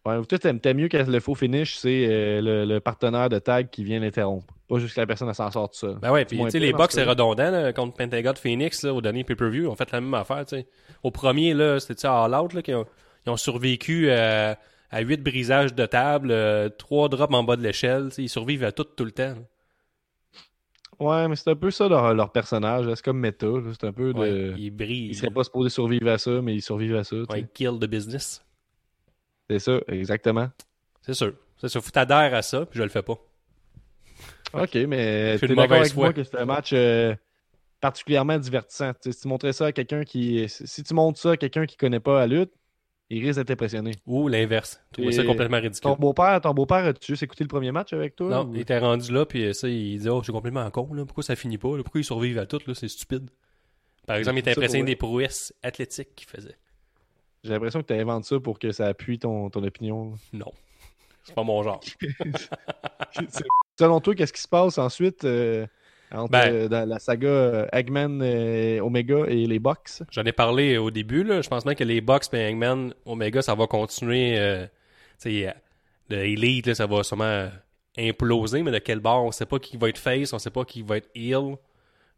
Ouais, 0.07 0.25
toi, 0.25 0.39
t'aimes 0.39 0.61
t'aimes 0.61 0.79
mieux 0.79 0.89
que 0.89 0.97
le 0.97 1.21
faux 1.21 1.35
finish, 1.35 1.77
c'est 1.77 2.07
euh, 2.09 2.41
le, 2.41 2.65
le 2.65 2.81
partenaire 2.81 3.29
de 3.29 3.39
tag 3.39 3.69
qui 3.71 3.85
vient 3.85 4.01
l'interrompre. 4.01 4.55
Pas 4.69 4.79
juste 4.79 4.95
que 4.95 5.01
la 5.01 5.07
personne 5.07 5.33
s'en 5.35 5.51
sort 5.51 5.69
de 5.71 5.75
ça. 5.75 5.89
Ben 6.01 6.13
ouais, 6.13 6.25
puis 6.25 6.39
tu 6.39 6.51
sais, 6.51 6.59
les 6.59 6.73
ce 6.73 6.87
c'est 6.91 7.05
redondant 7.05 7.51
là, 7.51 7.73
contre 7.73 7.97
Pentagon 7.97 8.35
Phoenix 8.35 8.85
là, 8.85 8.95
au 8.95 9.01
dernier 9.01 9.25
pay-per-view. 9.25 9.65
Ils 9.65 9.69
ont 9.69 9.75
fait 9.75 9.91
la 9.91 10.01
même 10.01 10.15
affaire, 10.15 10.45
tu 10.47 10.57
sais. 10.57 10.67
Au 11.03 11.11
premier, 11.11 11.53
là, 11.53 11.81
c'était 11.81 12.07
All 12.07 12.35
Out, 12.35 12.55
là, 12.55 12.63
qu'ils 12.63 12.77
ont, 12.77 12.87
ils 13.27 13.31
ont 13.31 13.37
survécu 13.37 14.11
à, 14.11 14.59
à 14.91 15.01
8 15.01 15.23
brisages 15.23 15.75
de 15.75 15.87
table, 15.87 16.35
3 16.79 17.09
drops 17.09 17.35
en 17.35 17.43
bas 17.43 17.57
de 17.57 17.63
l'échelle. 17.63 18.11
Ils 18.19 18.29
survivent 18.29 18.65
à 18.65 18.73
tout, 18.73 18.85
tout 18.85 19.05
le 19.05 19.13
temps. 19.13 19.31
là. 19.31 19.35
Ouais, 21.01 21.29
mais 21.29 21.37
c'est 21.37 21.51
un 21.51 21.57
peu 21.57 21.71
ça 21.71 21.89
leur, 21.89 22.13
leur 22.15 22.33
personnage. 22.33 22.93
C'est 22.95 23.05
comme 23.05 23.21
méta. 23.21 23.47
C'est 23.79 23.87
un 23.87 23.93
peu 23.93 24.13
de. 24.13 24.19
Ouais, 24.19 24.55
Ils 24.59 24.71
brillent. 24.71 25.09
Ils 25.09 25.15
seraient 25.15 25.31
pas 25.31 25.45
supposés 25.45 25.71
survivre 25.71 26.09
à 26.09 26.19
ça, 26.19 26.43
mais 26.43 26.55
ils 26.57 26.63
survivent 26.63 26.97
à 26.97 27.05
ça. 27.05 27.17
Ouais, 27.31 27.47
kill 27.55 27.79
the 27.81 27.87
business. 27.87 28.45
C'est 29.49 29.61
ça, 29.61 29.79
exactement. 29.89 30.49
C'est 31.03 31.15
sûr. 31.15 31.33
C'est 31.57 31.69
sûr. 31.69 31.83
Faut 31.83 31.91
t'adhérer 31.91 32.37
à 32.37 32.43
ça, 32.43 32.67
puis 32.67 32.79
je 32.79 32.83
le 32.83 32.89
fais 32.89 33.03
pas. 33.03 33.19
Ok, 34.55 34.75
mais 34.89 35.39
t'es 35.39 35.47
d'accord 35.49 35.77
avec 35.77 35.95
moi 35.95 36.07
foi. 36.07 36.13
que 36.15 36.25
c'est 36.25 36.39
un 36.39 36.47
match 36.47 36.71
euh, 36.73 37.15
particulièrement 37.83 38.39
divertissant. 38.39 38.93
Si 38.99 39.11
tu 39.15 39.29
montrais 39.29 39.53
ça 39.53 39.67
à 39.67 39.73
quelqu'un 39.73 40.05
qui. 40.05 40.49
Si 40.49 40.83
tu 40.83 40.95
montres 40.95 41.21
ça 41.21 41.33
à 41.33 41.37
quelqu'un 41.37 41.67
qui 41.67 41.77
connaît 41.77 42.01
pas 42.01 42.19
la 42.21 42.27
lutte, 42.27 42.53
il 43.11 43.25
risque 43.25 43.39
d'être 43.39 43.51
impressionné. 43.51 43.93
Ou 44.07 44.29
l'inverse. 44.29 44.81
Trouvais 44.93 45.13
ça 45.13 45.25
complètement 45.25 45.57
ridicule. 45.59 45.81
Ton 45.91 45.97
beau-père, 45.97 46.41
ton 46.41 46.53
beaupère, 46.53 46.85
as-tu 46.85 47.13
juste 47.13 47.23
écouté 47.23 47.45
le 47.45 47.49
premier 47.49 47.73
match 47.73 47.93
avec 47.93 48.17
toi? 48.17 48.29
Non, 48.29 48.45
ou- 48.45 48.55
il 48.55 48.61
était 48.61 48.79
rendu 48.79 49.13
là, 49.13 49.25
puis 49.27 49.55
ça, 49.55 49.69
il 49.69 49.99
dit 49.99 50.09
Oh, 50.09 50.23
c'est 50.25 50.33
complètement 50.33 50.71
con, 50.71 50.93
là. 50.93 51.05
Pourquoi 51.05 51.23
ça 51.23 51.37
finit 51.37 51.59
pas, 51.59 51.77
là? 51.77 51.83
Pourquoi 51.83 52.01
ils 52.01 52.05
survivent 52.05 52.39
à 52.39 52.47
tout, 52.47 52.61
là? 52.67 52.75
C'est 52.75 52.89
stupide. 52.89 53.31
Par 54.07 54.17
exemple, 54.17 54.37
il 54.37 54.41
était 54.41 54.51
impressionné 54.53 54.85
des 54.85 54.97
prouesses 54.97 55.55
athlétiques 55.63 56.15
qu'il 56.15 56.29
faisait. 56.29 56.57
J'ai 57.45 57.51
l'impression 57.51 57.81
que 57.83 57.87
tu 57.87 57.95
inventes 57.99 58.25
ça 58.25 58.41
pour 58.41 58.59
que 58.59 58.73
ça 58.73 58.87
appuie 58.87 59.19
ton, 59.19 59.49
ton 59.51 59.63
opinion. 59.65 60.15
Non. 60.33 60.51
C'est 61.25 61.35
pas 61.35 61.45
mon 61.45 61.63
genre. 61.63 61.81
Selon 63.79 64.01
toi, 64.01 64.15
qu'est-ce 64.15 64.33
qui 64.33 64.41
se 64.41 64.49
passe 64.49 64.79
ensuite 64.79 65.25
euh, 65.25 65.67
entre 66.13 66.31
Ben- 66.31 66.53
euh, 66.53 66.69
dans 66.69 66.89
la 66.89 66.99
saga 66.99 67.29
euh, 67.29 67.67
Eggman, 67.73 68.21
euh, 68.23 68.81
Omega 68.81 69.25
et 69.29 69.47
les 69.47 69.59
Bucks? 69.59 70.03
J'en 70.11 70.25
ai 70.25 70.33
parlé 70.33 70.79
au 70.79 70.91
début, 70.91 71.25
là. 71.25 71.43
Je 71.43 71.49
pense 71.49 71.65
même 71.65 71.75
que 71.75 71.85
les 71.85 72.01
Bucks 72.01 72.33
et 72.33 72.49
Hangman 72.49 72.95
Omega, 73.05 73.43
ça 73.43 73.55
va 73.55 73.67
continuer. 73.67 74.39
Euh, 74.39 74.67
tu 75.21 75.43
sais, 75.43 75.55
le 76.09 76.17
Elite, 76.17 76.67
là, 76.67 76.75
ça 76.75 76.87
va 76.87 77.03
sûrement 77.03 77.49
imploser, 77.97 78.63
mais 78.63 78.71
de 78.71 78.79
quel 78.79 79.01
bord? 79.01 79.25
On 79.25 79.33
sait 79.33 79.47
pas 79.47 79.59
qui 79.59 79.77
va 79.77 79.89
être 79.89 79.99
face, 79.99 80.33
on 80.33 80.39
sait 80.39 80.51
pas 80.51 80.65
qui 80.65 80.83
va 80.83 80.99
être 80.99 81.11
heel. 81.15 81.57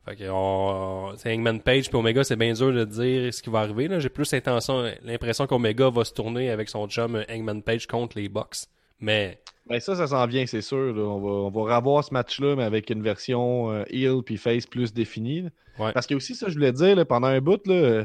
Fait 0.05 0.17
que 0.17 0.25
on, 0.31 1.15
c'est 1.17 1.35
Hangman 1.35 1.61
Page 1.61 1.89
puis 1.89 1.97
Omega, 1.97 2.25
c'est 2.25 2.37
bien 2.37 2.53
dur 2.55 2.73
de 2.73 2.85
dire 2.85 3.35
ce 3.35 3.43
qui 3.43 3.51
va 3.51 3.61
arriver. 3.61 3.89
J'ai 4.01 4.09
plus 4.09 4.33
l'intention, 4.33 4.91
l'impression 5.03 5.47
qu'Omega 5.47 5.91
va 5.91 6.05
se 6.05 6.15
tourner 6.15 6.51
avec 6.51 6.69
son 6.69 6.89
chum 6.89 7.23
Hangman 7.29 7.63
Page 7.63 7.87
contre 7.87 8.19
les 8.19 8.29
Bucks. 8.29 8.67
Mais 9.01 9.41
Ben 9.69 9.81
ça, 9.81 9.95
ça 9.97 10.07
s'en 10.07 10.27
vient, 10.27 10.45
c'est 10.47 10.61
sûr. 10.63 10.93
là. 10.95 11.03
On, 11.03 11.21
va, 11.21 11.31
on 11.31 11.51
va 11.67 11.77
revoir 11.77 12.05
ce 12.05 12.13
match-là, 12.13 12.57
mais 12.57 12.65
avec 12.65 12.91
une 12.91 13.03
version 13.03 13.71
euh, 13.73 13.85
heel 13.91 14.23
puis 14.25 14.37
face 14.37 14.67
plus 14.67 14.93
définie. 14.93 15.49
Ouais. 15.79 15.93
Parce 15.93 16.07
que 16.07 16.15
aussi, 16.15 16.35
ça, 16.35 16.49
je 16.49 16.55
voulais 16.55 16.73
dire, 16.73 16.97
là, 16.97 17.05
pendant 17.05 17.29
un 17.29 17.41
bout, 17.41 17.65
là, 17.67 17.75
euh, 17.75 18.05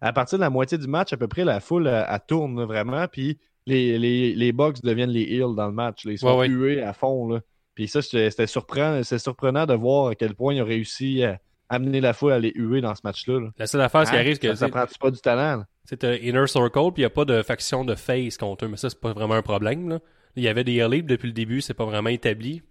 à 0.00 0.12
partir 0.12 0.38
de 0.38 0.42
la 0.44 0.50
moitié 0.50 0.78
du 0.78 0.86
match, 0.86 1.12
à 1.12 1.16
peu 1.16 1.26
près, 1.28 1.44
la 1.44 1.60
foule, 1.60 1.86
elle, 1.88 2.06
elle 2.08 2.20
tourne 2.28 2.62
vraiment, 2.64 3.06
puis 3.08 3.38
les, 3.66 3.98
les, 3.98 4.34
les 4.34 4.52
Bucks 4.52 4.80
deviennent 4.82 5.10
les 5.10 5.22
heels 5.24 5.54
dans 5.56 5.66
le 5.66 5.72
match. 5.72 6.04
là. 6.04 6.12
Ils 6.12 6.18
sont 6.18 6.28
Ouais, 6.28 6.46
ouais. 6.46 6.48
hués 6.48 6.82
à 6.82 6.92
fond. 6.92 7.28
Là. 7.28 7.40
Puis 7.74 7.88
ça, 7.88 8.00
c'était 8.02 8.46
surprenant, 8.46 9.02
surprenant 9.02 9.66
de 9.66 9.74
voir 9.74 10.08
à 10.08 10.14
quel 10.14 10.34
point 10.34 10.54
ils 10.54 10.62
ont 10.62 10.66
réussi 10.66 11.22
à 11.24 11.38
amener 11.68 12.00
la 12.00 12.12
foule 12.12 12.32
à 12.32 12.38
les 12.38 12.52
huer 12.54 12.80
dans 12.80 12.94
ce 12.94 13.00
match-là. 13.04 13.40
là. 13.40 13.48
la 13.58 13.66
seule 13.66 13.80
affaire, 13.82 14.06
ce 14.06 14.10
qui 14.10 14.16
Hein? 14.16 14.20
arrive, 14.20 14.34
c'est 14.34 14.40
que 14.48 14.54
ça, 14.54 14.66
ça 14.66 14.68
prend 14.68 14.84
pas 15.00 15.10
du 15.10 15.20
talent. 15.20 15.64
C'est 15.84 16.02
un 16.04 16.14
Inner 16.14 16.46
Circle, 16.46 16.92
puis 16.92 16.98
il 16.98 17.00
n'y 17.00 17.04
a 17.04 17.10
pas 17.10 17.24
de 17.24 17.42
faction 17.42 17.84
de 17.84 17.94
face 17.94 18.36
contre 18.36 18.64
eux, 18.64 18.68
mais 18.68 18.76
ça, 18.76 18.88
c'est 18.90 19.00
pas 19.00 19.12
vraiment 19.12 19.34
un 19.34 19.42
problème. 19.42 19.88
Là. 19.88 19.98
Il 20.38 20.44
y 20.44 20.48
avait 20.48 20.64
des 20.64 20.76
Elite 20.76 21.06
depuis 21.06 21.26
le 21.26 21.32
début, 21.32 21.60
c'est 21.60 21.74
pas 21.74 21.84
vraiment 21.84 22.10
établi. 22.10 22.62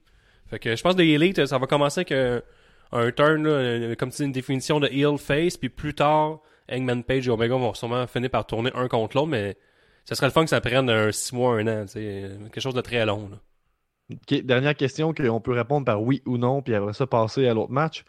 Fait 0.50 0.58
que 0.58 0.76
je 0.76 0.82
pense 0.82 0.96
que 0.96 1.02
les 1.02 1.12
Elite, 1.12 1.46
ça 1.46 1.58
va 1.58 1.68
commencer 1.68 2.00
avec 2.00 2.14
un, 2.14 2.42
un 2.94 3.12
turn, 3.12 3.44
là, 3.44 3.50
euh, 3.50 3.96
comme 3.96 4.10
tu 4.10 4.18
dis, 4.18 4.24
une 4.24 4.32
définition 4.32 4.80
de 4.80 4.88
heel 4.88 5.18
face, 5.18 5.58
puis 5.58 5.70
plus 5.70 5.94
tard, 5.94 6.40
Hangman 6.72 7.04
Page 7.04 7.28
et 7.28 7.32
Omega 7.32 7.56
vont 7.56 7.74
sûrement 7.74 8.08
finir 8.08 8.30
par 8.30 8.46
tourner 8.46 8.72
un 8.74 8.88
contre 8.88 9.18
l'autre, 9.18 9.28
mais 9.28 9.58
ça 10.06 10.16
serait 10.16 10.28
le 10.28 10.32
fun 10.32 10.44
que 10.44 10.50
ça 10.50 10.62
prenne 10.62 10.90
un 10.90 11.12
6 11.12 11.34
mois, 11.34 11.58
un 11.58 11.68
an, 11.68 11.86
euh, 11.96 12.38
quelque 12.46 12.62
chose 12.62 12.74
de 12.74 12.82
très 12.82 13.06
long. 13.06 13.30
Là. 13.30 13.38
Dernière 14.42 14.76
question 14.76 15.14
qu'on 15.14 15.42
peut 15.42 15.52
répondre 15.52 15.86
par 15.86 16.02
oui 16.02 16.22
ou 16.26 16.38
non, 16.38 16.62
puis 16.62 16.74
après 16.74 16.94
ça, 16.94 17.06
passer 17.06 17.46
à 17.48 17.54
l'autre 17.54 17.74
match. 17.74 18.06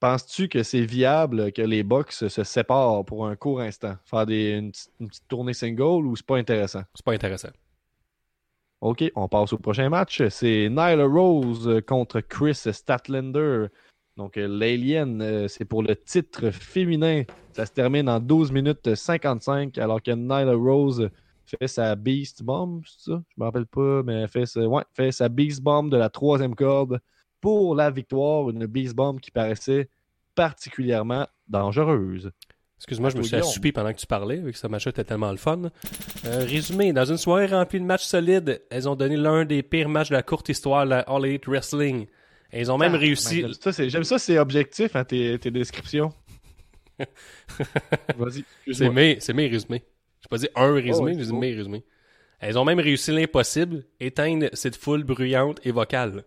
Penses-tu 0.00 0.48
que 0.48 0.62
c'est 0.62 0.84
viable 0.84 1.52
que 1.52 1.62
les 1.62 1.82
Bucks 1.82 2.12
se 2.12 2.44
séparent 2.44 3.04
pour 3.04 3.26
un 3.26 3.36
court 3.36 3.60
instant? 3.60 3.96
Faire 4.06 4.26
des, 4.26 4.52
une, 4.52 4.72
une 5.00 5.08
petite 5.08 5.28
tournée 5.28 5.54
single 5.54 6.06
ou 6.06 6.16
c'est 6.16 6.26
pas 6.26 6.36
intéressant? 6.36 6.82
C'est 6.94 7.04
pas 7.04 7.12
intéressant. 7.12 7.50
OK, 8.84 9.02
on 9.14 9.28
passe 9.28 9.54
au 9.54 9.56
prochain 9.56 9.88
match. 9.88 10.22
C'est 10.28 10.68
Nyla 10.68 11.06
Rose 11.06 11.66
euh, 11.66 11.80
contre 11.80 12.20
Chris 12.20 12.54
Statlander. 12.54 13.68
Donc, 14.18 14.36
euh, 14.36 14.46
l'Alien, 14.46 15.22
euh, 15.22 15.48
c'est 15.48 15.64
pour 15.64 15.82
le 15.82 15.96
titre 15.96 16.50
féminin. 16.50 17.22
Ça 17.52 17.64
se 17.64 17.72
termine 17.72 18.10
en 18.10 18.20
12 18.20 18.52
minutes 18.52 18.94
55, 18.94 19.78
alors 19.78 20.02
que 20.02 20.10
Nyla 20.10 20.52
Rose 20.54 21.08
fait 21.46 21.66
sa 21.66 21.96
Beast 21.96 22.42
Bomb, 22.42 22.82
c'est 22.84 23.12
ça? 23.12 23.22
Je 23.26 23.40
me 23.40 23.46
rappelle 23.46 23.64
pas, 23.64 24.02
mais 24.02 24.20
elle 24.20 24.28
fait, 24.28 24.44
fait 24.92 25.12
sa 25.12 25.30
Beast 25.30 25.62
Bomb 25.62 25.88
de 25.88 25.96
la 25.96 26.10
troisième 26.10 26.54
corde 26.54 27.00
pour 27.40 27.74
la 27.74 27.90
victoire. 27.90 28.50
Une 28.50 28.66
Beast 28.66 28.94
Bomb 28.94 29.18
qui 29.18 29.30
paraissait 29.30 29.88
particulièrement 30.34 31.26
dangereuse. 31.48 32.32
Excuse-moi, 32.84 33.08
je 33.08 33.16
me 33.16 33.22
suis 33.22 33.34
assoupi 33.36 33.72
pendant 33.72 33.94
que 33.94 33.98
tu 33.98 34.06
parlais, 34.06 34.36
vu 34.36 34.52
que 34.52 34.58
ce 34.58 34.66
match 34.66 34.86
était 34.86 35.04
tellement 35.04 35.30
le 35.30 35.38
fun. 35.38 35.62
Euh, 36.26 36.44
résumé, 36.46 36.92
dans 36.92 37.06
une 37.06 37.16
soirée 37.16 37.46
remplie 37.46 37.80
de 37.80 37.84
matchs 37.86 38.04
solides, 38.04 38.60
elles 38.70 38.86
ont 38.90 38.94
donné 38.94 39.16
l'un 39.16 39.46
des 39.46 39.62
pires 39.62 39.88
matchs 39.88 40.10
de 40.10 40.14
la 40.14 40.22
courte 40.22 40.50
histoire 40.50 40.84
de 40.84 40.90
la 40.90 40.98
All 41.00 41.24
Elite 41.24 41.46
Wrestling. 41.46 42.06
Elles 42.50 42.70
ont 42.70 42.76
même 42.76 42.94
Ah, 42.94 42.98
réussi... 42.98 43.40
J'aime 43.88 44.04
ça, 44.04 44.18
c'est- 44.18 44.38
objectif, 44.38 44.94
hein, 44.96 45.04
tes, 45.04 45.38
tes 45.38 45.50
descriptions. 45.50 46.12
Vas-y. 48.18 48.44
C'est 48.72 48.90
mes, 48.90 49.14
résumés. 49.48 49.82
J'ai 50.20 50.28
pas 50.28 50.36
dit 50.38 50.48
un 50.54 50.74
résumé, 50.74 50.92
ouais, 50.98 51.12
j'ai 51.14 51.18
c'est 51.20 51.24
dit 51.26 51.32
beau. 51.32 51.38
mes 51.40 51.54
résumés. 51.54 51.84
Elles 52.38 52.58
ont 52.58 52.64
même 52.66 52.80
réussi 52.80 53.12
l'impossible, 53.12 53.84
éteindre 53.98 54.48
cette 54.52 54.76
foule 54.76 55.04
bruyante 55.04 55.58
et 55.64 55.70
vocale. 55.70 56.24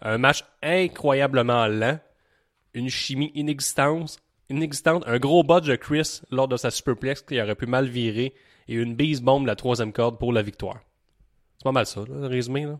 Un 0.00 0.18
match 0.18 0.44
incroyablement 0.62 1.66
lent, 1.66 1.98
une 2.74 2.88
chimie 2.90 3.32
inexistante, 3.34 4.18
inexistante 4.50 5.04
un 5.06 5.18
gros 5.18 5.42
botch 5.42 5.66
de 5.66 5.76
Chris 5.76 6.20
lors 6.30 6.48
de 6.48 6.56
sa 6.56 6.70
superplex 6.70 7.22
qui 7.22 7.40
aurait 7.40 7.54
pu 7.54 7.66
mal 7.66 7.86
virer 7.86 8.34
et 8.68 8.74
une 8.74 8.94
bise 8.94 9.20
bombe 9.22 9.42
de 9.42 9.48
la 9.48 9.56
troisième 9.56 9.92
corde 9.92 10.18
pour 10.18 10.32
la 10.32 10.42
victoire. 10.42 10.80
C'est 11.58 11.64
pas 11.64 11.72
mal 11.72 11.86
ça, 11.86 12.00
là, 12.00 12.14
le 12.20 12.26
résumé. 12.26 12.64
Là. 12.64 12.78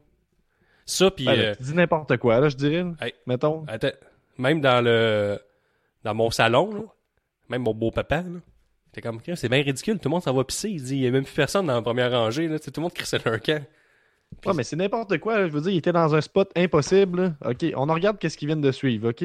Ça, 0.85 1.11
puis... 1.11 1.25
Ben, 1.25 1.39
euh, 1.39 1.55
tu 1.57 1.65
dis 1.65 1.75
n'importe 1.75 2.17
quoi, 2.19 2.41
là, 2.41 2.49
je 2.49 2.57
dirais. 2.57 2.85
Hey. 3.01 3.15
Mettons. 3.27 3.65
Attends, 3.67 3.91
même 4.39 4.61
dans 4.61 4.85
le 4.85 5.41
dans 6.05 6.15
mon 6.15 6.31
salon, 6.31 6.73
là, 6.73 6.83
même 7.49 7.63
mon 7.63 7.75
beau-papa, 7.75 8.23
là, 8.23 8.41
j'étais 8.87 9.03
comme, 9.03 9.21
c'est 9.35 9.49
bien 9.49 9.63
ridicule, 9.63 9.99
tout 9.99 10.09
le 10.09 10.13
monde 10.13 10.23
s'en 10.23 10.33
va 10.33 10.45
pisser. 10.45 10.71
Il 10.71 10.83
dit, 10.83 10.97
il 10.97 11.03
y 11.03 11.07
a 11.07 11.11
même 11.11 11.25
plus 11.25 11.35
personne 11.35 11.67
dans 11.67 11.75
la 11.75 11.83
première 11.83 12.13
rangée, 12.13 12.47
là, 12.47 12.61
tout 12.61 12.71
le 12.77 12.83
monde 12.83 12.93
crissait 12.93 13.19
leur 13.25 13.41
camp. 13.41 13.65
Ouais, 14.45 14.53
mais 14.55 14.65
c'est 14.65 14.77
n'importe 14.77 15.19
quoi. 15.19 15.39
là. 15.39 15.47
Je 15.49 15.53
veux 15.53 15.61
dire, 15.61 15.73
il 15.73 15.79
était 15.79 15.93
dans 15.93 16.15
un 16.15 16.21
spot 16.21 16.51
impossible. 16.57 17.23
là. 17.23 17.51
OK, 17.51 17.65
on 17.75 17.87
regarde 17.87 18.19
qu'est-ce 18.19 18.37
qu'ils 18.37 18.47
viennent 18.47 18.61
de 18.61 18.73
suivre, 18.73 19.11
OK? 19.11 19.25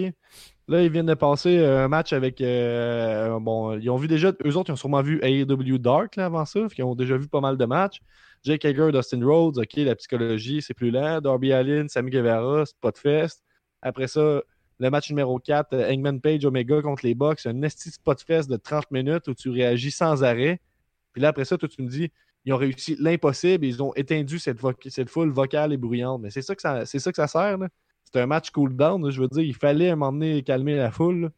Là, 0.72 0.84
ils 0.84 0.90
viennent 0.90 1.06
de 1.06 1.14
passer 1.16 1.58
euh, 1.60 1.84
un 1.84 1.90
match 1.90 2.14
avec... 2.14 2.40
euh, 2.40 3.38
bon, 3.42 3.78
ils 3.78 3.90
ont 3.90 3.98
vu 3.98 4.08
déjà... 4.08 4.32
Eux 4.46 4.56
autres, 4.56 4.70
ils 4.70 4.72
ont 4.72 4.78
sûrement 4.78 5.02
vu 5.02 5.20
AEW 5.22 5.78
Dark 5.80 6.16
là, 6.16 6.28
avant 6.28 6.46
ça. 6.46 6.62
Ils 6.78 6.84
ont 6.86 6.96
déjà 6.96 7.18
vu 7.18 7.28
pas 7.28 7.42
mal 7.42 7.58
de 7.58 7.66
matchs. 7.66 8.00
Jake 8.44 8.64
Hager, 8.64 8.90
Dustin 8.94 9.26
Rhodes, 9.26 9.58
OK, 9.58 9.74
la 9.76 9.96
psychologie, 9.98 10.62
c'est 10.62 10.74
plus 10.74 10.90
lent. 10.90 11.20
Darby 11.20 11.52
Allin, 11.52 11.90
Sammy 11.90 12.10
Guevara, 12.10 12.66
Spotfest. 12.66 13.44
Après 13.82 14.08
ça, 14.08 14.42
le 14.80 14.90
match 14.90 15.10
numéro 15.10 15.40
4, 15.40 15.74
euh, 15.74 15.92
Hangman 15.92 16.22
Page, 16.22 16.46
Omega 16.46 16.82
contre 16.82 17.06
les 17.06 17.16
Bucks. 17.16 17.46
Un 17.46 17.62
esti 17.64 17.92
Spotfest 17.92 18.48
de 18.50 18.56
30 18.56 18.92
minutes 18.92 19.28
où 19.28 19.34
tu 19.34 19.50
réagis 19.50 19.92
sans 19.92 20.24
arrêt. 20.24 20.62
Puis 21.12 21.22
là, 21.22 21.28
après 21.28 21.44
ça, 21.44 21.58
toi, 21.58 21.68
tu 21.68 21.82
me 21.82 21.90
dis 21.90 22.12
ils 22.46 22.54
ont 22.54 22.58
réussi 22.58 22.96
l'impossible 23.00 23.66
ils 23.66 23.84
ont 23.84 23.94
étendu 23.96 24.40
cette, 24.40 24.58
cette 24.88 25.10
foule 25.10 25.32
vocale 25.32 25.74
et 25.74 25.78
bruyante. 25.78 26.22
Mais 26.22 26.30
c'est 26.30 26.42
ça 26.42 26.56
que 26.56 26.62
ça, 26.62 26.86
c'est 26.86 27.00
ça 27.00 27.12
que 27.12 27.18
ça 27.18 27.28
sert. 27.28 27.58
là. 27.58 27.68
C'est 28.14 28.22
un 28.22 28.26
match 28.26 28.49
cool 28.51 28.76
down. 28.76 29.09
Je 29.09 29.22
veux 29.22 29.28
dire, 29.28 29.43
il 29.43 29.55
fallait 29.55 29.89
à 29.89 29.93
un 29.93 29.95
moment 29.95 30.12
donné 30.14 30.41
calmer 30.43 30.76
la 30.76 30.91
foule. 30.91 31.32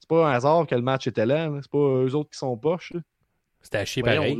C'est 0.00 0.08
pas 0.08 0.28
un 0.28 0.32
hasard 0.32 0.66
que 0.66 0.74
le 0.74 0.82
match 0.82 1.06
était 1.06 1.26
là. 1.26 1.50
C'est 1.60 1.70
pas 1.70 1.78
eux 1.78 2.14
autres 2.14 2.30
qui 2.30 2.38
sont 2.38 2.56
poches. 2.56 2.92
C'était 3.62 3.78
à 3.78 3.84
chier 3.84 4.02
Voyons, 4.02 4.20
pareil. 4.22 4.36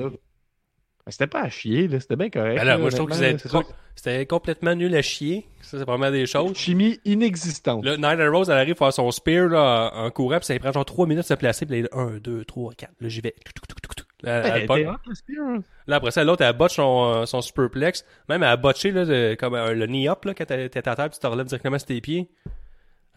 Mais 1.07 1.13
C'était 1.13 1.27
pas 1.27 1.41
à 1.43 1.49
chier. 1.49 1.89
là. 1.89 1.99
C'était 2.01 2.17
bien 2.17 2.29
correct. 2.31 2.57
Ben 2.59 2.65
là, 2.65 2.73
là, 2.73 2.79
moi, 2.79 2.91
je 2.91 2.97
trouve 2.97 3.09
que 3.09 3.15
c'était 3.15 4.27
com- 4.27 4.39
complètement 4.39 4.75
nul 4.75 4.95
à 4.95 5.01
chier. 5.03 5.49
Ça, 5.63 5.79
c'est 5.79 5.85
vraiment 5.85 6.11
des 6.11 6.27
choses. 6.27 6.55
Chimie 6.57 7.01
inexistante. 7.07 7.85
Là, 7.85 7.97
Nyla 7.97 8.31
Rose, 8.31 8.51
elle 8.51 8.59
arrive 8.59 8.75
à 8.75 8.77
faire 8.77 8.93
son 8.93 9.11
spear 9.11 9.49
là, 9.49 9.91
en 9.95 10.05
en 10.07 10.11
courant, 10.11 10.37
puis 10.37 10.45
ça 10.47 10.53
lui 10.53 10.61
prend 10.61 10.71
genre 10.73 10.85
3 10.85 11.07
minutes 11.07 11.25
de 11.25 11.29
se 11.29 11.35
placer, 11.35 11.65
puis 11.67 11.83
là, 11.83 11.89
1, 11.93 12.19
2, 12.19 12.45
3, 12.45 12.75
4, 12.75 12.93
là, 13.01 13.09
j'y 13.09 13.21
vais. 13.23 13.35
Là, 14.23 14.57
hein. 14.57 14.97
Là, 15.87 15.97
après 15.97 16.11
ça, 16.11 16.25
l'autre, 16.25 16.43
elle 16.43 16.57
botche 16.57 16.75
son, 16.75 17.25
son 17.27 17.41
superplex. 17.41 18.05
Même, 18.29 18.43
elle 18.43 18.49
a 18.49 18.57
botché, 18.57 18.91
là, 18.91 19.05
de- 19.05 19.37
comme 19.39 19.55
euh, 19.55 19.75
le 19.75 19.87
knee-up, 19.87 20.25
là, 20.25 20.35
quand 20.35 20.45
t'es 20.47 20.89
à 20.89 20.97
terre, 20.97 21.11
tu 21.11 21.19
te 21.19 21.27
relèves 21.27 21.47
directement 21.47 21.79
sur 21.79 21.87
tes 21.87 22.01
pieds. 22.01 22.29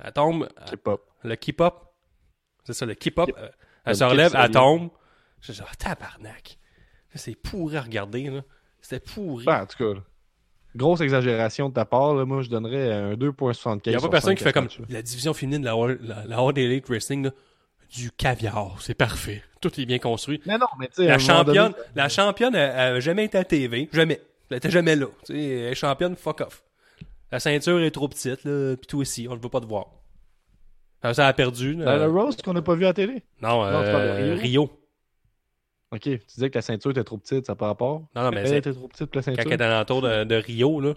Elle 0.03 0.11
tombe, 0.13 0.47
pas. 0.83 0.97
le 1.23 1.35
keep-up. 1.35 1.73
C'est 2.63 2.73
ça, 2.73 2.85
le 2.85 2.93
keep-up. 2.93 3.29
Keep- 3.29 3.37
euh, 3.37 3.45
le 3.47 3.51
elle 3.85 3.95
se 3.95 4.03
relève, 4.03 4.35
elle 4.37 4.51
tombe. 4.51 4.89
Je 5.41 5.51
dis, 5.53 5.61
ah, 5.63 5.75
tabarnak. 5.75 6.59
C'est 7.15 7.35
pourri 7.35 7.77
à 7.77 7.81
regarder, 7.81 8.29
là. 8.29 8.41
C'était 8.79 8.99
pourri. 8.99 9.45
Ben, 9.45 9.63
en 9.63 9.65
tout 9.65 9.77
cas. 9.77 9.93
là. 9.95 10.01
grosse 10.75 11.01
exagération 11.01 11.69
de 11.69 11.73
ta 11.73 11.85
part. 11.85 12.13
là. 12.13 12.25
Moi, 12.25 12.41
je 12.41 12.49
donnerais 12.49 12.91
un 12.91 13.13
2.75. 13.15 13.81
Il 13.85 13.89
n'y 13.89 13.95
a 13.95 13.97
pas 13.97 14.01
sur 14.01 14.09
personne 14.11 14.31
5 14.31 14.37
qui 14.37 14.43
fait 14.43 14.53
comme 14.53 14.67
la 14.89 15.01
division 15.01 15.33
féminine 15.33 15.61
de 15.61 15.65
la, 15.67 15.75
la, 15.99 16.25
la 16.25 16.37
All 16.37 16.57
Elite 16.57 16.87
Wrestling, 16.87 17.25
là, 17.25 17.31
du 17.91 18.11
caviar. 18.11 18.77
C'est 18.79 18.93
parfait. 18.93 19.43
Tout 19.61 19.79
est 19.79 19.85
bien 19.85 19.99
construit. 19.99 20.41
Mais 20.45 20.57
non, 20.57 20.65
mais 20.79 20.87
tu 20.87 20.95
sais, 20.95 21.07
à 21.09 21.11
La 21.11 21.17
donné, 21.17 21.25
championne, 21.25 21.73
la 21.95 22.09
championne, 22.09 22.55
elle, 22.55 23.01
jamais 23.01 23.25
été 23.25 23.37
à 23.37 23.43
TV. 23.43 23.89
Jamais. 23.91 24.21
Elle 24.49 24.57
était 24.57 24.71
jamais 24.71 24.95
là. 24.95 25.07
Tu 25.25 25.33
sais, 25.33 25.39
elle 25.43 25.71
est 25.71 25.75
championne, 25.75 26.15
fuck 26.15 26.41
off. 26.41 26.63
La 27.31 27.39
ceinture 27.39 27.79
est 27.81 27.91
trop 27.91 28.07
petite, 28.09 28.43
là, 28.43 28.75
pis 28.75 28.87
toi 28.87 28.99
aussi, 28.99 29.27
on 29.29 29.35
ne 29.35 29.39
veut 29.41 29.49
pas 29.49 29.61
te 29.61 29.65
voir. 29.65 29.85
Alors, 31.01 31.15
ça 31.15 31.27
a 31.27 31.33
perdu. 31.33 31.75
là. 31.75 31.97
Dans 31.97 32.05
le 32.05 32.11
Rose 32.11 32.37
qu'on 32.43 32.53
n'a 32.53 32.61
pas 32.61 32.75
vu 32.75 32.83
à 32.83 32.89
la 32.89 32.93
télé. 32.93 33.23
non, 33.41 33.63
non, 33.71 33.81
de 33.81 33.85
euh, 33.87 34.33
Rio? 34.35 34.65
Rio. 34.65 34.77
Ok, 35.93 36.01
tu 36.01 36.19
disais 36.35 36.49
que 36.49 36.57
la 36.57 36.61
ceinture 36.61 36.91
était 36.91 37.03
trop 37.03 37.17
petite, 37.17 37.45
ça 37.45 37.55
par 37.55 37.67
rapport. 37.69 38.03
Non, 38.15 38.23
non, 38.23 38.31
mais 38.31 38.41
Elle 38.41 38.55
était 38.55 38.73
trop 38.73 38.87
petite 38.87 39.13
la 39.15 39.21
quand 39.21 39.25
ceinture. 39.35 39.51
elle 39.51 39.61
est 39.61 39.63
alentour 39.65 40.01
de, 40.01 40.23
de 40.23 40.35
Rio, 40.35 40.79
là, 40.79 40.93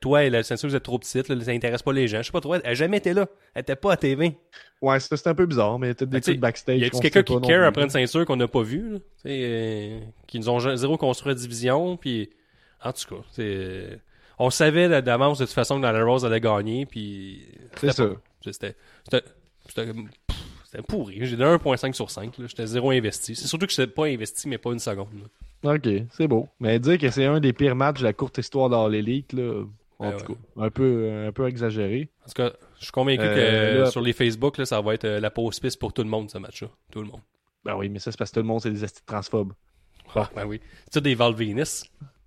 toi 0.00 0.24
et 0.24 0.30
la 0.30 0.42
ceinture, 0.42 0.68
vous 0.68 0.76
êtes 0.76 0.82
trop 0.82 0.98
petite, 0.98 1.28
là, 1.28 1.44
ça 1.44 1.50
intéresse 1.50 1.82
pas 1.82 1.92
les 1.92 2.08
gens. 2.08 2.18
Je 2.18 2.26
sais 2.26 2.32
pas 2.32 2.40
trop, 2.40 2.54
elle 2.54 2.62
a 2.64 2.74
jamais 2.74 2.98
été 2.98 3.12
là. 3.12 3.26
Elle 3.54 3.62
était 3.62 3.76
pas 3.76 3.92
à 3.92 3.96
TV. 3.96 4.36
Ouais, 4.80 5.00
c'était 5.00 5.28
un 5.28 5.34
peu 5.34 5.46
bizarre, 5.46 5.78
mais 5.78 5.94
peut-être 5.94 6.10
des 6.10 6.18
sais, 6.18 6.22
trucs 6.22 6.40
backstage. 6.40 6.80
Y 6.80 6.90
qu'on 6.90 6.98
quelqu'un 7.00 7.22
qui 7.22 7.40
care 7.40 7.64
après 7.64 7.82
une 7.84 7.90
ceinture 7.90 8.24
qu'on 8.24 8.36
n'a 8.36 8.48
pas 8.48 8.62
vue, 8.62 8.98
euh, 9.26 10.00
qui 10.26 10.38
nous 10.38 10.48
ont 10.48 10.76
zéro 10.76 10.96
construit 10.96 11.32
la 11.32 11.38
division, 11.38 11.96
puis 11.96 12.30
en 12.82 12.92
tout 12.92 13.14
cas, 13.14 13.22
c'est... 13.32 14.00
On 14.38 14.50
savait 14.50 15.00
d'avance 15.00 15.38
de 15.38 15.44
toute 15.44 15.54
façon 15.54 15.76
que 15.76 15.82
dans 15.82 15.92
la 15.92 16.04
Rose 16.04 16.24
allait 16.24 16.40
gagner, 16.40 16.86
puis... 16.86 17.46
C'est 17.78 17.92
ça. 17.92 18.10
C'était... 18.40 18.74
C'était... 19.04 19.24
C'était 19.66 19.92
pff, 19.92 20.36
c'était 20.64 20.82
pourri. 20.82 21.18
J'ai 21.22 21.36
donné 21.36 21.56
1.5 21.56 21.92
sur 21.94 22.10
5. 22.10 22.36
là. 22.38 22.46
J'étais 22.46 22.66
zéro 22.66 22.90
investi. 22.90 23.34
C'est 23.34 23.46
surtout 23.46 23.66
que 23.66 23.72
je 23.72 23.80
n'étais 23.80 23.92
pas 23.92 24.06
investi, 24.06 24.48
mais 24.48 24.58
pas 24.58 24.72
une 24.72 24.78
seconde. 24.78 25.14
là. 25.14 25.26
Ok, 25.64 25.88
c'est 26.10 26.28
beau. 26.28 26.46
Mais 26.60 26.78
dire 26.78 26.98
que 26.98 27.10
c'est 27.10 27.24
un 27.24 27.40
des 27.40 27.52
pires 27.52 27.74
matchs 27.74 28.00
de 28.00 28.04
la 28.04 28.12
courte 28.12 28.38
histoire 28.38 28.68
dans 28.68 28.86
l'élite, 28.86 29.32
là, 29.32 29.62
en 29.98 30.10
Ben 30.10 30.16
tout 30.18 30.32
ouais. 30.32 30.38
cas, 30.56 30.62
un 30.64 30.70
peu, 30.70 31.10
un 31.26 31.32
peu 31.32 31.48
exagéré. 31.48 32.10
En 32.24 32.26
tout 32.26 32.34
cas, 32.34 32.52
je 32.78 32.84
suis 32.84 32.92
convaincu 32.92 33.22
Euh, 33.24 33.74
que 33.76 33.78
là- 33.80 33.90
sur 33.90 34.02
les 34.02 34.12
Facebook, 34.12 34.58
là, 34.58 34.66
ça 34.66 34.80
va 34.80 34.94
être 34.94 35.04
euh, 35.04 35.20
la 35.20 35.30
pause 35.30 35.58
piste 35.60 35.78
pour 35.80 35.92
tout 35.92 36.02
le 36.02 36.08
monde, 36.10 36.30
ce 36.30 36.38
match-là. 36.38 36.68
Tout 36.92 37.00
le 37.00 37.06
monde. 37.06 37.20
Ben 37.64 37.74
oui, 37.76 37.88
mais 37.88 37.98
ça, 37.98 38.10
c'est 38.12 38.18
parce 38.18 38.30
que 38.30 38.34
tout 38.34 38.42
le 38.42 38.46
monde, 38.48 38.60
c'est 38.60 38.70
des 38.70 38.84
estis 38.84 39.02
transphobes. 39.06 39.52
Ah, 40.14 40.28
ben 40.36 40.44
oui. 40.44 40.60
C'est 40.92 41.02
des 41.02 41.14
Val 41.14 41.34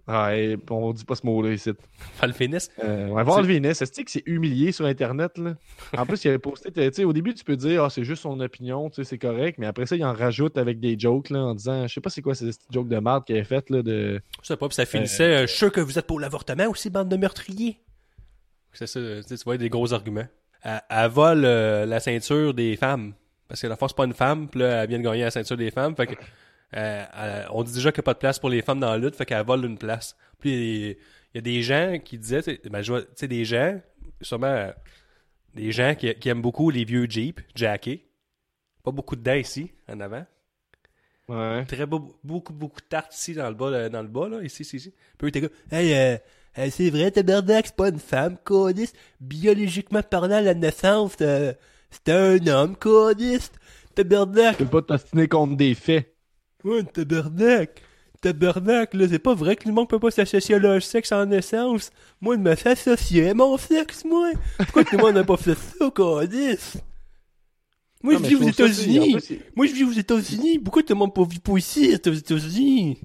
Venus. 0.07 0.19
Ah, 0.19 0.35
et 0.35 0.57
on 0.69 0.93
dit 0.93 1.03
pas 1.05 1.15
ce 1.15 1.25
mot-là 1.25 1.51
ici. 1.51 1.71
Val 2.19 2.31
Venus. 2.31 2.69
Euh, 2.83 3.07
on 3.09 3.15
va 3.15 3.23
voir 3.23 3.41
le 3.41 3.47
Vénus. 3.47 3.81
Est-ce 3.81 3.91
que 3.91 4.09
c'est 4.09 4.23
humilié 4.25 4.71
sur 4.71 4.85
Internet, 4.85 5.37
là? 5.37 5.55
En 5.97 6.05
plus, 6.05 6.23
il 6.23 6.29
avait 6.29 6.39
posté, 6.39 6.71
tu 6.71 6.81
sais, 6.93 7.03
au 7.03 7.13
début, 7.13 7.33
tu 7.33 7.43
peux 7.43 7.55
dire, 7.55 7.83
ah, 7.83 7.89
c'est 7.89 8.03
juste 8.03 8.21
son 8.21 8.39
opinion, 8.39 8.89
tu 8.89 8.95
sais, 8.95 9.03
c'est 9.03 9.17
correct, 9.17 9.57
mais 9.59 9.67
après 9.67 9.85
ça, 9.85 9.95
il 9.95 10.03
en 10.05 10.13
rajoute 10.13 10.57
avec 10.57 10.79
des 10.79 10.97
jokes, 10.97 11.29
là, 11.29 11.39
en 11.39 11.55
disant, 11.55 11.87
je 11.87 11.93
sais 11.93 12.01
pas 12.01 12.09
c'est 12.09 12.21
quoi 12.21 12.35
ces 12.35 12.51
jokes 12.71 12.87
de 12.87 12.99
merde 12.99 13.25
qu'il 13.25 13.35
avait 13.35 13.45
faites, 13.45 13.69
là, 13.69 13.81
de. 13.81 14.21
Je 14.41 14.47
sais 14.47 14.57
pas, 14.57 14.67
puis 14.67 14.75
ça 14.75 14.85
finissait. 14.85 15.23
euh, 15.23 15.41
je 15.41 15.47
suis 15.47 15.57
sûr 15.57 15.71
que 15.71 15.81
vous 15.81 15.99
êtes 15.99 16.07
pour 16.07 16.19
l'avortement 16.19 16.67
aussi, 16.67 16.89
bande 16.89 17.09
de 17.09 17.17
meurtriers. 17.17 17.79
C'est 18.73 18.87
ça, 18.87 18.99
tu 19.27 19.35
vois 19.43 19.57
des 19.57 19.69
gros 19.69 19.93
arguments. 19.93 20.27
Elle, 20.63 20.81
elle 20.89 21.09
vole 21.09 21.43
euh, 21.45 21.85
la 21.85 21.99
ceinture 21.99 22.53
des 22.53 22.75
femmes. 22.75 23.13
Parce 23.47 23.61
que 23.61 23.67
la 23.67 23.77
fois, 23.77 23.87
c'est 23.87 23.95
pas 23.95 24.05
une 24.05 24.13
femme, 24.13 24.49
puis 24.49 24.59
là, 24.59 24.83
elle 24.83 24.89
vient 24.89 24.99
de 24.99 25.03
gagner 25.03 25.23
la 25.23 25.31
ceinture 25.31 25.55
des 25.55 25.71
femmes. 25.71 25.95
Fait 25.95 26.07
que, 26.07 26.15
euh, 26.75 27.05
elle- 27.13 27.47
on 27.51 27.63
dit 27.63 27.73
déjà 27.73 27.91
qu'il 27.91 27.99
n'y 27.99 28.03
a 28.03 28.09
pas 28.09 28.13
de 28.13 28.19
place 28.19 28.39
pour 28.39 28.49
les 28.49 28.61
femmes 28.61 28.79
dans 28.79 28.91
la 28.91 28.97
lutte, 28.97 29.15
fait 29.15 29.25
qu'elle 29.25 29.45
vole 29.45 29.65
une 29.65 29.77
place. 29.77 30.15
Puis 30.39 30.89
il 30.89 30.97
y 31.35 31.37
a 31.37 31.41
des 31.41 31.61
gens 31.61 31.97
qui 32.03 32.17
disaient, 32.17 32.43
tu 32.43 32.51
sais, 32.55 32.69
ben, 32.69 32.81
sais, 33.15 33.27
des 33.27 33.45
gens, 33.45 33.79
sûrement, 34.21 34.47
euh, 34.47 34.71
des 35.55 35.71
gens 35.71 35.95
qui, 35.95 36.13
qui 36.15 36.29
aiment 36.29 36.41
beaucoup 36.41 36.69
les 36.69 36.83
vieux 36.85 37.07
Jeep, 37.09 37.41
jackés. 37.55 38.05
Pas 38.83 38.91
beaucoup 38.91 39.15
de 39.15 39.21
dents 39.23 39.33
ici, 39.33 39.71
en 39.89 39.99
avant. 39.99 40.25
Ouais. 41.29 41.65
Très 41.65 41.85
beau, 41.85 42.17
beaucoup, 42.23 42.53
beaucoup 42.53 42.79
de 42.79 42.85
tartes 42.85 43.13
ici 43.13 43.33
dans 43.33 43.49
le 43.49 43.55
bas, 43.55 43.69
là, 43.69 43.89
dans 43.89 44.01
le 44.01 44.07
bas, 44.07 44.29
là, 44.29 44.41
ici, 44.43 44.61
ici, 44.61 44.77
ici. 44.77 44.93
Puis 45.17 45.31
t'es 45.31 45.41
comme, 45.41 45.49
hey, 45.71 45.93
euh, 45.93 46.17
euh, 46.57 46.69
c'est 46.71 46.89
vrai, 46.89 47.11
tabarnak, 47.11 47.67
c'est 47.67 47.75
pas 47.75 47.89
une 47.89 47.99
femme, 47.99 48.37
codiste. 48.43 48.95
Biologiquement 49.19 50.01
parlant, 50.03 50.37
à 50.37 50.41
la 50.41 50.53
naissance, 50.53 51.17
euh, 51.21 51.53
c'était 51.91 52.13
un 52.13 52.47
homme, 52.47 52.75
codiste. 52.77 53.59
Tabarnak. 53.93 54.57
Tu 54.57 54.63
peux 54.65 54.81
pas 54.81 54.97
t'ostiner 54.97 55.27
contre 55.27 55.57
des 55.57 55.75
faits. 55.75 56.13
Ouais, 56.63 56.83
tabarnak. 56.83 57.81
Tabarnak, 58.21 58.93
là, 58.93 59.07
c'est 59.07 59.19
pas 59.19 59.35
vrai 59.35 59.55
que 59.55 59.67
le 59.67 59.73
monde 59.73 59.89
peut 59.89 59.99
pas 59.99 60.11
s'associer 60.11 60.55
à 60.55 60.59
leur 60.59 60.81
sexe 60.81 61.11
en 61.11 61.25
naissance. 61.25 61.91
Moi, 62.19 62.35
je 62.35 62.41
me 62.41 62.55
fais 62.55 62.71
associer 62.71 63.29
à 63.29 63.33
mon 63.33 63.57
sexe, 63.57 64.03
moi. 64.05 64.31
Pourquoi 64.57 64.83
tout 64.83 64.97
le 64.97 65.03
monde 65.03 65.15
n'a 65.15 65.23
pas 65.23 65.37
fait 65.37 65.55
ça, 65.55 65.89
codiste? 65.91 66.83
Moi, 68.03 68.15
je 68.17 68.23
vis 68.23 68.35
aux 68.35 68.47
États-Unis. 68.47 69.17
Moi, 69.55 69.65
je 69.67 69.73
vis 69.73 69.83
aux 69.83 69.91
États-Unis. 69.91 70.59
Pourquoi 70.59 70.83
tout 70.83 70.93
le 70.93 70.99
monde 70.99 71.13
pas 71.13 71.25
vit 71.25 71.39
pas 71.39 71.57
ici, 71.57 71.95
aux 72.05 72.13
États-Unis? 72.13 72.99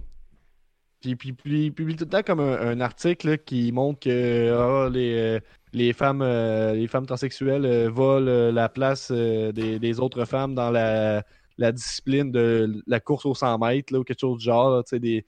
Puis, 1.00 1.16
puis, 1.16 1.32
puis 1.32 1.64
il 1.66 1.72
publie 1.72 1.96
tout 1.96 2.05
le 2.05 2.11
temps 2.11 2.22
comme 2.22 2.40
un, 2.40 2.61
un 2.61 2.80
article 2.80 3.30
là, 3.30 3.36
qui 3.36 3.72
montre 3.72 4.00
que 4.00 4.53
ah, 4.57 4.88
les, 4.88 5.14
euh, 5.14 5.40
les, 5.72 5.92
femmes, 5.92 6.22
euh, 6.22 6.74
les 6.74 6.86
femmes 6.86 7.07
transsexuelles 7.07 7.64
euh, 7.64 7.90
volent 7.90 8.53
la 8.53 8.68
place 8.68 9.09
euh, 9.11 9.50
des, 9.50 9.80
des 9.80 9.98
autres 9.98 10.24
femmes 10.26 10.55
dans 10.55 10.70
la, 10.70 11.24
la 11.59 11.72
discipline 11.72 12.30
de 12.32 12.82
la 12.86 13.00
course 13.00 13.26
aux 13.26 13.34
100 13.34 13.59
mètres 13.59 13.96
ou 13.96 14.05
quelque 14.05 14.20
chose 14.20 14.38
du 14.38 14.44
genre. 14.44 14.82
des, 14.92 15.24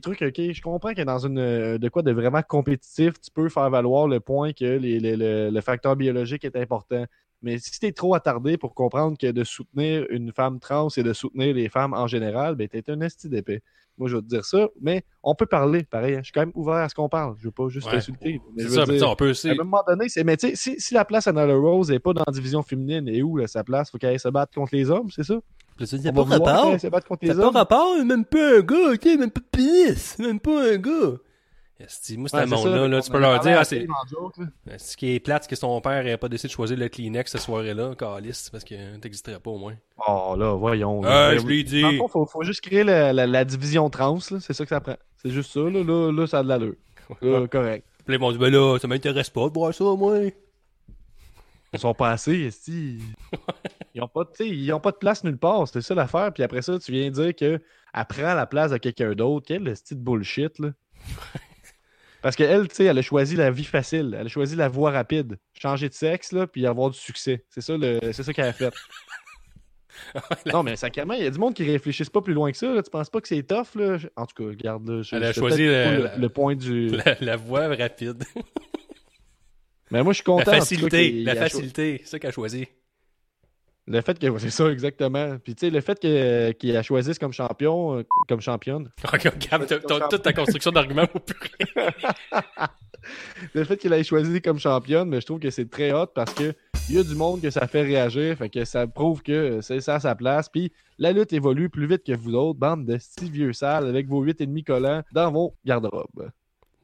trucs, 0.00 0.20
ok, 0.22 0.52
je 0.52 0.60
comprends 0.62 0.92
que 0.94 1.02
dans 1.02 1.18
une 1.26 1.38
euh, 1.38 1.78
de 1.78 1.88
quoi 1.88 2.02
de 2.02 2.12
vraiment 2.12 2.42
compétitif, 2.42 3.14
tu 3.20 3.30
peux 3.30 3.48
faire 3.48 3.70
valoir 3.70 4.06
le 4.08 4.20
point 4.20 4.52
que 4.52 4.64
les- 4.64 5.00
le, 5.00 5.50
le 5.50 5.60
facteur 5.60 5.96
biologique 5.96 6.44
est 6.44 6.56
important. 6.56 7.04
Mais 7.42 7.58
si 7.58 7.78
t'es 7.78 7.92
trop 7.92 8.14
attardé 8.14 8.56
pour 8.58 8.74
comprendre 8.74 9.16
que 9.16 9.30
de 9.30 9.44
soutenir 9.44 10.06
une 10.10 10.32
femme 10.32 10.58
trans 10.58 10.88
et 10.96 11.02
de 11.02 11.12
soutenir 11.12 11.54
les 11.54 11.68
femmes 11.68 11.94
en 11.94 12.06
général, 12.06 12.56
ben 12.56 12.66
t'es 12.68 12.82
un 12.90 13.00
esti 13.00 13.28
d'épais. 13.28 13.62
Moi, 13.96 14.08
je 14.08 14.16
vais 14.16 14.22
te 14.22 14.28
dire 14.28 14.44
ça, 14.44 14.68
mais 14.80 15.02
on 15.24 15.34
peut 15.34 15.46
parler, 15.46 15.82
pareil. 15.82 16.14
hein. 16.14 16.18
Je 16.20 16.26
suis 16.26 16.32
quand 16.32 16.40
même 16.42 16.52
ouvert 16.54 16.74
à 16.76 16.88
ce 16.88 16.94
qu'on 16.94 17.08
parle. 17.08 17.34
Je 17.38 17.44
veux 17.46 17.50
pas 17.50 17.68
juste 17.68 17.86
Ouais. 17.88 18.00
C'est 18.00 18.12
je 18.56 18.68
ça, 18.68 18.84
veux 18.84 18.86
mais 18.86 18.92
tu 18.92 18.98
dire, 18.98 18.98
sais, 18.98 19.04
on 19.04 19.16
peut 19.16 19.26
à 19.26 19.30
aussi. 19.30 19.50
un 19.50 19.54
moment 19.56 19.82
donné, 19.86 20.08
c'est. 20.08 20.22
Mais 20.22 20.36
tu 20.36 20.48
sais, 20.50 20.54
si, 20.56 20.80
si 20.80 20.94
la 20.94 21.04
place 21.04 21.26
à 21.26 21.32
Nyla 21.32 21.54
Rose 21.56 21.90
n'est 21.90 21.98
pas 21.98 22.12
dans 22.12 22.22
la 22.26 22.32
division 22.32 22.62
féminine, 22.62 23.08
et 23.08 23.22
où 23.22 23.36
là, 23.36 23.46
sa 23.48 23.64
place 23.64 23.90
Faut 23.90 23.98
qu'elle 23.98 24.18
se 24.20 24.28
battre 24.28 24.54
contre 24.54 24.74
les 24.76 24.88
hommes, 24.90 25.10
c'est 25.10 25.24
ça? 25.24 25.34
Ça 25.84 25.96
On 25.96 26.12
va 26.12 26.22
vouloir 26.22 26.62
qu'elle 26.62 26.72
aille 26.74 26.80
se 26.80 26.86
battre 26.88 27.06
contre 27.08 27.24
les 27.24 27.30
hommes? 27.38 27.56
rapport, 27.56 28.04
même 28.04 28.24
pas 28.24 28.58
un 28.58 28.60
gars, 28.60 28.92
ok, 28.94 29.04
même 29.18 29.30
pas 29.30 29.40
pénis, 29.50 30.18
même 30.20 30.40
pas 30.40 30.72
un 30.72 30.76
gars. 30.76 31.18
Moi, 32.16 32.28
Ouais, 32.32 32.46
monde-là, 32.46 32.88
là, 32.88 32.98
on 32.98 33.00
tu 33.00 33.10
peux 33.10 33.20
leur 33.20 33.38
dire, 33.38 33.56
ah, 33.60 33.64
c'est, 33.64 33.86
ce 34.78 34.96
qui 34.96 35.14
est 35.14 35.20
plate, 35.20 35.44
c'est 35.44 35.50
que 35.50 35.54
son 35.54 35.80
père 35.80 36.02
n'avait 36.02 36.16
pas 36.16 36.28
décidé 36.28 36.48
de 36.48 36.52
choisir 36.52 36.76
le 36.76 36.88
Kleenex 36.88 37.30
cette 37.30 37.40
soirée-là, 37.40 37.94
calice, 37.94 38.50
parce 38.50 38.64
que 38.64 38.96
t'existerais 38.96 39.38
pas 39.38 39.50
au 39.50 39.58
moins. 39.58 39.76
Oh 40.08 40.34
là, 40.36 40.54
voyons. 40.54 41.02
Ah, 41.04 41.32
là. 41.34 41.38
je 41.38 41.46
l'ai 41.46 41.62
dit. 41.62 41.82
Dans 41.82 41.90
le 41.92 41.98
fond, 41.98 42.08
faut, 42.08 42.26
faut 42.26 42.42
juste 42.42 42.62
créer 42.62 42.82
la, 42.82 43.12
la- 43.12 43.28
la 43.28 43.44
division 43.44 43.88
trans, 43.90 44.18
c'est 44.18 44.52
ça 44.52 44.64
que 44.64 44.68
ça 44.68 44.80
prend. 44.80 44.96
C'est 45.22 45.30
juste 45.30 45.52
ça, 45.52 45.60
là, 45.60 45.84
là, 45.84 46.10
là 46.10 46.26
ça 46.26 46.40
a 46.40 46.42
de 46.42 46.48
l'allure. 46.48 46.74
Là, 47.22 47.46
correct. 47.46 47.86
Puis 48.04 48.12
là, 48.12 48.14
ils 48.16 48.20
m'ont 48.20 48.32
dit, 48.32 48.38
ben 48.38 48.50
là, 48.52 48.78
ça 48.80 48.88
m'intéresse 48.88 49.30
pas 49.30 49.48
de 49.48 49.54
voir 49.54 49.72
ça, 49.72 49.84
moi. 49.84 50.18
Ils 51.72 51.78
sont 51.78 51.94
pas 51.94 52.10
assez, 52.10 52.40
esti. 52.40 52.98
Ils 53.94 54.02
ont 54.02 54.08
pas, 54.08 54.24
tu 54.24 54.30
sais, 54.36 54.48
ils 54.48 54.72
ont 54.72 54.80
pas 54.80 54.92
de 54.92 54.96
place 54.96 55.24
nulle 55.24 55.38
part, 55.38 55.66
c'est 55.66 55.80
ça 55.80 55.94
l'affaire. 55.94 56.32
Puis 56.32 56.42
après 56.42 56.62
ça, 56.62 56.78
tu 56.78 56.92
viens 56.92 57.10
dire 57.10 57.34
que 57.34 57.60
elle 57.94 58.04
prend 58.08 58.34
la 58.34 58.46
place 58.46 58.70
de 58.70 58.76
quelqu'un 58.76 59.12
d'autre. 59.12 59.46
Quel 59.48 59.66
esti 59.66 59.96
de 59.96 60.00
bullshit, 60.00 60.58
là. 60.60 60.70
Parce 62.22 62.34
qu'elle, 62.36 62.66
tu 62.68 62.74
sais, 62.74 62.84
elle 62.84 62.98
a 62.98 63.02
choisi 63.02 63.36
la 63.36 63.50
vie 63.50 63.64
facile. 63.64 64.16
Elle 64.18 64.26
a 64.26 64.28
choisi 64.28 64.56
la 64.56 64.68
voie 64.68 64.90
rapide. 64.90 65.38
Changer 65.60 65.88
de 65.88 65.94
sexe, 65.94 66.32
là, 66.32 66.46
puis 66.46 66.66
avoir 66.66 66.90
du 66.90 66.98
succès. 66.98 67.44
C'est 67.48 67.60
ça, 67.60 67.76
le... 67.76 68.00
c'est 68.12 68.22
ça 68.24 68.32
qu'elle 68.32 68.46
a 68.46 68.52
fait. 68.52 68.72
non, 70.52 70.62
mais 70.62 70.76
sacrément, 70.76 71.14
il 71.14 71.24
y 71.24 71.26
a 71.26 71.30
du 71.30 71.38
monde 71.38 71.54
qui 71.54 71.64
réfléchissent 71.64 72.10
pas 72.10 72.20
plus 72.22 72.34
loin 72.34 72.50
que 72.50 72.56
ça. 72.56 72.72
Là. 72.72 72.82
Tu 72.82 72.90
penses 72.90 73.10
pas 73.10 73.20
que 73.20 73.28
c'est 73.28 73.42
tough, 73.42 73.74
là? 73.74 73.98
En 74.16 74.26
tout 74.26 74.34
cas, 74.42 74.48
regarde, 74.48 74.88
là. 74.88 75.02
je- 75.02 75.14
Elle 75.16 75.24
a 75.24 75.32
choisi 75.32 75.64
le- 75.66 76.28
point 76.28 76.54
du. 76.56 76.88
La, 77.04 77.16
la 77.20 77.36
voie 77.36 77.68
rapide. 77.68 78.22
Mais 79.90 80.02
moi, 80.02 80.12
je 80.12 80.16
suis 80.16 80.24
content. 80.24 80.50
la 80.50 80.58
facilité, 80.58 81.08
il 81.10 81.24
la 81.24 81.34
facilité, 81.36 82.00
c'est 82.04 82.10
ça 82.10 82.18
qu'elle 82.18 82.30
a 82.30 82.32
choisi. 82.32 82.66
Le 83.90 84.00
fait 84.02 84.18
que 84.18 84.26
c'est 84.38 84.50
ça 84.50 84.70
exactement. 84.70 85.38
Puis 85.42 85.54
tu 85.54 85.66
sais 85.66 85.70
le 85.70 85.80
fait 85.80 85.98
que- 85.98 86.52
qu'il 86.52 86.72
la 86.72 86.82
choisisse 86.82 87.18
comme 87.18 87.32
champion, 87.32 87.98
euh, 87.98 88.02
comme 88.28 88.40
championne, 88.40 88.90
Regarde, 89.04 89.66
toute 90.10 90.22
ta 90.22 90.32
construction 90.32 90.70
d'arguments 90.70 91.06
pour 91.06 91.22
plus 91.22 91.36
rien. 91.76 91.90
le 93.54 93.64
fait 93.64 93.76
qu'il 93.76 93.90
l'ait 93.90 94.04
choisi 94.04 94.42
comme 94.42 94.58
championne, 94.58 95.08
mais 95.08 95.20
je 95.20 95.26
trouve 95.26 95.40
que 95.40 95.50
c'est 95.50 95.70
très 95.70 95.92
hot 95.92 96.06
parce 96.14 96.34
que 96.34 96.52
il 96.90 96.96
y 96.96 96.98
a 96.98 97.02
du 97.02 97.14
monde 97.14 97.40
que 97.40 97.50
ça 97.50 97.66
fait 97.66 97.82
réagir, 97.82 98.36
fait 98.36 98.48
que 98.48 98.64
ça 98.64 98.86
prouve 98.86 99.22
que 99.22 99.60
c'est 99.60 99.80
ça 99.80 99.96
à 99.96 100.00
sa 100.00 100.14
place. 100.14 100.48
Puis 100.48 100.72
la 100.98 101.12
lutte 101.12 101.32
évolue 101.32 101.68
plus 101.70 101.86
vite 101.86 102.04
que 102.04 102.16
vous 102.16 102.34
autres, 102.34 102.58
bande 102.58 102.84
de 102.86 102.96
petits 102.96 103.30
vieux 103.30 103.52
sales 103.52 103.86
avec 103.86 104.06
vos 104.06 104.24
8,5 104.24 104.64
collants 104.64 105.02
dans 105.12 105.30
vos 105.30 105.54
garde-robes. 105.64 106.30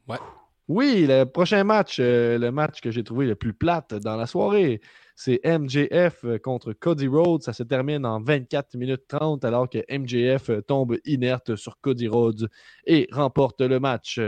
Ouais. 0.08 0.18
Oui, 0.68 1.04
le 1.06 1.24
prochain 1.24 1.62
match, 1.62 1.98
euh, 2.00 2.38
le 2.38 2.50
match 2.50 2.80
que 2.80 2.90
j'ai 2.90 3.04
trouvé 3.04 3.26
le 3.26 3.34
plus 3.34 3.52
plate 3.52 3.92
dans 3.94 4.16
la 4.16 4.26
soirée, 4.26 4.80
c'est 5.14 5.40
MJF 5.44 6.24
contre 6.42 6.72
Cody 6.72 7.06
Rhodes. 7.06 7.42
Ça 7.42 7.52
se 7.52 7.62
termine 7.62 8.06
en 8.06 8.20
24 8.22 8.74
minutes 8.76 9.06
30 9.06 9.44
alors 9.44 9.68
que 9.68 9.78
MJF 9.90 10.50
tombe 10.66 10.96
inerte 11.04 11.54
sur 11.56 11.78
Cody 11.82 12.08
Rhodes 12.08 12.48
et 12.86 13.08
remporte 13.12 13.60
le 13.60 13.78
match. 13.78 14.18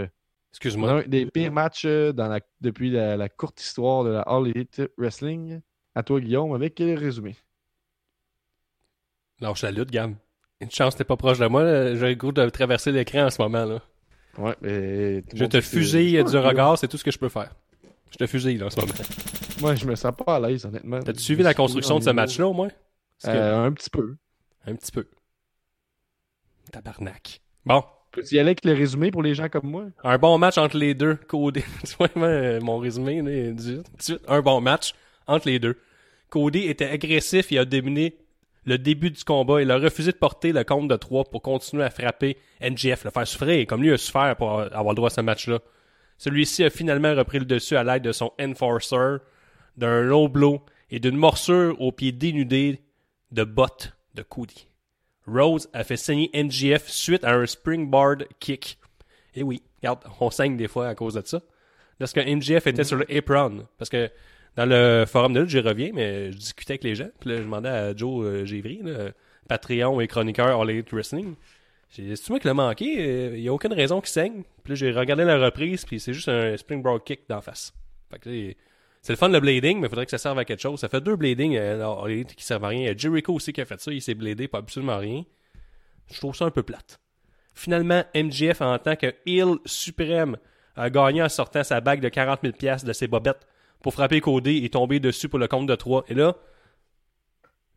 Excuse-moi. 0.52 0.90
Un 0.90 1.02
des 1.08 1.24
pires 1.26 1.52
matchs 1.52 1.84
euh, 1.86 2.12
dans 2.12 2.28
la- 2.28 2.40
depuis 2.60 2.90
la, 2.90 3.16
la 3.16 3.28
courte 3.30 3.60
histoire 3.62 4.04
de 4.04 4.10
la 4.10 4.20
All 4.20 4.48
Elite 4.48 4.82
Wrestling. 4.98 5.60
À 5.94 6.02
toi, 6.02 6.20
Guillaume, 6.20 6.52
avec 6.54 6.78
le 6.78 6.94
résumé? 6.94 7.36
Lâche 9.40 9.62
la 9.62 9.70
lutte, 9.70 9.90
Gab. 9.90 10.14
Une 10.60 10.70
chance, 10.70 10.96
t'es 10.96 11.04
pas 11.04 11.16
proche 11.16 11.38
de 11.38 11.46
moi. 11.46 11.94
J'ai 11.94 12.08
le 12.10 12.14
goût 12.14 12.32
de 12.32 12.48
traverser 12.48 12.92
l'écran 12.92 13.24
en 13.26 13.30
ce 13.30 13.40
moment, 13.40 13.64
là. 13.64 13.82
Ouais, 14.38 14.54
mais. 14.60 15.24
Je 15.34 15.44
te 15.44 15.60
fusille 15.60 16.16
c'est 16.24 16.30
du 16.30 16.36
regard, 16.38 16.78
c'est 16.78 16.88
tout 16.88 16.96
ce 16.98 17.04
que 17.04 17.10
je 17.10 17.18
peux 17.18 17.28
faire. 17.28 17.54
Je 18.10 18.16
te 18.16 18.26
fusille 18.26 18.56
là 18.58 18.66
en 18.66 18.70
ce 18.70 18.80
moment. 18.80 18.92
Moi, 19.60 19.74
je 19.74 19.86
me 19.86 19.94
sens 19.94 20.12
pas 20.16 20.36
à 20.36 20.40
l'aise, 20.40 20.64
honnêtement. 20.64 21.00
T'as-tu 21.00 21.18
Je 21.20 21.24
suivi 21.24 21.42
la 21.42 21.54
construction 21.54 21.98
de 21.98 22.04
ce 22.04 22.10
match-là 22.10 22.46
au 22.46 22.52
moins? 22.52 22.68
Que- 22.68 23.28
Euh, 23.28 23.64
un 23.64 23.72
petit 23.72 23.90
peu. 23.90 24.16
Un 24.66 24.74
petit 24.74 24.92
peu. 24.92 25.06
Tabarnak. 26.72 27.40
Bon. 27.64 27.82
Peux-tu 28.12 28.34
y 28.36 28.38
aller 28.38 28.48
avec 28.48 28.64
le 28.64 28.72
résumé 28.72 29.10
pour 29.10 29.22
les 29.22 29.34
gens 29.34 29.48
comme 29.48 29.68
moi? 29.70 29.84
Un 30.02 30.18
bon 30.18 30.38
match 30.38 30.56
entre 30.58 30.76
les 30.76 30.94
deux. 30.94 31.16
Cody. 31.16 31.62
Tu 31.84 31.94
vois 31.98 32.08
euh, 32.16 32.60
mon 32.60 32.78
résumé, 32.78 33.20
un 34.28 34.40
bon 34.40 34.60
match 34.60 34.94
entre 35.26 35.48
les 35.48 35.58
deux. 35.58 35.78
Cody 36.30 36.66
était 36.66 36.86
agressif, 36.88 37.50
il 37.50 37.58
a 37.58 37.64
dominé 37.64 38.16
le 38.66 38.78
début 38.78 39.10
du 39.10 39.24
combat. 39.24 39.62
Il 39.62 39.70
a 39.70 39.78
refusé 39.78 40.12
de 40.12 40.16
porter 40.16 40.52
le 40.52 40.64
compte 40.64 40.88
de 40.88 40.96
3 40.96 41.24
pour 41.24 41.40
continuer 41.40 41.84
à 41.84 41.90
frapper 41.90 42.36
NGF, 42.60 43.04
le 43.04 43.10
faire 43.10 43.26
souffrir, 43.26 43.66
comme 43.66 43.82
lui 43.82 43.92
a 43.92 43.96
souffert 43.96 44.36
pour 44.36 44.60
avoir 44.60 44.90
le 44.90 44.96
droit 44.96 45.08
à 45.08 45.14
ce 45.14 45.20
match-là. 45.20 45.60
Celui-ci 46.18 46.64
a 46.64 46.70
finalement 46.70 47.14
repris 47.14 47.38
le 47.38 47.44
dessus 47.44 47.76
à 47.76 47.84
l'aide 47.84 48.02
de 48.02 48.12
son 48.12 48.32
Enforcer, 48.40 49.18
d'un 49.76 50.02
low 50.02 50.28
blow 50.28 50.62
et 50.90 50.98
d'une 50.98 51.16
morsure 51.16 51.80
au 51.80 51.92
pied 51.92 52.12
dénudé 52.12 52.80
de 53.32 53.44
botte 53.44 53.92
de 54.14 54.22
Cody. 54.22 54.68
Rose 55.26 55.68
a 55.72 55.84
fait 55.84 55.96
saigner 55.96 56.30
NGF 56.32 56.88
suite 56.88 57.24
à 57.24 57.34
un 57.34 57.46
springboard 57.46 58.26
kick. 58.38 58.78
Et 59.34 59.42
oui, 59.42 59.62
regarde, 59.78 60.00
on 60.20 60.30
saigne 60.30 60.56
des 60.56 60.68
fois 60.68 60.88
à 60.88 60.94
cause 60.94 61.14
de 61.14 61.22
ça. 61.24 61.42
Lorsque 61.98 62.18
NGF 62.18 62.66
était 62.66 62.84
sur 62.84 62.96
le 62.96 63.06
apron, 63.14 63.66
parce 63.78 63.90
que 63.90 64.10
dans 64.56 64.66
le 64.66 65.04
forum 65.06 65.32
de 65.32 65.40
lutte, 65.40 65.50
j'y 65.50 65.60
reviens, 65.60 65.90
mais 65.94 66.32
je 66.32 66.38
discutais 66.38 66.72
avec 66.72 66.84
les 66.84 66.94
gens, 66.94 67.08
puis 67.20 67.30
là, 67.30 67.36
je 67.36 67.42
demandais 67.42 67.68
à 67.68 67.96
Joe 67.96 68.26
euh, 68.26 68.44
Givry, 68.44 68.80
là, 68.82 69.10
Patreon 69.48 70.00
et 70.00 70.08
chroniqueur 70.08 70.60
All 70.60 70.70
Elite 70.70 70.92
Wrestling, 70.92 71.34
j'ai 71.90 72.02
dit, 72.02 72.22
moi 72.28 72.38
qui 72.38 72.46
l'ai 72.46 72.54
manqué, 72.54 73.34
il 73.34 73.40
n'y 73.40 73.48
a 73.48 73.52
aucune 73.52 73.72
raison 73.72 74.00
qu'il 74.00 74.10
saigne. 74.10 74.42
Puis 74.64 74.72
là, 74.72 74.74
j'ai 74.74 74.92
regardé 74.92 75.24
la 75.24 75.38
reprise, 75.38 75.84
puis 75.84 76.00
c'est 76.00 76.12
juste 76.12 76.28
un 76.28 76.56
springboard 76.56 77.04
kick 77.04 77.28
d'en 77.28 77.40
face. 77.40 77.72
Fait 78.10 78.18
que 78.18 78.54
c'est 79.02 79.12
le 79.12 79.16
fun 79.16 79.28
le 79.28 79.40
blading, 79.40 79.78
mais 79.78 79.86
il 79.86 79.88
faudrait 79.88 80.04
que 80.04 80.10
ça 80.10 80.18
serve 80.18 80.38
à 80.38 80.44
quelque 80.44 80.60
chose. 80.60 80.80
Ça 80.80 80.88
fait 80.88 81.00
deux 81.00 81.16
bladings 81.16 81.56
euh, 81.56 82.06
Elite 82.06 82.34
qui 82.34 82.44
servent 82.44 82.64
à 82.64 82.68
rien. 82.68 82.80
Il 82.80 82.86
y 82.86 82.88
a 82.88 82.96
Jericho 82.96 83.32
aussi 83.32 83.52
qui 83.52 83.60
a 83.60 83.64
fait 83.64 83.80
ça, 83.80 83.92
il 83.92 84.02
s'est 84.02 84.14
bladé 84.14 84.48
pas 84.48 84.58
absolument 84.58 84.98
rien. 84.98 85.22
Je 86.12 86.18
trouve 86.18 86.34
ça 86.34 86.44
un 86.44 86.50
peu 86.50 86.62
plate. 86.62 87.00
Finalement, 87.54 88.04
MJF, 88.14 88.60
en 88.60 88.78
tant 88.78 88.96
que 88.96 89.14
heel 89.24 89.56
suprême, 89.64 90.36
a 90.76 90.90
gagné 90.90 91.22
en 91.22 91.28
sortant 91.28 91.64
sa 91.64 91.80
bague 91.80 92.00
de 92.00 92.08
40 92.08 92.40
000 92.42 92.52
pièces 92.54 92.84
de 92.84 92.92
ses 92.92 93.06
bobettes 93.06 93.46
pour 93.82 93.92
frapper 93.94 94.20
Cody 94.20 94.64
et 94.64 94.70
tomber 94.70 95.00
dessus 95.00 95.28
pour 95.28 95.38
le 95.38 95.48
compte 95.48 95.66
de 95.66 95.74
3. 95.74 96.04
Et 96.08 96.14
là, 96.14 96.36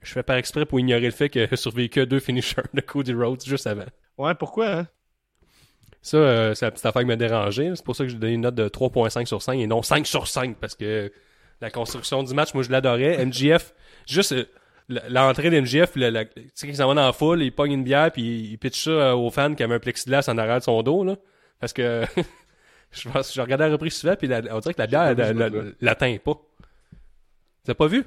je 0.02 0.12
fais 0.12 0.24
par 0.24 0.38
exprès 0.38 0.66
pour 0.66 0.80
ignorer 0.80 1.06
le 1.06 1.12
fait 1.12 1.30
que 1.30 1.56
survécu 1.56 2.06
deux 2.06 2.20
finishers 2.20 2.62
de 2.74 2.82
Cody 2.82 3.14
Rhodes 3.14 3.44
juste 3.46 3.68
avant. 3.68 3.86
Ouais, 4.18 4.36
pourquoi, 4.36 4.72
hein? 4.72 4.88
Ça, 6.02 6.18
euh, 6.18 6.54
c'est 6.54 6.66
la 6.66 6.72
petite 6.72 6.86
affaire 6.86 7.02
qui 7.02 7.08
m'a 7.08 7.16
dérangé. 7.18 7.72
C'est 7.76 7.84
pour 7.84 7.96
ça 7.96 8.06
que 8.06 8.10
j'ai 8.10 8.18
donné 8.18 8.34
une 8.34 8.42
note 8.42 8.56
de 8.56 8.70
3.5 8.70 9.26
sur 9.26 9.42
5 9.42 9.60
et 9.60 9.68
non 9.68 9.82
5 9.82 10.08
sur 10.08 10.28
5 10.28 10.56
parce 10.58 10.76
que 10.76 11.12
la 11.62 11.70
construction 11.70 12.24
du 12.24 12.34
match, 12.34 12.54
moi, 12.54 12.64
je 12.64 12.72
l'adorais. 12.72 13.26
MGF, 13.26 13.74
juste 14.08 14.32
euh, 14.32 14.46
l'entrée 15.10 15.50
d'MGF, 15.50 15.94
tu 15.94 16.02
sais, 16.56 16.68
qu'il 16.68 16.76
s'en 16.76 16.88
va 16.88 16.94
dans 16.94 17.06
la 17.06 17.14
foule, 17.14 17.44
il 17.44 17.52
pogne 17.52 17.74
une 17.74 17.84
bière 17.84 18.12
puis 18.12 18.50
il 18.52 18.58
pitch 18.58 18.86
ça 18.86 18.92
euh, 18.92 19.14
aux 19.14 19.30
fans 19.30 19.54
qui 19.54 19.64
avaient 19.64 19.76
un 19.76 19.80
plexiglas 19.80 20.26
en 20.30 20.38
arrière 20.38 20.60
de 20.60 20.64
son 20.64 20.82
dos, 20.84 21.04
là. 21.04 21.18
Parce 21.60 21.74
que 21.74 22.06
je 22.92 23.10
pense 23.10 23.34
je 23.34 23.42
regardais 23.42 23.66
la 23.68 23.72
reprise 23.74 23.94
souvent 23.94 24.16
puis 24.16 24.28
la- 24.28 24.42
on 24.56 24.60
dirait 24.60 24.74
que 24.74 24.82
la 24.82 24.88
bière, 24.88 25.02
elle- 25.12 25.16
l'atteint 25.82 26.18
pas. 26.24 26.34
T'as 27.66 27.74
pas 27.74 27.88
vu? 27.88 28.04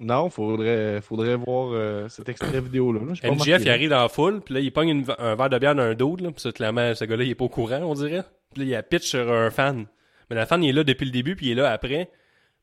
Non, 0.00 0.30
faudrait, 0.30 1.00
faudrait 1.00 1.34
voir 1.34 1.70
euh, 1.72 2.08
cet 2.08 2.28
extrait 2.28 2.60
vidéo-là. 2.60 3.00
là. 3.00 3.14
Remarqué, 3.30 3.50
il 3.64 3.68
arrive 3.70 3.90
dans 3.90 4.02
la 4.02 4.08
foule, 4.08 4.40
puis 4.42 4.54
là, 4.54 4.60
il 4.60 4.72
pogne 4.72 4.88
une- 4.90 5.04
un 5.18 5.34
verre 5.34 5.50
de 5.50 5.58
bière 5.58 5.74
d'un 5.74 5.94
dude, 5.94 6.20
là, 6.20 6.30
puis 6.30 6.40
ça, 6.40 6.52
clairement, 6.52 6.94
ce 6.94 7.04
gars-là, 7.04 7.24
il 7.24 7.30
est 7.30 7.34
pas 7.34 7.44
au 7.46 7.48
courant, 7.48 7.80
on 7.82 7.94
dirait. 7.94 8.22
Puis 8.54 8.62
là, 8.62 8.68
il 8.68 8.74
a 8.76 8.82
pitch 8.84 9.06
sur 9.08 9.30
un 9.32 9.50
fan. 9.50 9.86
Mais 10.30 10.36
le 10.36 10.44
fan, 10.46 10.62
il 10.62 10.70
est 10.70 10.72
là 10.72 10.84
depuis 10.84 11.04
le 11.04 11.10
début, 11.10 11.34
puis 11.36 11.46
il 11.46 11.52
est 11.52 11.54
là 11.56 11.72
après. 11.72 12.10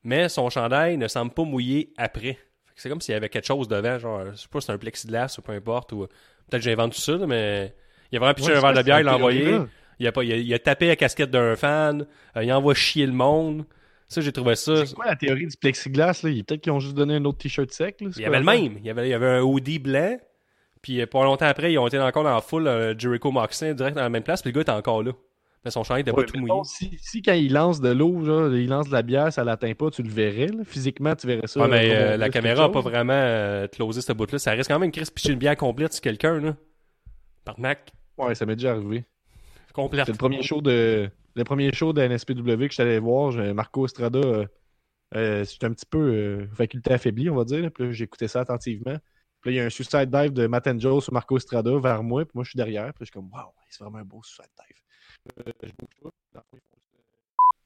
Mais 0.02 0.28
son 0.30 0.48
chandail 0.50 0.96
ne 0.96 1.08
semble 1.08 1.32
pas 1.32 1.42
mouillé 1.44 1.92
après. 1.98 2.38
C'est 2.74 2.88
comme 2.88 3.00
s'il 3.00 3.12
y 3.12 3.16
avait 3.16 3.28
quelque 3.28 3.46
chose 3.46 3.68
devant, 3.68 3.98
genre, 3.98 4.22
je 4.32 4.36
sais 4.36 4.48
pas 4.50 4.60
si 4.60 4.66
c'est 4.66 4.72
un 4.72 4.78
plexiglas 4.78 5.34
ou 5.38 5.42
peu 5.42 5.52
importe, 5.52 5.92
ou 5.92 6.06
peut-être 6.06 6.52
que 6.52 6.58
j'invente 6.60 6.94
tout 6.94 7.00
ça, 7.00 7.12
là, 7.16 7.26
mais 7.26 7.74
il 8.12 8.16
a 8.16 8.18
vraiment 8.20 8.34
pitché 8.34 8.50
Ouais, 8.52 8.56
un 8.56 8.60
verre 8.60 8.74
de 8.74 8.82
bière, 8.82 9.00
il 9.00 9.04
l'a 9.04 9.12
envoyé. 9.16 9.44
Il 9.98 10.06
a, 10.06 10.12
pas, 10.12 10.24
il, 10.24 10.32
a, 10.32 10.36
il 10.36 10.52
a 10.54 10.58
tapé 10.58 10.86
la 10.88 10.96
casquette 10.96 11.30
d'un 11.30 11.56
fan, 11.56 12.06
euh, 12.36 12.44
il 12.44 12.52
envoie 12.52 12.74
chier 12.74 13.06
le 13.06 13.12
monde. 13.12 13.64
Ça, 14.08 14.20
j'ai 14.20 14.30
trouvé 14.30 14.54
ça. 14.54 14.86
C'est 14.86 14.94
quoi 14.94 15.06
la 15.06 15.16
théorie 15.16 15.46
du 15.46 15.56
plexiglas, 15.56 16.20
là? 16.22 16.30
Peut-être 16.30 16.60
qu'ils 16.60 16.72
ont 16.72 16.80
juste 16.80 16.94
donné 16.94 17.14
un 17.16 17.24
autre 17.24 17.38
t-shirt 17.38 17.70
sec, 17.72 18.00
là? 18.00 18.10
Il 18.14 18.22
y 18.22 18.24
avait 18.24 18.38
le 18.38 18.44
même. 18.44 18.76
Il 18.78 18.84
y 18.86 18.90
avait, 18.90 19.08
il 19.08 19.10
y 19.10 19.14
avait 19.14 19.26
un 19.26 19.40
hoodie 19.42 19.78
blanc. 19.78 20.16
Puis 20.82 21.00
euh, 21.00 21.06
pas 21.06 21.24
longtemps 21.24 21.46
après, 21.46 21.72
ils 21.72 21.78
ont 21.78 21.86
été 21.88 21.98
encore 21.98 22.22
dans 22.22 22.34
la 22.34 22.40
foule 22.40 22.68
euh, 22.68 22.94
Jericho 22.96 23.32
Moxley 23.32 23.74
direct 23.74 23.96
dans 23.96 24.02
la 24.02 24.08
même 24.10 24.22
place. 24.22 24.42
Puis 24.42 24.50
le 24.52 24.54
gars 24.54 24.60
était 24.60 24.70
encore 24.70 25.02
là. 25.02 25.12
Mais 25.64 25.72
son 25.72 25.82
chandail 25.82 26.02
était 26.02 26.12
Ouais, 26.12 26.24
pas 26.24 26.30
tout 26.32 26.38
mouillé. 26.38 26.60
si, 26.62 26.96
si 27.02 27.22
quand 27.22 27.32
il 27.32 27.52
lance 27.52 27.80
de 27.80 27.88
l'eau, 27.88 28.24
genre, 28.24 28.54
il 28.54 28.68
lance 28.68 28.86
de 28.86 28.92
la 28.92 29.02
bière, 29.02 29.32
ça 29.32 29.42
l'atteint 29.42 29.74
pas, 29.74 29.90
tu 29.90 30.04
le 30.04 30.10
verrais. 30.10 30.46
là? 30.46 30.62
Physiquement, 30.64 31.16
tu 31.16 31.26
verrais 31.26 31.48
ça. 31.48 31.58
Ouais, 31.60 31.66
mais 31.66 31.90
euh, 31.92 32.16
la 32.16 32.28
caméra 32.28 32.64
a 32.64 32.66
quelque 32.68 32.74
pas 32.74 32.80
vraiment 32.88 33.12
euh, 33.14 33.66
closé 33.66 34.00
ce 34.02 34.12
bout-là. 34.12 34.38
Ça 34.38 34.52
reste 34.52 34.70
quand 34.70 34.78
même 34.78 34.92
Chris 34.92 35.08
pitcher 35.12 35.32
une 35.32 35.40
bière 35.40 35.56
complète 35.56 35.92
sur 35.94 36.02
quelqu'un, 36.02 36.38
là. 36.38 36.54
Par 37.44 37.58
Mac. 37.58 37.90
Ouais, 38.16 38.36
ça 38.36 38.46
m'est 38.46 38.54
déjà 38.54 38.70
arrivé. 38.72 39.04
Complète. 39.76 40.06
C'est 40.06 40.12
le 40.12 40.18
premier 40.18 40.42
show 40.42 40.62
de 40.62 41.10
le 41.34 41.44
premier 41.44 41.70
show 41.70 41.92
de 41.92 42.00
NSPW 42.00 42.66
que 42.66 42.72
je 42.72 42.80
allé 42.80 42.98
voir. 42.98 43.32
Marco 43.54 43.84
Estrada, 43.84 44.18
euh, 44.18 44.46
euh, 45.14 45.44
c'était 45.44 45.66
un 45.66 45.72
petit 45.72 45.84
peu 45.84 45.98
euh, 45.98 46.46
faculté 46.54 46.94
affaiblie, 46.94 47.28
on 47.28 47.36
va 47.36 47.44
dire. 47.44 47.70
Puis 47.70 48.02
écouté 48.02 48.26
ça 48.26 48.40
attentivement. 48.40 48.96
Puis 49.42 49.50
là, 49.50 49.52
il 49.52 49.54
y 49.56 49.60
a 49.60 49.64
un 49.64 49.70
suicide 49.70 50.10
dive 50.10 50.32
de 50.32 50.46
Matt 50.46 50.66
and 50.66 50.78
Joe 50.78 51.04
sur 51.04 51.12
Marco 51.12 51.36
Estrada 51.36 51.78
vers 51.78 52.02
moi. 52.02 52.24
Puis 52.24 52.32
moi, 52.34 52.44
je 52.44 52.50
suis 52.50 52.56
derrière. 52.56 52.86
Puis 52.94 53.00
je 53.00 53.04
suis 53.04 53.12
comme, 53.12 53.30
waouh, 53.30 53.52
c'est 53.68 53.84
vraiment 53.84 53.98
un 53.98 54.04
beau 54.04 54.22
suicide 54.22 54.50
dive. 54.58 55.44
Euh, 55.46 55.52
je 55.62 55.72
bouge 55.78 56.10
pas. 56.32 56.42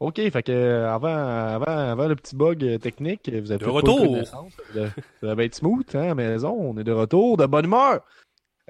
Ok, 0.01 0.17
fait 0.17 0.43
que 0.43 0.85
avant, 0.87 1.15
avant, 1.15 1.91
avant 1.91 2.09
le 2.09 2.17
petit 2.17 2.35
bug 2.35 2.81
technique, 2.81 3.29
vous 3.29 3.53
avez 3.53 3.61
De 3.61 3.67
pas 3.67 3.71
retour. 3.71 4.27
Ça 4.27 4.97
devait 5.23 5.47
être 5.47 5.55
smooth, 5.55 5.87
hein, 5.95 6.01
à 6.01 6.07
la 6.07 6.15
maison. 6.15 6.57
On 6.59 6.77
est 6.79 6.85
de 6.85 6.93
retour, 6.93 7.37
de 7.37 7.47
bonne 7.47 7.67
humeur. 7.67 8.03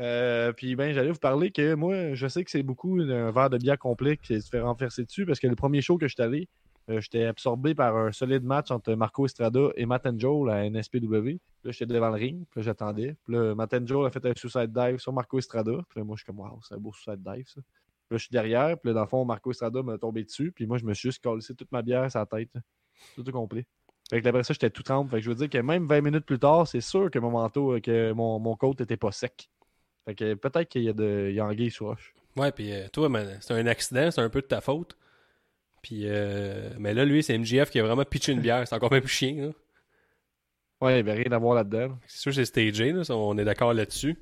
Euh, 0.01 0.53
puis 0.53 0.77
ben, 0.77 0.93
j'allais 0.93 1.11
vous 1.11 1.19
parler 1.19 1.51
que 1.51 1.75
moi, 1.75 2.15
je 2.15 2.27
sais 2.27 2.43
que 2.43 2.51
c'est 2.51 2.63
beaucoup 2.63 2.99
un 3.01 3.31
verre 3.31 3.51
de 3.51 3.59
bière 3.59 3.79
complet 3.79 4.17
qui 4.17 4.41
se 4.41 4.49
fait 4.49 4.61
renverser 4.61 5.05
dessus 5.05 5.27
parce 5.27 5.39
que 5.39 5.47
le 5.47 5.57
premier 5.57 5.83
show 5.83 5.99
que 5.99 6.09
je 6.09 6.21
allé, 6.21 6.49
euh, 6.89 7.01
j'étais 7.01 7.25
absorbé 7.25 7.75
par 7.75 7.97
un 7.97 8.11
solide 8.11 8.43
match 8.43 8.71
entre 8.71 8.95
Marco 8.95 9.27
Estrada 9.27 9.69
et 9.77 9.85
Matt 9.85 10.07
and 10.07 10.19
Joe, 10.19 10.49
la 10.49 10.69
NSPW. 10.69 11.39
Là, 11.65 11.71
j'étais 11.71 11.87
devant 11.87 12.09
le 12.09 12.15
ring, 12.15 12.47
puis 12.51 12.63
j'attendais. 12.63 13.17
Puis 13.25 13.35
là, 13.35 13.55
Matt 13.55 13.87
Joe 13.87 14.07
a 14.07 14.11
fait 14.11 14.25
un 14.25 14.33
suicide 14.35 14.73
dive 14.73 14.99
sur 14.99 15.13
Marco 15.13 15.39
Estrada. 15.39 15.73
Puis 15.89 16.01
là, 16.01 16.05
moi, 16.05 16.17
je 16.17 16.23
suis 16.23 16.27
comme, 16.27 16.41
waouh, 16.41 16.59
c'est 16.63 16.75
un 16.75 16.79
beau 16.79 16.93
suicide 16.93 17.23
dive, 17.23 17.47
ça. 17.47 17.61
Puis 17.61 18.15
là, 18.15 18.17
je 18.17 18.23
suis 18.23 18.33
derrière, 18.33 18.79
puis 18.79 18.89
là, 18.89 18.95
dans 18.95 19.03
le 19.03 19.07
fond, 19.07 19.25
Marco 19.25 19.51
Estrada 19.51 19.83
m'a 19.83 19.99
tombé 19.99 20.25
dessus, 20.25 20.51
puis 20.51 20.67
moi, 20.67 20.79
je 20.79 20.85
me 20.85 20.95
suis 20.95 21.11
juste 21.11 21.23
collé 21.23 21.43
toute 21.43 21.71
ma 21.71 21.83
bière 21.83 22.11
sur 22.11 22.19
la 22.19 22.27
tête. 22.27 22.51
Tout 23.15 23.29
au 23.29 23.33
complet. 23.33 23.67
Fait 24.09 24.21
que 24.21 24.29
après 24.29 24.43
ça, 24.43 24.53
j'étais 24.53 24.71
tout 24.71 24.83
trempe. 24.83 25.11
Fait 25.11 25.19
que 25.19 25.23
je 25.23 25.29
veux 25.29 25.37
dire 25.37 25.49
que 25.49 25.59
même 25.59 25.87
20 25.87 26.01
minutes 26.01 26.27
plus 26.27 26.41
tard, 26.41 26.67
c'est 26.67 26.81
sûr 26.81 27.11
que 27.11 27.21
mon 27.21 27.31
manteau, 27.31 27.79
que 27.81 28.13
mon, 28.13 28.41
mon 28.41 28.57
côte 28.57 28.81
était 28.81 28.97
pas 28.97 29.13
sec. 29.13 29.49
Fait 30.11 30.17
que 30.17 30.35
peut-être 30.35 30.69
qu'il 30.69 30.83
y 30.83 30.89
a 30.89 30.93
de 30.93 31.29
il 31.31 31.37
y 31.37 31.41
a 31.41 31.45
anguille 31.47 31.71
sous 31.71 31.87
roche. 31.87 32.15
Ouais, 32.37 32.51
puis 32.51 32.73
euh, 32.73 32.89
toi, 32.93 33.09
c'est 33.41 33.55
un 33.55 33.65
accident, 33.69 34.11
c'est 34.11 34.21
un 34.21 34.29
peu 34.29 34.41
de 34.41 34.47
ta 34.47 34.61
faute. 34.61 34.97
Puis, 35.83 36.01
euh, 36.07 36.71
mais 36.79 36.95
là, 36.95 37.05
lui, 37.05 37.23
c'est 37.23 37.39
MGF 37.39 37.71
qui 37.71 37.79
a 37.79 37.85
vraiment 37.85 38.05
pitché 38.05 38.33
une 38.33 38.41
bière. 38.41 38.67
C'est 38.67 38.75
encore 38.75 38.91
même 38.91 39.03
plus 39.03 39.09
chien, 39.13 39.35
là. 39.37 39.49
Ouais, 40.81 40.99
il 40.99 41.05
n'y 41.05 41.11
avait 41.11 41.23
rien 41.23 41.31
à 41.33 41.39
voir 41.39 41.55
là-dedans. 41.55 41.97
C'est 42.09 42.19
sûr 42.23 42.31
que 42.33 42.35
c'est 42.37 42.45
stagé, 42.45 42.91
là, 42.93 43.05
ça, 43.05 43.15
on 43.17 43.39
est 43.39 43.45
d'accord 43.45 43.73
là-dessus. 43.73 44.19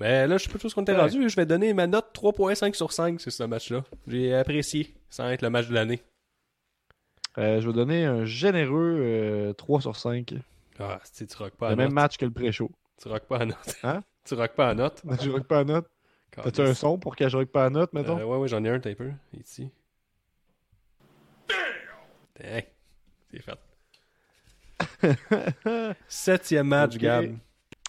Mais 0.00 0.26
là, 0.26 0.36
je 0.36 0.44
sais 0.46 0.50
pas 0.52 0.58
tout 0.58 0.68
ce 0.68 0.74
qu'on 0.74 0.82
était 0.82 0.92
Ouais. 0.92 0.98
rendu. 1.00 1.28
Je 1.28 1.36
vais 1.36 1.46
donner 1.46 1.72
ma 1.74 1.86
note 1.86 2.06
3.5 2.12 2.74
sur 2.74 2.92
5 2.92 3.20
sur 3.20 3.30
ce 3.30 3.44
match-là. 3.44 3.84
J'ai 4.08 4.34
apprécié, 4.34 4.94
sans 5.10 5.28
être 5.30 5.42
le 5.42 5.50
match 5.50 5.68
de 5.68 5.74
l'année. 5.74 6.02
Euh, 7.38 7.60
je 7.60 7.66
vais 7.68 7.72
donner 7.72 8.04
un 8.04 8.24
généreux 8.24 8.96
euh, 9.00 9.52
3 9.52 9.80
sur 9.80 9.94
5. 9.96 10.34
Ah, 10.80 10.98
si 11.04 11.24
tu 11.26 11.36
rock 11.36 11.54
pas 11.54 11.68
à 11.68 11.70
Le 11.70 11.76
même 11.76 11.86
note? 11.86 11.94
match 11.94 12.16
que 12.16 12.24
le 12.24 12.32
pré-show. 12.32 12.70
Tu 13.00 13.08
rock 13.08 13.22
pas 13.28 13.38
à 13.38 13.44
note. 13.46 13.76
Hein? 13.84 14.02
Tu 14.24 14.34
rock 14.34 14.54
pas 14.54 14.70
à 14.70 14.74
note. 14.74 15.02
je 15.22 15.30
rock 15.30 15.46
pas 15.46 15.60
à 15.60 15.64
note. 15.64 15.86
T'as-tu 16.30 16.62
un 16.62 16.74
son 16.74 16.98
pour 16.98 17.14
que 17.14 17.28
je 17.28 17.36
rock 17.36 17.48
pas 17.48 17.66
à 17.66 17.70
note, 17.70 17.92
mettons? 17.92 18.18
Euh, 18.18 18.24
ouais, 18.24 18.38
ouais, 18.38 18.48
j'en 18.48 18.64
ai 18.64 18.70
un, 18.70 18.80
t'as 18.80 18.90
un 18.90 18.94
peu. 18.94 19.10
Ici. 19.38 19.70
Damn! 22.40 22.62
C'est 23.30 23.42
fait. 23.42 23.58
Septième 26.08 26.66
match. 26.68 26.96
Gab. 26.96 27.36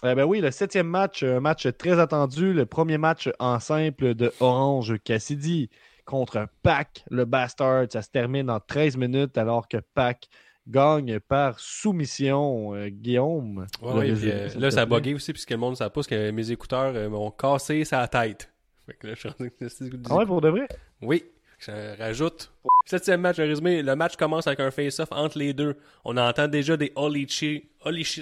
Eh 0.04 0.14
ben 0.14 0.24
oui, 0.24 0.40
le 0.40 0.50
septième 0.50 0.88
match, 0.88 1.22
un 1.22 1.40
match 1.40 1.66
très 1.78 1.98
attendu, 1.98 2.52
le 2.52 2.66
premier 2.66 2.98
match 2.98 3.30
en 3.38 3.58
simple 3.58 4.14
de 4.14 4.32
Orange 4.40 4.94
Cassidy 5.02 5.70
contre 6.04 6.48
Pac, 6.62 7.02
le 7.10 7.24
Bastard. 7.24 7.86
Ça 7.90 8.02
se 8.02 8.10
termine 8.10 8.50
en 8.50 8.60
13 8.60 8.98
minutes 8.98 9.38
alors 9.38 9.68
que 9.68 9.78
Pac 9.94 10.28
gagne 10.68 11.20
par 11.20 11.58
soumission. 11.58 12.74
Euh, 12.74 12.88
Guillaume. 12.88 13.66
Ouais, 13.82 14.00
puis, 14.00 14.10
résumé, 14.10 14.32
euh, 14.32 14.48
là, 14.58 14.70
ça 14.70 14.82
a 14.82 14.86
bugué 14.86 15.14
aussi, 15.14 15.32
puisque 15.32 15.50
le 15.50 15.56
monde 15.56 15.72
ne 15.72 15.76
savait 15.76 15.90
pas, 15.90 15.94
parce 15.94 16.06
que 16.06 16.30
mes 16.30 16.50
écouteurs 16.50 16.92
euh, 16.94 17.08
m'ont 17.08 17.30
cassé 17.30 17.84
sa 17.84 18.06
tête. 18.08 18.52
Fait 18.86 18.94
que 18.94 19.06
là, 19.08 19.14
je 19.14 19.68
suis 19.68 19.90
Ah 20.10 20.16
ouais, 20.16 20.26
pour 20.26 20.40
de 20.40 20.48
vrai? 20.48 20.68
Oui, 21.02 21.24
je 21.58 21.98
rajoute. 21.98 22.52
Septième 22.84 23.20
match, 23.20 23.36
résumé. 23.36 23.82
Le 23.82 23.96
match 23.96 24.16
commence 24.16 24.46
avec 24.46 24.60
un 24.60 24.70
face-off 24.70 25.08
entre 25.10 25.38
les 25.38 25.52
deux. 25.52 25.76
On 26.04 26.16
entend 26.16 26.46
déjà 26.46 26.76
des 26.76 26.92
Holy, 26.94 27.26
shit 27.28 27.66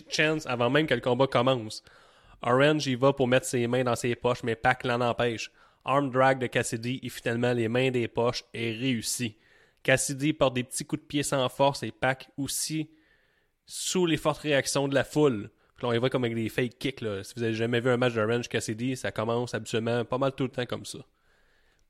chants 0.09 0.39
avant 0.47 0.71
même 0.71 0.87
que 0.87 0.95
le 0.95 1.01
combat 1.01 1.27
commence. 1.27 1.83
Orange, 2.43 2.87
il 2.87 2.97
va 2.97 3.13
pour 3.13 3.29
mettre 3.29 3.47
ses 3.47 3.67
mains 3.67 3.85
dans 3.85 3.97
ses 3.97 4.15
poches, 4.15 4.43
mais 4.43 4.55
Pac 4.55 4.85
l'en 4.85 5.01
empêche. 5.01 5.51
Arm 5.85 6.11
drag 6.11 6.39
de 6.39 6.47
Cassidy 6.47 6.99
et 7.03 7.09
finalement 7.11 7.53
les 7.53 7.69
mains 7.69 7.91
des 7.91 8.09
poches 8.09 8.45
est 8.55 8.73
réussi. 8.73 9.37
Cassidy 9.85 10.33
porte 10.33 10.55
des 10.55 10.65
petits 10.65 10.85
coups 10.85 11.03
de 11.03 11.07
pied 11.07 11.23
sans 11.23 11.49
force 11.49 11.85
et 11.85 11.93
Pac 11.93 12.29
aussi 12.37 12.91
sous 13.67 14.07
les 14.07 14.17
fortes 14.17 14.39
réactions 14.39 14.89
de 14.89 14.95
la 14.95 15.05
foule. 15.05 15.51
Puis 15.77 15.87
là, 15.87 15.91
on 15.91 15.93
y 15.93 15.99
va 15.99 16.09
comme 16.09 16.25
avec 16.25 16.35
des 16.35 16.49
fake 16.49 16.79
kicks. 16.79 17.05
Si 17.23 17.35
vous 17.37 17.43
avez 17.43 17.55
jamais 17.55 17.81
vu 17.81 17.91
un 17.91 17.97
match 17.97 18.15
de 18.15 18.23
Range 18.23 18.49
Cassidy, 18.49 18.97
ça 18.97 19.13
commence 19.13 19.55
habituellement 19.55 20.05
pas 20.05 20.19
mal 20.19 20.33
tout 20.33 20.45
le 20.45 20.51
temps 20.51 20.67
comme 20.67 20.85
ça. 20.85 20.99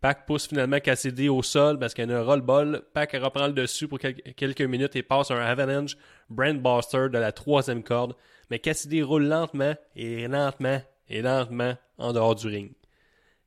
Pac 0.01 0.27
pousse 0.27 0.49
finalement 0.49 0.81
Cassidy 0.81 1.29
au 1.29 1.43
sol 1.43 1.79
parce 1.79 1.95
qu'il 1.95 2.09
y 2.09 2.13
a 2.13 2.19
un 2.19 2.23
roll-ball. 2.23 2.83
Pac 2.93 3.13
reprend 3.13 3.47
le 3.47 3.53
dessus 3.53 3.89
pour 3.89 3.99
quel- 3.99 4.21
quelques 4.35 4.61
minutes 4.61 4.97
et 4.97 5.03
passe 5.03 5.31
un 5.31 5.37
Avalanche 5.37 5.97
Brandbuster 6.29 7.09
de 7.11 7.19
la 7.19 7.33
troisième 7.33 7.83
corde. 7.83 8.15
Mais 8.51 8.59
Cassidy 8.59 9.03
roule 9.03 9.25
lentement 9.25 9.75
et 9.97 10.27
lentement 10.29 10.83
et 11.09 11.23
lentement 11.23 11.77
en 11.97 12.13
dehors 12.13 12.35
du 12.35 12.49
ring. 12.49 12.73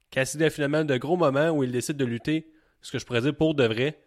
Cassidy 0.09 0.45
a 0.45 0.49
finalement 0.49 0.85
de 0.85 0.97
gros 0.97 1.17
moments 1.17 1.49
où 1.49 1.63
il 1.63 1.71
décide 1.71 1.97
de 1.97 2.05
lutter, 2.05 2.49
ce 2.81 2.91
que 2.91 2.97
je 2.97 3.05
pourrais 3.05 3.21
dire 3.21 3.35
pour 3.35 3.53
de 3.53 3.65
vrai. 3.65 3.99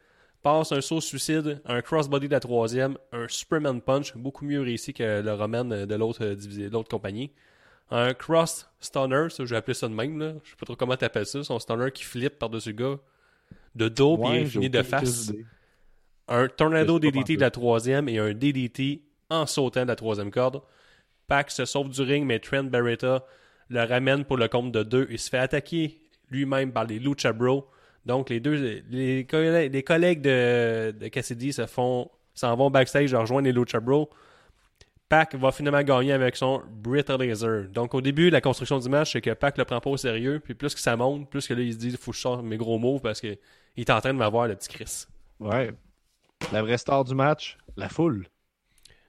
Passe 0.42 0.72
un 0.72 0.80
saut 0.80 1.00
suicide, 1.00 1.60
un 1.66 1.82
crossbody 1.82 2.26
de 2.26 2.32
la 2.32 2.40
troisième, 2.40 2.96
un 3.12 3.28
Superman 3.28 3.82
Punch, 3.82 4.16
beaucoup 4.16 4.46
mieux 4.46 4.62
réussi 4.62 4.94
que 4.94 5.20
le 5.20 5.34
Roman 5.34 5.64
de 5.64 5.94
l'autre 5.94 6.24
euh, 6.24 6.68
l'autre 6.70 6.88
compagnie. 6.88 7.30
Un 7.90 8.14
cross 8.14 8.70
stunner, 8.80 9.28
ça 9.28 9.44
j'ai 9.44 9.56
appelé 9.56 9.74
ça 9.74 9.88
de 9.88 9.94
même, 9.94 10.18
là. 10.18 10.34
je 10.42 10.50
sais 10.50 10.56
pas 10.56 10.64
trop 10.64 10.76
comment 10.76 10.96
t'appelles 10.96 11.26
ça, 11.26 11.42
son 11.42 11.58
stunner 11.58 11.90
qui 11.92 12.04
flippe 12.04 12.38
par-dessus 12.38 12.70
le 12.70 12.76
gars, 12.76 12.98
de 13.74 13.88
dos 13.88 14.16
puis 14.16 14.28
Ouais, 14.28 14.40
infini 14.42 14.64
j'ai 14.64 14.70
de 14.70 14.82
face. 14.82 15.32
Un 16.28 16.48
tornado 16.48 16.96
Je 17.02 17.08
DDT 17.08 17.36
de 17.36 17.40
la 17.40 17.50
troisième 17.50 18.08
et 18.08 18.18
un 18.18 18.32
DDT 18.32 19.02
en 19.28 19.46
sautant 19.46 19.82
de 19.82 19.88
la 19.88 19.96
troisième 19.96 20.30
corde. 20.30 20.62
Pac 21.26 21.50
se 21.50 21.64
sauve 21.64 21.90
du 21.90 22.02
ring, 22.02 22.24
mais 22.24 22.38
Trent 22.38 22.64
Barretta 22.64 23.24
le 23.68 23.84
ramène 23.84 24.24
pour 24.24 24.36
le 24.36 24.48
compte 24.48 24.72
de 24.72 24.82
deux 24.82 25.06
et 25.10 25.16
se 25.16 25.28
fait 25.28 25.38
attaquer 25.38 26.00
lui-même 26.30 26.72
par 26.72 26.84
les 26.84 26.98
Lucha 26.98 27.32
Bros. 27.32 27.68
Donc 28.06 28.30
les 28.30 28.40
deux, 28.40 28.82
les, 28.90 29.24
collègues, 29.24 29.72
les 29.72 29.82
collègues 29.82 30.22
de, 30.22 30.94
de 30.98 31.08
Cassidy 31.08 31.52
se 31.52 31.66
font, 31.66 32.10
s'en 32.34 32.56
vont 32.56 32.70
backstage 32.70 33.14
rejoindre 33.14 33.46
les 33.46 33.52
Lucha 33.52 33.80
Bros. 33.80 34.08
Pac 35.08 35.34
va 35.34 35.50
finalement 35.50 35.82
gagner 35.82 36.12
avec 36.12 36.36
son 36.36 36.62
Breathalyzer. 36.70 37.68
Donc 37.68 37.94
au 37.94 38.00
début, 38.00 38.30
la 38.30 38.40
construction 38.40 38.78
du 38.78 38.88
match, 38.88 39.12
c'est 39.12 39.20
que 39.20 39.30
Pac 39.30 39.58
le 39.58 39.64
prend 39.64 39.80
pas 39.80 39.90
au 39.90 39.96
sérieux, 39.96 40.40
puis 40.42 40.54
plus 40.54 40.72
que 40.72 40.80
ça 40.80 40.96
monte, 40.96 41.28
plus 41.28 41.48
que 41.48 41.54
là 41.54 41.62
il 41.62 41.72
se 41.72 41.78
dit, 41.78 41.88
il 41.88 41.96
faut 41.96 42.12
que 42.12 42.16
je 42.16 42.22
sorte 42.22 42.44
mes 42.44 42.56
gros 42.56 42.78
moves 42.78 43.00
parce 43.00 43.20
que 43.20 43.36
il 43.76 43.80
est 43.80 43.90
en 43.90 44.00
train 44.00 44.14
de 44.14 44.18
m'avoir 44.18 44.46
le 44.46 44.54
petit 44.54 44.68
Chris. 44.68 45.06
Ouais. 45.40 45.72
La 46.52 46.62
vraie 46.62 46.78
star 46.78 47.04
du 47.04 47.14
match, 47.14 47.58
la 47.76 47.88
foule. 47.88 48.28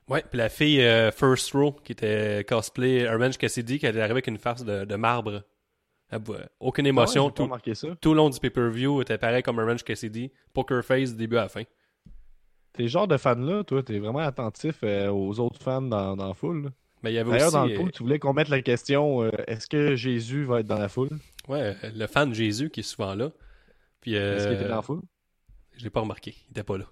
Ouais, 0.08 0.24
puis 0.28 0.40
la 0.40 0.50
fille 0.50 0.82
euh, 0.82 1.12
First 1.12 1.52
Row, 1.52 1.74
qui 1.84 1.92
était 1.92 2.44
cosplay 2.48 3.08
Orange 3.08 3.38
Cassidy, 3.38 3.80
qui 3.80 3.86
était 3.86 4.00
arrivée 4.00 4.14
avec 4.14 4.28
une 4.28 4.38
face 4.38 4.66
de, 4.66 4.86
de 4.86 4.96
marbre. 4.96 5.44
Elle 6.12 6.22
voit 6.22 6.40
aucune 6.60 6.86
émotion. 6.86 7.24
Ah 7.38 7.44
ouais, 7.54 7.74
tout, 7.74 7.96
tout 7.96 8.12
le 8.12 8.18
long 8.18 8.30
du 8.30 8.40
pay-per-view 8.40 9.02
était 9.02 9.18
pareil 9.18 9.42
comme 9.44 9.60
Orange 9.60 9.84
Cassidy. 9.84 10.32
Poker 10.54 10.84
face 10.84 11.16
début 11.16 11.38
à 11.38 11.44
la 11.44 11.50
fin. 11.50 11.64
T'es 12.74 12.88
genre 12.88 13.08
de 13.08 13.18
fan-là, 13.18 13.64
toi, 13.64 13.82
t'es 13.84 14.00
vraiment 14.00 14.20
attentif 14.20 14.80
euh, 14.84 15.10
aux 15.10 15.40
autres 15.40 15.62
fans 15.62 15.82
dans, 15.82 16.16
dans 16.16 16.28
la 16.28 16.34
foule. 16.34 16.72
Mais 17.04 17.12
il 17.12 17.16
y 17.16 17.18
avait 17.18 17.32
D'ailleurs, 17.32 17.48
aussi 17.48 17.56
dans 17.56 17.66
le 17.66 17.74
euh, 17.74 17.78
pool, 17.78 17.92
tu 17.92 18.04
voulais 18.04 18.20
qu'on 18.20 18.34
mette 18.34 18.50
la 18.50 18.62
question 18.62 19.24
euh, 19.24 19.32
est-ce 19.48 19.68
que 19.68 19.96
Jésus 19.96 20.44
va 20.44 20.60
être 20.60 20.68
dans 20.68 20.78
la 20.78 20.88
foule? 20.88 21.10
Ouais, 21.48 21.76
euh, 21.84 21.92
le 21.96 22.08
fan 22.08 22.34
Jésus 22.34 22.70
qui 22.70 22.82
est 22.82 22.84
souvent 22.84 23.16
là. 23.16 23.32
Puis 24.02 24.16
euh, 24.16 24.36
Est-ce 24.38 24.48
qu'il 24.48 24.56
était 24.56 24.68
dans 24.68 24.76
la 24.76 24.82
foule? 24.82 25.02
je 25.78 25.84
l'ai 25.84 25.90
pas 25.90 26.02
remarqué, 26.02 26.36
il 26.48 26.52
était 26.52 26.64
pas 26.64 26.78
là. 26.78 26.86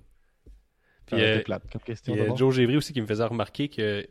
Puis, 1.06 1.22
euh, 1.22 1.42
plate 1.42 1.64
comme 1.72 1.82
question. 1.82 2.14
Puis, 2.14 2.22
euh. 2.22 2.36
Joe 2.36 2.54
Gévry 2.54 2.78
aussi 2.78 2.94
qui 2.94 3.02
me 3.02 3.08
faisait 3.08 3.26
remarquer 3.26 3.68
que 3.68 4.08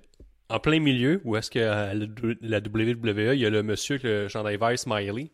en 0.50 0.58
plein 0.60 0.80
milieu, 0.80 1.20
où 1.24 1.36
est-ce 1.36 1.50
que 1.50 1.58
à 1.58 1.94
la 1.94 2.58
WWE, 2.58 3.34
il 3.34 3.40
y 3.40 3.46
a 3.46 3.50
le 3.50 3.62
monsieur 3.62 3.94
avec 3.96 4.04
le 4.04 4.28
chandail 4.28 4.56
vert 4.56 4.78
Smiley. 4.78 5.30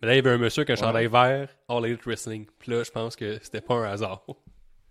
Mais 0.00 0.08
là, 0.08 0.14
il 0.14 0.16
y 0.16 0.18
avait 0.20 0.30
un 0.30 0.38
monsieur 0.38 0.60
avec 0.62 0.70
un 0.70 0.74
Ouais. 0.74 0.80
chandail 0.80 1.06
vert 1.08 1.48
All 1.68 1.84
Elite 1.86 2.04
Wrestling. 2.04 2.46
Puis 2.58 2.72
là, 2.72 2.82
je 2.84 2.90
pense 2.90 3.16
que 3.16 3.38
c'était 3.42 3.60
pas 3.60 3.74
un 3.74 3.84
hasard. 3.92 4.24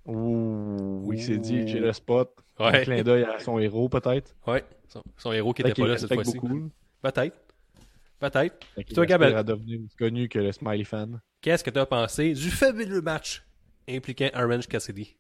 Ouh, 0.05 1.01
oui, 1.05 1.19
c'est 1.19 1.37
dit, 1.37 1.67
j'ai 1.67 1.79
le 1.79 1.91
spot. 1.93 2.31
Un 2.59 2.71
Ouais. 2.71 2.83
clin 2.83 3.03
d'œil 3.03 3.23
à 3.23 3.39
son 3.39 3.59
héros, 3.59 3.89
peut-être. 3.89 4.35
Ouais. 4.47 4.63
Son, 4.87 5.03
son 5.17 5.31
héros 5.33 5.53
qui 5.53 5.61
était 5.61 5.73
pas 5.73 5.87
là 5.87 5.97
cette 5.97 6.13
fois-ci. 6.13 6.39
Peut-être. 7.01 7.37
Peut-être. 8.19 8.55
Toi, 8.95 9.05
Gab, 9.05 9.21
aspire 9.21 9.37
à 9.37 9.43
devenir 9.43 9.79
aussi 9.85 9.95
connu 9.95 10.27
que 10.27 10.39
le 10.39 10.51
Smiley 10.51 10.83
fan. 10.85 11.19
Qu'est-ce 11.41 11.63
que 11.63 11.69
tu 11.69 11.77
as 11.79 11.85
pensé 11.85 12.33
du 12.33 12.49
fabuleux 12.49 13.01
match 13.01 13.43
impliquant 13.87 14.29
Orange 14.33 14.67
Cassidy? 14.67 15.15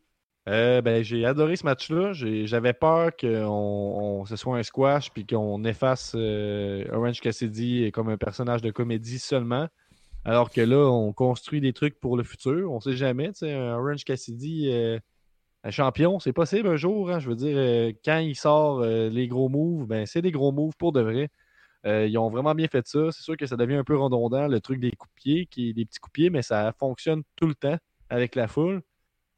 Euh, 0.47 0.81
ben, 0.81 1.03
j'ai 1.03 1.25
adoré 1.25 1.57
ce 1.57 1.65
match-là. 1.65 2.13
J'avais 2.13 2.73
peur 2.73 3.15
que 3.15 3.43
on, 3.45 4.25
ce 4.25 4.37
soit 4.37 4.57
un 4.57 4.63
squash 4.63 5.11
puis 5.11 5.25
qu'on 5.25 5.63
efface 5.65 6.13
euh, 6.15 6.85
Orange 6.93 7.19
Cassidy 7.19 7.91
comme 7.91 8.07
un 8.09 8.17
personnage 8.17 8.61
de 8.61 8.71
comédie 8.71 9.19
seulement. 9.19 9.67
Alors 10.23 10.49
que 10.49 10.61
là, 10.61 10.89
on 10.89 11.11
construit 11.11 11.59
des 11.59 11.73
trucs 11.73 11.99
pour 11.99 12.15
le 12.15 12.23
futur. 12.23 12.71
On 12.71 12.79
sait 12.79 12.95
jamais. 12.95 13.31
Un 13.41 13.73
Orange 13.73 14.05
Cassidy, 14.05 14.69
euh, 14.71 14.99
un 15.63 15.71
champion, 15.71 16.19
c'est 16.19 16.33
possible 16.33 16.69
un 16.69 16.77
jour. 16.77 17.11
hein. 17.11 17.19
Je 17.19 17.29
veux 17.29 17.35
dire, 17.35 17.93
quand 18.05 18.19
il 18.19 18.35
sort 18.35 18.81
les 18.83 19.27
gros 19.27 19.49
moves, 19.49 19.85
ben, 19.85 20.05
c'est 20.05 20.21
des 20.21 20.31
gros 20.31 20.53
moves 20.53 20.75
pour 20.77 20.93
de 20.93 21.01
vrai. 21.01 21.29
Ils 21.85 22.17
ont 22.17 22.29
vraiment 22.29 22.55
bien 22.55 22.67
fait 22.67 22.87
ça. 22.87 23.11
C'est 23.11 23.23
sûr 23.23 23.37
que 23.37 23.45
ça 23.47 23.57
devient 23.57 23.75
un 23.75 23.83
peu 23.83 23.97
redondant, 23.97 24.47
le 24.47 24.61
truc 24.61 24.79
des 24.79 24.91
pied, 25.15 25.45
qui 25.47 25.73
des 25.73 25.85
petits 25.85 25.99
pied, 26.13 26.29
mais 26.29 26.41
ça 26.41 26.73
fonctionne 26.79 27.23
tout 27.35 27.47
le 27.47 27.55
temps 27.55 27.77
avec 28.09 28.35
la 28.35 28.47
foule. 28.47 28.81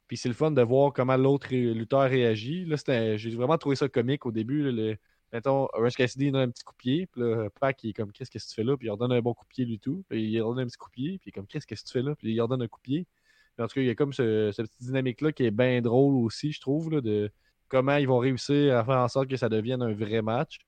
Puis 0.10 0.18
c'est 0.18 0.28
le 0.28 0.36
fun 0.36 0.52
de 0.52 0.62
voir 0.64 0.92
comment 0.92 1.16
l'autre 1.18 1.48
lutteur 1.54 2.10
réagit. 2.10 2.66
Là, 2.66 2.78
j'ai 3.16 3.30
vraiment 3.36 3.58
trouvé 3.60 3.76
ça 3.76 3.88
comique 3.88 4.26
au 4.26 4.32
début. 4.32 4.64
le, 4.72 4.98
mettons, 5.32 5.68
Orange 5.74 5.96
Cassidy 5.96 6.32
donne 6.32 6.50
un 6.50 6.50
petit 6.50 6.64
coup 6.64 6.74
de 6.74 6.78
pied. 6.78 7.06
Puis 7.06 7.22
là, 7.22 7.50
Pac, 7.62 7.84
il 7.84 7.92
est 7.92 7.94
comme, 7.94 8.12
qu'est-ce 8.12 8.32
que 8.32 8.40
tu 8.40 8.56
fais 8.56 8.64
là? 8.64 8.76
Puis 8.76 8.88
il 8.88 8.92
redonne 8.92 9.12
un 9.12 9.22
bon 9.22 9.36
coup 9.36 9.46
de 9.46 9.50
pied, 9.50 9.66
lui 9.66 9.80
tout. 9.80 10.04
Puis 10.10 10.24
il 10.24 10.42
redonne 10.42 10.64
un 10.66 10.68
petit 10.68 10.78
coup 10.78 10.90
de 10.90 10.94
pied. 10.94 11.20
Puis 11.20 11.28
il 11.28 11.30
est 11.30 11.32
comme, 11.32 11.46
qu'est-ce 11.46 11.68
que 11.68 11.76
tu 11.76 11.92
fais 11.94 12.02
là? 12.02 12.16
Puis 12.16 12.34
il 12.34 12.42
redonne 12.42 12.64
un 12.64 12.68
coup 12.68 12.80
de 12.80 12.84
pied. 12.84 13.08
Puis 13.56 13.64
en 13.64 13.68
tout 13.68 13.76
cas, 13.76 13.82
il 13.82 13.88
y 13.88 13.90
a 13.92 13.96
comme 13.96 14.14
ce, 14.14 14.52
cette 14.52 14.66
petite 14.68 14.82
dynamique-là 14.82 15.32
qui 15.32 15.46
est 15.46 15.52
bien 15.52 15.82
drôle 15.82 16.16
aussi, 16.16 16.52
je 16.52 16.60
trouve, 16.62 17.02
de 17.02 17.32
comment 17.68 17.98
ils 17.98 18.08
vont 18.08 18.18
réussir 18.18 18.76
à 18.78 18.84
faire 18.84 18.98
en 18.98 19.08
sorte 19.08 19.28
que 19.30 19.38
ça 19.38 19.48
devienne 19.48 19.84
un 19.84 19.94
vrai 19.94 20.24
match. 20.24 20.60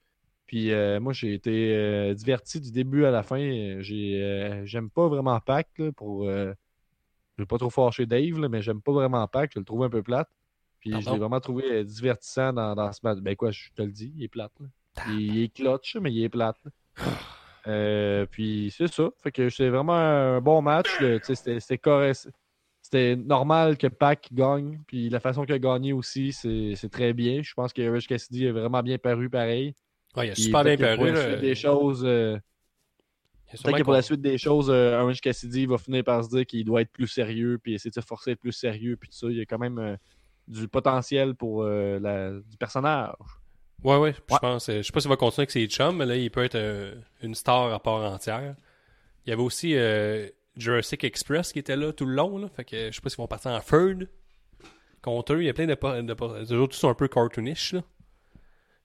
Puis 0.45 0.71
euh, 0.71 0.99
moi, 0.99 1.13
j'ai 1.13 1.33
été 1.33 1.73
euh, 1.73 2.13
diverti 2.13 2.59
du 2.61 2.71
début 2.71 3.05
à 3.05 3.11
la 3.11 3.23
fin. 3.23 3.79
J'ai, 3.81 4.21
euh, 4.21 4.65
j'aime 4.65 4.89
pas 4.91 5.07
vraiment 5.07 5.39
Pac 5.39 5.67
pour. 5.95 6.29
Je 7.41 7.45
pas 7.45 7.57
trop 7.57 7.69
fâcher 7.69 8.05
Dave, 8.05 8.39
là, 8.39 8.47
mais 8.49 8.61
j'aime 8.61 8.81
pas 8.81 8.91
vraiment 8.93 9.27
Pac. 9.27 9.51
Je 9.53 9.59
le 9.59 9.65
trouve 9.65 9.83
un 9.83 9.89
peu 9.89 10.01
plate. 10.03 10.29
Puis 10.79 10.89
je 10.91 10.95
Pardon? 10.95 11.11
l'ai 11.13 11.19
vraiment 11.19 11.39
trouvé 11.39 11.63
euh, 11.71 11.83
divertissant 11.83 12.53
dans, 12.53 12.73
dans 12.73 12.91
ce 12.91 12.99
match. 13.03 13.19
Ben 13.19 13.35
quoi, 13.35 13.51
je 13.51 13.69
te 13.75 13.81
le 13.81 13.91
dis, 13.91 14.11
il 14.15 14.23
est 14.23 14.27
plate. 14.27 14.51
Il, 15.07 15.21
il 15.35 15.43
est 15.43 15.53
clutch, 15.53 15.95
mais 15.97 16.11
il 16.11 16.23
est 16.23 16.29
plate. 16.29 16.57
Euh, 17.67 18.25
puis 18.29 18.73
c'est 18.75 18.91
ça. 18.91 19.09
Fait 19.21 19.31
que 19.31 19.49
c'est 19.49 19.69
vraiment 19.69 19.93
un 19.93 20.41
bon 20.41 20.61
match. 20.61 20.89
C'était 21.23 21.59
c'était 22.83 23.15
normal 23.15 23.77
que 23.77 23.87
Pac 23.87 24.27
gagne. 24.33 24.79
Puis 24.87 25.09
la 25.09 25.19
façon 25.19 25.45
qu'il 25.45 25.53
a 25.53 25.59
gagné 25.59 25.93
aussi, 25.93 26.33
c'est 26.33 26.89
très 26.91 27.13
bien. 27.13 27.41
Je 27.43 27.53
pense 27.53 27.71
que 27.73 27.81
Rich 27.87 28.07
Cassidy 28.07 28.47
a 28.47 28.51
vraiment 28.53 28.81
bien 28.81 28.97
paru 28.97 29.29
pareil. 29.29 29.75
Ouais, 30.15 30.27
il 30.27 30.31
a 30.31 30.35
super 30.35 30.63
bien 30.63 30.77
paru. 30.77 31.11
là. 31.11 31.27
suite 31.29 31.41
des 31.41 31.55
choses. 31.55 32.03
euh, 32.03 32.31
Il 32.33 32.37
a 32.37 32.41
Peut-être 33.63 33.77
que 33.77 33.83
pour 33.83 33.93
la 33.93 34.01
suite 34.01 34.21
des 34.21 34.37
choses, 34.37 34.69
euh, 34.69 34.99
Orange 34.99 35.21
Cassidy 35.21 35.65
va 35.65 35.77
finir 35.77 36.03
par 36.03 36.23
se 36.23 36.29
dire 36.29 36.45
qu'il 36.45 36.63
doit 36.65 36.81
être 36.81 36.91
plus 36.91 37.07
sérieux, 37.07 37.59
puis 37.61 37.73
essayer 37.73 37.89
de 37.91 37.95
se 37.95 38.05
forcer 38.05 38.31
à 38.31 38.33
être 38.33 38.39
plus 38.39 38.51
sérieux, 38.51 38.95
puis 38.97 39.09
tout 39.09 39.15
ça. 39.15 39.27
Il 39.29 39.37
y 39.37 39.41
a 39.41 39.45
quand 39.45 39.59
même 39.59 39.77
euh, 39.79 39.95
du 40.47 40.67
potentiel 40.67 41.35
pour 41.35 41.63
euh, 41.63 41.99
la, 41.99 42.31
du 42.31 42.57
personnage. 42.57 43.13
Ouais, 43.83 43.97
ouais, 43.97 44.13
je 44.13 44.33
Ouais. 44.33 44.39
pense. 44.41 44.69
euh, 44.69 44.77
Je 44.77 44.81
sais 44.83 44.91
pas 44.91 44.99
s'il 44.99 45.09
va 45.09 45.15
continuer 45.17 45.41
avec 45.43 45.51
ses 45.51 45.65
chums, 45.67 45.97
mais 45.97 46.05
là, 46.05 46.15
il 46.15 46.29
peut 46.29 46.43
être 46.43 46.55
euh, 46.55 46.95
une 47.23 47.33
star 47.35 47.73
à 47.73 47.79
part 47.81 48.01
entière. 48.11 48.55
Il 49.25 49.29
y 49.29 49.33
avait 49.33 49.41
aussi 49.41 49.75
euh, 49.75 50.27
Jurassic 50.55 51.03
Express 51.03 51.51
qui 51.51 51.59
était 51.59 51.75
là 51.75 51.91
tout 51.93 52.05
le 52.05 52.13
long, 52.13 52.37
là. 52.37 52.47
Fait 52.49 52.63
que 52.63 52.87
je 52.89 52.95
sais 52.95 53.01
pas 53.01 53.09
s'ils 53.09 53.17
vont 53.17 53.27
partir 53.27 53.51
en 53.51 53.59
third 53.59 54.07
contre 55.01 55.33
eux. 55.33 55.41
Il 55.41 55.45
y 55.45 55.49
a 55.49 55.53
plein 55.53 55.65
de. 55.67 55.73
de 55.73 56.39
Les 56.39 56.53
autres 56.53 56.75
sont 56.75 56.89
un 56.89 56.93
peu 56.93 57.07
cartoonish, 57.07 57.73
là. 57.73 57.81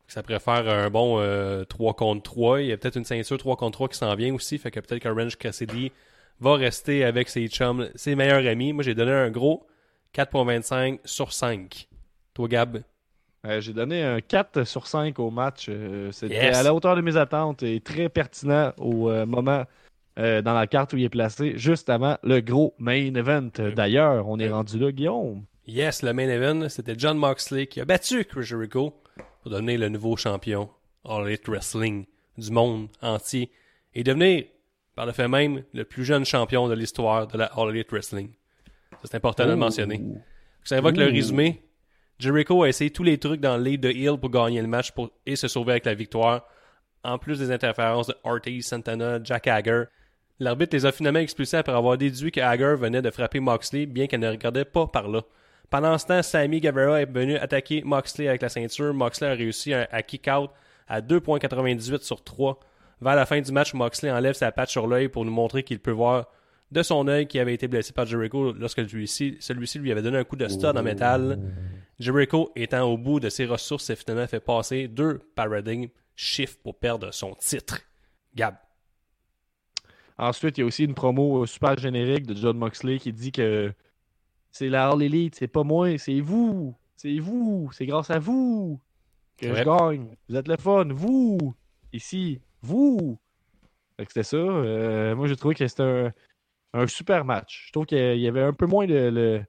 Ça 0.09 0.23
pourrait 0.23 0.39
faire 0.41 0.69
un 0.69 0.89
bon 0.91 1.19
euh, 1.21 1.65
3 1.65 1.95
contre 1.95 2.23
3. 2.23 2.61
Il 2.63 2.69
y 2.69 2.73
a 2.73 2.77
peut-être 2.77 2.97
une 2.97 3.05
ceinture 3.05 3.39
3 3.39 3.57
contre 3.57 3.73
3 3.79 3.89
qui 3.89 3.99
s'en 3.99 4.15
vient 4.15 4.33
aussi. 4.35 4.57
Fait 4.59 4.71
que 4.71 4.81
peut-être 4.81 5.03
qu'Orange 5.03 5.37
Cassidy 5.37 5.91
va 6.41 6.55
rester 6.55 7.05
avec 7.05 7.29
ses 7.29 7.49
chums, 7.49 7.89
ses 7.95 8.15
meilleurs 8.15 8.47
amis. 8.47 8.73
Moi, 8.73 8.85
j'ai 8.85 8.95
donné 8.95 9.13
un 9.13 9.31
gros 9.31 9.67
4.25 10.15 11.01
sur 11.05 11.33
5. 11.33 11.89
Toi, 12.35 12.49
Gab? 12.49 12.83
Euh, 13.47 13.61
J'ai 13.61 13.73
donné 13.73 14.03
un 14.03 14.21
4 14.21 14.65
sur 14.65 14.87
5 14.87 15.19
au 15.19 15.31
match. 15.31 15.67
Euh, 15.69 16.11
C'était 16.13 16.35
Yes. 16.35 16.57
à 16.57 16.63
la 16.63 16.75
hauteur 16.75 16.97
de 16.97 17.01
mes 17.01 17.17
attentes 17.17 17.63
et 17.63 17.81
très 17.81 18.09
pertinent 18.09 18.73
au 18.79 19.11
euh, 19.11 19.25
moment 19.27 19.65
euh, 20.19 20.41
dans 20.43 20.55
la 20.55 20.67
carte 20.67 20.93
où 20.95 20.97
il 20.97 21.05
est 21.05 21.09
placé, 21.11 21.53
juste 21.57 21.89
avant 21.91 22.17
le 22.23 22.41
gros 22.41 22.75
main 22.79 23.15
event. 23.15 23.51
Euh, 23.59 23.71
D'ailleurs, 23.73 24.27
on 24.29 24.39
est 24.39 24.49
rendu 24.49 24.79
là, 24.79 24.91
Guillaume. 24.91 25.45
Yes, 25.67 26.03
le 26.03 26.13
main 26.13 26.29
event, 26.29 26.69
c'était 26.69 26.95
John 26.97 27.19
Moxley 27.19 27.67
qui 27.67 27.81
a 27.81 27.85
battu 27.85 28.25
Chris 28.25 28.45
Jericho 28.45 28.95
pour 29.47 29.53
devenir 29.53 29.79
le 29.79 29.89
nouveau 29.89 30.17
champion 30.17 30.69
All 31.09 31.29
Elite 31.29 31.47
Wrestling 31.47 32.05
du 32.37 32.51
monde 32.51 32.89
entier 33.01 33.49
et 33.95 34.03
devenir, 34.03 34.43
par 34.97 35.07
le 35.07 35.13
fait 35.13 35.29
même, 35.29 35.63
le 35.73 35.85
plus 35.85 36.05
jeune 36.05 36.25
champion 36.25 36.67
de 36.67 36.75
l'histoire 36.75 37.29
de 37.29 37.39
la 37.39 37.45
All 37.57 37.71
Elite 37.71 37.93
Wrestling. 37.93 38.31
C'est 39.05 39.15
important 39.15 39.45
de 39.45 39.51
le 39.51 39.55
mentionner. 39.57 40.03
Ça 40.65 40.79
évoque 40.79 40.97
le 40.97 41.05
résumé. 41.05 41.63
Jericho 42.19 42.65
a 42.65 42.69
essayé 42.69 42.91
tous 42.91 43.05
les 43.05 43.19
trucs 43.19 43.41
dans 43.41 43.57
le 43.57 43.63
lead 43.63 43.81
de 43.83 43.89
Hill 43.93 44.17
pour 44.21 44.31
gagner 44.31 44.61
le 44.61 44.67
match 44.67 44.91
pour- 44.91 45.13
et 45.25 45.37
se 45.37 45.47
sauver 45.47 45.71
avec 45.75 45.85
la 45.85 45.95
victoire. 45.95 46.45
En 47.05 47.17
plus 47.17 47.39
des 47.39 47.53
interférences 47.53 48.09
de 48.09 48.17
Ortiz, 48.25 48.67
Santana, 48.67 49.21
Jack 49.23 49.47
Hager. 49.47 49.85
L'arbitre 50.41 50.75
les 50.75 50.87
a 50.87 50.91
finalement 50.91 51.21
expulsés 51.21 51.59
après 51.59 51.73
avoir 51.73 51.97
déduit 51.97 52.33
que 52.33 52.41
Hager 52.41 52.75
venait 52.77 53.01
de 53.01 53.11
frapper 53.13 53.39
Moxley, 53.39 53.87
bien 53.87 54.09
qu'elle 54.09 54.19
ne 54.19 54.29
regardait 54.29 54.65
pas 54.65 54.89
par 54.89 55.07
là. 55.07 55.23
Pendant 55.71 55.99
ce 55.99 56.07
temps, 56.07 56.23
Sammy 56.23 56.61
Guevara 56.61 57.03
est 57.03 57.11
venu 57.11 57.37
attaquer 57.37 57.83
Moxley 57.85 58.29
avec 58.29 58.43
la 58.43 58.49
ceinture. 58.49 58.95
Moxley 58.95 59.29
a 59.29 59.35
réussi 59.35 59.75
à, 59.75 59.89
à 59.91 60.03
kick-out 60.03 60.51
à 60.89 61.01
2.98 61.01 62.03
sur 62.03 62.23
3. 62.23 62.61
Vers 63.01 63.17
la 63.17 63.27
fin 63.27 63.41
du 63.41 63.53
match, 63.53 63.75
Moxley 63.75 64.11
enlève 64.11 64.35
sa 64.35 64.53
patch 64.53 64.73
sur 64.73 64.87
l'œil 64.87 65.09
pour 65.09 65.25
nous 65.25 65.33
montrer 65.33 65.63
qu'il 65.63 65.81
peut 65.81 65.91
voir 65.91 66.27
de 66.73 66.83
son 66.83 67.07
œil 67.09 67.27
qui 67.27 67.39
avait 67.39 67.55
été 67.55 67.69
blessé 67.69 67.93
par 67.93 68.07
Jericho 68.07 68.53
lorsque 68.53 68.89
celui-ci, 68.89 69.39
lui 69.79 69.93
avait 69.93 70.03
donné 70.03 70.19
un 70.19 70.25
coup 70.25 70.37
de 70.37 70.49
stud 70.49 70.77
en 70.77 70.83
métal. 70.83 71.39
Jericho 71.99 72.51
étant 72.57 72.83
au 72.83 72.99
bout 72.99 73.21
de 73.21 73.29
ses 73.29 73.47
ressources 73.47 73.85
s'est 73.85 73.97
finalement 73.97 74.27
fait 74.27 74.41
passer 74.41 74.89
deux 74.89 75.19
paradigm 75.35 75.89
shifts 76.15 76.63
pour 76.63 76.79
perdre 76.79 77.13
son 77.13 77.35
titre. 77.35 77.81
Gab. 78.35 78.57
Ensuite, 80.19 80.59
il 80.59 80.63
y 80.63 80.65
a 80.65 80.67
aussi 80.67 80.85
une 80.85 80.95
promo 80.95 81.45
super 81.47 81.79
générique 81.79 82.27
de 82.27 82.35
John 82.35 82.57
Moxley 82.57 82.99
qui 82.99 83.13
dit 83.13 83.33
que 83.33 83.73
c'est 84.59 84.69
la 84.69 84.89
All 84.91 85.03
Elite, 85.03 85.35
c'est 85.35 85.49
pas 85.49 85.63
moi, 85.65 85.97
c'est 85.99 86.21
vous. 86.21 86.75
C'est 86.97 87.19
vous. 87.19 87.71
C'est 87.73 87.87
grâce 87.87 88.11
à 88.11 88.19
vous 88.19 88.81
que 89.37 89.47
Ouais. 89.47 89.57
je 89.57 89.65
gagne. 89.65 90.17
Vous 90.29 90.37
êtes 90.37 90.49
le 90.49 90.57
fun. 90.57 90.87
Vous. 90.91 91.55
Ici. 91.93 92.41
Vous. 92.63 93.19
C'était 93.99 94.23
ça. 94.23 94.37
Euh, 94.37 95.15
moi, 95.15 95.27
j'ai 95.27 95.37
trouvé 95.37 95.55
que 95.55 95.67
c'était 95.67 95.83
un, 95.83 96.13
un 96.75 96.87
super 96.87 97.25
match. 97.25 97.65
Je 97.67 97.73
trouve 97.73 97.87
qu'il 97.87 98.19
y 98.19 98.29
avait 98.29 98.43
un 98.43 98.53
peu 98.53 98.67
moins 98.67 98.87
le, 98.87 99.11
le, 99.11 99.43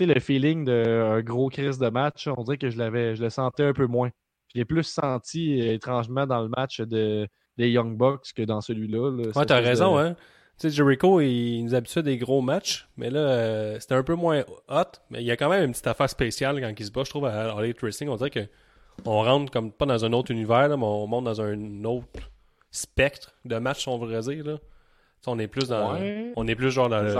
le 0.00 0.20
feeling 0.20 0.64
d'un 0.64 1.20
gros 1.22 1.48
crise 1.48 1.78
de 1.78 1.88
match. 1.88 2.28
On 2.28 2.42
dirait 2.44 2.58
que 2.58 2.70
je 2.70 2.78
l'avais, 2.78 3.14
je 3.16 3.22
le 3.22 3.30
sentais 3.30 3.64
un 3.64 3.72
peu 3.72 3.86
moins. 3.86 4.10
Je 4.54 4.58
l'ai 4.58 4.64
plus 4.64 4.82
senti 4.84 5.60
euh, 5.60 5.74
étrangement 5.74 6.26
dans 6.26 6.42
le 6.42 6.48
match 6.48 6.80
de, 6.80 7.28
des 7.56 7.70
Young 7.70 7.96
Bucks 7.96 8.32
que 8.34 8.42
dans 8.42 8.60
celui-là. 8.60 9.10
là. 9.10 9.28
Ouais, 9.36 9.46
t'as 9.46 9.60
raison, 9.60 9.96
de- 9.96 10.00
hein. 10.02 10.16
Tu 10.60 10.68
sais, 10.68 10.76
Jericho, 10.76 11.22
il 11.22 11.64
nous 11.64 11.74
habitue 11.74 12.00
à 12.00 12.02
des 12.02 12.18
gros 12.18 12.42
matchs, 12.42 12.86
mais 12.98 13.08
là, 13.08 13.20
euh, 13.20 13.80
c'était 13.80 13.94
un 13.94 14.02
peu 14.02 14.14
moins 14.14 14.44
hot, 14.68 14.82
mais 15.08 15.22
il 15.22 15.24
y 15.24 15.30
a 15.30 15.36
quand 15.38 15.48
même 15.48 15.64
une 15.64 15.70
petite 15.70 15.86
affaire 15.86 16.10
spéciale 16.10 16.60
quand 16.60 16.70
il 16.78 16.84
se 16.84 16.90
bat, 16.90 17.02
je 17.02 17.08
trouve, 17.08 17.24
à 17.24 17.56
All 17.56 17.74
Wrestling. 17.80 18.10
On 18.10 18.16
dirait 18.16 18.28
que 18.28 18.46
on 19.06 19.22
rentre 19.22 19.50
comme 19.50 19.72
pas 19.72 19.86
dans 19.86 20.04
un 20.04 20.12
autre 20.12 20.30
univers, 20.30 20.68
là, 20.68 20.76
mais 20.76 20.84
on 20.84 21.06
monte 21.06 21.24
dans 21.24 21.40
un 21.40 21.84
autre 21.84 22.06
spectre 22.70 23.32
de 23.46 23.56
match, 23.56 23.84
si 23.84 23.88
on 23.88 23.98
veut 23.98 24.20
dire, 24.20 24.44
là. 24.44 24.58
On 25.26 25.38
est 25.38 25.48
plus 25.48 25.68
dans... 25.68 25.94
Ouais. 25.94 26.30
On 26.36 26.46
est 26.46 26.54
plus 26.54 26.70
genre 26.70 26.90
dans 26.90 27.00
le... 27.00 27.14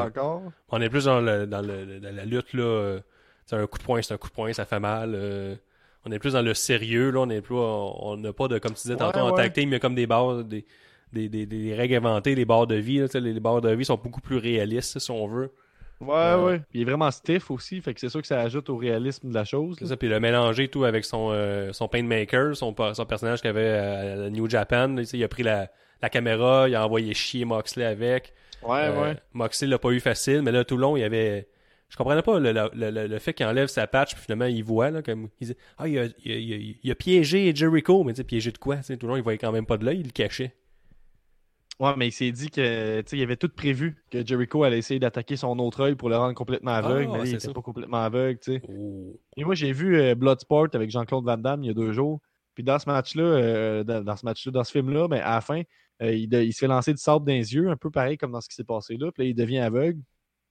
On 0.69 0.81
est 0.83 0.91
plus 0.91 1.07
dans, 1.07 1.21
le, 1.21 1.47
dans, 1.47 1.63
le- 1.63 1.99
dans 1.99 2.15
la 2.15 2.25
lutte, 2.27 2.53
là. 2.53 2.63
euh, 2.63 3.01
c'est 3.47 3.57
un 3.57 3.67
coup 3.67 3.79
de 3.79 3.83
poing, 3.85 4.03
c'est 4.03 4.13
un 4.13 4.19
coup 4.19 4.29
de 4.29 4.35
poing, 4.35 4.53
ça 4.53 4.67
fait 4.67 4.81
mal. 4.81 5.15
euh, 5.15 5.55
on 6.05 6.13
est 6.13 6.19
plus 6.19 6.35
dans 6.35 6.43
le 6.43 6.53
sérieux, 6.53 7.11
là. 7.11 7.21
On 7.21 7.31
est 7.31 7.41
plus, 7.41 7.57
on 7.57 8.19
n'a 8.19 8.35
pas 8.35 8.49
de, 8.49 8.59
comme 8.59 8.75
tu 8.75 8.83
disais 8.83 8.97
tantôt, 8.97 9.21
en 9.21 9.31
ouais. 9.31 9.37
tag 9.37 9.53
team, 9.55 9.71
il 9.71 9.73
y 9.73 9.77
a 9.77 9.79
comme 9.79 9.95
des 9.95 10.07
barres, 10.07 10.45
des, 10.45 10.67
des, 11.13 11.29
des, 11.29 11.47
des 11.47 11.75
règles 11.75 11.95
inventées, 11.97 12.35
les 12.35 12.45
barres 12.45 12.67
de 12.67 12.77
vie, 12.77 12.99
là, 12.99 13.07
les, 13.15 13.33
les 13.33 13.41
barres 13.41 13.61
de 13.61 13.71
vie 13.75 13.85
sont 13.85 13.97
beaucoup 14.03 14.21
plus 14.21 14.37
réalistes, 14.39 14.99
si 14.99 15.11
on 15.11 15.27
veut. 15.27 15.51
Ouais, 16.01 16.15
Euh, 16.15 16.45
ouais. 16.47 16.59
Puis 16.71 16.79
il 16.79 16.83
est 16.83 16.85
vraiment 16.85 17.11
stiff 17.11 17.51
aussi, 17.51 17.81
fait 17.83 17.93
que 17.93 18.01
c'est 18.01 18.09
sûr 18.09 18.23
que 18.23 18.27
ça 18.27 18.41
ajoute 18.41 18.71
au 18.71 18.77
réalisme 18.79 19.29
de 19.29 19.35
la 19.35 19.45
chose. 19.45 19.77
C'est 19.79 19.87
ça, 19.87 19.97
puis 19.97 20.09
le 20.09 20.19
mélanger 20.21 20.69
tout 20.69 20.85
avec 20.85 21.05
son, 21.05 21.31
euh, 21.33 21.73
son 21.73 21.89
Painmaker, 21.89 22.57
son, 22.57 22.75
son 22.95 23.05
personnage 23.07 23.41
qu'il 23.43 23.51
avait 23.51 23.69
à 23.69 24.31
New 24.31 24.49
Japan, 24.49 24.89
là, 24.89 25.03
il 25.13 25.25
a 25.25 25.29
pris 25.29 25.43
la, 25.43 25.71
la 26.01 26.09
caméra, 26.09 26.69
il 26.69 26.75
a 26.75 26.85
envoyé 26.87 27.13
chier 27.13 27.45
Moxley 27.45 27.85
avec. 27.85 28.33
Ouais, 28.63 28.79
Euh, 28.85 29.03
ouais. 29.03 29.17
Moxley 29.35 29.69
l'a 29.69 29.79
pas 29.79 29.91
eu 29.91 30.01
facile, 30.01 30.41
mais 30.43 30.53
là, 30.53 30.65
tout 30.65 30.77
le 30.77 30.83
long, 30.83 30.97
il 30.97 31.01
y 31.01 31.05
avait. 31.05 31.49
Je 31.91 31.97
comprenais 31.97 32.23
pas 32.23 32.39
le, 32.39 32.53
le, 32.53 32.71
le, 32.91 33.07
le 33.09 33.19
fait 33.19 33.35
qu'il 33.35 33.45
enlève 33.47 33.67
sa 33.67 33.87
patch, 33.89 34.15
puis 34.15 34.23
finalement, 34.23 34.45
il 34.47 34.63
voit, 34.63 34.91
là, 34.91 35.03
comme. 35.03 35.29
Il 35.41 35.49
dit 35.49 35.55
Ah, 35.77 35.89
il 35.89 35.99
a, 35.99 36.05
il 36.25 36.33
a, 36.33 36.37
il 36.37 36.53
a- 36.55 36.75
il 36.85 36.91
a 36.91 36.95
piégé 36.95 37.53
Jericho, 37.55 38.05
mais 38.05 38.13
tu 38.13 38.19
sais, 38.19 38.25
piégé 38.25 38.53
de 38.53 38.59
quoi 38.59 38.77
tu 38.77 38.85
sais, 38.85 38.97
Tout 38.97 39.07
le 39.07 39.13
long, 39.13 39.17
il 39.17 39.23
voyait 39.23 39.39
quand 39.39 39.51
même 39.53 39.67
pas 39.67 39.77
de 39.77 39.85
l'œil, 39.85 39.99
il 40.01 40.07
le 40.07 40.13
cachait. 40.13 40.55
Ouais, 41.81 41.95
mais 41.97 42.09
il 42.09 42.13
s'est 42.13 42.31
dit 42.31 42.51
que, 42.51 43.03
il 43.11 43.23
avait 43.23 43.37
tout 43.37 43.49
prévu 43.49 43.97
que 44.11 44.25
Jericho 44.25 44.65
allait 44.65 44.77
essayer 44.79 45.01
d'attaquer 45.01 45.37
son 45.37 45.59
autre 45.59 45.81
œil 45.81 45.95
pour 45.95 46.11
le 46.11 46.17
rendre 46.19 46.35
complètement 46.35 46.73
aveugle, 46.73 47.07
Ah, 47.09 47.13
mais 47.13 47.19
là, 47.21 47.25
il 47.25 47.29
c'est 47.29 47.37
était 47.37 47.47
ça. 47.47 47.53
pas 47.55 47.63
complètement 47.63 48.03
aveugle, 48.05 48.39
tu 48.39 48.53
sais. 48.53 48.63
Oh. 48.69 49.19
Et 49.37 49.45
moi, 49.45 49.55
j'ai 49.55 49.73
vu 49.73 49.99
euh, 49.99 50.15
Bloodsport 50.15 50.69
avec 50.75 50.91
Jean-Claude 50.91 51.25
Van 51.25 51.39
Damme 51.39 51.65
il 51.65 51.69
y 51.69 51.71
a 51.71 51.75
deux 51.75 51.93
jours. 51.93 52.21
Puis 52.55 52.63
dans 52.65 52.79
ce 52.79 52.87
match-là, 52.89 53.23
euh, 53.23 53.83
dans, 53.85 54.05
dans 54.05 54.15
ce 54.17 54.27
match-là, 54.27 54.53
dans 54.53 54.63
ce 54.65 54.73
film-là, 54.73 55.09
ben, 55.09 55.23
à 55.23 55.37
la 55.37 55.41
fin, 55.41 55.63
euh, 56.03 56.13
il, 56.13 56.29
de- 56.29 56.43
il 56.43 56.53
se 56.53 56.59
fait 56.59 56.67
lancer 56.67 56.93
du 56.93 57.01
sable 57.01 57.25
dans 57.25 57.33
les 57.33 57.55
yeux, 57.55 57.71
un 57.71 57.77
peu 57.77 57.91
pareil 57.91 58.19
comme 58.19 58.33
dans 58.33 58.43
ce 58.43 58.49
qui 58.51 58.57
s'est 58.57 58.65
passé 58.65 58.99
là. 58.99 59.11
Puis 59.11 59.23
là, 59.25 59.31
il 59.31 59.35
devient 59.35 59.61
aveugle. 59.61 60.01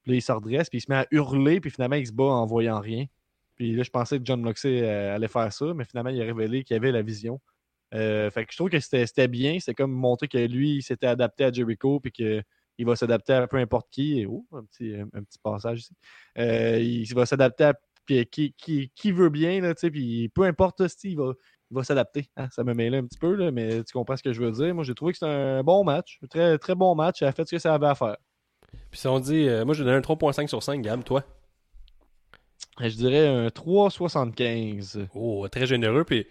Puis 0.01 0.13
là, 0.13 0.17
il 0.17 0.21
se 0.23 0.31
redresse, 0.31 0.67
puis 0.69 0.79
il 0.79 0.81
se 0.81 0.89
met 0.89 0.97
à 0.97 1.05
hurler, 1.11 1.59
puis 1.61 1.69
finalement, 1.69 1.97
il 1.97 2.07
se 2.07 2.13
bat 2.13 2.23
en 2.23 2.47
voyant 2.47 2.79
rien. 2.79 3.05
Puis 3.55 3.73
là, 3.75 3.83
je 3.83 3.89
pensais 3.91 4.17
que 4.17 4.25
John 4.25 4.41
Moxley 4.41 4.87
allait 4.89 5.27
faire 5.27 5.53
ça, 5.53 5.73
mais 5.75 5.83
finalement, 5.85 6.09
il 6.09 6.19
a 6.21 6.25
révélé 6.25 6.63
qu'il 6.63 6.75
avait 6.75 6.91
la 6.91 7.03
vision. 7.03 7.39
Euh, 7.93 8.29
fait 8.31 8.45
que 8.45 8.51
je 8.51 8.57
trouve 8.57 8.69
que 8.69 8.79
c'était 8.79 9.27
bien. 9.27 9.57
C'est 9.59 9.73
comme 9.73 9.91
montrer 9.91 10.27
que 10.27 10.37
lui, 10.37 10.77
il 10.77 10.81
s'était 10.83 11.07
adapté 11.07 11.45
à 11.45 11.51
Jericho, 11.51 11.99
puis 11.99 12.11
qu'il 12.11 12.43
va 12.85 12.95
s'adapter 12.95 13.33
à 13.33 13.47
peu 13.47 13.57
importe 13.57 13.87
qui. 13.91 14.25
Oh, 14.27 14.45
un 14.53 14.63
petit, 14.65 14.93
un 14.95 15.23
petit 15.23 15.39
passage 15.41 15.79
ici. 15.81 15.93
Euh, 16.37 16.79
il 16.79 17.13
va 17.13 17.25
s'adapter 17.25 17.63
à 17.65 17.73
puis 18.05 18.25
qui, 18.25 18.53
qui, 18.57 18.91
qui 18.95 19.11
veut 19.11 19.29
bien, 19.29 19.61
là, 19.61 19.75
puis 19.75 20.29
peu 20.29 20.41
importe, 20.43 20.81
il 21.03 21.15
va, 21.15 21.31
il 21.69 21.75
va 21.75 21.83
s'adapter. 21.83 22.27
hein. 22.37 22.47
Ça 22.51 22.63
me 22.63 22.73
mêlait 22.73 22.97
un 22.97 23.05
petit 23.05 23.19
peu, 23.19 23.35
là, 23.35 23.51
mais 23.51 23.83
tu 23.83 23.93
comprends 23.93 24.17
ce 24.17 24.23
que 24.23 24.33
je 24.33 24.41
veux 24.41 24.51
dire. 24.51 24.73
Moi, 24.73 24.83
j'ai 24.83 24.95
trouvé 24.95 25.11
que 25.11 25.19
c'était 25.19 25.31
un 25.31 25.61
bon 25.61 25.83
match, 25.83 26.17
un 26.23 26.27
très, 26.27 26.57
très 26.57 26.73
bon 26.73 26.95
match. 26.95 27.21
Elle 27.21 27.27
a 27.27 27.31
fait 27.33 27.45
ce 27.45 27.51
que 27.51 27.59
ça 27.59 27.75
avait 27.75 27.85
à 27.85 27.93
faire. 27.93 28.17
Puis 28.89 28.99
si 28.99 29.07
on 29.07 29.19
dit. 29.19 29.47
euh, 29.47 29.63
moi, 29.63 29.75
je 29.75 29.83
donne 29.83 29.93
un 29.93 29.99
3.5 29.99 30.47
sur 30.47 30.63
5, 30.63 30.81
Gab, 30.81 31.03
toi? 31.03 31.23
Je 32.79 32.95
dirais 32.95 33.27
un 33.27 33.47
3,75. 33.49 35.07
Oh, 35.13 35.47
très 35.47 35.67
généreux. 35.67 36.03
Puis 36.03 36.25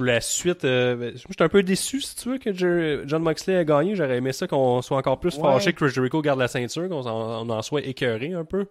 pour 0.00 0.06
la 0.06 0.22
suite, 0.22 0.64
euh, 0.64 0.96
ben, 0.96 1.12
je 1.12 1.18
suis 1.18 1.26
un 1.40 1.48
peu 1.50 1.62
déçu, 1.62 2.00
si 2.00 2.16
tu 2.16 2.30
veux, 2.30 2.38
que 2.38 2.54
Jer- 2.54 3.02
John 3.06 3.22
Moxley 3.22 3.54
a 3.56 3.64
gagné. 3.64 3.94
J'aurais 3.96 4.16
aimé 4.16 4.32
ça 4.32 4.46
qu'on 4.46 4.80
soit 4.80 4.96
encore 4.96 5.20
plus 5.20 5.36
Ouais. 5.36 5.42
fâché 5.42 5.74
que 5.74 5.84
Chris 5.84 5.90
Jericho 5.94 6.22
garde 6.22 6.38
la 6.38 6.48
ceinture, 6.48 6.88
qu'on 6.88 7.06
en, 7.06 7.60
soit 7.62 7.82
écœuré 7.82 8.32
un 8.32 8.46
peu. 8.46 8.64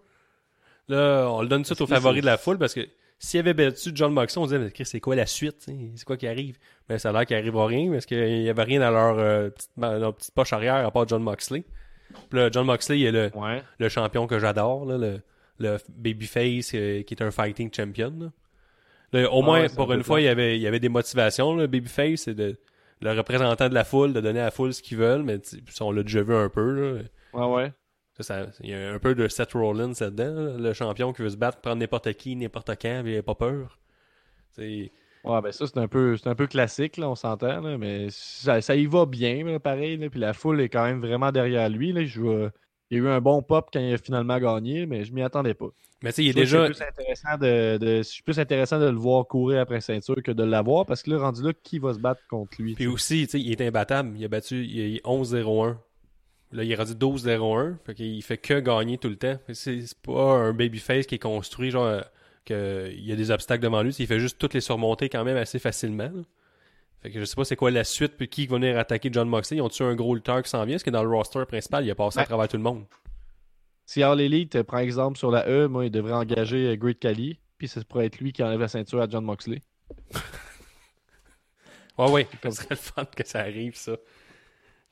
Là, 0.87 1.27
on 1.29 1.43
le 1.43 1.47
donne 1.47 1.63
tout 1.63 1.79
aux 1.81 1.85
favoris 1.85 2.21
de 2.21 2.25
la 2.25 2.37
foule 2.39 2.57
parce 2.57 2.73
que 2.73 2.81
s'il 3.19 3.39
avait 3.41 3.53
battu 3.53 3.91
John 3.93 4.11
Moxley, 4.11 4.41
on 4.41 4.45
se 4.45 4.49
disait, 4.55 4.63
mais 4.65 4.71
Chris, 4.71 4.85
c'est 4.87 4.99
quoi 4.99 5.15
la 5.15 5.27
suite? 5.27 5.69
C'est 5.95 6.03
quoi 6.03 6.17
qui 6.17 6.25
arrive? 6.25 6.57
Mais 6.89 6.97
ça 6.97 7.09
a 7.09 7.11
l'air 7.11 7.27
qu'il 7.27 7.35
arrive 7.37 7.55
à 7.57 7.65
rien 7.67 7.91
parce 7.91 8.07
qu'il 8.07 8.41
y 8.41 8.49
avait 8.49 8.63
rien 8.63 8.79
dans 8.79 8.89
leur, 8.89 9.19
euh, 9.19 9.49
petite, 9.51 9.69
dans 9.77 9.99
leur 9.99 10.15
petite 10.15 10.33
poche 10.33 10.51
arrière 10.53 10.83
à 10.83 10.89
part 10.89 11.07
John 11.07 11.21
Moxley. 11.21 11.63
Puis 12.31 12.39
là, 12.39 12.49
John 12.51 12.65
Moxley 12.65 13.01
il 13.01 13.05
est 13.05 13.11
le, 13.11 13.29
Ouais. 13.35 13.61
le 13.77 13.87
champion 13.89 14.25
que 14.25 14.39
j'adore, 14.39 14.85
le, 14.85 15.19
le 15.59 15.77
babyface 15.89 16.71
euh, 16.73 17.03
qui 17.03 17.13
est 17.13 17.21
un 17.21 17.29
fighting 17.29 17.69
champion. 17.71 18.13
Là. 18.19 18.31
Là, 19.11 19.31
au 19.31 19.41
Ah 19.41 19.45
moins, 19.45 19.61
ouais, 19.61 19.67
c'est 19.67 19.73
un 19.73 19.83
pour 19.83 19.93
une 19.93 20.03
fois, 20.03 20.21
il 20.21 20.25
y 20.25 20.27
avait, 20.27 20.57
il 20.57 20.61
y 20.61 20.67
avait 20.67 20.79
des 20.79 20.89
motivations. 20.89 21.55
Le 21.55 21.67
babyface, 21.67 22.21
c'est 22.21 22.35
de 22.35 22.57
le 23.01 23.11
représentant 23.13 23.69
de 23.69 23.73
la 23.73 23.83
foule, 23.83 24.13
de 24.13 24.21
donner 24.21 24.41
à 24.41 24.45
la 24.45 24.51
foule 24.51 24.73
ce 24.73 24.81
qu'ils 24.81 24.97
veulent, 24.97 25.23
mais 25.23 25.39
on 25.81 25.91
l'a 25.91 26.03
déjà 26.03 26.21
vu 26.21 26.35
un 26.35 26.49
peu. 26.49 26.71
Là. 26.71 27.01
Ouais, 27.33 27.55
ouais. 27.55 27.73
Ça, 28.19 28.47
il 28.61 28.71
y 28.71 28.73
a 28.73 28.91
un 28.91 28.99
peu 28.99 29.15
de 29.15 29.29
Seth 29.29 29.53
Rollins 29.53 29.93
là-dedans, 29.97 30.33
là, 30.33 30.57
le 30.57 30.73
champion 30.73 31.13
qui 31.13 31.21
veut 31.21 31.29
se 31.29 31.37
battre, 31.37 31.61
prendre 31.61 31.77
n'importe 31.77 32.11
qui, 32.13 32.35
n'importe 32.35 32.71
quand, 32.81 33.01
mais 33.03 33.11
il 33.11 33.15
n'a 33.15 33.23
pas 33.23 33.35
peur. 33.35 33.79
C'est 34.51 34.91
Ouais, 35.23 35.41
ben 35.41 35.51
ça, 35.51 35.67
c'est 35.67 35.77
un 35.77 35.87
peu, 35.87 36.17
un 36.25 36.35
peu 36.35 36.47
classique, 36.47 36.97
là, 36.97 37.09
on 37.09 37.15
s'entend, 37.15 37.61
là, 37.61 37.77
mais 37.77 38.07
ça, 38.09 38.61
ça 38.61 38.75
y 38.75 38.85
va 38.85 39.05
bien, 39.05 39.45
là, 39.45 39.59
pareil, 39.59 39.97
là, 39.97 40.09
puis 40.09 40.19
la 40.19 40.33
foule 40.33 40.61
est 40.61 40.69
quand 40.69 40.83
même 40.83 41.01
vraiment 41.01 41.31
derrière 41.31 41.69
lui, 41.69 41.91
là, 41.91 42.03
je 42.05 42.49
il 42.91 42.97
y 42.97 43.01
a 43.01 43.03
eu 43.03 43.07
un 43.07 43.21
bon 43.21 43.41
pop 43.43 43.69
quand 43.71 43.79
il 43.79 43.93
a 43.93 43.97
finalement 43.97 44.39
gagné, 44.39 44.85
mais 44.85 45.03
je 45.05 45.13
m'y 45.13 45.21
attendais 45.21 45.53
pas. 45.53 45.69
Mais 46.01 46.11
tu 46.11 46.17
sais, 46.17 46.23
il 46.23 46.29
est 46.29 46.33
déjà. 46.33 46.65
plus 46.67 46.81
intéressant 46.81 47.37
de, 47.37 47.77
de- 47.77 48.03
c'est 48.03 48.23
plus 48.23 48.39
intéressant 48.39 48.79
de 48.79 48.85
le 48.85 48.97
voir 48.97 49.27
courir 49.27 49.59
après 49.61 49.81
ceinture 49.81 50.21
que 50.23 50.31
de 50.31 50.43
l'avoir, 50.43 50.85
parce 50.85 51.03
que 51.03 51.11
là, 51.11 51.19
rendu 51.19 51.43
là, 51.43 51.51
qui 51.63 51.77
va 51.79 51.93
se 51.93 51.99
battre 51.99 52.21
contre 52.29 52.51
lui? 52.61 52.73
Puis 52.75 52.87
aussi, 52.87 53.25
tu 53.25 53.31
sais, 53.31 53.39
il 53.41 53.51
est 53.51 53.61
imbattable. 53.61 54.13
Il 54.17 54.23
a 54.23 54.27
battu 54.29 54.63
il 54.65 54.95
est 54.95 55.05
11-0-1. 55.05 55.75
Là, 56.51 56.63
il 56.63 56.71
est 56.71 56.75
rendu 56.75 56.93
12-0-1. 56.93 57.75
Fait 57.85 57.93
qu'il 57.95 58.23
fait 58.23 58.37
que 58.37 58.59
gagner 58.59 58.97
tout 58.97 59.09
le 59.09 59.17
temps. 59.17 59.37
C'est 59.53 59.79
pas 60.01 60.33
un 60.35 60.53
babyface 60.53 61.05
qui 61.05 61.15
est 61.15 61.19
construit, 61.19 61.69
genre, 61.71 61.85
euh, 61.85 62.01
que 62.45 62.89
il 62.91 63.05
y 63.05 63.11
a 63.11 63.15
des 63.15 63.29
obstacles 63.29 63.61
devant 63.61 63.83
lui. 63.83 63.93
Il 63.99 64.07
fait 64.07 64.19
juste 64.19 64.37
toutes 64.39 64.53
les 64.53 64.61
surmonter 64.61 65.09
quand 65.09 65.23
même 65.25 65.37
assez 65.37 65.59
facilement. 65.59 66.09
là. 66.13 66.21
Fait 67.01 67.11
que 67.11 67.19
je 67.19 67.25
sais 67.25 67.35
pas 67.35 67.45
c'est 67.45 67.55
quoi 67.55 67.71
la 67.71 67.83
suite, 67.85 68.13
puis 68.17 68.27
qui 68.27 68.45
va 68.47 68.55
venir 68.57 68.77
attaquer 68.77 69.09
John 69.11 69.29
Moxley. 69.29 69.57
Ils 69.57 69.61
ont-tu 69.61 69.83
un 69.83 69.95
gros 69.95 70.15
lutteur 70.15 70.41
qui 70.43 70.49
s'en 70.49 70.65
vient? 70.65 70.75
Parce 70.75 70.83
que 70.83 70.89
dans 70.89 71.03
le 71.03 71.09
roster 71.09 71.43
principal, 71.47 71.85
il 71.85 71.91
a 71.91 71.95
passé 71.95 72.19
à 72.19 72.25
travers 72.25 72.47
tout 72.47 72.57
le 72.57 72.63
monde. 72.63 72.83
Si 73.89 74.03
All 74.03 74.21
Elite 74.21 74.61
prend 74.61 74.77
exemple 74.77 75.17
sur 75.17 75.31
la 75.31 75.49
E, 75.49 75.65
moi, 75.67 75.83
il 75.83 75.89
devrait 75.89 76.13
engager 76.13 76.67
euh, 76.67 76.75
Great 76.75 76.99
Khali, 76.99 77.39
puis 77.57 77.67
ce 77.67 77.79
pourrait 77.79 78.05
être 78.05 78.19
lui 78.19 78.31
qui 78.31 78.43
enlève 78.43 78.59
la 78.59 78.67
ceinture 78.67 79.01
à 79.01 79.09
John 79.09 79.25
Moxley. 79.25 79.63
Ouais, 81.97 82.09
ouais. 82.11 82.27
Ça 82.43 82.51
serait 82.51 82.67
le 82.69 82.75
fun 82.77 83.03
que 83.05 83.27
ça 83.27 83.39
arrive, 83.39 83.75
ça. 83.75 83.93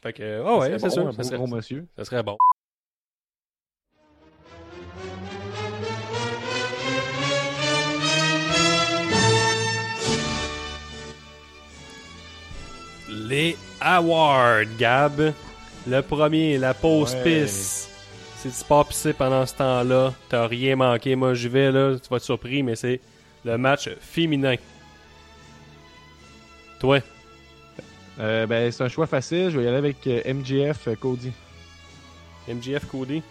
Fait 0.02 0.12
que, 0.14 0.24
euh, 0.24 0.44
ouais, 0.44 0.58
ouais, 0.58 0.72
Ça 0.72 0.90
c'est 0.90 0.90
serait 0.90 1.06
bon, 1.06 1.12
sûr. 1.14 1.24
Ça 1.24 1.30
beau 1.30 1.38
gros 1.38 1.48
serait, 1.48 1.56
monsieur. 1.58 1.88
ça 1.96 2.04
serait 2.06 2.24
bon. 2.24 2.38
Les 13.10 13.56
awards, 13.80 14.66
Gab. 14.78 15.34
Le 15.88 16.02
premier, 16.02 16.58
la 16.58 16.74
pause 16.74 17.14
Ouais. 17.16 17.24
pisse. 17.46 17.90
Pas 18.68 18.84
pissé 18.84 19.14
pendant 19.14 19.46
ce 19.46 19.56
temps-là, 19.56 20.14
t'as 20.30 20.48
rien 20.48 20.76
manqué. 20.76 21.16
Moi, 21.16 21.34
j'y 21.34 21.48
vais, 21.48 21.72
là. 21.72 21.96
Tu 22.02 22.08
vas 22.10 22.18
être 22.18 22.24
surpris, 22.24 22.64
mais 22.64 22.76
c'est 22.76 23.00
le 23.46 23.58
match 23.58 23.90
féminin. 24.00 24.56
Toi, 26.80 27.00
Euh, 28.20 28.48
ben, 28.48 28.72
c'est 28.72 28.84
un 28.84 28.90
choix 28.90 29.06
facile, 29.06 29.52
je 29.52 29.60
vais 29.60 29.66
y 29.66 29.68
aller 29.68 29.78
avec 29.78 30.08
euh, 30.08 30.22
MJF 30.34 30.88
euh, 30.88 30.96
Cody. 30.96 31.32
MGF 32.48 32.86
Cody? 32.88 33.22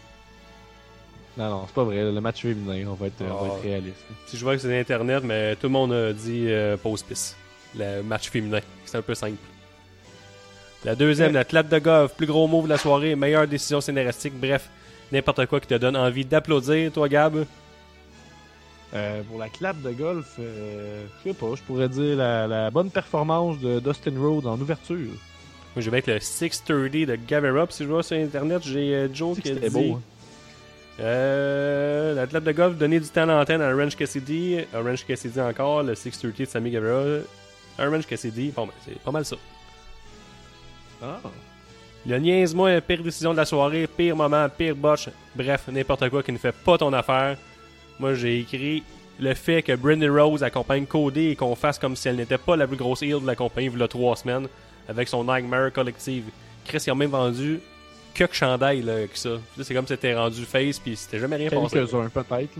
Non, 1.36 1.50
non, 1.50 1.64
c'est 1.66 1.74
pas 1.74 1.82
vrai. 1.82 1.96
Le 2.04 2.20
match 2.20 2.42
féminin, 2.42 2.86
on 2.88 2.94
va 2.94 3.06
être, 3.08 3.20
on 3.20 3.24
va 3.46 3.50
Ah. 3.52 3.56
être 3.56 3.62
réaliste. 3.64 3.96
Si 4.28 4.36
je 4.36 4.44
vois 4.44 4.54
que 4.54 4.62
c'est 4.62 4.78
Internet, 4.78 5.24
mais 5.24 5.56
tout 5.56 5.66
le 5.66 5.70
monde 5.72 5.92
a 5.92 6.12
dit 6.12 6.44
euh, 6.48 6.76
pause 6.76 7.02
pisse. 7.02 7.36
Le 7.76 8.00
match 8.02 8.30
féminin. 8.30 8.60
C'est 8.84 8.96
un 8.98 9.02
peu 9.02 9.16
simple. 9.16 9.36
La 10.84 10.94
deuxième, 10.94 11.32
la 11.32 11.44
clap 11.44 11.68
de 11.68 11.78
golf. 11.80 12.14
Plus 12.14 12.26
gros 12.26 12.46
move 12.46 12.64
de 12.66 12.68
la 12.70 12.78
soirée. 12.78 13.16
Meilleure 13.16 13.48
décision 13.48 13.80
scénaristique. 13.80 14.34
Bref, 14.38 14.68
n'importe 15.12 15.46
quoi 15.46 15.60
qui 15.60 15.66
te 15.66 15.74
donne 15.74 15.96
envie 15.96 16.24
d'applaudir, 16.24 16.92
toi, 16.92 17.08
Gab? 17.08 17.44
Euh, 18.94 19.22
pour 19.28 19.38
la 19.38 19.48
clap 19.48 19.80
de 19.82 19.90
golf, 19.90 20.36
euh, 20.38 21.04
je 21.24 21.30
sais 21.30 21.34
pas, 21.36 21.46
je 21.54 21.62
pourrais 21.62 21.88
dire 21.88 22.16
la, 22.16 22.46
la 22.46 22.70
bonne 22.70 22.90
performance 22.90 23.58
de 23.58 23.80
Dustin 23.80 24.12
Rhodes 24.18 24.46
en 24.46 24.58
ouverture. 24.60 24.96
Moi, 25.74 25.82
je 25.82 25.90
vais 25.90 25.96
avec 25.98 26.06
le 26.06 26.20
630 26.20 26.90
de 26.92 27.16
Gavera. 27.28 27.66
Puis 27.66 27.76
si 27.76 27.82
je 27.84 27.88
vois 27.88 28.02
sur 28.02 28.16
Internet, 28.16 28.62
j'ai 28.64 28.94
euh, 28.94 29.08
Joe 29.12 29.38
qui 29.38 29.50
a 29.50 29.54
dit... 29.56 29.68
beau. 29.68 29.96
hein. 29.96 30.02
Euh, 31.00 32.14
la 32.14 32.26
clap 32.26 32.44
de 32.44 32.52
golf, 32.52 32.76
donner 32.78 32.98
du 33.00 33.08
temps 33.08 33.22
à 33.22 33.26
l'antenne 33.26 33.60
à 33.60 33.74
Orange 33.74 33.96
Cassidy. 33.96 34.60
Orange 34.74 35.04
Cassidy 35.04 35.38
encore. 35.40 35.82
Le 35.82 35.94
630 35.94 36.38
de 36.40 36.44
Sammy 36.46 36.70
Guevara. 36.70 37.18
Orange 37.78 38.06
Cassidy. 38.06 38.50
Bon, 38.56 38.64
ben, 38.66 38.72
c'est 38.86 38.98
pas 39.00 39.10
mal 39.10 39.24
ça. 39.26 39.36
Ah. 41.02 41.18
Le 42.08 42.18
niaise-moi, 42.18 42.80
pire 42.82 43.02
décision 43.02 43.32
de 43.32 43.36
la 43.36 43.44
soirée, 43.44 43.88
pire 43.88 44.14
moment, 44.14 44.48
pire 44.48 44.76
botch, 44.76 45.08
bref, 45.34 45.64
n'importe 45.66 46.08
quoi 46.08 46.22
qui 46.22 46.30
ne 46.30 46.38
fait 46.38 46.54
pas 46.54 46.78
ton 46.78 46.92
affaire. 46.92 47.36
Moi, 47.98 48.14
j'ai 48.14 48.38
écrit 48.38 48.84
le 49.18 49.34
fait 49.34 49.62
que 49.62 49.74
Brendan 49.74 50.16
Rose 50.16 50.44
accompagne 50.44 50.86
Cody 50.86 51.30
et 51.30 51.36
qu'on 51.36 51.56
fasse 51.56 51.80
comme 51.80 51.96
si 51.96 52.06
elle 52.06 52.14
n'était 52.14 52.38
pas 52.38 52.54
la 52.54 52.68
plus 52.68 52.76
grosse 52.76 53.02
heel 53.02 53.20
de 53.20 53.26
la 53.26 53.34
compagnie 53.34 53.70
il 53.72 53.78
y 53.78 53.82
a 53.82 53.88
trois 53.88 54.14
semaines 54.14 54.46
avec 54.88 55.08
son 55.08 55.24
Nightmare 55.24 55.72
Collective. 55.72 56.26
Chris, 56.64 56.84
ils 56.86 56.92
ont 56.92 56.96
même 56.96 57.10
vendu 57.10 57.58
quelques 58.14 58.34
chandails 58.34 58.82
là, 58.82 58.94
avec 58.94 59.16
ça. 59.16 59.30
C'est 59.60 59.74
comme 59.74 59.86
si 59.86 59.94
c'était 59.94 60.14
rendu 60.14 60.44
face 60.44 60.78
puis 60.78 60.94
c'était 60.96 61.18
jamais 61.18 61.36
rien 61.36 61.50
passé. 61.50 61.78
Quelques-uns, 61.78 62.08
peut-être. 62.08 62.54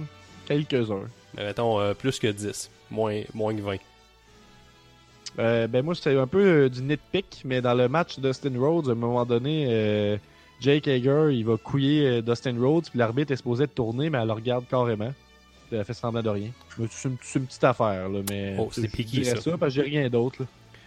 Quelques-uns. 0.46 1.08
Mais 1.36 1.44
mettons 1.44 1.78
euh, 1.78 1.94
plus 1.94 2.18
que 2.18 2.26
10, 2.26 2.68
moins, 2.90 3.20
moins 3.32 3.54
que 3.54 3.60
20. 3.60 3.76
Euh, 5.38 5.66
ben 5.66 5.84
moi, 5.84 5.94
c'est 5.94 6.16
un 6.16 6.26
peu 6.26 6.40
euh, 6.64 6.68
du 6.68 6.82
nitpick, 6.82 7.42
mais 7.44 7.60
dans 7.60 7.74
le 7.74 7.88
match 7.88 8.18
Dustin 8.18 8.58
Rhodes, 8.58 8.88
à 8.88 8.92
un 8.92 8.94
moment 8.94 9.24
donné, 9.26 9.66
euh, 9.68 10.16
Jake 10.60 10.88
Hager, 10.88 11.28
il 11.32 11.44
va 11.44 11.56
couiller 11.58 12.22
Dustin 12.22 12.56
Rhodes, 12.58 12.88
puis 12.88 12.98
l'arbitre 12.98 13.32
est 13.32 13.36
supposé 13.36 13.66
de 13.66 13.70
tourner, 13.72 14.08
mais 14.08 14.18
elle 14.18 14.28
le 14.28 14.32
regarde 14.32 14.64
carrément. 14.68 15.12
Elle 15.70 15.84
fait 15.84 15.92
semblant 15.94 16.22
de 16.22 16.30
rien. 16.30 16.50
C'est 16.90 17.08
une, 17.08 17.16
petite 17.16 17.64
affaire, 17.64 18.08
là, 18.08 18.20
mais... 18.30 18.54
Oh, 18.58 18.68
c'est 18.72 18.88
piqué, 18.88 19.20
dirais 19.20 19.40
ça. 19.40 19.58
parce 19.58 19.74
que 19.74 19.82
j'ai 19.82 19.90
rien 19.90 20.08
d'autre, 20.08 20.44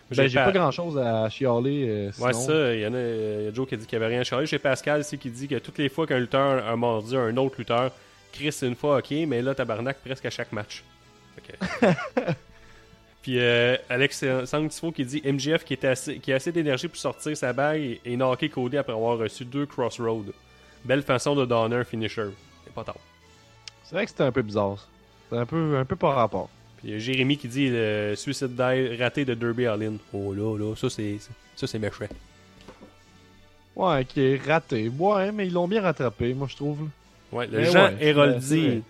Ben, 0.10 0.28
j'ai 0.28 0.39
pas- 0.39 0.45
pas 0.45 0.52
grand-chose 0.54 0.97
à 0.97 1.30
chialer, 1.30 1.86
euh, 1.88 2.12
Ouais, 2.20 2.34
sinon. 2.34 2.45
ça, 2.47 2.74
il 2.76 2.82
y 2.82 2.88
en 2.88 2.93
a, 2.93 3.00
il 3.00 3.45
y 3.45 3.47
a 3.50 3.54
Joe 3.54 3.68
qui 3.68 3.76
a 3.76 3.78
dit 3.78 3.86
qu'il 3.86 4.00
n'y 4.00 4.06
avait 4.06 4.14
rien 4.14 4.22
à 4.22 4.24
changer. 4.24 4.45
J'ai 4.47 4.58
Pascal 4.58 5.02
ici 5.02 5.18
qui 5.20 5.30
dit 5.30 5.47
que 5.47 5.56
toutes 5.60 5.78
les 5.78 5.89
fois 5.89 6.08
qu'un 6.08 6.18
lutteur 6.18 6.66
a 6.66 6.76
mordu 6.76 7.16
un 7.18 7.36
autre 7.38 7.56
lutteur, 7.60 7.91
Chris, 8.32 8.56
une 8.64 8.76
fois, 8.76 8.97
ok, 9.00 9.12
mais 9.28 9.41
là, 9.43 9.54
tabarnak, 9.54 9.97
presque 10.04 10.26
à 10.26 10.30
chaque 10.32 10.52
match. 10.54 10.84
Que- 11.45 11.88
Puis 13.22 13.39
euh, 13.39 13.76
Alex 13.89 14.24
Sanctifo 14.45 14.91
qui 14.91 15.05
dit 15.05 15.22
MGF 15.26 15.63
qui, 15.65 15.74
était 15.74 15.88
assez, 15.88 16.20
qui 16.20 16.32
a 16.32 16.36
assez 16.36 16.51
d'énergie 16.51 16.88
pour 16.88 16.97
sortir 16.97 17.36
sa 17.36 17.51
bague 17.51 17.82
et, 17.82 18.01
et 18.05 18.15
knocker 18.15 18.49
Cody 18.49 18.78
après 18.78 18.93
avoir 18.93 19.17
reçu 19.17 19.43
deux 19.45 19.65
crossroads. 19.65 20.32
Belle 20.86 21.03
façon 21.03 21.36
de 21.36 21.45
donner 21.45 21.76
un 21.76 21.84
finisher. 21.84 22.30
C'est 22.63 22.74
pas 22.74 22.84
tard. 22.84 22.95
C'est 23.84 23.95
vrai 23.95 24.05
que 24.05 24.11
c'était 24.11 24.24
un 24.24 24.32
peu 24.32 24.41
bizarre, 24.41 24.78
ça. 24.78 24.86
C'est 25.30 25.38
un 25.38 25.45
peu, 25.45 25.78
un 25.78 25.86
peu 25.86 25.95
par 25.95 26.15
rapport. 26.15 26.49
Puis 26.78 26.93
euh, 26.93 26.99
Jérémy 26.99 27.38
qui 27.38 27.47
dit 27.47 27.70
le 27.70 28.13
suicide 28.15 28.55
die 28.55 28.95
raté 28.97 29.26
de 29.26 29.34
Derby 29.34 29.67
Allin. 29.67 29.95
Oh 30.13 30.34
là 30.34 30.57
là, 30.57 30.76
ça 30.76 30.89
c'est 30.89 31.17
ça 31.55 31.67
c'est 31.67 31.80
méchant. 31.80 32.05
Ouais, 33.76 34.05
qui 34.05 34.22
est 34.22 34.41
raté. 34.45 34.89
Ouais, 34.89 35.32
mais 35.32 35.47
ils 35.47 35.53
l'ont 35.53 35.67
bien 35.67 35.82
rattrapé, 35.82 36.34
moi, 36.34 36.47
je 36.49 36.55
trouve. 36.55 36.89
Ouais, 37.32 37.47
le 37.47 37.59
Mais 37.59 37.72
Jean 37.72 37.86
ouais, 37.86 37.97
Héroldi. 38.01 38.84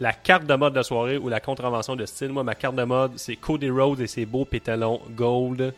La 0.00 0.12
carte 0.12 0.46
de 0.46 0.54
mode 0.54 0.72
de 0.72 0.78
la 0.78 0.82
soirée 0.82 1.18
ou 1.18 1.28
la 1.28 1.40
contravention 1.40 1.96
de 1.96 2.04
style. 2.06 2.28
Moi, 2.28 2.42
ma 2.42 2.54
carte 2.54 2.76
de 2.76 2.84
mode, 2.84 3.12
c'est 3.16 3.36
Cody 3.36 3.70
Rhodes 3.70 4.00
et 4.00 4.06
ses 4.06 4.26
beaux 4.26 4.44
pétalons 4.44 5.00
gold. 5.12 5.72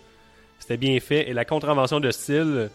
C'était 0.58 0.76
bien 0.76 0.98
fait. 1.00 1.28
Et 1.28 1.32
la 1.32 1.44
contravention 1.44 2.00
de 2.00 2.10
style, 2.10 2.70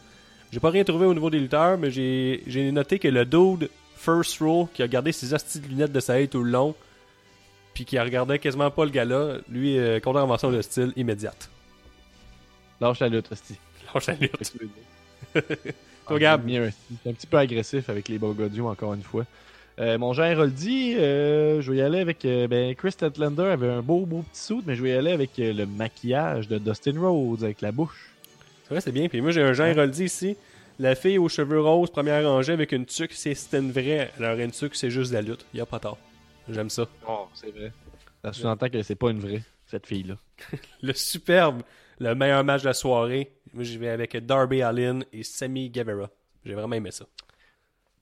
j'ai 0.51 0.59
pas 0.59 0.69
rien 0.69 0.83
trouvé 0.83 1.05
au 1.05 1.13
niveau 1.13 1.29
des 1.29 1.39
lutteurs, 1.39 1.77
mais 1.77 1.91
j'ai 1.91 2.71
noté 2.71 2.99
que 2.99 3.07
le 3.07 3.25
dude 3.25 3.69
First 3.97 4.39
Row, 4.39 4.69
qui 4.73 4.83
a 4.83 4.87
gardé 4.87 5.11
ses 5.11 5.33
hosties 5.33 5.59
de 5.59 5.67
lunettes 5.67 5.91
de 5.91 5.99
soleil 5.99 6.27
tout 6.27 6.43
le 6.43 6.51
long, 6.51 6.75
puis 7.73 7.85
qui 7.85 7.97
a 7.97 8.03
regardé 8.03 8.39
quasiment 8.39 8.69
pas 8.69 8.85
le 8.85 8.91
gars-là, 8.91 9.37
lui, 9.49 9.77
euh, 9.77 9.99
contravention 9.99 10.51
de 10.51 10.61
style 10.61 10.93
immédiate. 10.95 11.49
Lâche 12.79 12.99
la 12.99 13.09
lutte, 13.09 13.31
hostie. 13.31 13.57
Lâche 13.93 14.07
la 14.07 14.13
lutte. 14.15 14.53
Toi, 16.07 16.19
Gab? 16.19 16.41
Ah, 16.49 16.69
C'est 17.03 17.09
un 17.09 17.13
petit 17.13 17.27
peu 17.27 17.37
agressif 17.37 17.89
avec 17.89 18.09
les 18.09 18.17
Bogodios, 18.17 18.67
encore 18.67 18.93
une 18.93 19.03
fois. 19.03 19.25
Euh, 19.79 19.97
mon 19.97 20.13
Jean 20.13 20.25
Héroldi, 20.25 20.95
euh, 20.97 21.61
je 21.61 21.71
vais 21.71 21.77
y 21.77 21.81
aller 21.81 21.99
avec. 21.99 22.25
euh, 22.25 22.47
ben, 22.47 22.75
Chris 22.75 22.91
Statlander 22.91 23.43
avait 23.45 23.69
un 23.69 23.81
beau, 23.81 24.05
beau 24.05 24.21
petit 24.31 24.41
suit, 24.41 24.61
mais 24.65 24.75
je 24.75 24.83
vais 24.83 24.89
y 24.89 24.93
aller 24.93 25.11
avec 25.11 25.37
euh, 25.39 25.51
le 25.51 25.65
maquillage 25.65 26.47
de 26.47 26.59
Dustin 26.59 26.99
Rhodes 26.99 27.43
avec 27.43 27.61
la 27.61 27.71
bouche. 27.71 28.11
C'est 28.63 28.69
vrai, 28.69 28.81
c'est 28.81 28.91
bien. 28.91 29.09
Puis 29.09 29.19
moi, 29.21 29.31
j'ai 29.31 29.41
un 29.41 29.53
Jean 29.53 29.65
Héroldi 29.65 30.05
ici. 30.05 30.37
La 30.79 30.95
fille 30.95 31.17
aux 31.17 31.29
cheveux 31.29 31.61
roses, 31.61 31.89
première 31.91 32.27
rangée 32.27 32.53
avec 32.53 32.71
une 32.71 32.85
tuque, 32.85 33.13
c'est 33.13 33.33
c'était 33.35 33.59
une 33.59 33.71
vraie. 33.71 34.11
Alors, 34.19 34.37
une 34.39 34.51
tuque, 34.51 34.75
c'est 34.75 34.89
juste 34.89 35.11
de 35.11 35.15
la 35.15 35.21
lutte. 35.21 35.45
Il 35.53 35.61
a 35.61 35.65
pas 35.65 35.79
tort. 35.79 35.97
J'aime 36.49 36.69
ça. 36.69 36.87
Oh, 37.07 37.27
c'est 37.33 37.51
vrai. 37.51 37.71
Ça 38.23 38.33
sous-entend 38.33 38.69
que 38.69 38.81
c'est 38.83 38.95
pas 38.95 39.09
une 39.09 39.19
vraie, 39.19 39.43
cette 39.67 39.85
fille-là. 39.85 40.15
Le 40.81 40.93
superbe, 40.93 41.61
le 41.99 42.15
meilleur 42.15 42.43
match 42.43 42.61
de 42.61 42.67
la 42.67 42.73
soirée. 42.73 43.31
Moi, 43.53 43.63
j'y 43.63 43.77
vais 43.77 43.89
avec 43.89 44.15
Darby 44.25 44.61
Allin 44.61 44.99
et 45.11 45.23
Sammy 45.23 45.69
Guevara. 45.69 46.09
J'ai 46.45 46.53
vraiment 46.53 46.75
aimé 46.75 46.91
ça. 46.91 47.05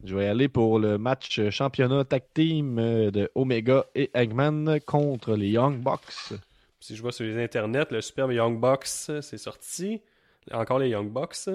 Je 0.04 0.16
vais 0.16 0.28
aller 0.28 0.48
pour 0.48 0.80
le 0.80 0.98
match 0.98 1.38
euh, 1.38 1.52
championnat 1.52 2.04
tag 2.06 2.24
team 2.34 2.80
euh, 2.80 3.12
de 3.12 3.30
Omega 3.36 3.86
et 3.94 4.10
Eggman 4.16 4.80
contre 4.86 5.36
les 5.36 5.50
Young 5.50 5.78
Bucks. 5.80 6.34
Si 6.80 6.96
je 6.96 7.02
vois 7.04 7.12
sur 7.12 7.24
les 7.26 7.42
internets, 7.42 7.86
le 7.92 8.02
superbe 8.02 8.32
Young 8.32 8.60
Bucks, 8.60 8.88
c'est 8.88 9.38
sorti. 9.38 10.02
Encore 10.52 10.80
les 10.80 10.90
Young 10.90 11.12
Bucks. 11.12 11.48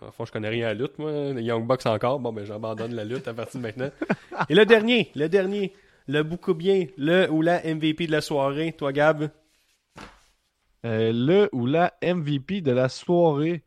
Enfin, 0.00 0.24
je 0.24 0.32
connais 0.32 0.48
rien 0.48 0.66
à 0.66 0.74
la 0.74 0.80
lutte, 0.80 0.98
moi. 0.98 1.32
Les 1.32 1.42
Young 1.42 1.64
Bucks 1.66 1.86
encore. 1.86 2.18
Bon, 2.18 2.32
ben, 2.32 2.44
j'abandonne 2.44 2.94
la 2.94 3.04
lutte 3.04 3.28
à 3.28 3.34
partir 3.34 3.60
de 3.60 3.66
maintenant. 3.66 3.90
Et 4.48 4.54
le 4.54 4.66
dernier, 4.66 5.12
le 5.14 5.28
dernier, 5.28 5.72
le 6.08 6.22
beaucoup 6.22 6.54
bien, 6.54 6.86
le 6.96 7.30
ou 7.30 7.42
la 7.42 7.62
MVP 7.62 8.08
de 8.08 8.12
la 8.12 8.20
soirée, 8.20 8.72
toi, 8.72 8.92
Gab? 8.92 9.30
Euh, 10.84 11.12
le 11.12 11.48
ou 11.52 11.66
la 11.66 11.94
MVP 12.02 12.60
de 12.60 12.72
la 12.72 12.88
soirée. 12.88 13.62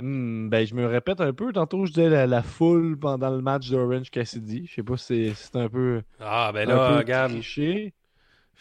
Hmm, 0.00 0.48
ben, 0.48 0.66
je 0.66 0.74
me 0.74 0.86
répète 0.86 1.20
un 1.20 1.32
peu. 1.32 1.52
Tantôt, 1.52 1.86
je 1.86 1.92
disais 1.92 2.08
la, 2.08 2.26
la 2.26 2.42
foule 2.42 2.98
pendant 2.98 3.30
le 3.30 3.40
match 3.40 3.70
d'Orange 3.70 4.10
Cassidy. 4.10 4.66
Je 4.66 4.74
sais 4.74 4.82
pas 4.82 4.96
si 4.96 5.32
c'est- 5.34 5.56
un 5.56 5.68
peu, 5.68 6.02
Ah, 6.20 6.50
ben 6.52 6.68
un 6.68 6.74
là, 6.74 7.04
Gab, 7.04 7.30
je 7.40 7.40
suis 7.40 7.92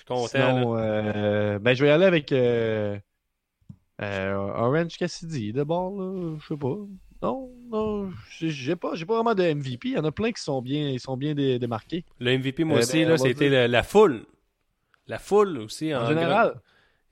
content. 0.06 0.28
Sinon, 0.28 0.78
euh, 0.78 1.60
ben, 1.60 1.74
je 1.76 1.84
vais 1.84 1.90
y 1.90 1.92
aller 1.94 2.06
avec 2.06 2.32
euh, 2.32 3.00
euh, 4.02 4.34
Orange 4.36 4.98
Cassidy. 4.98 5.54
D'abord, 5.54 5.94
je 6.40 6.48
sais 6.48 6.58
pas. 6.58 6.76
Non, 7.22 7.50
non, 7.72 8.12
j'ai 8.38 8.76
pas, 8.76 8.96
j'ai 8.96 9.06
pas 9.06 9.16
vraiment 9.16 9.34
de 9.34 9.44
MVP. 9.44 9.90
Il 9.90 9.94
y 9.94 9.98
en 9.98 10.04
a 10.04 10.12
plein 10.12 10.32
qui 10.32 10.42
sont 10.42 10.62
bien, 10.62 10.90
ils 10.90 11.00
sont 11.00 11.16
bien 11.16 11.34
dé- 11.34 11.58
démarqués. 11.58 12.04
Le 12.20 12.32
MVP, 12.32 12.64
moi 12.64 12.80
aussi, 12.80 13.04
ben, 13.04 13.10
là, 13.10 13.18
c'était 13.18 13.50
la, 13.50 13.68
la 13.68 13.84
foule. 13.84 14.26
La 15.08 15.20
foule 15.20 15.58
aussi. 15.60 15.94
En 15.96 16.04
En, 16.04 16.08
général. 16.10 16.56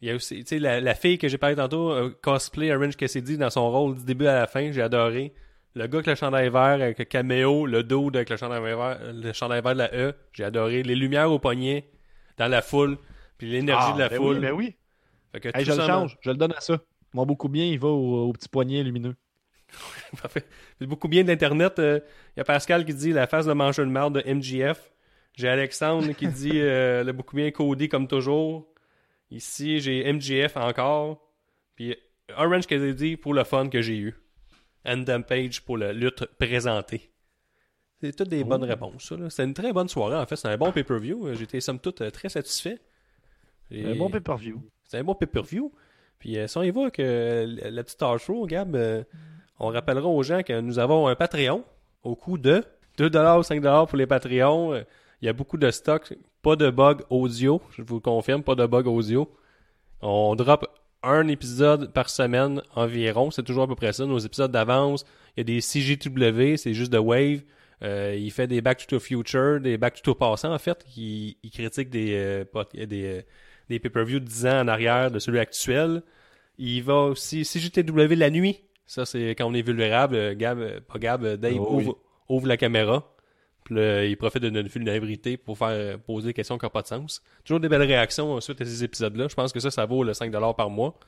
Il 0.02 0.08
y 0.08 0.12
a 0.12 0.16
aussi, 0.16 0.40
tu 0.40 0.48
sais, 0.48 0.60
la, 0.60 0.82
la 0.82 0.96
fille 0.96 1.18
que 1.18 1.28
j'ai 1.28 1.38
parlé 1.38 1.56
tantôt, 1.56 1.92
euh, 1.92 2.10
cosplay 2.22 2.74
Orange 2.74 2.96
Cassidy 2.96 3.38
dans 3.38 3.50
son 3.52 3.70
rôle 3.70 3.96
du 3.98 4.04
début 4.04 4.26
à 4.28 4.34
la 4.34 4.48
fin, 4.48 4.72
j'ai 4.72 4.82
adoré. 4.82 5.34
Le 5.76 5.88
gars 5.88 6.00
avec 6.00 6.08
le 6.08 6.16
chandail 6.16 6.50
vert, 6.50 6.82
avec 6.82 6.98
le 7.00 7.06
caméo, 7.06 7.66
le 7.66 7.84
dos 7.84 8.10
avec 8.14 8.30
le 8.30 8.36
chandail 8.38 8.62
vert, 8.62 9.00
le 9.14 9.32
chandail 9.32 9.62
vert 9.62 9.74
de 9.74 9.78
la 9.78 9.94
E, 9.94 10.14
j'ai 10.34 10.44
adoré. 10.44 10.84
Les 10.84 10.96
lumières 10.96 11.32
au 11.32 11.40
poignet, 11.40 11.90
dans 12.38 12.48
la 12.48 12.62
foule, 12.62 12.98
puis 13.38 13.50
l'énergie 13.50 13.90
Ah, 13.92 13.94
de 13.94 14.00
la 14.00 14.10
ben 14.10 14.18
foule. 14.18 14.36
Oui, 14.36 14.42
ben 14.42 14.52
oui. 14.52 14.76
Fait 15.32 15.40
que 15.40 15.50
Hey, 15.58 15.64
je 15.64 15.72
le 15.72 15.82
change, 15.82 16.18
je 16.22 16.30
le 16.32 16.36
donne 16.36 16.54
à 16.54 16.62
ça. 16.62 16.80
Mon 17.14 17.26
beaucoup 17.26 17.48
bien, 17.48 17.66
il 17.66 17.80
va 17.80 17.88
au, 17.90 18.30
au 18.30 18.34
petit 18.34 18.50
poignet 18.50 18.84
lumineux. 18.84 19.16
Parfait. 20.22 20.44
Beaucoup 20.82 21.08
bien 21.08 21.24
d'Internet. 21.24 21.76
Il 21.78 22.02
y 22.38 22.40
a 22.40 22.44
Pascal 22.44 22.86
qui 22.86 22.94
dit 22.94 23.14
la 23.14 23.28
face 23.28 23.46
de 23.46 23.54
manger 23.54 23.84
de 23.84 23.88
marde 23.90 24.22
de 24.22 24.34
MGF. 24.34 24.92
J'ai 25.34 25.48
Alexandre 25.48 26.12
qui 26.14 26.28
dit 26.28 26.52
euh, 26.56 27.04
le 27.04 27.14
beaucoup 27.14 27.36
bien 27.36 27.50
Cody 27.52 27.88
comme 27.88 28.08
toujours. 28.08 28.68
Ici, 29.32 29.80
j'ai 29.80 30.12
MGF 30.12 30.58
encore. 30.58 31.22
Puis 31.76 31.96
Orange 32.38 32.68
Cassidy 32.68 33.18
pour 33.18 33.34
le 33.34 33.44
fun 33.44 33.70
que 33.70 33.82
j'ai 33.82 33.98
eu. 33.98 34.16
Andam 34.86 35.24
Page 35.24 35.62
pour 35.62 35.78
la 35.78 35.94
lutte 35.94 36.26
présentée. 36.40 37.12
C'est 38.02 38.16
toutes 38.16 38.30
des 38.30 38.42
Oh. 38.44 38.48
bonnes 38.48 38.64
réponses. 38.64 39.04
ça, 39.10 39.16
là. 39.16 39.30
C'est 39.30 39.44
une 39.44 39.54
très 39.54 39.72
bonne 39.74 39.88
soirée. 39.88 40.16
En 40.18 40.26
fait, 40.26 40.36
c'est 40.36 40.48
un 40.48 40.58
bon 40.58 40.72
pay-per-view. 40.72 41.34
J'étais 41.36 41.62
somme 41.62 41.80
toute 41.80 42.02
euh, 42.02 42.10
très 42.10 42.30
satisfait. 42.30 42.80
Et- 43.70 43.86
Un 43.86 43.96
bon 43.96 44.10
pay-per-view. 44.10 44.62
c'est 44.84 44.98
un 44.98 45.04
bon 45.04 45.14
pay-per-view. 45.16 45.72
Puis 46.20 46.38
euh, 46.38 46.48
si 46.48 46.58
on 46.58 46.64
y 46.64 46.72
va 46.72 46.90
que 46.92 47.02
euh, 47.02 47.70
la, 47.70 47.84
petite 47.84 48.00
talk 48.00 48.20
show, 48.20 48.46
Gab, 48.48 48.76
euh, 48.76 49.04
on 49.60 49.68
rappellera 49.68 50.08
aux 50.08 50.24
gens 50.24 50.42
que 50.44 50.60
nous 50.60 50.80
avons 50.80 51.08
un 51.08 51.16
Patreon 51.16 51.64
au 52.04 52.16
coût 52.16 52.38
de 52.40 52.64
2$ 52.98 53.38
ou 53.38 53.44
5$ 53.44 53.88
pour 53.88 53.98
les 53.98 54.08
Patreons. 54.08 54.84
Il 55.22 55.26
y 55.26 55.30
a 55.30 55.34
beaucoup 55.34 55.58
de 55.58 55.70
stocks, 55.70 56.14
pas 56.42 56.56
de 56.56 56.70
bug 56.70 57.02
audio, 57.10 57.62
je 57.78 57.84
vous 57.84 57.96
le 57.96 58.02
confirme, 58.02 58.44
pas 58.44 58.56
de 58.56 58.66
bug 58.66 58.88
audio. 58.88 59.32
On 60.02 60.36
drop 60.36 60.66
un 61.04 61.28
épisode 61.28 61.94
par 61.94 62.10
semaine 62.10 62.62
environ. 62.76 63.32
C'est 63.32 63.44
toujours 63.44 63.64
à 63.64 63.68
peu 63.68 63.76
près 63.76 63.94
ça. 63.94 64.06
Nos 64.06 64.20
épisodes 64.20 64.52
d'avance, 64.52 65.06
il 65.36 65.40
y 65.40 65.42
a 65.42 65.44
des 65.44 65.62
CGW, 65.62 66.58
c'est 66.58 66.74
juste 66.74 66.92
de 66.92 66.98
Wave. 66.98 67.42
Euh, 67.84 68.16
il 68.18 68.32
fait 68.32 68.48
des 68.48 68.62
Back 68.62 68.86
to 68.86 68.98
the 68.98 69.02
Future, 69.02 69.60
des 69.60 69.78
Back 69.78 70.02
to 70.02 70.14
the 70.14 70.18
Passant, 70.18 70.54
en 70.54 70.60
fait. 70.60 70.86
Il, 70.96 71.36
il 71.42 71.50
critique 71.52 71.90
des, 71.90 72.14
euh, 72.14 72.46
des, 72.74 73.06
euh, 73.06 73.22
des 73.70 73.80
pay-per-views 73.80 74.20
de 74.20 74.26
10 74.26 74.46
ans 74.46 74.62
en 74.62 74.68
arrière 74.68 75.10
de 75.10 75.18
celui 75.20 75.40
actuel. 75.40 76.04
Il 76.58 76.84
va 76.84 76.96
aussi 77.06 77.44
CGTW 77.44 78.16
la 78.16 78.30
nuit. 78.30 78.62
Ça, 78.86 79.06
c'est 79.06 79.32
quand 79.32 79.46
on 79.46 79.54
est 79.54 79.62
vulnérable. 79.64 80.36
Gab, 80.36 80.80
pas 80.82 81.00
Gab, 81.00 81.26
Dave 81.38 81.56
Oh 81.60 81.68
oui. 81.72 81.84
ouvre, 81.86 81.98
ouvre 82.30 82.48
la 82.48 82.58
caméra. 82.58 83.16
Puis 83.72 83.80
là, 83.80 84.04
il 84.04 84.18
profite 84.18 84.42
de 84.44 84.50
notre 84.50 84.68
vulnérabilité 84.70 85.38
pour 85.38 85.58
faire 85.58 85.98
poser 86.00 86.28
des 86.28 86.34
questions 86.34 86.58
qui 86.58 86.66
n'ont 86.66 86.70
pas 86.70 86.82
de 86.82 86.88
sens. 86.88 87.24
Toujours 87.46 87.62
des 87.62 87.70
belles 87.70 87.82
réactions 87.84 88.36
euh, 88.36 88.42
suite 88.42 88.60
à 88.60 88.66
ces 88.66 88.84
épisodes-là. 88.84 89.30
Je 89.30 89.34
pense 89.36 89.54
que 89.54 89.62
ça, 89.62 89.72
ça 89.72 89.86
vaut 89.86 90.04
le 90.04 90.12
5$ 90.12 90.56
par 90.58 90.70
mois. 90.70 91.00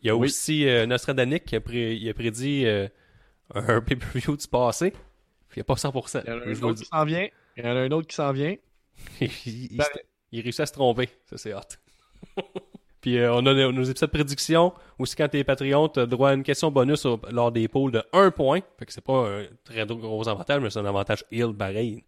Il 0.00 0.06
y 0.06 0.10
a 0.10 0.14
Oui. 0.16 0.26
aussi 0.28 0.68
euh, 0.68 0.86
Nostradanic 0.86 1.44
qui 1.46 1.56
a, 1.56 1.60
pré- 1.60 1.96
il 1.96 2.08
a 2.08 2.14
prédit 2.14 2.64
euh, 2.64 2.86
un 3.54 3.80
pay-per-view 3.80 4.36
du 4.36 4.46
passé. 4.46 4.92
Il 5.50 5.58
n'y 5.58 5.62
a 5.62 5.64
pas 5.64 5.74
100%. 5.74 6.22
Il 6.24 6.30
y 6.30 6.32
en 6.32 6.38
a 6.38 6.44
un 6.44 6.62
autre 6.62 6.78
qui 6.80 6.86
s'en 6.86 7.04
vient. 7.04 7.28
Il 7.56 7.64
y 7.64 7.66
en 7.66 7.70
a 7.76 7.80
un 7.80 7.90
autre 7.90 8.06
qui 8.06 8.14
s'en 8.14 8.30
vient. 8.32 8.54
il, 9.20 9.28
il- 9.46 9.76
Ben- 9.76 9.84
il 10.30 10.42
réussit 10.42 10.60
à 10.60 10.66
se 10.66 10.72
tromper. 10.72 11.08
Ça, 11.26 11.38
c'est 11.38 11.52
hot. 11.54 11.60
Puis 13.00 13.18
euh, 13.18 13.32
on 13.32 13.46
a 13.46 13.54
nos, 13.54 13.72
nos 13.72 13.82
épisodes 13.84 14.08
de 14.10 14.14
prédiction. 14.14 14.72
Aussi, 14.98 15.16
quand 15.16 15.28
t'es 15.28 15.42
Patreon, 15.44 15.88
t'as 15.88 16.06
droit 16.06 16.30
à 16.30 16.34
une 16.34 16.42
question 16.42 16.70
bonus 16.70 17.06
au- 17.06 17.20
lors 17.30 17.50
des 17.50 17.66
pôles 17.68 17.92
de 17.92 18.02
1 18.12 18.30
point. 18.30 18.60
Fait 18.78 18.84
que 18.86 18.92
c'est 18.92 19.00
pas 19.04 19.26
un 19.26 19.44
très 19.64 19.86
gros 19.86 20.28
avantage, 20.28 20.60
mais 20.62 20.68
c'est 20.70 20.80
un 20.80 20.84
avantage 20.86 21.24
heal 21.32 21.54
pareil. 21.54 22.04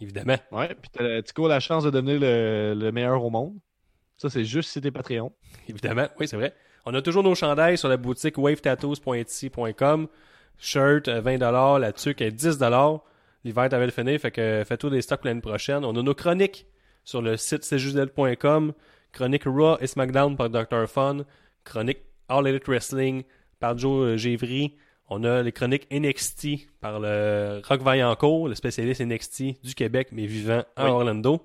Évidemment. 0.00 0.36
Ouais, 0.52 0.68
puis 0.80 0.90
t'as 0.92 1.20
Tico 1.22 1.46
la 1.48 1.60
chance 1.60 1.84
de 1.84 1.90
devenir 1.90 2.20
le, 2.20 2.74
le 2.78 2.92
meilleur 2.92 3.22
au 3.24 3.30
monde. 3.30 3.54
Ça, 4.16 4.30
c'est 4.30 4.44
juste 4.44 4.70
si 4.70 4.80
t'es 4.80 4.90
Patreon. 4.90 5.32
Évidemment, 5.68 6.06
oui, 6.18 6.28
c'est 6.28 6.36
vrai. 6.36 6.54
On 6.86 6.94
a 6.94 7.02
toujours 7.02 7.22
nos 7.22 7.34
chandails 7.34 7.76
sur 7.76 7.88
la 7.88 7.96
boutique 7.96 8.38
wavetattoos.etsy.com. 8.38 10.08
Shirt, 10.58 11.08
euh, 11.08 11.20
20$, 11.22 11.78
la 11.80 11.92
tuque 11.92 12.20
est 12.20 12.30
10$. 12.30 13.00
L'hiver 13.44 13.68
à 13.72 13.78
le 13.78 13.90
finir, 13.90 14.20
fait 14.20 14.30
que 14.30 14.62
fais-toi 14.66 14.90
des 14.90 15.00
stocks 15.02 15.24
l'année 15.24 15.40
prochaine. 15.40 15.84
On 15.84 15.96
a 15.96 16.02
nos 16.02 16.14
chroniques 16.14 16.66
sur 17.04 17.22
le 17.22 17.36
site 17.38 17.64
cjusdel.com. 17.64 18.72
Chronique 19.12 19.44
Raw 19.44 19.76
et 19.80 19.86
SmackDown 19.86 20.36
par 20.36 20.50
Dr. 20.50 20.86
Fun. 20.88 21.18
Chronique 21.64 21.98
All 22.28 22.46
Elite 22.46 22.66
Wrestling 22.68 23.22
par 23.58 23.76
Joe 23.76 24.06
euh, 24.08 24.16
Gévry. 24.16 24.76
On 25.08 25.24
a 25.24 25.42
les 25.42 25.50
chroniques 25.52 25.88
NXT 25.92 26.68
par 26.80 27.00
le 27.00 27.60
Rock 27.68 27.82
Vaillancourt, 27.82 28.48
le 28.48 28.54
spécialiste 28.54 29.00
NXT 29.00 29.62
du 29.64 29.74
Québec, 29.74 30.08
mais 30.12 30.26
vivant 30.26 30.62
à 30.76 30.84
Oui. 30.84 30.90
Orlando. 30.90 31.40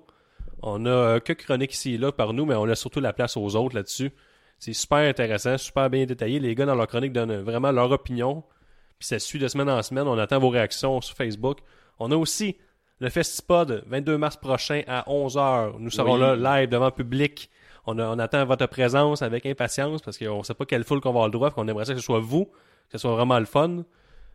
On 0.62 0.86
a 0.86 0.90
euh, 0.90 1.20
quelques 1.20 1.44
chroniques 1.44 1.74
ici 1.74 1.94
et 1.94 1.98
là 1.98 2.12
par 2.12 2.32
nous, 2.32 2.44
mais 2.46 2.54
on 2.54 2.64
laisse 2.64 2.78
surtout 2.80 3.00
la 3.00 3.12
place 3.12 3.36
aux 3.36 3.56
autres 3.56 3.74
là-dessus. 3.74 4.10
C'est 4.58 4.72
super 4.72 4.98
intéressant, 4.98 5.58
super 5.58 5.90
bien 5.90 6.06
détaillé. 6.06 6.38
Les 6.38 6.54
gars, 6.54 6.64
dans 6.64 6.74
leur 6.76 6.86
chronique, 6.86 7.12
donnent 7.12 7.42
vraiment 7.42 7.72
leur 7.72 7.90
opinion. 7.90 8.42
Puis 8.98 9.08
ça 9.08 9.18
suit 9.18 9.38
de 9.38 9.48
semaine 9.48 9.68
en 9.68 9.82
semaine. 9.82 10.06
On 10.08 10.16
attend 10.16 10.38
vos 10.38 10.48
réactions 10.48 11.00
sur 11.02 11.14
Facebook. 11.14 11.58
On 11.98 12.10
a 12.10 12.16
aussi 12.16 12.56
le 13.00 13.10
Festipod, 13.10 13.84
22 13.86 14.16
mars 14.16 14.36
prochain 14.38 14.82
à 14.86 15.02
11h. 15.10 15.74
Nous 15.78 15.90
serons 15.90 16.14
Oui. 16.14 16.20
là 16.20 16.36
live 16.60 16.70
devant 16.70 16.86
le 16.86 16.90
public. 16.92 17.50
On, 17.86 17.98
a- 17.98 18.08
on 18.08 18.18
attend 18.18 18.44
votre 18.44 18.66
présence 18.66 19.22
avec 19.22 19.46
impatience 19.46 20.02
parce 20.02 20.18
qu'on 20.18 20.38
ne 20.38 20.42
sait 20.42 20.54
pas 20.54 20.64
quelle 20.66 20.84
foule 20.84 21.00
qu'on 21.00 21.10
va 21.10 21.20
avoir 21.20 21.26
le 21.28 21.32
droit. 21.32 21.50
qu'on 21.50 21.66
aimerait 21.68 21.84
ça 21.84 21.94
que 21.94 22.00
ce 22.00 22.04
soit 22.04 22.20
vous, 22.20 22.46
que 22.46 22.92
ce 22.92 22.98
soit 22.98 23.12
vraiment 23.12 23.38
le 23.38 23.44
fun. 23.46 23.84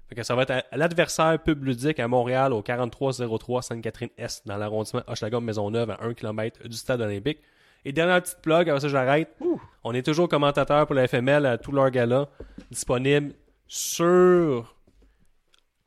Fait 0.07 0.15
que 0.15 0.23
ça 0.23 0.35
va 0.35 0.43
être 0.43 0.65
l'adversaire 0.73 1.41
pub 1.41 1.63
ludique 1.63 1.99
à 1.99 2.07
Montréal 2.07 2.53
au 2.53 2.61
4303 2.61 3.61
Sainte-Catherine-Est 3.61 4.45
dans 4.47 4.57
l'arrondissement 4.57 5.01
Hochelaga-Maisonneuve 5.07 5.91
à 5.91 6.03
1 6.03 6.13
km 6.13 6.67
du 6.67 6.75
stade 6.75 7.01
olympique. 7.01 7.39
Et 7.85 7.91
dernière 7.93 8.21
petite 8.21 8.41
plug, 8.41 8.69
avant 8.69 8.79
ça 8.79 8.89
j'arrête. 8.89 9.35
On 9.83 9.93
est 9.93 10.03
toujours 10.05 10.27
commentateur 10.29 10.85
pour 10.85 10.95
la 10.95 11.07
FML 11.07 11.45
à 11.45 11.57
tous 11.57 11.71
leurs 11.71 11.89
galas, 11.91 12.27
disponible 12.69 13.33
sur 13.67 14.75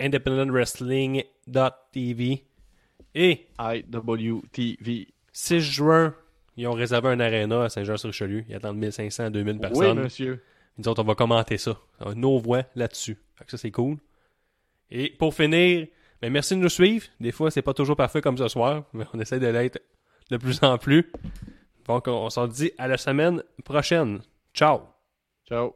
independentwrestling.tv. 0.01 2.45
Et 3.15 3.47
IWTV. 3.61 5.09
6 5.33 5.61
juin, 5.61 6.15
ils 6.57 6.67
ont 6.67 6.73
réservé 6.73 7.09
un 7.11 7.21
aréna 7.21 7.65
à 7.65 7.69
Saint-Jean-sur-Richelieu. 7.69 8.45
Ils 8.49 8.55
attendent 8.55 8.79
1500 8.79 9.25
à 9.25 9.31
2000 9.31 9.55
Oui, 9.55 9.61
personnes. 9.61 10.01
monsieur. 10.01 10.43
Nous 10.79 10.89
autres, 10.89 11.03
on 11.03 11.07
va 11.07 11.15
commenter 11.15 11.57
ça. 11.59 11.79
Nos 12.15 12.39
voix 12.39 12.63
là-dessus. 12.75 13.19
Ça, 13.47 13.57
c'est 13.57 13.71
cool. 13.71 13.97
Et 14.91 15.11
pour 15.11 15.35
finir, 15.35 15.87
ben 16.21 16.33
merci 16.33 16.55
de 16.57 16.61
nous 16.61 16.69
suivre. 16.69 17.07
Des 17.21 17.33
fois, 17.33 17.51
c'est 17.51 17.63
pas 17.63 17.75
toujours 17.75 17.97
parfait 17.97 18.21
comme 18.21 18.39
ce 18.39 18.49
soir, 18.49 18.85
mais 18.93 19.05
on 19.13 19.21
essaie 19.21 19.39
de 19.41 19.47
l'être 19.47 19.79
de 20.31 20.37
plus 20.37 20.63
en 20.63 20.79
plus. 20.79 21.11
Donc, 21.87 22.09
on 22.09 22.31
s'en 22.31 22.47
dit 22.47 22.73
à 22.79 22.89
la 22.89 22.97
semaine 22.97 23.43
prochaine. 23.65 24.21
Ciao! 24.55 24.81
Ciao. 25.47 25.75